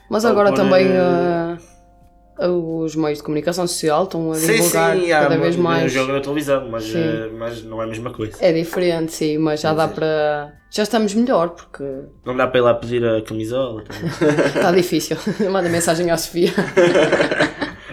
Mas 0.10 0.26
Ou 0.26 0.32
agora 0.32 0.50
por, 0.50 0.58
também 0.58 0.88
uh, 0.88 1.58
os 2.84 2.96
meios 2.96 3.20
de 3.20 3.24
comunicação 3.24 3.66
social 3.66 4.04
estão 4.04 4.32
a 4.32 4.36
Sim, 4.36 4.54
divulgar 4.54 4.98
sim, 4.98 5.12
há 5.12 5.22
cada 5.22 5.38
vez 5.38 5.56
um 5.56 5.62
mais. 5.62 5.92
jogo 5.92 6.12
na 6.12 6.20
televisão, 6.20 6.68
mas, 6.70 6.84
Sim. 6.84 6.98
eh, 7.00 7.30
mas 7.38 7.64
não 7.64 7.82
é 7.82 7.86
a 7.86 7.88
mesma 7.88 8.12
coisa. 8.12 8.36
É 8.42 8.52
diferente, 8.52 9.12
sim, 9.14 9.38
mas 9.38 9.62
já 9.62 9.74
dá 9.74 9.88
para. 9.88 10.54
Já 10.70 10.84
estamos 10.84 11.14
melhor, 11.14 11.50
porque 11.50 11.84
Não 12.26 12.36
dá 12.36 12.48
para 12.48 12.60
ir 12.60 12.64
lá 12.64 12.74
pedir 12.74 13.06
a 13.06 13.22
camisola. 13.22 13.84
está 14.56 14.72
difícil. 14.76 15.18
Manda 15.52 15.70
mensagem 15.70 16.10
à 16.12 16.18
Sofia. 16.18 16.52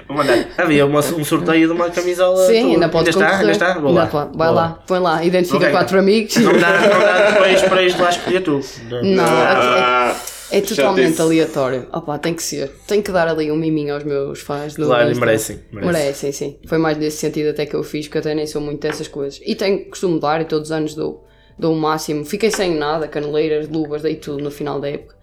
Vou 0.08 0.16
mandar. 0.16 0.48
Havia 0.56 0.86
uma- 0.86 1.00
um 1.00 1.24
sorteio 1.24 1.68
de 1.68 1.72
uma 1.74 1.90
camisola. 1.90 2.46
Sim, 2.46 2.62
tua. 2.62 2.70
ainda 2.72 2.88
pode 2.88 3.08
ainda 3.08 3.10
está, 3.10 3.24
concorrer. 3.26 3.40
ainda 3.40 3.52
está. 3.52 3.74
Vou 3.78 3.88
Ainda 3.90 4.00
lá. 4.00 4.06
pode. 4.06 4.36
Vai 4.38 4.46
Vou 4.48 4.56
lá, 4.56 4.82
põe 4.86 4.98
lá, 4.98 5.24
identifica 5.24 5.58
Ok. 5.58 5.70
quatro 5.70 5.98
amigos. 5.98 6.36
Não 6.36 6.52
dá, 6.58 6.80
não 6.80 7.00
dá 7.00 7.30
depois 7.30 7.62
para 7.62 7.82
ir 7.82 8.00
lá 8.00 8.08
escolher 8.10 8.40
tu. 8.42 8.60
Não, 8.90 9.24
Ah, 9.24 10.16
é 10.50 10.60
totalmente 10.62 11.04
chatice. 11.04 11.20
aleatório. 11.22 11.86
Opa, 11.92 12.18
tem 12.18 12.32
que 12.32 12.42
ser. 12.42 12.70
Tem 12.86 13.02
que 13.02 13.12
dar 13.12 13.28
ali 13.28 13.52
um 13.52 13.56
miminho 13.56 13.92
aos 13.94 14.02
meus 14.04 14.40
fãs. 14.40 14.74
do 14.74 14.86
Claro, 14.86 15.10
Insta. 15.10 15.20
merecem. 15.24 15.60
merecem. 15.70 15.92
Merecem, 15.92 16.32
sim. 16.32 16.58
Foi 16.66 16.78
mais 16.78 16.96
nesse 16.96 17.18
sentido 17.18 17.50
até 17.50 17.66
que 17.66 17.74
eu 17.76 17.82
fiz, 17.84 18.08
que 18.08 18.16
até 18.16 18.34
nem 18.34 18.46
sou 18.46 18.62
muito 18.62 18.80
dessas 18.80 19.08
coisas. 19.08 19.38
E 19.44 19.54
tenho, 19.54 19.84
costumo 19.90 20.18
dar, 20.18 20.40
e 20.40 20.46
todos 20.46 20.68
os 20.68 20.72
anos 20.72 20.94
dou, 20.94 21.26
dou 21.58 21.74
o 21.74 21.76
máximo. 21.78 22.24
Fiquei 22.24 22.50
sem 22.50 22.74
nada, 22.74 23.06
caneleiras, 23.06 23.68
luvas, 23.68 24.00
dei 24.00 24.16
tudo 24.16 24.42
no 24.42 24.50
final 24.50 24.80
da 24.80 24.88
época. 24.88 25.17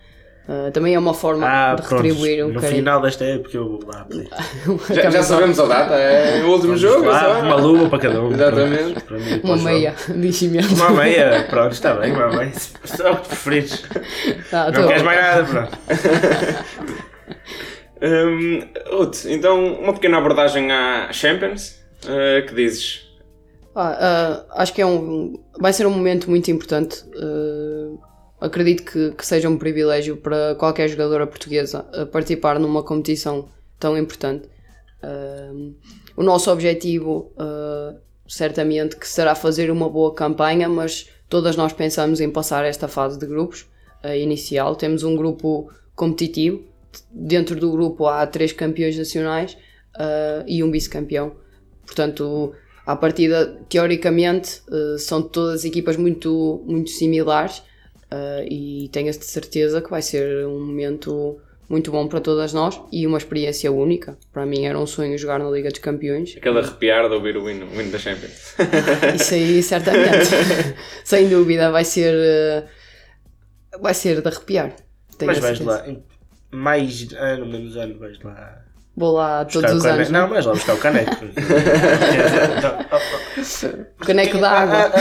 Ah, 0.48 0.70
também 0.72 0.94
é 0.94 1.00
uma 1.00 1.14
forma 1.14 1.48
Ah, 1.48 1.74
de 1.76 1.82
pronto. 1.82 2.04
retribuir 2.04 2.46
um 2.46 2.50
No 2.50 2.62
carinho. 2.62 2.78
final 2.80 3.02
desta 3.02 3.26
época 3.26 3.58
eu 3.58 3.68
vou 3.68 3.80
lá. 3.88 4.06
Já, 4.94 5.10
já 5.10 5.24
sabemos 5.24 5.60
a 5.60 5.66
data, 5.66 5.96
é 5.96 6.44
o 6.44 6.50
último 6.50 6.78
jogo, 6.78 7.06
Lá, 7.08 7.20
só. 7.20 7.40
uma 7.42 7.56
luva 7.56 7.90
para 7.90 8.00
cada 8.00 8.22
um. 8.22 8.32
Exatamente. 8.32 9.02
Para 9.04 9.18
mim, 9.18 9.40
para 9.40 9.50
Uma 9.50 9.56
o 9.56 9.62
meia 9.64 9.96
de 10.08 10.28
enchimento. 10.28 10.74
Uma 10.76 10.92
meia, 10.92 11.48
pronto, 11.50 11.72
está 11.72 11.96
bem, 11.96 12.12
uma 12.12 12.28
meia. 12.30 12.52
Se 12.54 13.02
o 13.02 13.16
que 13.18 13.28
preferires. 13.28 13.84
Ah, 14.54 14.72
Não 14.72 14.88
queres 14.88 15.02
mais 15.02 15.20
nada, 15.20 15.44
pronto. 15.46 15.78
Ruth, 18.92 19.26
então 19.26 19.74
uma 19.80 19.94
pequena 19.94 20.18
abordagem 20.18 20.72
à 20.72 21.12
Champions. 21.12 21.76
Uh, 22.04 22.46
que 22.48 22.54
dizes? 22.54 23.04
Ah, 23.76 23.98
ah, 24.00 24.46
acho 24.62 24.74
que 24.74 24.82
é 24.82 24.86
um, 24.86 25.34
vai 25.60 25.74
ser 25.74 25.86
um 25.88 25.92
momento 25.92 26.30
muito 26.30 26.50
importante. 26.52 27.04
Ah, 28.46 28.48
acredito 28.48 28.84
que, 28.84 29.12
que 29.12 29.26
seja 29.26 29.50
um 29.50 29.58
privilégio 29.58 30.18
para 30.18 30.56
qualquer 30.56 30.88
jogadora 30.88 31.28
portuguesa 31.28 31.86
a 31.94 32.06
participar 32.06 32.60
numa 32.60 32.84
competição 32.84 33.50
tão 33.80 33.98
importante. 33.98 34.48
Ah, 35.02 35.52
o 36.16 36.24
nosso 36.24 36.52
objetivo, 36.52 37.32
ah, 37.38 37.96
certamente, 38.28 38.96
que 38.96 39.08
será 39.08 39.36
fazer 39.36 39.72
uma 39.72 39.90
boa 39.90 40.14
campanha, 40.14 40.70
mas 40.70 41.10
todas 41.30 41.56
nós 41.56 41.74
pensamos 41.74 42.22
em 42.22 42.30
passar 42.30 42.66
esta 42.66 42.88
fase 42.88 43.20
de 43.20 43.26
grupos 43.26 43.66
ah, 44.04 44.16
inicial. 44.16 44.76
Temos 44.76 45.04
um 45.04 45.16
grupo 45.16 45.72
competitivo. 45.96 46.64
Dentro 47.12 47.58
do 47.58 47.72
grupo 47.72 48.08
há 48.08 48.26
três 48.26 48.54
campeões 48.54 48.98
nacionais 48.98 49.58
ah, 49.96 50.44
e 50.48 50.64
um 50.64 50.72
vice-campeão. 50.72 51.36
Portanto, 51.86 52.54
à 52.86 52.96
partida, 52.96 53.60
teoricamente, 53.70 54.62
são 54.98 55.22
todas 55.22 55.66
equipas 55.66 55.98
muito, 55.98 56.64
muito 56.66 56.90
similares 56.90 57.62
eh, 58.12 58.46
e 58.50 58.90
tenho 58.92 59.10
a 59.10 59.14
certeza 59.14 59.82
que 59.82 59.90
vai 59.90 60.02
ser 60.02 60.46
um 60.48 60.60
momento 60.60 61.40
muito 61.68 61.92
bom 61.92 62.08
para 62.08 62.20
todas 62.22 62.54
nós 62.54 62.80
e 62.92 63.08
uma 63.08 63.18
experiência 63.18 63.72
única. 63.72 64.18
Para 64.32 64.46
mim 64.46 64.66
era 64.66 64.78
um 64.80 64.86
sonho 64.86 65.18
jogar 65.18 65.40
na 65.40 65.50
Liga 65.50 65.70
dos 65.70 65.80
Campeões. 65.80 66.36
Aquele 66.38 66.60
arrepiar 66.60 67.08
de 67.10 67.16
ouvir 67.16 67.36
o 67.38 67.50
hino, 67.50 67.66
o 67.66 67.82
hino 67.82 67.92
da 67.92 67.98
Champions. 67.98 68.54
Isso 69.20 69.34
aí, 69.34 69.64
certamente. 69.64 70.30
Sem 71.04 71.28
dúvida, 71.28 71.72
vai 71.72 71.84
ser. 71.84 72.14
eh, 72.16 72.64
Vai 73.82 73.94
ser 73.94 74.22
de 74.22 74.28
arrepiar. 74.28 74.74
Tenho 75.18 75.32
Mas 75.32 75.40
vais 75.40 75.60
lá, 75.60 75.84
mais 76.52 77.08
ano, 77.18 77.46
menos 77.46 77.76
ano, 77.76 77.98
vais 78.00 78.18
lá. 78.24 78.62
Vou 78.96 79.12
lá 79.14 79.44
todos 79.44 79.72
o 79.72 79.76
os 79.76 79.86
anos. 79.86 80.10
Não, 80.10 80.30
vais 80.30 80.46
lá 80.46 80.54
buscar 80.54 80.76
o 80.76 80.78
caneco. 80.78 81.12
Oh. 82.92 83.00
Caneco 84.06 84.38
de 84.38 84.44
água. 84.46 84.78
Ah, 84.78 84.92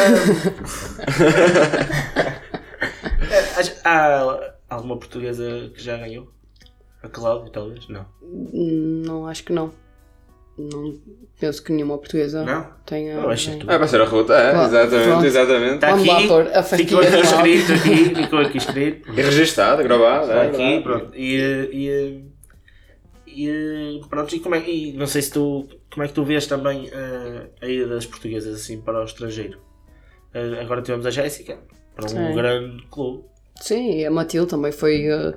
ah. 2.17 3.61
Acho- 3.61 3.74
Há 3.85 4.55
alguma 4.69 4.97
portuguesa 4.97 5.71
que 5.75 5.83
já 5.83 5.97
ganhou? 5.97 6.33
A 7.03 7.09
Cláudia, 7.09 7.53
talvez? 7.53 7.87
Não. 7.89 8.07
Não, 8.23 9.27
acho 9.27 9.45
que 9.45 9.53
não. 9.53 9.73
Não 10.57 10.99
penso 11.39 11.63
que 11.65 11.73
nenhuma 11.73 11.99
portuguesa 11.99 12.45
Não? 12.45 12.71
tenha. 12.87 13.21
Que 13.21 13.49
nem- 13.49 13.59
tu. 13.59 13.67
Ah, 13.69 13.77
vai 13.77 13.89
ser 13.89 14.01
a 14.01 14.05
Ruth, 14.05 14.31
é, 14.31 14.51
Claro, 14.53 14.67
exatamente, 14.69 15.09
pronto. 15.09 15.25
exatamente. 15.27 15.75
Está 15.75 15.91
Vamos 15.91 16.07
lá 16.07 16.19
aqui, 16.19 16.29
pôr 16.29 16.47
a 16.47 16.63
ficou 16.63 17.01
aqui 17.01 17.17
escrito 17.21 17.73
aqui, 17.73 18.15
ficou 18.15 18.39
aqui 18.39 18.59
escrito. 18.59 19.11
E 19.11 19.23
registado, 19.23 19.83
gravado. 19.83 20.27
Está 20.27 20.45
é, 20.45 20.49
aqui, 20.49 20.83
pronto. 20.83 21.13
E, 21.17 21.37
e, 21.73 22.25
e 23.27 24.01
pronto, 24.09 24.35
e 24.35 24.41
como 24.41 24.55
é 24.55 24.71
e 24.71 24.93
não 24.93 25.07
sei 25.09 25.23
se 25.23 25.33
tu 25.33 25.69
como 25.93 26.05
é 26.05 26.09
que 26.09 26.15
tu 26.15 26.25
vês 26.25 26.47
também 26.47 26.89
eh, 26.93 27.47
a 27.61 27.67
ida 27.67 27.89
das 27.89 28.07
portuguesas 28.07 28.55
assim 28.55 28.81
para 28.81 29.01
o 29.01 29.05
estrangeiro. 29.05 29.59
Eh, 30.33 30.61
agora 30.61 30.83
tivemos 30.83 31.05
a 31.05 31.11
Jéssica 31.11 31.59
para 31.97 32.07
um 32.07 32.09
Sim. 32.09 32.35
grande 32.35 32.87
clube. 32.87 33.25
Sim, 33.61 33.99
e 33.99 34.05
a 34.05 34.11
Matilde 34.11 34.51
também 34.51 34.73
foi. 34.73 35.07
eh, 35.07 35.35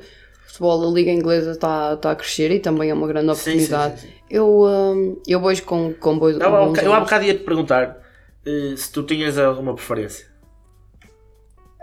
futebol 0.48 0.80
da 0.82 0.88
Liga 0.88 1.12
Inglesa 1.12 1.52
está 1.52 1.96
tá 1.98 2.12
a 2.12 2.16
crescer 2.16 2.50
e 2.52 2.60
também 2.60 2.90
é 2.90 2.94
uma 2.94 3.08
grande 3.08 3.28
Sim, 3.36 3.36
sim, 3.36 3.50
oportunidade. 3.52 4.02
sim, 4.02 4.08
sim. 4.08 4.14
Eu, 4.30 4.66
eh, 4.68 5.16
eu 5.28 5.42
vejo 5.42 5.64
com, 5.64 5.94
com. 5.94 6.14
Eu, 6.30 6.42
há 6.42 6.50
bons 6.66 6.78
eu 6.80 6.94
há 6.94 7.00
bocado 7.00 7.26
ia 7.26 7.34
te 7.36 7.44
perguntar 7.44 8.02
eh, 8.46 8.74
se 8.76 8.92
tu 8.92 9.04
tinhas 9.04 9.38
alguma 9.38 9.76
preferência. 9.76 10.26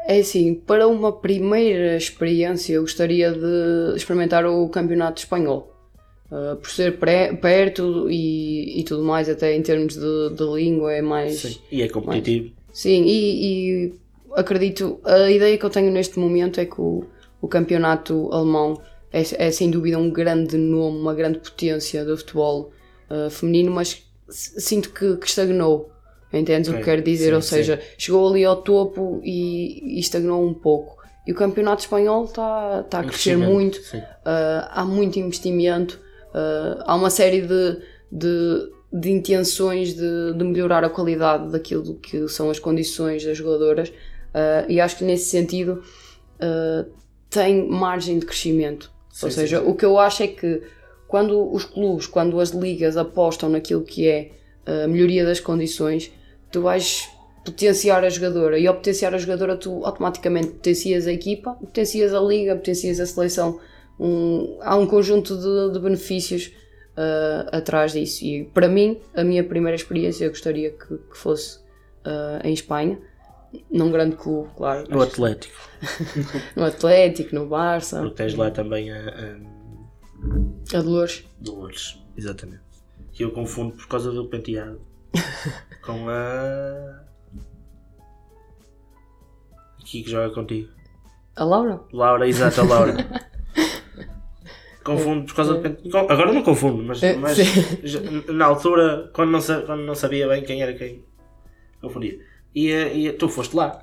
É 0.06 0.18
assim, 0.18 0.54
para 0.54 0.86
uma 0.86 1.12
primeira 1.12 1.96
experiência, 1.96 2.74
eu 2.74 2.82
gostaria 2.82 3.32
de 3.32 3.96
experimentar 3.96 4.44
o 4.44 4.68
Campeonato 4.68 5.20
Espanhol. 5.22 5.70
Uh, 6.30 6.56
por 6.56 6.68
ser 6.70 6.98
pré- 6.98 7.32
perto 7.34 8.10
e, 8.10 8.80
e 8.80 8.84
tudo 8.84 9.02
mais, 9.04 9.28
até 9.28 9.54
em 9.54 9.62
termos 9.62 9.94
de, 9.94 10.30
de 10.34 10.42
língua, 10.44 10.92
é 10.92 11.00
mais. 11.00 11.38
Sim. 11.40 11.58
E 11.70 11.82
é 11.82 11.88
competitivo. 11.88 12.50
Sim, 12.72 13.04
e, 13.04 13.86
e 13.86 13.94
acredito, 14.34 15.00
a 15.04 15.30
ideia 15.30 15.56
que 15.56 15.64
eu 15.64 15.70
tenho 15.70 15.90
neste 15.90 16.18
momento 16.18 16.60
é 16.60 16.64
que 16.64 16.80
o, 16.80 17.04
o 17.40 17.48
campeonato 17.48 18.30
alemão 18.32 18.80
é, 19.12 19.46
é 19.46 19.50
sem 19.50 19.70
dúvida 19.70 19.98
um 19.98 20.10
grande 20.10 20.56
nome, 20.56 20.98
uma 20.98 21.14
grande 21.14 21.38
potência 21.38 22.04
do 22.04 22.16
futebol 22.16 22.72
uh, 23.10 23.30
feminino, 23.30 23.70
mas 23.70 24.02
sinto 24.28 24.90
que, 24.90 25.16
que 25.16 25.26
estagnou. 25.26 25.90
Entendes 26.32 26.68
o 26.68 26.74
que 26.74 26.82
quero 26.82 27.00
dizer? 27.00 27.28
sim, 27.28 27.34
Ou 27.34 27.42
seja, 27.42 27.80
chegou 27.96 28.28
ali 28.28 28.44
ao 28.44 28.56
topo 28.56 29.20
e, 29.22 29.96
e 29.96 30.00
estagnou 30.00 30.44
um 30.44 30.52
pouco. 30.52 31.00
E 31.24 31.30
o 31.30 31.34
campeonato 31.34 31.82
espanhol 31.82 32.24
está 32.24 32.82
tá 32.82 33.00
a 33.00 33.04
crescer 33.04 33.36
muito, 33.36 33.80
sim. 33.80 33.98
Uh, 33.98 34.66
há 34.68 34.84
muito 34.84 35.18
investimento, 35.18 36.00
uh, 36.30 36.82
há 36.84 36.94
uma 36.96 37.08
série 37.08 37.42
de, 37.42 37.78
de, 38.10 38.68
de 38.92 39.10
intenções 39.10 39.94
de, 39.94 40.34
de 40.34 40.44
melhorar 40.44 40.82
a 40.82 40.90
qualidade 40.90 41.52
daquilo 41.52 41.94
que 42.00 42.26
são 42.28 42.50
as 42.50 42.58
condições 42.58 43.24
das 43.24 43.38
jogadoras 43.38 43.92
uh, 44.34 44.70
e 44.70 44.80
acho 44.80 44.98
que 44.98 45.04
nesse 45.04 45.26
sentido 45.30 45.82
uh, 46.40 46.90
tem 47.30 47.68
margem 47.68 48.18
de 48.18 48.26
crescimento. 48.26 48.90
Sim, 49.10 49.26
Ou 49.26 49.30
sim, 49.30 49.40
seja, 49.40 49.60
sim. 49.60 49.66
o 49.68 49.74
que 49.74 49.84
eu 49.84 49.98
acho 49.98 50.22
é 50.22 50.26
que 50.26 50.62
quando 51.08 51.52
os 51.52 51.64
clubes, 51.64 52.06
quando 52.06 52.40
as 52.40 52.50
ligas 52.50 52.96
apostam 52.96 53.48
naquilo 53.48 53.82
que 53.82 54.08
é 54.08 54.32
a 54.66 54.88
melhoria 54.88 55.24
das 55.24 55.38
condições, 55.38 56.10
tu 56.50 56.62
vais 56.62 57.08
potenciar 57.44 58.02
a 58.02 58.08
jogadora 58.08 58.58
e 58.58 58.66
ao 58.66 58.74
potenciar 58.74 59.14
a 59.14 59.18
jogadora 59.18 59.56
tu 59.56 59.84
automaticamente 59.84 60.48
potencias 60.48 61.06
a 61.06 61.12
equipa, 61.12 61.52
potencias 61.52 62.14
a 62.14 62.20
liga, 62.20 62.56
potencias 62.56 62.98
a 62.98 63.06
seleção. 63.06 63.60
Um- 64.00 64.58
há 64.62 64.74
um 64.76 64.86
conjunto 64.86 65.36
de, 65.36 65.72
de 65.74 65.78
benefícios 65.78 66.46
uh, 66.96 67.48
atrás 67.56 67.92
disso 67.92 68.24
e 68.24 68.44
para 68.44 68.68
mim, 68.68 68.98
a 69.14 69.22
minha 69.22 69.44
primeira 69.44 69.76
experiência 69.76 70.24
eu 70.24 70.30
gostaria 70.30 70.70
que, 70.70 70.96
que 70.96 71.16
fosse 71.16 71.58
uh, 71.58 72.40
em 72.42 72.52
Espanha, 72.52 72.98
num 73.70 73.90
grande 73.90 74.16
clube, 74.16 74.50
claro, 74.56 74.86
No 74.88 75.02
Atlético. 75.02 75.54
no 76.56 76.64
Atlético, 76.64 77.34
no 77.34 77.46
Barça, 77.46 78.00
Porque 78.00 78.16
tens 78.16 78.34
lá 78.34 78.50
também 78.50 78.90
a, 78.90 78.96
a 80.72 80.78
a 80.78 80.82
Dolores. 80.82 81.24
Dolores. 81.38 81.98
Exatamente. 82.16 82.62
Que 83.12 83.24
eu 83.24 83.30
confundo 83.32 83.74
por 83.76 83.86
causa 83.86 84.10
do 84.10 84.24
penteado 84.26 84.80
com 85.84 86.08
a. 86.08 87.02
Aqui 89.80 90.02
que 90.02 90.10
joga 90.10 90.34
contigo. 90.34 90.68
A 91.36 91.44
Laura? 91.44 91.80
Laura, 91.92 92.26
exato, 92.28 92.60
a 92.60 92.64
Laura. 92.64 92.94
Confundo 94.84 95.24
por 95.26 95.34
causa 95.34 95.54
do. 95.54 95.90
com- 95.90 95.98
Agora 96.12 96.30
não 96.32 96.42
confundo, 96.42 96.82
mas, 96.82 97.02
É, 97.02 97.16
mas 97.16 97.38
na 98.28 98.44
altura, 98.44 99.10
quando 99.14 99.30
não, 99.30 99.40
quando 99.40 99.80
não 99.82 99.94
sabia 99.94 100.28
bem 100.28 100.42
quem 100.44 100.60
era 100.62 100.74
quem, 100.74 101.02
confundia. 101.80 102.18
E, 102.54 102.70
eh, 102.70 102.96
e 102.96 103.12
tu 103.12 103.28
foste 103.28 103.54
lá. 103.56 103.82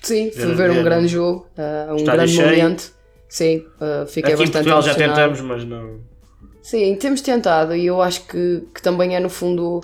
Sim, 0.00 0.30
fui 0.32 0.46
Ver- 0.46 0.54
ver 0.56 0.70
um 0.70 0.74
ver- 0.74 0.84
grande 0.84 1.08
jogo, 1.08 1.46
uh, 1.56 1.92
um 1.92 1.96
Estádio 1.96 2.12
grande 2.16 2.32
cheio. 2.32 2.62
momento. 2.62 2.92
Sim, 3.28 3.58
uh, 3.80 4.06
fiquei 4.06 4.32
Aqui 4.34 4.42
em 4.42 4.46
bastante 4.46 4.52
Portugal 4.52 4.82
já 4.82 4.94
tentamos, 4.94 5.40
mas 5.40 5.64
não. 5.64 6.00
Sim, 6.60 6.94
temos 6.96 7.20
tentado 7.22 7.74
e 7.74 7.86
eu 7.86 8.02
acho 8.02 8.26
que, 8.26 8.62
que 8.74 8.82
também 8.82 9.16
é 9.16 9.20
no 9.20 9.28
fundo 9.30 9.80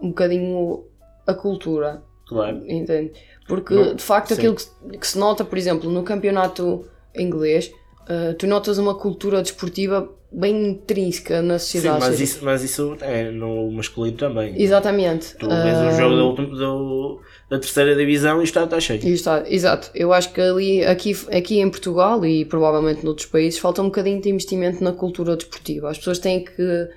um 0.00 0.08
bocadinho 0.08 0.84
a 1.26 1.34
cultura, 1.34 2.02
Claro. 2.26 2.62
entende? 2.68 3.12
Porque 3.46 3.74
Não, 3.74 3.94
de 3.94 4.02
facto 4.02 4.28
sim. 4.28 4.34
aquilo 4.34 4.54
que, 4.54 4.62
se- 4.62 4.70
que 5.00 5.06
se 5.06 5.18
nota, 5.18 5.44
por 5.44 5.58
exemplo, 5.58 5.90
no 5.90 6.02
campeonato 6.02 6.86
inglês, 7.14 7.70
uh, 8.04 8.34
tu 8.38 8.46
notas 8.46 8.78
uma 8.78 8.94
cultura 8.94 9.42
desportiva 9.42 10.08
bem 10.30 10.68
intrínseca 10.70 11.40
na 11.42 11.58
Sim, 11.58 11.64
sociedade. 11.66 12.00
mas 12.00 12.04
ou 12.08 12.10
seja, 12.12 12.24
isso, 12.24 12.44
mas 12.44 12.62
isso 12.62 12.96
é 13.00 13.30
no 13.30 13.70
masculino 13.72 14.16
também. 14.16 14.60
Exatamente. 14.60 15.34
Tu 15.36 15.48
vês 15.48 15.78
Uh, 15.78 15.96
jogo 15.96 16.16
da, 16.16 16.22
última- 16.24 16.48
do- 16.56 17.20
da 17.50 17.58
terceira 17.58 17.94
divisão 17.96 18.40
e 18.40 18.44
está, 18.44 18.64
está 18.64 18.78
cheio. 18.78 19.02
E 19.04 19.12
está, 19.12 19.42
exato. 19.48 19.90
Eu 19.94 20.12
acho 20.12 20.32
que 20.32 20.40
ali, 20.40 20.84
aqui, 20.84 21.16
aqui 21.32 21.58
em 21.60 21.70
Portugal 21.70 22.24
e 22.26 22.44
provavelmente 22.44 23.04
noutros 23.04 23.26
países, 23.26 23.58
falta 23.58 23.80
um 23.80 23.86
bocadinho 23.86 24.20
de 24.20 24.28
investimento 24.28 24.84
na 24.84 24.92
cultura 24.92 25.34
desportiva. 25.36 25.90
As 25.90 25.96
pessoas 25.98 26.18
têm 26.18 26.44
que 26.44 26.88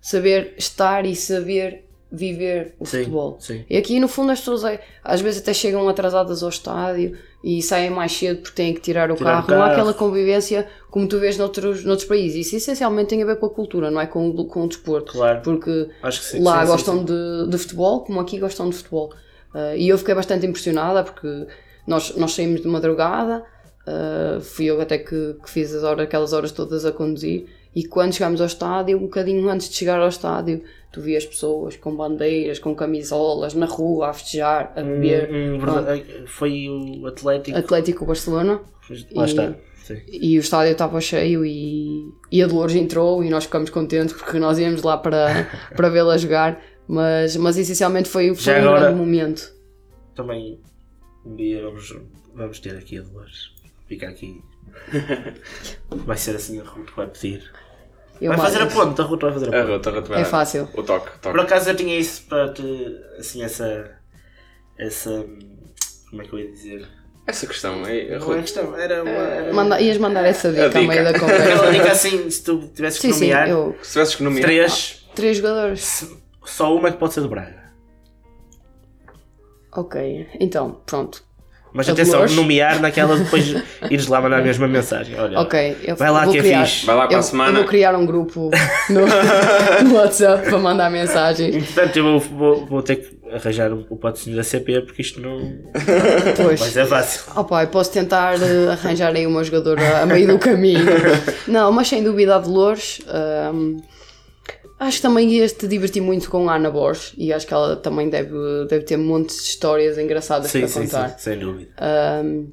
saber 0.00 0.54
estar 0.58 1.06
e 1.06 1.14
saber 1.14 1.84
viver 2.10 2.74
o 2.78 2.84
Sim, 2.84 2.98
futebol. 2.98 3.36
sim. 3.40 3.64
E 3.70 3.76
aqui, 3.76 3.98
no 3.98 4.06
fundo, 4.06 4.32
as 4.32 4.40
pessoas 4.40 4.64
é- 4.64 4.80
às 5.02 5.20
vezes 5.22 5.40
até 5.40 5.54
chegam 5.54 5.88
atrasadas 5.88 6.42
ao 6.42 6.50
estádio 6.50 7.16
e 7.42 7.62
saem 7.62 7.88
mais 7.88 8.12
cedo 8.12 8.42
porque 8.42 8.54
têm 8.54 8.74
que 8.74 8.80
tirar 8.82 9.10
o, 9.10 9.14
Tirar 9.14 9.30
o 9.42 9.46
carro. 9.46 9.50
Não 9.50 9.56
há 9.64 9.68
carro. 9.68 9.72
aquela 9.80 9.94
convivência 9.94 10.68
como 10.90 11.08
tu 11.08 11.18
vês 11.18 11.38
noutros, 11.38 11.84
noutros 11.84 12.06
países. 12.06 12.46
Isso 12.48 12.56
essencialmente 12.56 13.08
tem 13.10 13.22
a 13.22 13.26
ver 13.26 13.36
com 13.36 13.46
a 13.46 13.50
cultura, 13.50 13.90
não 13.90 13.98
é 14.00 14.06
com, 14.06 14.28
o- 14.28 14.44
com 14.44 14.64
o 14.64 14.68
desporto. 14.68 15.12
Claro. 15.12 15.40
Porque 15.42 15.88
sim. 16.10 16.42
lá 16.42 16.64
gostam. 16.66 17.02
De, 17.02 17.48
de 17.48 17.56
futebol, 17.56 18.00
como 18.00 18.20
aqui 18.20 18.38
gostam 18.38 18.68
de 18.68 18.76
futebol. 18.76 19.10
Uh, 19.54 19.76
e 19.76 19.88
eu 19.88 19.98
fiquei 19.98 20.14
bastante 20.14 20.46
impressionada 20.46 21.02
porque 21.04 21.46
nós, 21.86 22.16
nós 22.16 22.32
saímos 22.32 22.62
de 22.62 22.68
madrugada, 22.68 23.44
uh, 23.86 24.40
fui 24.40 24.66
eu 24.66 24.80
até 24.80 24.98
que, 24.98 25.36
que 25.42 25.50
fiz 25.50 25.74
as 25.74 25.82
horas, 25.82 26.04
aquelas 26.04 26.32
horas 26.32 26.52
todas 26.52 26.84
a 26.84 26.92
conduzir. 26.92 27.46
E 27.74 27.84
quando 27.84 28.12
chegámos 28.12 28.40
ao 28.40 28.46
estádio, 28.46 28.98
um 28.98 29.02
bocadinho 29.02 29.48
antes 29.48 29.68
de 29.68 29.76
chegar 29.76 29.98
ao 29.98 30.08
estádio, 30.08 30.62
tu 30.92 31.00
vias 31.00 31.24
pessoas 31.24 31.74
com 31.76 31.94
bandeiras, 31.96 32.58
com 32.58 32.74
camisolas, 32.74 33.54
na 33.54 33.64
rua, 33.66 34.10
a 34.10 34.12
festejar, 34.12 34.72
a 34.76 34.82
beber. 34.82 35.30
Hum, 35.32 35.56
hum, 35.56 36.26
Foi 36.26 36.68
o 36.68 37.06
Atlético. 37.06 37.56
Atlético 37.58 38.04
Barcelona 38.04 38.60
Lá 39.14 39.24
e- 39.24 39.28
está. 39.28 39.54
Sim. 39.82 40.00
e 40.06 40.38
o 40.38 40.40
estádio 40.40 40.72
estava 40.72 41.00
cheio 41.00 41.44
e, 41.44 42.08
e 42.30 42.40
a 42.40 42.46
Dolores 42.46 42.76
entrou 42.76 43.24
e 43.24 43.28
nós 43.28 43.44
ficamos 43.44 43.68
contentes 43.68 44.14
porque 44.14 44.38
nós 44.38 44.56
íamos 44.58 44.82
lá 44.82 44.96
para, 44.96 45.48
para 45.74 45.88
vê-la 45.88 46.16
jogar, 46.16 46.62
mas, 46.88 47.36
mas 47.36 47.56
essencialmente 47.56 48.08
foi, 48.08 48.34
foi 48.34 48.54
um 48.54 48.56
agora- 48.58 48.80
grande 48.80 48.96
momento. 48.98 49.52
Também 50.14 50.60
um 51.24 51.36
dia 51.36 51.62
vamos, 51.62 51.94
vamos 52.34 52.58
ter 52.60 52.76
aqui 52.76 52.98
a 52.98 53.02
Dolores. 53.02 53.50
Fica 53.88 54.08
aqui. 54.08 54.42
Vai 55.90 56.16
ser 56.16 56.36
assim 56.36 56.58
a 56.60 56.64
Ruth 56.64 56.86
que 56.90 56.96
vai 56.96 57.06
pedir. 57.06 57.50
Eu 58.20 58.30
vai 58.30 58.38
fazer 58.38 58.62
a 58.62 58.66
ponte, 58.66 59.00
a 59.00 59.04
Ruth 59.04 59.20
vai 59.20 59.32
fazer 59.32 59.54
a 59.54 59.58
A 59.58 59.62
ponte. 59.62 59.70
rota, 59.72 59.90
a 59.90 59.92
rota 59.94 60.14
É 60.14 60.24
fácil. 60.24 60.68
O 60.74 60.82
toque, 60.82 61.10
toque. 61.20 61.20
Por 61.36 61.40
acaso 61.40 61.70
eu 61.70 61.76
tinha 61.76 61.98
isso 61.98 62.22
para 62.28 62.52
te. 62.52 62.62
Assim, 63.18 63.42
essa. 63.42 63.90
Essa. 64.78 65.26
Como 66.08 66.22
é 66.22 66.24
que 66.24 66.32
eu 66.32 66.38
ia 66.38 66.50
dizer? 66.50 66.86
Essa 67.26 67.46
questão 67.46 67.84
é. 67.86 68.14
a 68.14 68.18
Não 68.18 68.32
é 68.32 68.36
Ruth, 68.36 68.40
questão, 68.42 68.76
era 68.76 69.02
uma. 69.02 69.10
Era 69.10 69.52
Manda, 69.52 69.80
ias 69.80 69.98
mandar 69.98 70.24
essa 70.24 70.50
dica, 70.50 70.68
dica. 70.68 70.78
à 70.78 70.82
meio 70.82 71.04
da 71.04 71.10
Aquela 71.10 71.30
conversa. 71.32 71.72
dica 71.72 71.92
assim, 71.92 72.30
se 72.30 72.42
tu 72.44 72.68
tivesses 72.74 73.00
que 73.00 73.06
sim, 73.08 73.12
sim, 73.12 73.20
nomear 73.30 73.48
eu. 73.50 73.76
Se 73.82 73.92
tivesses 73.92 74.14
que 74.14 74.22
nomear. 74.22 74.42
três, 74.44 75.06
Três 75.14 75.36
jogadores. 75.36 76.08
Só 76.44 76.74
uma 76.74 76.90
que 76.90 76.98
pode 76.98 77.14
ser 77.14 77.20
do 77.20 77.28
Braga. 77.28 77.62
Ok, 79.74 80.26
então, 80.38 80.80
pronto. 80.84 81.22
Mas 81.74 81.88
A 81.88 81.92
atenção, 81.92 82.12
Dolores? 82.16 82.36
nomear 82.36 82.78
naquela 82.82 83.16
depois 83.18 83.54
ires 83.90 84.06
lá 84.06 84.20
mandar 84.20 84.40
a 84.40 84.42
mesma 84.42 84.68
mensagem. 84.68 85.18
Olha, 85.18 85.40
Ok, 85.40 85.78
eu 85.82 85.96
Vai 85.96 86.10
lá 86.10 86.24
vou 86.24 86.32
que 86.34 86.38
é 86.38 86.42
criar, 86.42 86.66
fixe. 86.66 86.84
Vai 86.84 86.94
lá 86.94 87.06
para 87.06 87.14
eu, 87.14 87.18
a 87.20 87.22
semana. 87.22 87.50
Eu 87.52 87.54
vou 87.62 87.64
criar 87.64 87.94
um 87.96 88.04
grupo 88.04 88.50
no, 88.90 89.88
no 89.88 89.94
WhatsApp 89.96 90.50
para 90.50 90.58
mandar 90.58 90.90
mensagens. 90.90 91.64
Portanto, 91.64 91.96
eu 91.96 92.04
vou, 92.04 92.20
vou, 92.20 92.66
vou 92.66 92.82
ter 92.82 92.96
que 92.96 93.18
arranjar 93.34 93.72
o, 93.72 93.86
o 93.88 93.96
patrocínio 93.96 94.36
da 94.36 94.44
CP 94.44 94.82
porque 94.82 95.00
isto 95.00 95.18
não 95.18 95.38
Pois. 96.36 96.60
vai 96.60 96.68
ser 96.68 96.84
fácil. 96.84 97.22
Oh 97.34 97.44
pai, 97.44 97.66
posso 97.68 97.90
tentar 97.90 98.34
eh, 98.34 98.68
arranjar 98.72 99.16
aí 99.16 99.26
uma 99.26 99.42
jogadora 99.42 100.02
a 100.02 100.04
meio 100.04 100.26
do 100.26 100.38
caminho. 100.38 100.84
Não, 101.48 101.72
mas 101.72 101.88
sem 101.88 102.02
dúvida 102.04 102.36
a 102.36 102.38
Dolores. 102.38 103.00
ahm, 103.08 103.78
acho 104.80 104.96
que 104.96 105.02
também 105.02 105.28
ias 105.30 105.52
te 105.52 105.66
divertir 105.68 106.00
muito 106.02 106.28
com 106.30 106.48
a 106.48 106.56
Ana 106.56 106.70
Borges 106.70 107.14
e 107.16 107.32
acho 107.32 107.46
que 107.46 107.54
ela 107.54 107.76
também 107.76 108.08
deve, 108.10 108.30
deve 108.68 108.84
ter 108.84 108.96
montes 108.96 109.36
de 109.36 109.42
histórias 109.50 109.96
engraçadas 109.98 110.50
Sim, 110.50 110.60
para 110.60 110.68
sim, 110.68 110.80
contar. 110.82 111.08
sim, 111.10 111.14
sem 111.18 111.38
dúvida. 111.38 111.70
Ahm, 111.78 112.46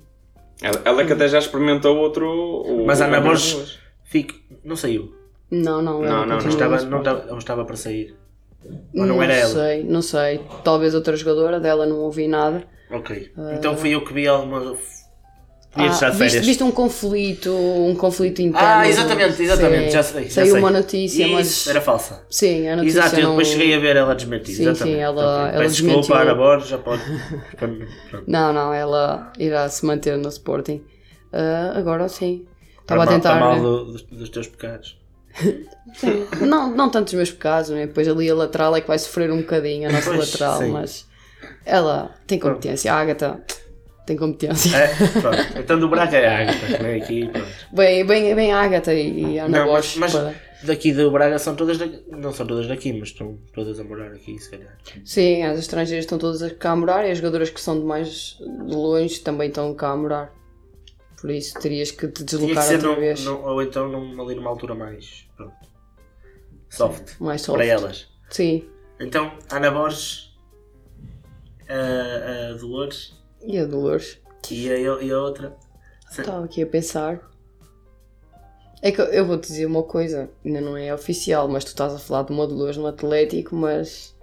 Ela, 0.61 0.82
ela 0.86 1.06
que 1.06 1.14
até 1.14 1.28
já 1.28 1.40
experimentou 1.40 1.98
outro. 1.98 2.28
o- 2.30 2.86
Mas 2.86 3.02
a 3.02 3.06
Ana 3.06 3.22
Borges 3.22 3.80
fico, 4.03 4.34
não 4.64 4.76
saiu. 4.76 5.14
não, 5.49 5.82
não, 5.82 6.03
ela 6.06 6.26
Não, 6.26 6.26
não, 6.26 6.38
Não 6.38 6.49
estava, 6.49 6.82
não, 6.84 6.99
estava, 6.99 7.26
não 7.26 7.38
estava 7.38 7.66
para 7.66 7.76
sair. 7.76 8.16
Ou 8.94 9.06
não, 9.06 9.24
era 9.24 9.34
ela? 9.34 9.53
sei, 9.53 9.84
não 9.84 10.02
sei. 10.02 10.41
Talvez 10.66 10.94
outra 10.94 11.16
jogadora 11.16 11.60
dela 11.61 11.86
não 11.86 11.99
ouvi 12.02 12.28
nada. 12.28 12.64
Ok. 12.91 13.32
Então 13.57 13.78
fui 13.78 13.91
eu 13.95 14.03
que 14.03 14.14
vi 14.14 14.28
alguma. 14.28 14.76
Ah, 15.80 16.10
viste, 16.11 16.39
viste 16.39 16.64
um 16.64 16.72
conflito, 16.72 17.51
um 17.56 17.95
conflito 17.95 18.41
interno. 18.41 18.68
Ah, 18.68 18.88
exatamente, 18.88 19.41
exatamente, 19.41 19.85
Sim. 19.85 19.91
já 19.91 20.03
sei. 20.03 20.23
já 20.26 20.30
Saiu 20.30 20.51
sei. 20.51 20.60
uma 20.60 20.72
notícia, 20.72 21.23
Isso, 21.23 21.34
mas. 21.34 21.68
era 21.68 21.81
falsa. 21.81 22.23
Sim, 22.30 22.68
a 22.68 22.76
notícia 22.76 22.99
Exato, 22.99 23.15
eu 23.18 23.23
não... 23.23 23.30
depois 23.31 23.47
cheguei 23.47 23.73
a 23.76 23.80
ver 23.80 23.95
ela 23.95 24.15
desmentir. 24.15 24.56
Sim, 24.56 24.61
exatamente. 24.64 24.95
sim, 24.97 25.01
ela- 25.01 25.22
Ok. 25.43 25.53
ela 25.53 25.64
Peço 25.64 25.76
desculpa, 25.76 25.99
desmentiu. 26.01 26.15
Ana 26.22 26.35
Borges, 26.35 26.68
já 26.69 26.77
pode. 26.77 27.01
Não, 28.27 28.53
não, 28.53 28.73
ela 28.73 29.31
irá 29.38 29.68
se 29.69 29.85
manter 29.85 30.18
no 30.18 30.30
Sporting. 30.30 30.81
Ah, 31.31 31.73
agora 31.76 32.07
sim. 32.10 32.45
Estava 32.81 33.03
a 33.03 33.06
Para 33.06 33.11
mal- 33.11 33.22
tentar. 33.22 33.30
para 33.31 33.39
mal 33.39 33.56
né? 33.56 33.61
do- 33.61 33.85
dos, 33.91 34.01
dos 34.03 34.30
teus 34.30 34.47
pecados. 34.47 34.97
Sim. 35.93 36.26
Não, 36.41 36.69
não 36.76 36.89
tanto 36.89 37.07
os 37.10 37.14
meus 37.14 37.31
pecados, 37.31 37.69
né? 37.69 37.85
depois 37.88 38.07
ali 38.07 38.30
a 38.30 38.34
lateral 38.35 38.76
é 38.76 38.81
que 38.81 38.88
vai 38.88 38.97
sofrer 38.99 39.31
um 39.31 39.38
bocadinho, 39.38 39.89
a 39.89 39.91
nossa 39.93 40.11
Pois, 40.11 40.31
lateral, 40.31 40.57
sim. 40.60 40.69
mas 40.72 41.07
ela 41.65 42.11
tem 42.27 42.38
competência. 42.39 42.91
A 42.93 42.97
Agatha 42.99 43.39
tem 44.10 44.18
competência. 44.18 44.76
É, 44.76 44.88
pronto. 45.22 45.38
Então 45.60 45.80
do 45.80 45.88
Braga 45.88 46.18
é 46.18 46.27
a 46.27 46.40
Ágata, 46.40 46.65
que 46.65 46.84
vem 46.84 47.02
aqui. 47.02 47.27
Pronto. 47.27 47.48
Bem, 47.72 48.06
bem, 48.06 48.36
bem 48.36 48.52
a 48.52 48.61
Agatha 48.61 48.94
e 48.94 49.34
e 49.36 49.40
a 49.40 49.45
Ana 49.45 49.60
Não, 49.60 49.65
mas, 49.65 49.73
Borges. 49.86 49.95
mas 49.98 50.11
para- 50.14 50.36
daqui 50.64 50.91
do 50.94 51.11
Braga 51.11 51.38
são 51.38 51.56
todas 51.56 51.77
daqui. 51.77 52.03
Não 52.10 52.34
são 52.34 52.48
todas 52.48 52.68
daqui, 52.68 52.91
mas 52.91 53.10
estão 53.10 53.38
todas 53.53 53.80
a 53.80 53.84
morar 53.84 54.11
aqui, 54.11 54.38
se 54.40 54.49
calhar. 54.49 54.76
Sim, 55.06 55.44
as 55.44 55.60
estrangeiras 55.60 56.06
estão 56.06 56.18
todas 56.18 56.41
a 56.41 56.49
cá 56.49 56.72
a 56.72 56.76
morar 56.76 57.07
e 57.07 57.11
as 57.11 57.18
jogadoras 57.19 57.49
que 57.52 57.61
são 57.61 57.80
de 57.80 57.86
mais 57.86 58.38
de 58.40 58.76
longe 58.76 59.19
também 59.19 59.49
estão 59.49 59.73
cá 59.76 59.90
a 59.91 59.95
morar. 59.95 60.34
Por 61.22 61.30
isso 61.30 61.53
terias 61.60 61.91
que 61.91 62.07
te 62.07 62.19
que 62.19 62.23
deslocar 62.23 62.64
ser 62.64 62.76
outra 62.76 62.90
num- 62.90 62.95
vez. 62.99 63.23
num- 63.26 63.44
ou 63.44 63.61
então 63.61 63.88
num, 63.90 64.22
ali 64.22 64.34
numa 64.36 64.49
altura 64.49 64.73
mais. 64.73 65.27
Pronto. 65.38 65.53
Soft. 66.69 67.19
Mais 67.19 67.41
soft. 67.41 67.57
Para 67.57 67.65
elas. 67.65 68.07
Sim. 68.30 68.65
Então, 68.99 69.31
Ana 69.52 69.69
Borges, 69.72 70.30
a, 71.68 72.52
a 72.52 72.57
Dolores 72.57 73.14
E 73.44 73.57
a 73.60 73.66
Dolores? 73.66 74.18
e 74.52 74.70
a, 74.72 74.78
e 74.78 75.11
a 75.11 75.20
outra. 75.20 75.56
Estava 76.10 76.45
aqui 76.45 76.61
a 76.64 76.68
pensar. 76.68 77.20
É 78.82 78.91
que 78.91 79.02
eu- 79.02 79.26
vou-te 79.26 79.48
dizer 79.48 79.66
uma 79.66 79.84
coisa, 79.84 80.30
ainda 80.45 80.61
não 80.61 80.76
é 80.78 80.94
oficial, 80.94 81.48
mas 81.48 81.64
tu 81.66 81.68
estás 81.68 81.94
a 81.94 81.99
falar 81.99 82.24
de 82.24 82.32
uma 82.32 82.48
Dolores 82.48 82.78
no 82.78 82.88
Atlético, 82.88 83.56
mas 83.56 84.16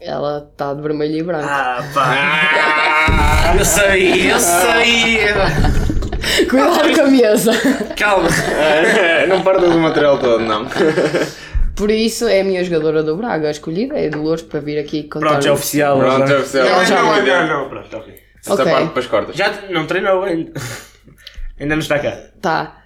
ela 0.00 0.48
está 0.50 0.72
de 0.74 0.80
vermelho 0.80 1.16
e 1.18 1.22
branco. 1.22 1.46
Ah, 1.48 1.78
pá! 1.94 3.54
eu 3.58 3.64
sei, 3.64 4.32
eu 4.32 4.38
sei! 4.40 5.18
Cuidado 6.48 6.94
com 6.94 7.00
a 7.02 7.06
mesa! 7.10 7.52
Calma! 7.96 8.28
Não 9.28 9.42
partas 9.42 9.74
o 9.74 9.78
material 9.78 10.18
todo, 10.18 10.42
não. 10.44 10.66
Por 11.78 11.90
isso 11.92 12.26
é 12.26 12.40
a 12.40 12.44
minha 12.44 12.62
jogadora 12.64 13.02
do 13.04 13.16
Braga, 13.16 13.48
a 13.48 13.50
escolhida 13.52 13.96
é 13.96 14.10
Dolores 14.10 14.42
para 14.42 14.58
vir 14.60 14.78
aqui 14.78 15.04
contar. 15.04 15.28
Pronto, 15.28 15.46
é 15.48 15.52
oficial. 15.52 15.98
Pronto, 15.98 16.14
agora. 16.22 16.32
é 16.34 16.38
oficial. 16.40 16.64
Não, 16.66 16.84
Já 16.84 17.02
não, 17.02 17.08
vai. 17.08 17.22
não, 17.24 17.46
não, 17.62 17.68
pronto, 17.68 17.96
ok. 17.96 18.14
Esta 18.40 18.52
Ok. 18.54 18.64
parte 18.72 18.86
depois 18.88 19.06
cortas. 19.06 19.36
Já 19.36 19.62
não 19.70 19.86
treinou 19.86 20.22
ainda. 20.24 20.52
Ainda 21.60 21.74
não 21.76 21.80
está 21.80 21.98
cá. 22.00 22.18
Tá. 22.40 22.82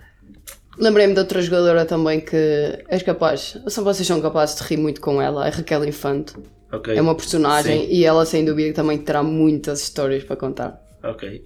Lembrei-me 0.79 1.15
de 1.15 1.21
outra 1.21 1.41
jogadora 1.43 1.85
também 1.85 2.21
que 2.21 2.85
és 2.89 3.03
capaz, 3.03 3.59
só 3.67 3.83
vocês 3.83 4.07
são 4.07 4.21
capazes 4.21 4.57
de 4.57 4.63
rir 4.65 4.77
muito 4.79 5.01
com 5.01 5.21
ela, 5.21 5.47
a 5.47 5.51
Raquel 5.51 5.85
Infante. 5.85 6.35
Ok. 6.73 6.97
É 6.97 7.01
uma 7.03 7.15
personagem 7.15 7.83
Sim. 7.87 7.93
e 7.93 8.05
ela 8.05 8.25
sem 8.25 8.45
dúvida 8.45 8.75
também 8.75 8.97
terá 8.99 9.23
muitas 9.23 9.83
histórias 9.83 10.25
para 10.25 10.37
contar. 10.37 10.81
Ok. 11.03 11.45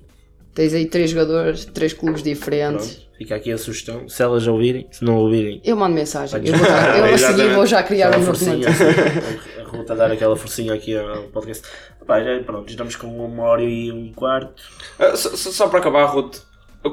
Tens 0.57 0.73
aí 0.75 0.87
três 0.87 1.11
jogadores, 1.11 1.67
três 1.67 1.93
clubes 1.93 2.23
diferentes. 2.23 2.95
Pronto. 2.95 3.07
Fica 3.19 3.35
aqui 3.37 3.53
a 3.53 3.59
sugestão. 3.59 4.09
Se 4.09 4.23
elas 4.23 4.47
ouvirem, 4.47 4.87
se 4.91 5.05
não 5.05 5.17
ouvirem. 5.19 5.61
Eu 5.65 5.77
mando 5.77 5.95
mensagem. 5.95 6.41
Eu, 6.47 6.55
vou 6.57 6.67
dar- 6.67 6.99
eu 6.99 7.15
a 7.15 7.19
seguir 7.19 7.55
vou 7.55 7.67
já 7.67 7.83
criar 7.83 8.19
um 8.19 8.23
forcinha. 8.23 8.67
a 8.69 9.63
Ruta 9.69 9.95
dar 9.95 10.11
aquela 10.11 10.35
forcinha 10.37 10.73
aqui 10.75 10.97
ao 10.97 11.25
podcast. 11.25 11.63
Pá, 12.07 12.23
já, 12.23 12.43
pronto, 12.43 12.69
estamos 12.71 12.97
com 12.97 13.07
uma 13.07 13.43
hora 13.45 13.63
e 13.63 13.93
um 13.93 14.13
quarto. 14.15 14.63
Ah, 14.99 15.15
só, 15.15 15.31
só- 15.37 15.51
só 15.51 15.69
para 15.69 15.79
acabar, 15.81 16.07
Ruth, 16.07 16.39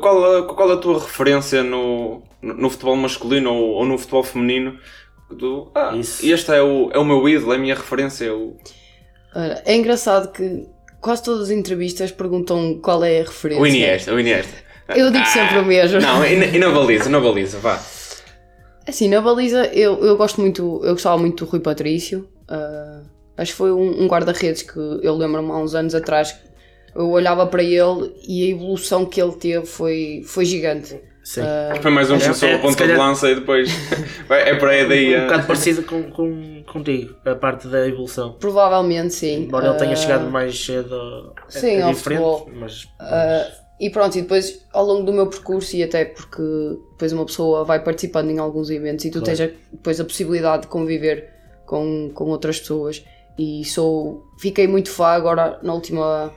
qual, 0.02 0.38
a- 0.40 0.54
qual 0.54 0.72
a 0.72 0.78
tua 0.78 1.00
referência 1.00 1.64
no, 1.64 2.22
no, 2.42 2.54
no 2.56 2.70
futebol 2.70 2.96
masculino 2.98 3.54
ou, 3.54 3.70
ou 3.76 3.86
no 3.86 3.98
futebol 3.98 4.24
feminino? 4.24 4.78
Do, 5.32 5.72
ah, 5.74 5.96
Isso. 5.96 6.26
este 6.26 6.52
é 6.52 6.62
o, 6.62 6.90
é 6.94 7.00
o 7.00 7.06
meu 7.06 7.28
ídolo, 7.30 7.54
é 7.54 7.56
a 7.56 7.60
minha 7.60 7.76
referência. 7.76 8.26
é 8.26 8.32
o- 8.32 8.58
é 9.36 9.76
engraçado 9.76 10.32
que 10.32 10.66
quase 11.04 11.22
todas 11.22 11.44
as 11.44 11.52
entrevistas 11.52 12.12
perguntam 12.12 12.80
qual 12.82 13.04
é 13.04 13.20
a 13.20 13.24
referência. 13.24 13.62
O 13.62 13.68
Iniesta, 13.68 14.14
o 14.14 14.20
Iniesta. 14.20 14.54
Eu 14.96 15.12
digo 15.12 15.26
sempre 15.26 15.60
o 15.60 15.66
mesmo. 15.66 16.00
Não, 16.00 16.26
e 16.26 16.58
na, 16.58 16.70
baliza, 16.70 17.10
na 17.10 17.20
baliza, 17.20 17.60
vá. 17.60 17.80
Assim, 18.88 19.10
na 19.10 19.22
baliza 19.22 19.66
eu, 19.68 20.04
eu 20.04 20.18
gosto 20.18 20.40
muito, 20.42 20.82
eu 20.84 20.94
gostava 20.94 21.18
muito 21.18 21.46
do 21.46 21.52
Rui 21.52 21.60
Patrício. 21.60 22.28
ah, 22.48 23.02
acho 23.38 23.52
que 23.52 23.58
foi 23.58 23.72
um, 23.72 24.04
um 24.04 24.08
guarda-redes 24.08 24.62
que 24.62 24.78
eu 24.78 25.16
lembro-me 25.16 25.52
há 25.52 25.58
uns 25.58 25.76
anos 25.76 25.94
atrás. 25.94 26.36
Eu 26.96 27.10
olhava 27.10 27.46
para 27.48 27.64
ele 27.64 28.14
e 28.28 28.46
a 28.46 28.56
evolução 28.56 29.06
que 29.06 29.22
ele 29.22 29.34
teve 29.34 29.66
foi, 29.66 30.24
foi 30.26 30.46
gigante. 30.46 31.02
Sim. 31.24 31.42
Foi 31.82 31.90
mais 31.90 32.12
um 32.12 32.18
que 32.18 32.24
É, 32.24 32.26
começou 32.28 32.50
é, 32.50 32.54
a 32.56 32.60
ponta 32.60 32.78
calhar- 32.78 32.98
de 32.98 33.02
lança 33.02 33.30
e 33.30 33.36
depois 33.36 33.70
é 34.30 34.56
para 34.56 34.72
aí 34.72 34.88
daí. 34.88 35.16
um 35.16 35.20
a- 35.20 35.22
bocado 35.24 35.48
parecido 35.48 35.84
com, 35.84 36.04
com, 36.12 36.64
contigo, 36.68 37.16
a 37.26 37.34
parte 37.36 37.68
da 37.70 37.88
evolução. 37.88 38.34
Provavelmente 38.34 39.14
sim. 39.14 39.44
Embora 39.44 39.68
ele 39.70 39.78
tenha 39.78 39.94
Ah, 39.94 39.96
chegado 39.96 40.30
mais 40.30 40.60
cedo, 40.66 41.34
é, 41.48 41.60
sim, 41.60 41.76
é 41.76 41.82
ao 41.82 41.94
diferente, 41.94 42.20
futebol. 42.22 42.50
mas, 42.60 42.88
Ah, 43.00 43.48
e 43.80 43.90
pronto, 43.90 44.18
e 44.18 44.22
depois 44.22 44.66
ao 44.74 44.86
longo 44.86 45.04
do 45.06 45.14
meu 45.14 45.28
percurso, 45.28 45.76
e 45.78 45.84
até 45.84 46.04
porque 46.04 46.42
depois 46.92 47.14
uma 47.14 47.26
pessoa 47.26 47.64
vai 47.64 47.82
participando 47.82 48.30
em 48.30 48.38
alguns 48.40 48.70
eventos 48.70 49.06
e 49.06 49.10
tu 49.10 49.22
Claro. 49.22 49.26
tens 49.38 49.42
a- 49.42 49.54
depois 49.72 50.00
a 50.02 50.04
possibilidade 50.04 50.64
de 50.64 50.68
conviver 50.68 51.30
com, 51.66 52.12
com 52.14 52.26
outras 52.26 52.60
pessoas. 52.60 53.02
E 53.40 53.64
sou. 53.66 54.26
Fiquei 54.40 54.68
muito 54.68 54.90
fã 54.92 55.08
agora 55.08 55.58
na 55.64 55.74
última, 55.74 56.32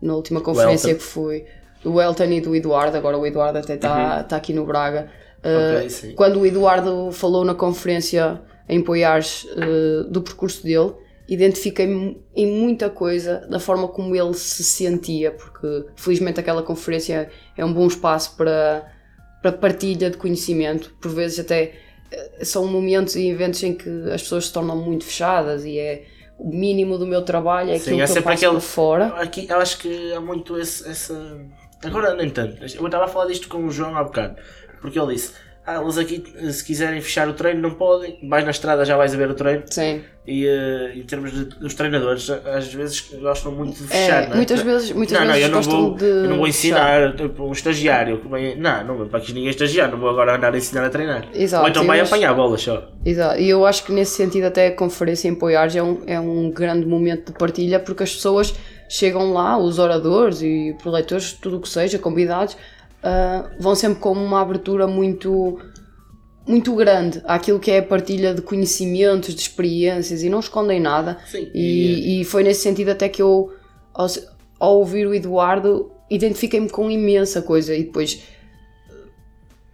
na 0.00 0.14
última 0.14 0.40
conferência 0.40 0.90
Elton. 0.90 0.98
que 1.00 1.04
fui 1.04 1.44
do 1.82 2.00
Elton 2.00 2.24
e 2.24 2.40
do 2.40 2.54
Eduardo. 2.56 2.96
Agora 2.96 3.16
o 3.18 3.26
Eduardo 3.26 3.58
até 3.58 3.74
está 3.74 4.22
tá 4.24 4.36
aqui 4.36 4.52
no 4.52 4.64
Braga. 4.66 5.10
Ah, 5.42 5.76
Ok, 5.78 5.90
sim. 5.90 6.12
quando 6.14 6.40
o 6.40 6.46
Eduardo 6.46 7.10
falou 7.12 7.44
na 7.44 7.54
conferência 7.54 8.40
em 8.68 8.82
Poiares 8.82 9.46
eh, 9.56 10.04
do 10.10 10.20
percurso 10.20 10.62
dele, 10.64 10.92
identifiquei-me 11.28 12.20
em 12.34 12.46
muita 12.46 12.90
coisa 12.90 13.46
da 13.48 13.60
forma 13.60 13.86
como 13.88 14.16
ele 14.16 14.34
se 14.34 14.64
sentia, 14.64 15.30
porque 15.30 15.84
felizmente 15.94 16.40
aquela 16.40 16.62
conferência 16.62 17.30
é 17.56 17.64
um 17.64 17.72
bom 17.72 17.86
espaço 17.86 18.34
para, 18.36 18.90
para 19.40 19.52
partilha 19.52 20.10
de 20.10 20.16
conhecimento, 20.16 20.92
por 21.00 21.12
vezes 21.12 21.38
até 21.38 21.74
eh, 22.10 22.44
são 22.44 22.66
momentos 22.66 23.14
e 23.14 23.28
eventos 23.28 23.62
em 23.62 23.74
que 23.74 23.88
as 24.12 24.22
pessoas 24.22 24.46
se 24.46 24.52
tornam 24.52 24.76
muito 24.76 25.04
fechadas 25.04 25.64
e 25.64 25.78
é 25.78 26.04
o 26.38 26.48
mínimo 26.50 26.98
do 26.98 27.06
meu 27.06 27.22
trabalho, 27.22 27.70
é 27.70 27.78
Sim, 27.78 28.00
aquilo 28.00 28.02
é 28.02 28.06
que 28.06 28.18
eu 28.18 28.22
faço 28.22 28.46
aquele- 28.46 28.60
fora. 28.60 29.06
Aqui, 29.20 29.46
eu 29.48 29.56
acho 29.58 29.78
que 29.78 30.12
há 30.12 30.20
muito 30.20 30.58
esse, 30.58 30.88
essa. 30.88 31.14
Agora 31.84 32.14
nem 32.14 32.30
tanto. 32.30 32.56
Eu 32.76 32.86
estava 32.86 33.04
a 33.04 33.08
falar 33.08 33.26
disto 33.26 33.48
com 33.48 33.64
o 33.64 33.70
João 33.70 33.96
há 33.96 34.04
bocado. 34.04 34.36
Porque 34.80 34.98
ele 34.98 35.14
disse: 35.14 35.32
Ah, 35.66 35.80
eles 35.82 35.98
aqui, 35.98 36.22
se 36.52 36.64
quiserem 36.64 37.00
fechar 37.00 37.28
o 37.28 37.32
treino, 37.34 37.60
não 37.60 37.70
podem. 37.72 38.18
Vais 38.28 38.44
na 38.44 38.50
estrada, 38.50 38.84
já 38.84 38.96
vais 38.96 39.14
a 39.14 39.16
ver 39.16 39.30
o 39.30 39.34
treino. 39.34 39.62
Sim. 39.70 40.02
E 40.26 40.46
eh, 40.46 40.92
em 40.94 41.02
termos 41.04 41.32
de, 41.32 41.44
dos 41.46 41.72
treinadores, 41.74 42.28
às 42.28 42.72
vezes 42.72 43.10
gostam 43.20 43.50
muito 43.50 43.76
de 43.82 43.84
É, 43.84 43.86
fechar, 43.86 44.26
não 44.26 44.32
é? 44.32 44.36
muitas 44.36 44.60
vezes, 44.60 44.92
muitas 44.92 45.18
não, 45.18 45.24
não, 45.26 45.32
vezes 45.32 45.48
eu 45.48 45.54
não, 45.54 45.62
vou, 45.62 45.94
de 45.94 46.04
eu 46.04 46.28
não 46.28 46.36
vou 46.36 46.46
ensinar 46.46 47.16
tipo, 47.16 47.44
um 47.44 47.52
estagiário. 47.52 48.20
que 48.20 48.28
vem- 48.28 48.56
Não, 48.60 48.84
não 48.84 48.96
vou 48.98 49.06
para 49.06 49.20
aqui 49.20 49.32
ninguém 49.32 49.48
estagiar, 49.48 49.90
não 49.90 49.98
vou 49.98 50.10
agora 50.10 50.36
andar 50.36 50.52
a 50.52 50.58
ensinar 50.58 50.84
a 50.84 50.90
treinar. 50.90 51.26
Exato, 51.32 51.62
Ou 51.64 51.70
então 51.70 51.86
vai 51.86 51.98
acho- 52.00 52.12
apanhar 52.14 52.34
bolas 52.34 52.60
só. 52.60 52.90
Exato, 53.04 53.40
e 53.40 53.48
eu 53.48 53.64
acho 53.64 53.84
que 53.84 53.90
nesse 53.92 54.16
sentido 54.16 54.44
até 54.44 54.66
a 54.66 54.76
conferência 54.76 55.28
em 55.28 55.34
Poiares 55.34 55.74
é 55.74 55.82
um, 55.82 56.02
é 56.06 56.20
um 56.20 56.50
grande 56.50 56.84
momento 56.84 57.32
de 57.32 57.38
partilha 57.38 57.80
porque 57.80 58.02
as 58.02 58.14
pessoas 58.14 58.54
chegam 58.88 59.32
lá, 59.32 59.58
os 59.58 59.78
oradores 59.78 60.42
e 60.42 60.74
preleitores, 60.80 61.32
tudo 61.32 61.58
o 61.58 61.60
que 61.60 61.68
seja, 61.68 61.98
convidados, 61.98 62.56
ah, 63.02 63.50
vão 63.60 63.74
sempre 63.74 64.00
com 64.00 64.12
uma 64.12 64.40
abertura 64.40 64.86
muito 64.86 65.58
muito 66.46 66.74
grande 66.74 67.20
àquilo 67.26 67.60
que 67.60 67.70
é 67.70 67.78
a 67.78 67.82
partilha 67.82 68.32
de 68.32 68.40
conhecimentos, 68.40 69.34
de 69.34 69.40
experiências 69.42 70.22
e 70.22 70.30
não 70.30 70.40
escondem 70.40 70.80
nada. 70.80 71.18
Sim, 71.30 71.50
E, 71.54 72.22
e 72.22 72.24
foi 72.24 72.42
nesse 72.42 72.62
sentido 72.62 72.88
até 72.88 73.06
que 73.06 73.20
eu, 73.20 73.52
ao, 73.92 74.06
ao 74.58 74.78
ouvir 74.78 75.06
o 75.06 75.12
Eduardo, 75.12 75.92
identifiquei-me 76.08 76.70
com 76.70 76.90
imensa 76.90 77.42
coisa. 77.42 77.74
E 77.74 77.84
depois 77.84 78.22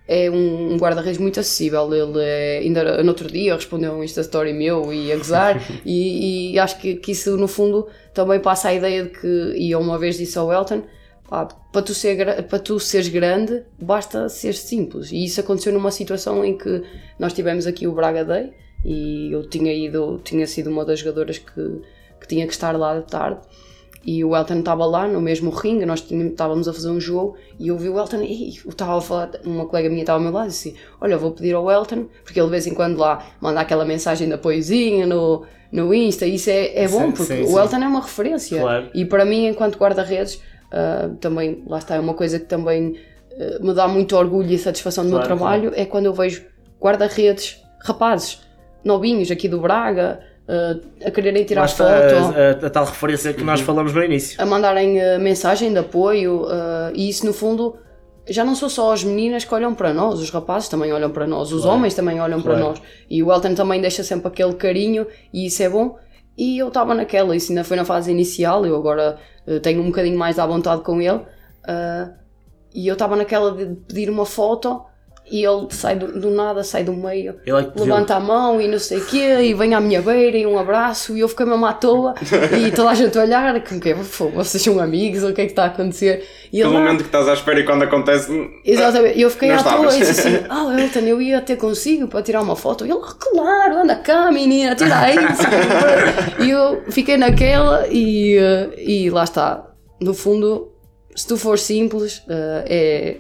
é 0.07 0.31
um, 0.31 0.75
um 0.75 0.77
guarda-redes 0.77 1.19
muito 1.19 1.41
acessível. 1.41 1.93
Ele 1.93 2.21
é, 2.23 2.59
ainda 2.59 3.03
no 3.03 3.09
outro 3.09 3.31
dia 3.31 3.55
respondeu 3.55 3.93
um 3.93 4.05
Insta 4.05 4.21
Story 4.21 4.53
meu 4.53 4.93
e 4.93 5.13
a 5.13 5.17
gozar, 5.17 5.63
e, 5.85 6.53
e 6.53 6.59
acho 6.59 6.79
que, 6.79 6.97
que 6.97 7.13
isso 7.13 7.37
no 7.37 7.49
fundo 7.49 7.87
também 8.13 8.41
passa 8.41 8.69
a 8.69 8.75
ideia 8.75 9.05
de 9.05 9.11
que, 9.11 9.55
e 9.57 9.71
eu 9.71 9.81
uma 9.81 9.99
vez 9.99 10.17
disse 10.17 10.39
ao 10.39 10.53
Elton, 10.53 10.83
pá, 11.29 11.47
para, 11.47 11.83
tu 11.83 11.95
ser, 11.95 12.43
para 12.45 12.59
tu 12.59 12.79
seres 12.79 13.09
grande 13.09 13.63
basta 13.81 14.29
ser 14.29 14.55
simples. 14.55 15.11
E 15.11 15.25
isso 15.25 15.41
aconteceu 15.41 15.73
numa 15.73 15.91
situação 15.91 16.45
em 16.45 16.57
que 16.57 16.83
nós 17.19 17.33
tivemos 17.33 17.67
aqui 17.67 17.87
o 17.87 17.93
Braga 17.93 18.25
Day 18.25 18.53
e 18.85 19.33
eu 19.33 19.49
tinha 19.49 19.73
ido, 19.73 20.21
tinha 20.23 20.47
sido 20.47 20.69
uma 20.71 20.85
das 20.85 21.01
jogadoras 21.01 21.39
que, 21.39 21.81
que 22.21 22.29
tinha 22.29 22.47
que 22.47 22.53
estar 22.53 22.77
lá 22.77 22.99
de 22.99 23.07
tarde. 23.07 23.41
E 24.07 24.23
o 24.25 24.37
Elton 24.37 24.59
estava 24.59 24.85
lá 24.85 25.09
no 25.09 25.21
mesmo 25.21 25.51
ringue, 25.51 25.87
nós 25.87 26.05
estávamos 26.11 26.69
a 26.69 26.73
fazer 26.73 26.91
um 26.91 27.01
jogo 27.01 27.37
e 27.59 27.69
eu 27.69 27.79
vi 27.79 27.89
o 27.89 27.99
Elton 27.99 28.23
e 28.23 28.59
eu 28.65 28.71
estava 28.71 28.99
a 28.99 29.01
falar, 29.01 29.31
uma 29.45 29.67
colega 29.67 29.89
minha 29.89 30.03
estava 30.03 30.19
ao 30.19 30.23
meu 30.23 30.33
lado 30.33 30.47
e 30.47 30.51
disse: 30.51 30.75
Olha, 31.01 31.17
vou 31.17 31.31
pedir 31.31 31.55
ao 31.55 31.71
Elton, 31.71 32.07
porque 32.23 32.39
ele 32.39 32.47
de 32.47 32.51
vez 32.51 32.67
em 32.67 32.75
quando 32.75 32.99
lá 32.99 33.25
manda 33.41 33.61
aquela 33.61 33.85
mensagem 33.85 34.29
de 34.29 34.35
apoiozinho 34.35 35.07
no, 35.07 35.45
no 35.73 35.95
Insta, 35.95 36.27
isso 36.27 36.51
é, 36.51 36.85
é 36.85 36.89
bom, 36.89 37.13
porque 37.13 37.35
sim, 37.35 37.43
o 37.43 37.47
sim. 37.47 37.59
Elton 37.59 37.77
é 37.77 37.89
uma 37.89 38.01
referência. 38.01 38.61
Claro. 38.61 38.91
E 38.95 39.05
para 39.07 39.25
mim, 39.25 39.47
enquanto 39.47 39.79
guarda-redes, 39.79 40.41
ah, 40.71 41.11
também, 41.21 41.63
lá 41.69 41.79
está, 41.79 41.95
é 41.95 42.01
uma 42.01 42.15
coisa 42.15 42.39
que 42.41 42.47
também 42.47 42.97
ah, 43.39 43.59
me 43.65 43.73
dá 43.73 43.87
muito 43.87 44.17
orgulho 44.17 44.51
e 44.51 44.59
satisfação 44.59 45.05
do 45.05 45.11
Claro, 45.11 45.29
meu 45.29 45.37
trabalho, 45.37 45.73
é 45.75 45.85
quando 45.85 46.07
eu 46.07 46.13
vejo 46.13 46.45
guarda-redes, 46.81 47.63
rapazes, 47.81 48.41
novinhos 48.85 49.31
aqui 49.31 49.49
do 49.49 49.61
Braga, 49.61 50.21
ah, 50.49 50.77
a 51.07 51.11
quererem 51.11 51.45
tirar 51.45 51.63
Lá 51.63 51.69
foto 51.69 51.83
a, 51.89 52.65
a- 52.65 52.67
a 52.67 52.71
tal 52.71 52.85
referência 52.85 53.33
que 53.33 53.43
nós 53.43 53.61
falamos 53.61 53.93
no 53.95 54.03
início. 54.05 54.41
a 54.41 54.45
mandarem 54.47 54.99
eh, 55.01 55.19
mensagem 55.19 55.73
de 55.73 55.79
apoio 55.79 56.47
eh, 56.51 56.93
e 56.95 57.09
isso 57.09 57.25
no 57.27 57.33
fundo 57.33 57.77
já 58.29 58.43
não 58.45 58.55
são 58.55 58.69
só 58.69 58.93
as 58.93 59.05
meninas 59.05 59.45
que 59.45 59.55
olham 59.55 59.75
para 59.75 59.93
nós, 59.93 60.19
os 60.21 60.31
rapazes 60.31 60.69
também 60.69 60.91
olham 60.93 61.11
para 61.11 61.27
nós, 61.27 61.53
os 61.53 61.63
Claro. 61.63 61.77
homens 61.77 61.95
também 61.95 62.21
olham 62.21 62.41
para 62.41 62.55
Claro. 62.55 62.69
nós 62.71 62.83
e 63.11 63.23
o 63.23 63.31
Elton 63.33 63.55
também 63.55 63.81
deixa 63.81 64.03
sempre 64.03 64.29
aquele 64.29 64.55
carinho 64.55 65.07
e 65.33 65.47
isso 65.47 65.63
é 65.63 65.69
bom 65.69 65.97
e 66.37 66.59
eu 66.59 66.69
estava 66.69 66.95
naquela, 66.95 67.37
isso 67.37 67.53
ainda 67.53 67.63
foi 67.65 67.77
na 67.77 67.85
fase 67.85 68.11
inicial, 68.11 68.65
eu 68.67 68.75
agora 68.77 69.19
tenho 69.63 69.81
um 69.83 69.87
bocadinho 69.87 70.19
mais 70.19 70.39
à 70.39 70.47
vontade 70.47 70.83
com 70.83 71.01
ele 71.01 71.21
e 72.75 72.87
eu 72.89 72.95
estava 72.95 73.15
naquela 73.17 73.53
de 73.53 73.67
pedir 73.87 74.11
uma 74.11 74.27
foto 74.27 74.85
e 75.31 75.45
ele 75.45 75.67
sai 75.71 75.97
do, 75.97 76.21
do 76.21 76.31
nada, 76.31 76.63
sai 76.63 76.85
do 76.85 76.93
meio 76.93 77.37
Ele 77.47 77.57
é 77.59 77.81
levanta 77.81 78.15
a 78.17 78.21
mão 78.21 78.61
e 78.61 78.69
não 78.69 78.79
sei 78.79 78.99
o 78.99 79.07
quê, 79.07 79.39
e 79.41 79.55
vem 79.55 79.75
à 79.75 79.81
minha 79.81 80.03
beira 80.03 80.37
e 80.37 80.47
um 80.47 80.59
abraço, 80.59 81.17
e 81.17 81.21
eu 81.21 81.29
fiquei 81.29 81.47
mesmo 81.47 81.65
à 81.65 81.73
toa, 81.73 82.15
e 82.59 82.71
toda 82.71 82.91
a 82.91 82.95
gente 82.95 83.19
a 83.19 83.23
olhar, 83.23 83.61
como 83.65 83.81
que 83.81 83.91
é, 83.91 83.95
"Pô, 83.95 84.29
vocês 84.29 84.63
são 84.63 84.79
amigos, 84.81 85.23
ou 85.23 85.31
o 85.31 85.33
que 85.33 85.41
é 85.41 85.45
que 85.47 85.53
está 85.53 85.65
a 85.65 85.67
acontecer? 85.69 86.25
E 86.53 86.61
ele, 86.61 86.69
"Ah, 86.69 86.79
momento 86.79 86.99
que 86.99 87.05
estás 87.09 87.27
à 87.29 87.33
espera 87.33 87.59
e 87.61 87.65
quando 87.65 87.83
acontece. 87.85 88.31
Exatamente, 88.65 89.19
e 89.19 89.23
eu 89.23 89.31
fiquei 89.31 89.51
à 89.51 89.63
toa 89.63 89.95
e 89.95 89.99
disse 89.99 90.11
assim: 90.21 90.45
Ah, 90.51 90.77
Elton, 90.79 91.01
eu 91.01 91.21
ia 91.23 91.41
ter 91.41 91.57
consigo 91.57 92.07
para 92.07 92.23
tirar 92.23 92.43
uma 92.43 92.55
foto. 92.55 92.85
E 92.87 92.91
ele, 92.91 93.01
"Ah, 93.03 93.15
claro, 93.19 93.79
anda 93.79 93.97
cá, 93.97 94.31
menina, 94.31 94.75
tira 94.75 94.99
aí. 94.99 95.17
não 95.17 95.35
sei 95.35 95.47
o 95.47 95.49
quê." 95.51 96.43
e 96.45 96.51
eu 96.51 96.83
fiquei 96.91 97.17
naquela 97.17 97.87
e, 97.89 98.37
eh, 98.37 98.71
e 98.79 99.11
lá 99.11 99.25
está. 99.25 99.71
No 100.01 100.13
fundo, 100.13 100.74
se 101.15 101.27
tu 101.27 101.37
for 101.37 101.59
simples, 101.59 102.23
eh, 102.29 102.65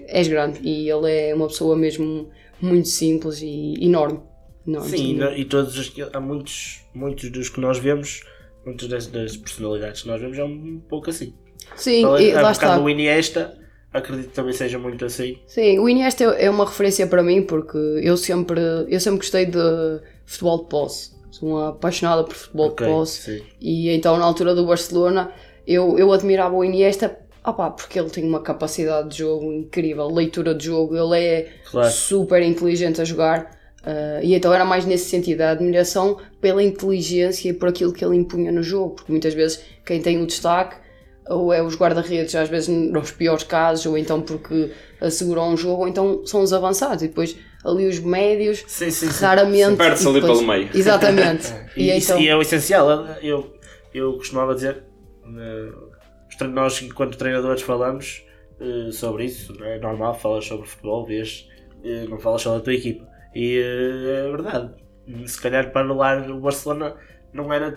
é, 0.08 0.18
és 0.20 0.28
grande. 0.28 0.60
E 0.62 0.88
ele 0.90 1.10
é 1.10 1.34
uma 1.34 1.46
pessoa 1.48 1.76
mesmo 1.76 2.28
muito 2.60 2.88
simples 2.88 3.40
e 3.42 3.74
enorme. 3.80 4.20
enorme 4.66 4.88
Sim, 4.90 5.18
e, 5.20 5.40
e 5.40 5.44
todos 5.44 5.76
os, 5.78 5.92
há 6.12 6.20
muitos, 6.20 6.80
muitos 6.94 7.30
dos 7.30 7.48
que 7.48 7.60
nós 7.60 7.78
vemos, 7.78 8.22
muitas 8.64 8.88
das, 8.88 9.06
das 9.06 9.36
personalidades 9.36 10.02
que 10.02 10.08
nós 10.08 10.20
vemos 10.20 10.38
é 10.38 10.44
um 10.44 10.80
pouco 10.88 11.10
assim. 11.10 11.34
Sim, 11.76 12.02
Fala- 12.02 12.22
e 12.22 12.32
há 12.32 12.40
lá 12.42 12.52
está. 12.52 12.78
do 12.78 12.88
Iniesta, 12.88 13.56
acredito 13.92 14.28
que 14.30 14.34
também 14.34 14.52
seja 14.52 14.78
muito 14.78 15.04
assim. 15.04 15.38
Sim, 15.46 15.78
o 15.78 15.88
Iniesta 15.88 16.24
é 16.24 16.46
é 16.46 16.50
uma 16.50 16.64
referência 16.66 17.06
para 17.06 17.22
mim 17.22 17.42
porque 17.42 17.78
eu 18.02 18.16
sempre, 18.16 18.60
eu 18.88 19.00
sempre 19.00 19.18
gostei 19.18 19.46
de 19.46 19.58
futebol 20.26 20.62
de 20.62 20.68
posse. 20.68 21.14
Sou 21.30 21.48
uma 21.50 21.70
apaixonada 21.70 22.22
por 22.24 22.34
futebol 22.34 22.68
Ok, 22.68 22.86
de 22.86 22.92
posse. 22.92 23.38
sim. 23.38 23.44
E 23.60 23.90
então, 23.90 24.16
na 24.18 24.24
altura 24.24 24.54
do 24.54 24.64
Barcelona, 24.66 25.32
eu, 25.66 25.98
eu 25.98 26.12
admirava 26.12 26.54
o 26.54 26.64
Iniesta 26.64 27.08
opá, 27.46 27.70
porque 27.70 27.98
ele 27.98 28.10
tem 28.10 28.24
uma 28.26 28.40
capacidade 28.40 29.08
de 29.10 29.18
jogo 29.18 29.52
incrível, 29.52 30.08
leitura 30.08 30.54
de 30.54 30.64
jogo, 30.66 30.96
ele 30.96 31.22
é 31.22 31.48
Claro. 31.70 31.90
super 31.90 32.42
inteligente 32.42 33.00
a 33.00 33.04
jogar. 33.04 33.50
ah, 33.86 34.20
e 34.22 34.34
então 34.34 34.50
era 34.54 34.64
mais 34.64 34.86
nesse 34.86 35.10
sentido, 35.10 35.42
a 35.42 35.50
admiração 35.50 36.16
pela 36.40 36.62
inteligência 36.62 37.50
e 37.50 37.52
por 37.52 37.68
aquilo 37.68 37.92
que 37.92 38.02
ele 38.02 38.16
impunha 38.16 38.50
no 38.50 38.62
jogo, 38.62 38.94
porque 38.94 39.12
muitas 39.12 39.34
vezes 39.34 39.60
quem 39.84 40.00
tem 40.00 40.22
o 40.22 40.26
destaque 40.26 40.76
ou 41.28 41.52
é 41.52 41.62
os 41.62 41.76
guarda-redes, 41.76 42.34
às 42.34 42.48
vezes 42.48 42.68
nos 42.68 43.10
piores 43.10 43.44
casos, 43.44 43.84
ou 43.86 43.96
então 43.98 44.22
porque 44.22 44.70
asseguram 45.00 45.50
um 45.52 45.56
jogo, 45.56 45.82
ou 45.82 45.88
então 45.88 46.24
são 46.26 46.40
os 46.42 46.52
avançados, 46.54 47.02
e 47.02 47.08
depois 47.08 47.36
ali 47.62 47.86
os 47.86 47.98
médios, 47.98 48.64
Sim, 48.66 48.90
sim, 48.90 49.10
sim. 49.10 49.22
raramente. 49.24 49.76
Perde-se 49.76 50.06
ali 50.06 50.20
depois- 50.20 50.38
pelo 50.38 50.50
meio. 50.50 50.68
Exatamente. 50.74 51.52
E, 51.76 51.90
e 51.90 51.96
isso- 51.98 52.12
então, 52.12 52.22
e 52.22 52.28
é 52.28 52.36
o 52.36 52.40
essencial. 52.42 52.88
Eu, 53.22 53.52
eu 53.92 54.14
costumava 54.14 54.54
dizer, 54.54 54.82
eh, 55.26 55.72
nós 56.42 56.80
enquanto 56.82 57.16
treinadores 57.18 57.62
falamos, 57.62 58.24
eh, 58.60 58.90
sobre 58.92 59.24
isso, 59.24 59.52
é 59.64 59.78
normal, 59.78 60.14
falas 60.14 60.44
sobre 60.46 60.66
futebol, 60.66 61.04
vês, 61.06 61.48
eh, 61.84 62.06
não 62.08 62.18
falas 62.18 62.42
só 62.42 62.54
da 62.54 62.60
tua 62.60 62.74
equipa. 62.74 63.06
E 63.34 63.58
eh, 63.58 64.26
é 64.26 64.30
verdade, 64.30 64.70
se 65.26 65.40
calhar 65.40 65.70
para 65.72 65.82
anular 65.82 66.30
o 66.30 66.40
Barcelona 66.40 66.94
não 67.32 67.52
era 67.52 67.74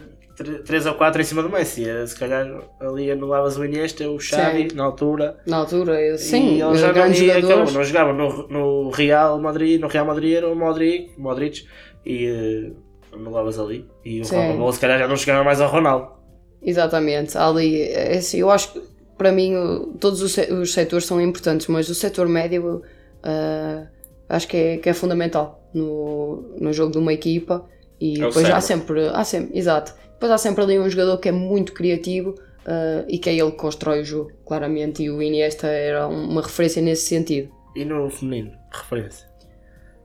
3 0.65 0.85
ou 0.85 0.93
4 0.93 1.19
em 1.19 1.23
cima 1.23 1.41
do 1.41 1.49
Messi, 1.49 1.89
era, 1.89 2.05
se 2.05 2.17
calhar 2.17 2.45
ali 2.79 3.09
anulavas 3.09 3.57
o 3.57 3.65
Iniesta, 3.65 4.07
o 4.07 4.19
Xavi, 4.19 4.69
Sim. 4.69 4.75
na 4.75 4.83
altura. 4.83 5.37
Na 5.47 5.57
altura, 5.57 5.99
eu- 5.99 6.17
sim, 6.17 6.57
e 6.57 6.61
ele 6.61 6.63
os 6.73 6.79
já 6.79 6.93
não, 6.93 7.03
acabou, 7.03 7.73
não 7.73 7.83
jogava 7.83 8.13
no, 8.13 8.47
no 8.47 8.89
Real 8.91 9.39
Madrid, 9.41 9.81
no 9.81 9.87
Real 9.87 10.05
Madrid 10.05 10.35
era 10.35 10.47
o 10.47 10.55
Modric, 10.55 11.19
Modric 11.19 11.65
e 12.05 12.27
eh, 12.27 12.71
anulavas 13.11 13.57
ali. 13.59 13.89
E 14.05 14.21
o. 14.21 14.25
Ronaldo 14.25 14.71
se 14.73 14.79
calhar 14.79 14.99
já 14.99 15.07
não 15.07 15.15
chegava 15.17 15.43
mais 15.43 15.59
ao 15.59 15.69
Ronaldo. 15.69 16.16
Exatamente, 16.61 17.37
ali, 17.37 17.81
é 17.83 18.17
assim, 18.17 18.39
eu 18.39 18.49
acho 18.49 18.73
que 18.73 18.81
para 19.17 19.31
mim 19.31 19.53
todos 19.99 20.21
os, 20.21 20.35
os 20.37 20.73
setores 20.73 21.05
são 21.05 21.21
importantes, 21.21 21.67
mas 21.67 21.87
o 21.89 21.95
setor 21.95 22.27
médio 22.27 22.81
ah, 23.23 23.87
acho 24.29 24.47
que 24.47 24.57
é, 24.57 24.77
que 24.77 24.89
é 24.89 24.93
fundamental 24.93 25.63
no, 25.73 26.55
no 26.59 26.73
jogo 26.73 26.91
de 26.91 26.97
uma 26.97 27.13
equipa 27.13 27.67
e 27.99 28.15
É 28.21 28.27
depois 28.27 28.49
há 28.49 28.61
sempre, 28.61 29.07
há 29.07 29.23
sempre, 29.23 29.57
exato, 29.57 29.93
depois 30.13 30.31
há 30.31 30.37
sempre 30.37 30.63
ali 30.63 30.79
um 30.79 30.89
jogador 30.89 31.17
que 31.19 31.29
é 31.29 31.31
muito 31.31 31.73
criativo 31.73 32.35
ah, 32.65 33.05
e 33.07 33.17
que 33.19 33.29
é 33.29 33.35
ele 33.35 33.51
que 33.51 33.57
constrói 33.57 34.01
o 34.01 34.05
jogo, 34.05 34.31
claramente, 34.45 35.03
e 35.03 35.09
o 35.09 35.21
Iniesta 35.21 35.67
era 35.67 36.07
uma 36.07 36.41
referência 36.41 36.81
nesse 36.81 37.05
sentido. 37.07 37.49
E 37.75 37.85
no 37.85 38.09
feminino, 38.09 38.51
referência. 38.71 39.27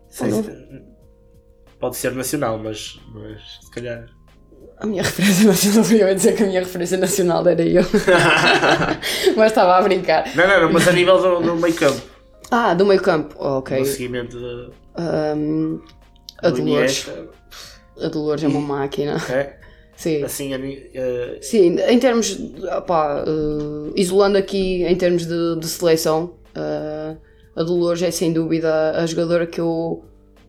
Sei 0.08 0.28
no- 0.28 0.44
se- 0.44 0.82
pode 1.80 1.96
ser 1.96 2.12
nacional, 2.14 2.58
mas, 2.58 3.00
mas 3.12 3.40
se 3.64 3.70
calhar. 3.70 4.06
A 4.82 4.86
minha 4.86 5.02
referência 5.02 5.46
nacional, 5.46 5.90
eu 5.92 6.08
ia 6.08 6.14
dizer 6.14 6.34
que 6.36 6.42
a 6.42 6.46
minha 6.46 6.60
referência 6.60 6.98
nacional 6.98 7.46
era 7.46 7.62
eu, 7.62 7.84
mas 9.36 9.46
estava 9.52 9.76
a 9.76 9.82
brincar. 9.82 10.24
Não, 10.34 10.46
não, 10.48 10.62
não, 10.62 10.72
mas 10.72 10.88
a 10.88 10.92
nível 10.92 11.18
do, 11.20 11.40
do 11.40 11.56
meio 11.56 11.74
campo, 11.74 12.00
Ah, 12.50 12.74
do 12.74 12.84
meio 12.84 13.00
campo, 13.00 13.34
ok. 13.38 13.78
no 13.78 13.84
seguimento 13.86 14.38
de, 14.38 14.70
Ahm, 14.96 15.80
a 16.42 16.50
do 16.50 16.56
Dolores. 16.62 17.08
A 18.02 18.08
Dolores 18.08 18.42
é 18.44 18.48
uma 18.48 18.60
máquina. 18.60 19.16
é? 19.30 19.56
Sim. 19.96 20.24
assim, 20.24 20.52
eh, 20.94 21.38
Sim, 21.40 21.76
em 21.88 21.98
termos. 21.98 22.36
opá, 22.76 23.24
eh, 23.26 23.92
isolando 23.94 24.36
aqui 24.36 24.82
em 24.84 24.96
termos 24.96 25.26
de, 25.26 25.56
de 25.60 25.66
seleção, 25.68 26.34
eh, 26.54 27.16
a 27.54 27.62
Dolores 27.62 28.02
é 28.02 28.10
sem 28.10 28.32
dúvida 28.32 28.92
a 28.98 29.06
jogadora 29.06 29.46
que 29.46 29.60
eu, 29.60 30.04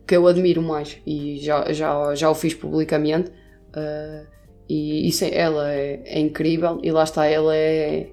que 0.06 0.16
eu 0.16 0.26
admiro 0.26 0.60
mais 0.62 0.96
e 1.06 1.38
já, 1.40 1.72
já, 1.72 2.14
já 2.14 2.28
o 2.30 2.34
fiz 2.34 2.54
publicamente. 2.54 3.30
Eh, 3.76 4.26
e 4.68 5.08
isso, 5.08 5.24
ela 5.24 5.70
é, 5.72 6.02
é 6.04 6.18
incrível 6.18 6.80
e 6.82 6.90
lá 6.90 7.04
está, 7.04 7.26
ela 7.26 7.54
é 7.54 8.10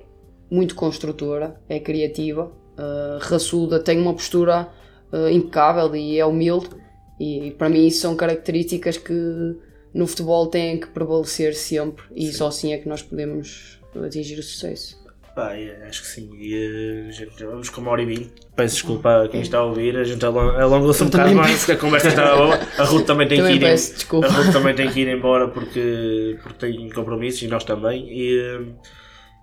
muito 0.49 0.75
construtora, 0.75 1.55
é 1.69 1.79
criativa, 1.79 2.51
eh, 2.77 3.17
raçuda, 3.21 3.79
tem 3.79 3.99
uma 3.99 4.13
postura 4.13 4.69
eh, 5.13 5.31
impecável 5.31 5.95
e 5.95 6.19
é 6.19 6.25
humilde. 6.25 6.69
E 7.19 7.51
para 7.51 7.69
mim 7.69 7.85
isso 7.85 8.01
são 8.01 8.15
características 8.15 8.97
que 8.97 9.13
no 9.93 10.07
futebol 10.07 10.47
têm 10.47 10.79
que 10.79 10.87
prevalecer 10.87 11.53
sempre 11.53 12.03
e 12.15 12.31
só 12.31 12.47
assim 12.47 12.73
é 12.73 12.77
que 12.77 12.89
nós 12.89 13.03
podemos 13.03 13.79
atingir 13.95 14.39
o 14.39 14.43
sucesso. 14.43 15.00
Pá, 15.35 15.53
é, 15.55 15.85
acho 15.87 16.01
que 16.01 16.07
sim. 16.07 16.29
E 16.37 17.07
eh, 17.07 17.11
gente, 17.11 17.43
vamos 17.43 17.69
com 17.69 17.81
uma 17.81 17.91
hora 17.91 18.01
e 18.01 18.05
vinte. 18.05 18.31
Peço 18.55 18.75
desculpa 18.75 19.23
a 19.23 19.27
quem 19.29 19.41
está 19.41 19.59
a 19.59 19.63
ouvir, 19.63 19.95
a 19.97 20.03
gente 20.03 20.23
alon- 20.25 20.57
alongou-se 20.59 21.03
um 21.03 21.07
bocado 21.09 21.33
mais 21.35 21.57
porque 21.59 21.71
a 21.73 21.77
conversa 21.77 22.07
estava 22.09 22.37
boa. 22.37 22.59
A 22.77 22.83
Ruth 22.83 23.05
também 23.05 23.27
tem 23.27 23.37
Também 23.39 23.57
que 23.59 23.65
ir. 23.65 23.67
peço 23.69 23.93
desculpa. 23.95 24.27
A 24.27 24.29
Ruth 24.31 24.51
também 24.53 24.75
tem 24.75 24.89
que 24.91 24.99
ir 24.99 25.07
embora 25.07 25.47
porque, 25.47 26.37
porque 26.43 26.59
tem 26.59 26.89
compromissos 26.89 27.41
e 27.41 27.47
nós 27.47 27.63
também. 27.63 28.07
E, 28.11 28.73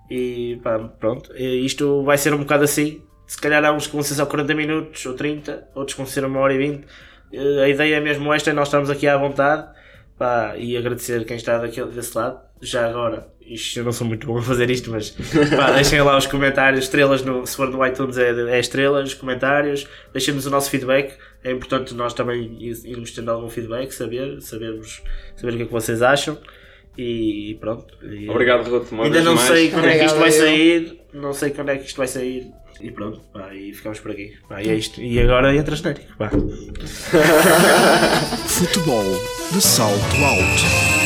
e 0.09 0.59
pá, 0.63 0.79
pronto, 0.79 1.31
E 1.35 1.65
isto 1.65 2.03
vai 2.03 2.17
ser 2.17 2.33
um 2.33 2.39
bocado 2.39 2.63
assim. 2.63 3.01
Se 3.27 3.39
calhar 3.39 3.63
há 3.63 3.71
uns 3.71 3.85
que 3.85 3.93
vão 3.93 4.01
ser 4.01 4.15
só 4.15 4.25
40 4.25 4.55
minutos 4.55 5.05
ou 5.05 5.13
30, 5.13 5.67
outros 5.75 5.93
que 5.95 6.01
vão 6.01 6.07
ser 6.09 6.25
uma 6.25 6.39
hora 6.39 6.53
e 6.53 6.57
20. 6.57 6.85
Eh, 7.31 7.63
A 7.63 7.69
ideia 7.69 7.95
é 7.97 7.99
mesmo 7.99 8.33
esta, 8.33 8.51
nós 8.53 8.67
estamos 8.69 8.89
aqui 8.89 9.07
à 9.07 9.15
vontade 9.17 9.67
pá, 10.17 10.55
e 10.57 10.75
agradecer 10.75 11.23
quem 11.25 11.37
está 11.37 11.59
daquele, 11.59 11.91
desse 11.91 12.17
lado. 12.17 12.39
Já 12.61 12.89
agora, 12.89 13.27
isto, 13.53 13.79
eu 13.79 13.83
não 13.83 13.91
sou 13.91 14.05
muito 14.07 14.25
bom 14.27 14.37
a 14.37 14.41
fazer 14.41 14.69
isto, 14.69 14.89
mas 14.91 15.09
pá, 15.55 15.71
deixem 15.75 16.01
lá 16.01 16.17
os 16.17 16.25
comentários, 16.27 16.83
estrelas, 16.85 17.23
no, 17.23 17.45
se 17.45 17.55
for 17.55 17.69
no 17.69 17.85
iTunes 17.85 18.17
é, 18.17 18.29
é 18.55 18.59
estrelas, 18.59 19.13
comentários, 19.13 19.87
deixem-nos 20.13 20.45
o 20.45 20.49
nosso 20.49 20.69
feedback. 20.69 21.13
É 21.43 21.51
importante 21.51 21.93
nós 21.93 22.13
também 22.13 22.57
ir- 22.59 22.81
irmos 22.85 23.11
tendo 23.11 23.31
algum 23.31 23.49
feedback, 23.49 23.91
saber, 23.91 24.41
sabermos, 24.41 25.01
saber 25.35 25.53
o 25.53 25.57
que 25.57 25.63
é 25.63 25.65
que 25.65 25.71
vocês 25.71 26.01
acham. 26.01 26.37
E 26.97 27.57
pronto. 27.61 27.85
E- 28.03 28.29
Obrigado, 28.29 28.69
Ruth. 28.69 28.91
Ainda 28.91 29.21
não 29.21 29.35
mais. 29.35 29.47
sei 29.47 29.69
quando 29.71 29.85
é 29.85 29.97
que 29.99 30.05
isto 30.05 30.17
vai 30.19 30.29
Obrigado, 30.29 30.47
sair, 30.47 30.99
não 31.13 31.33
sei 31.33 31.49
quando 31.51 31.69
é 31.69 31.77
que 31.77 31.85
isto 31.85 31.97
vai 31.97 32.07
sair. 32.07 32.47
E 32.81 32.91
pronto, 32.91 33.19
pá, 33.33 33.53
e 33.53 33.73
ficamos 33.73 33.99
por 33.99 34.11
aqui. 34.11 34.33
Pá, 34.47 34.61
e 34.63 34.69
é 34.69 34.75
isto. 34.75 35.01
E 35.01 35.19
agora 35.19 35.53
entra 35.55 35.75
genérico. 35.75 36.07
Futebol 38.47 39.03
de 39.51 39.61
salto 39.61 40.15
alto. 40.23 40.98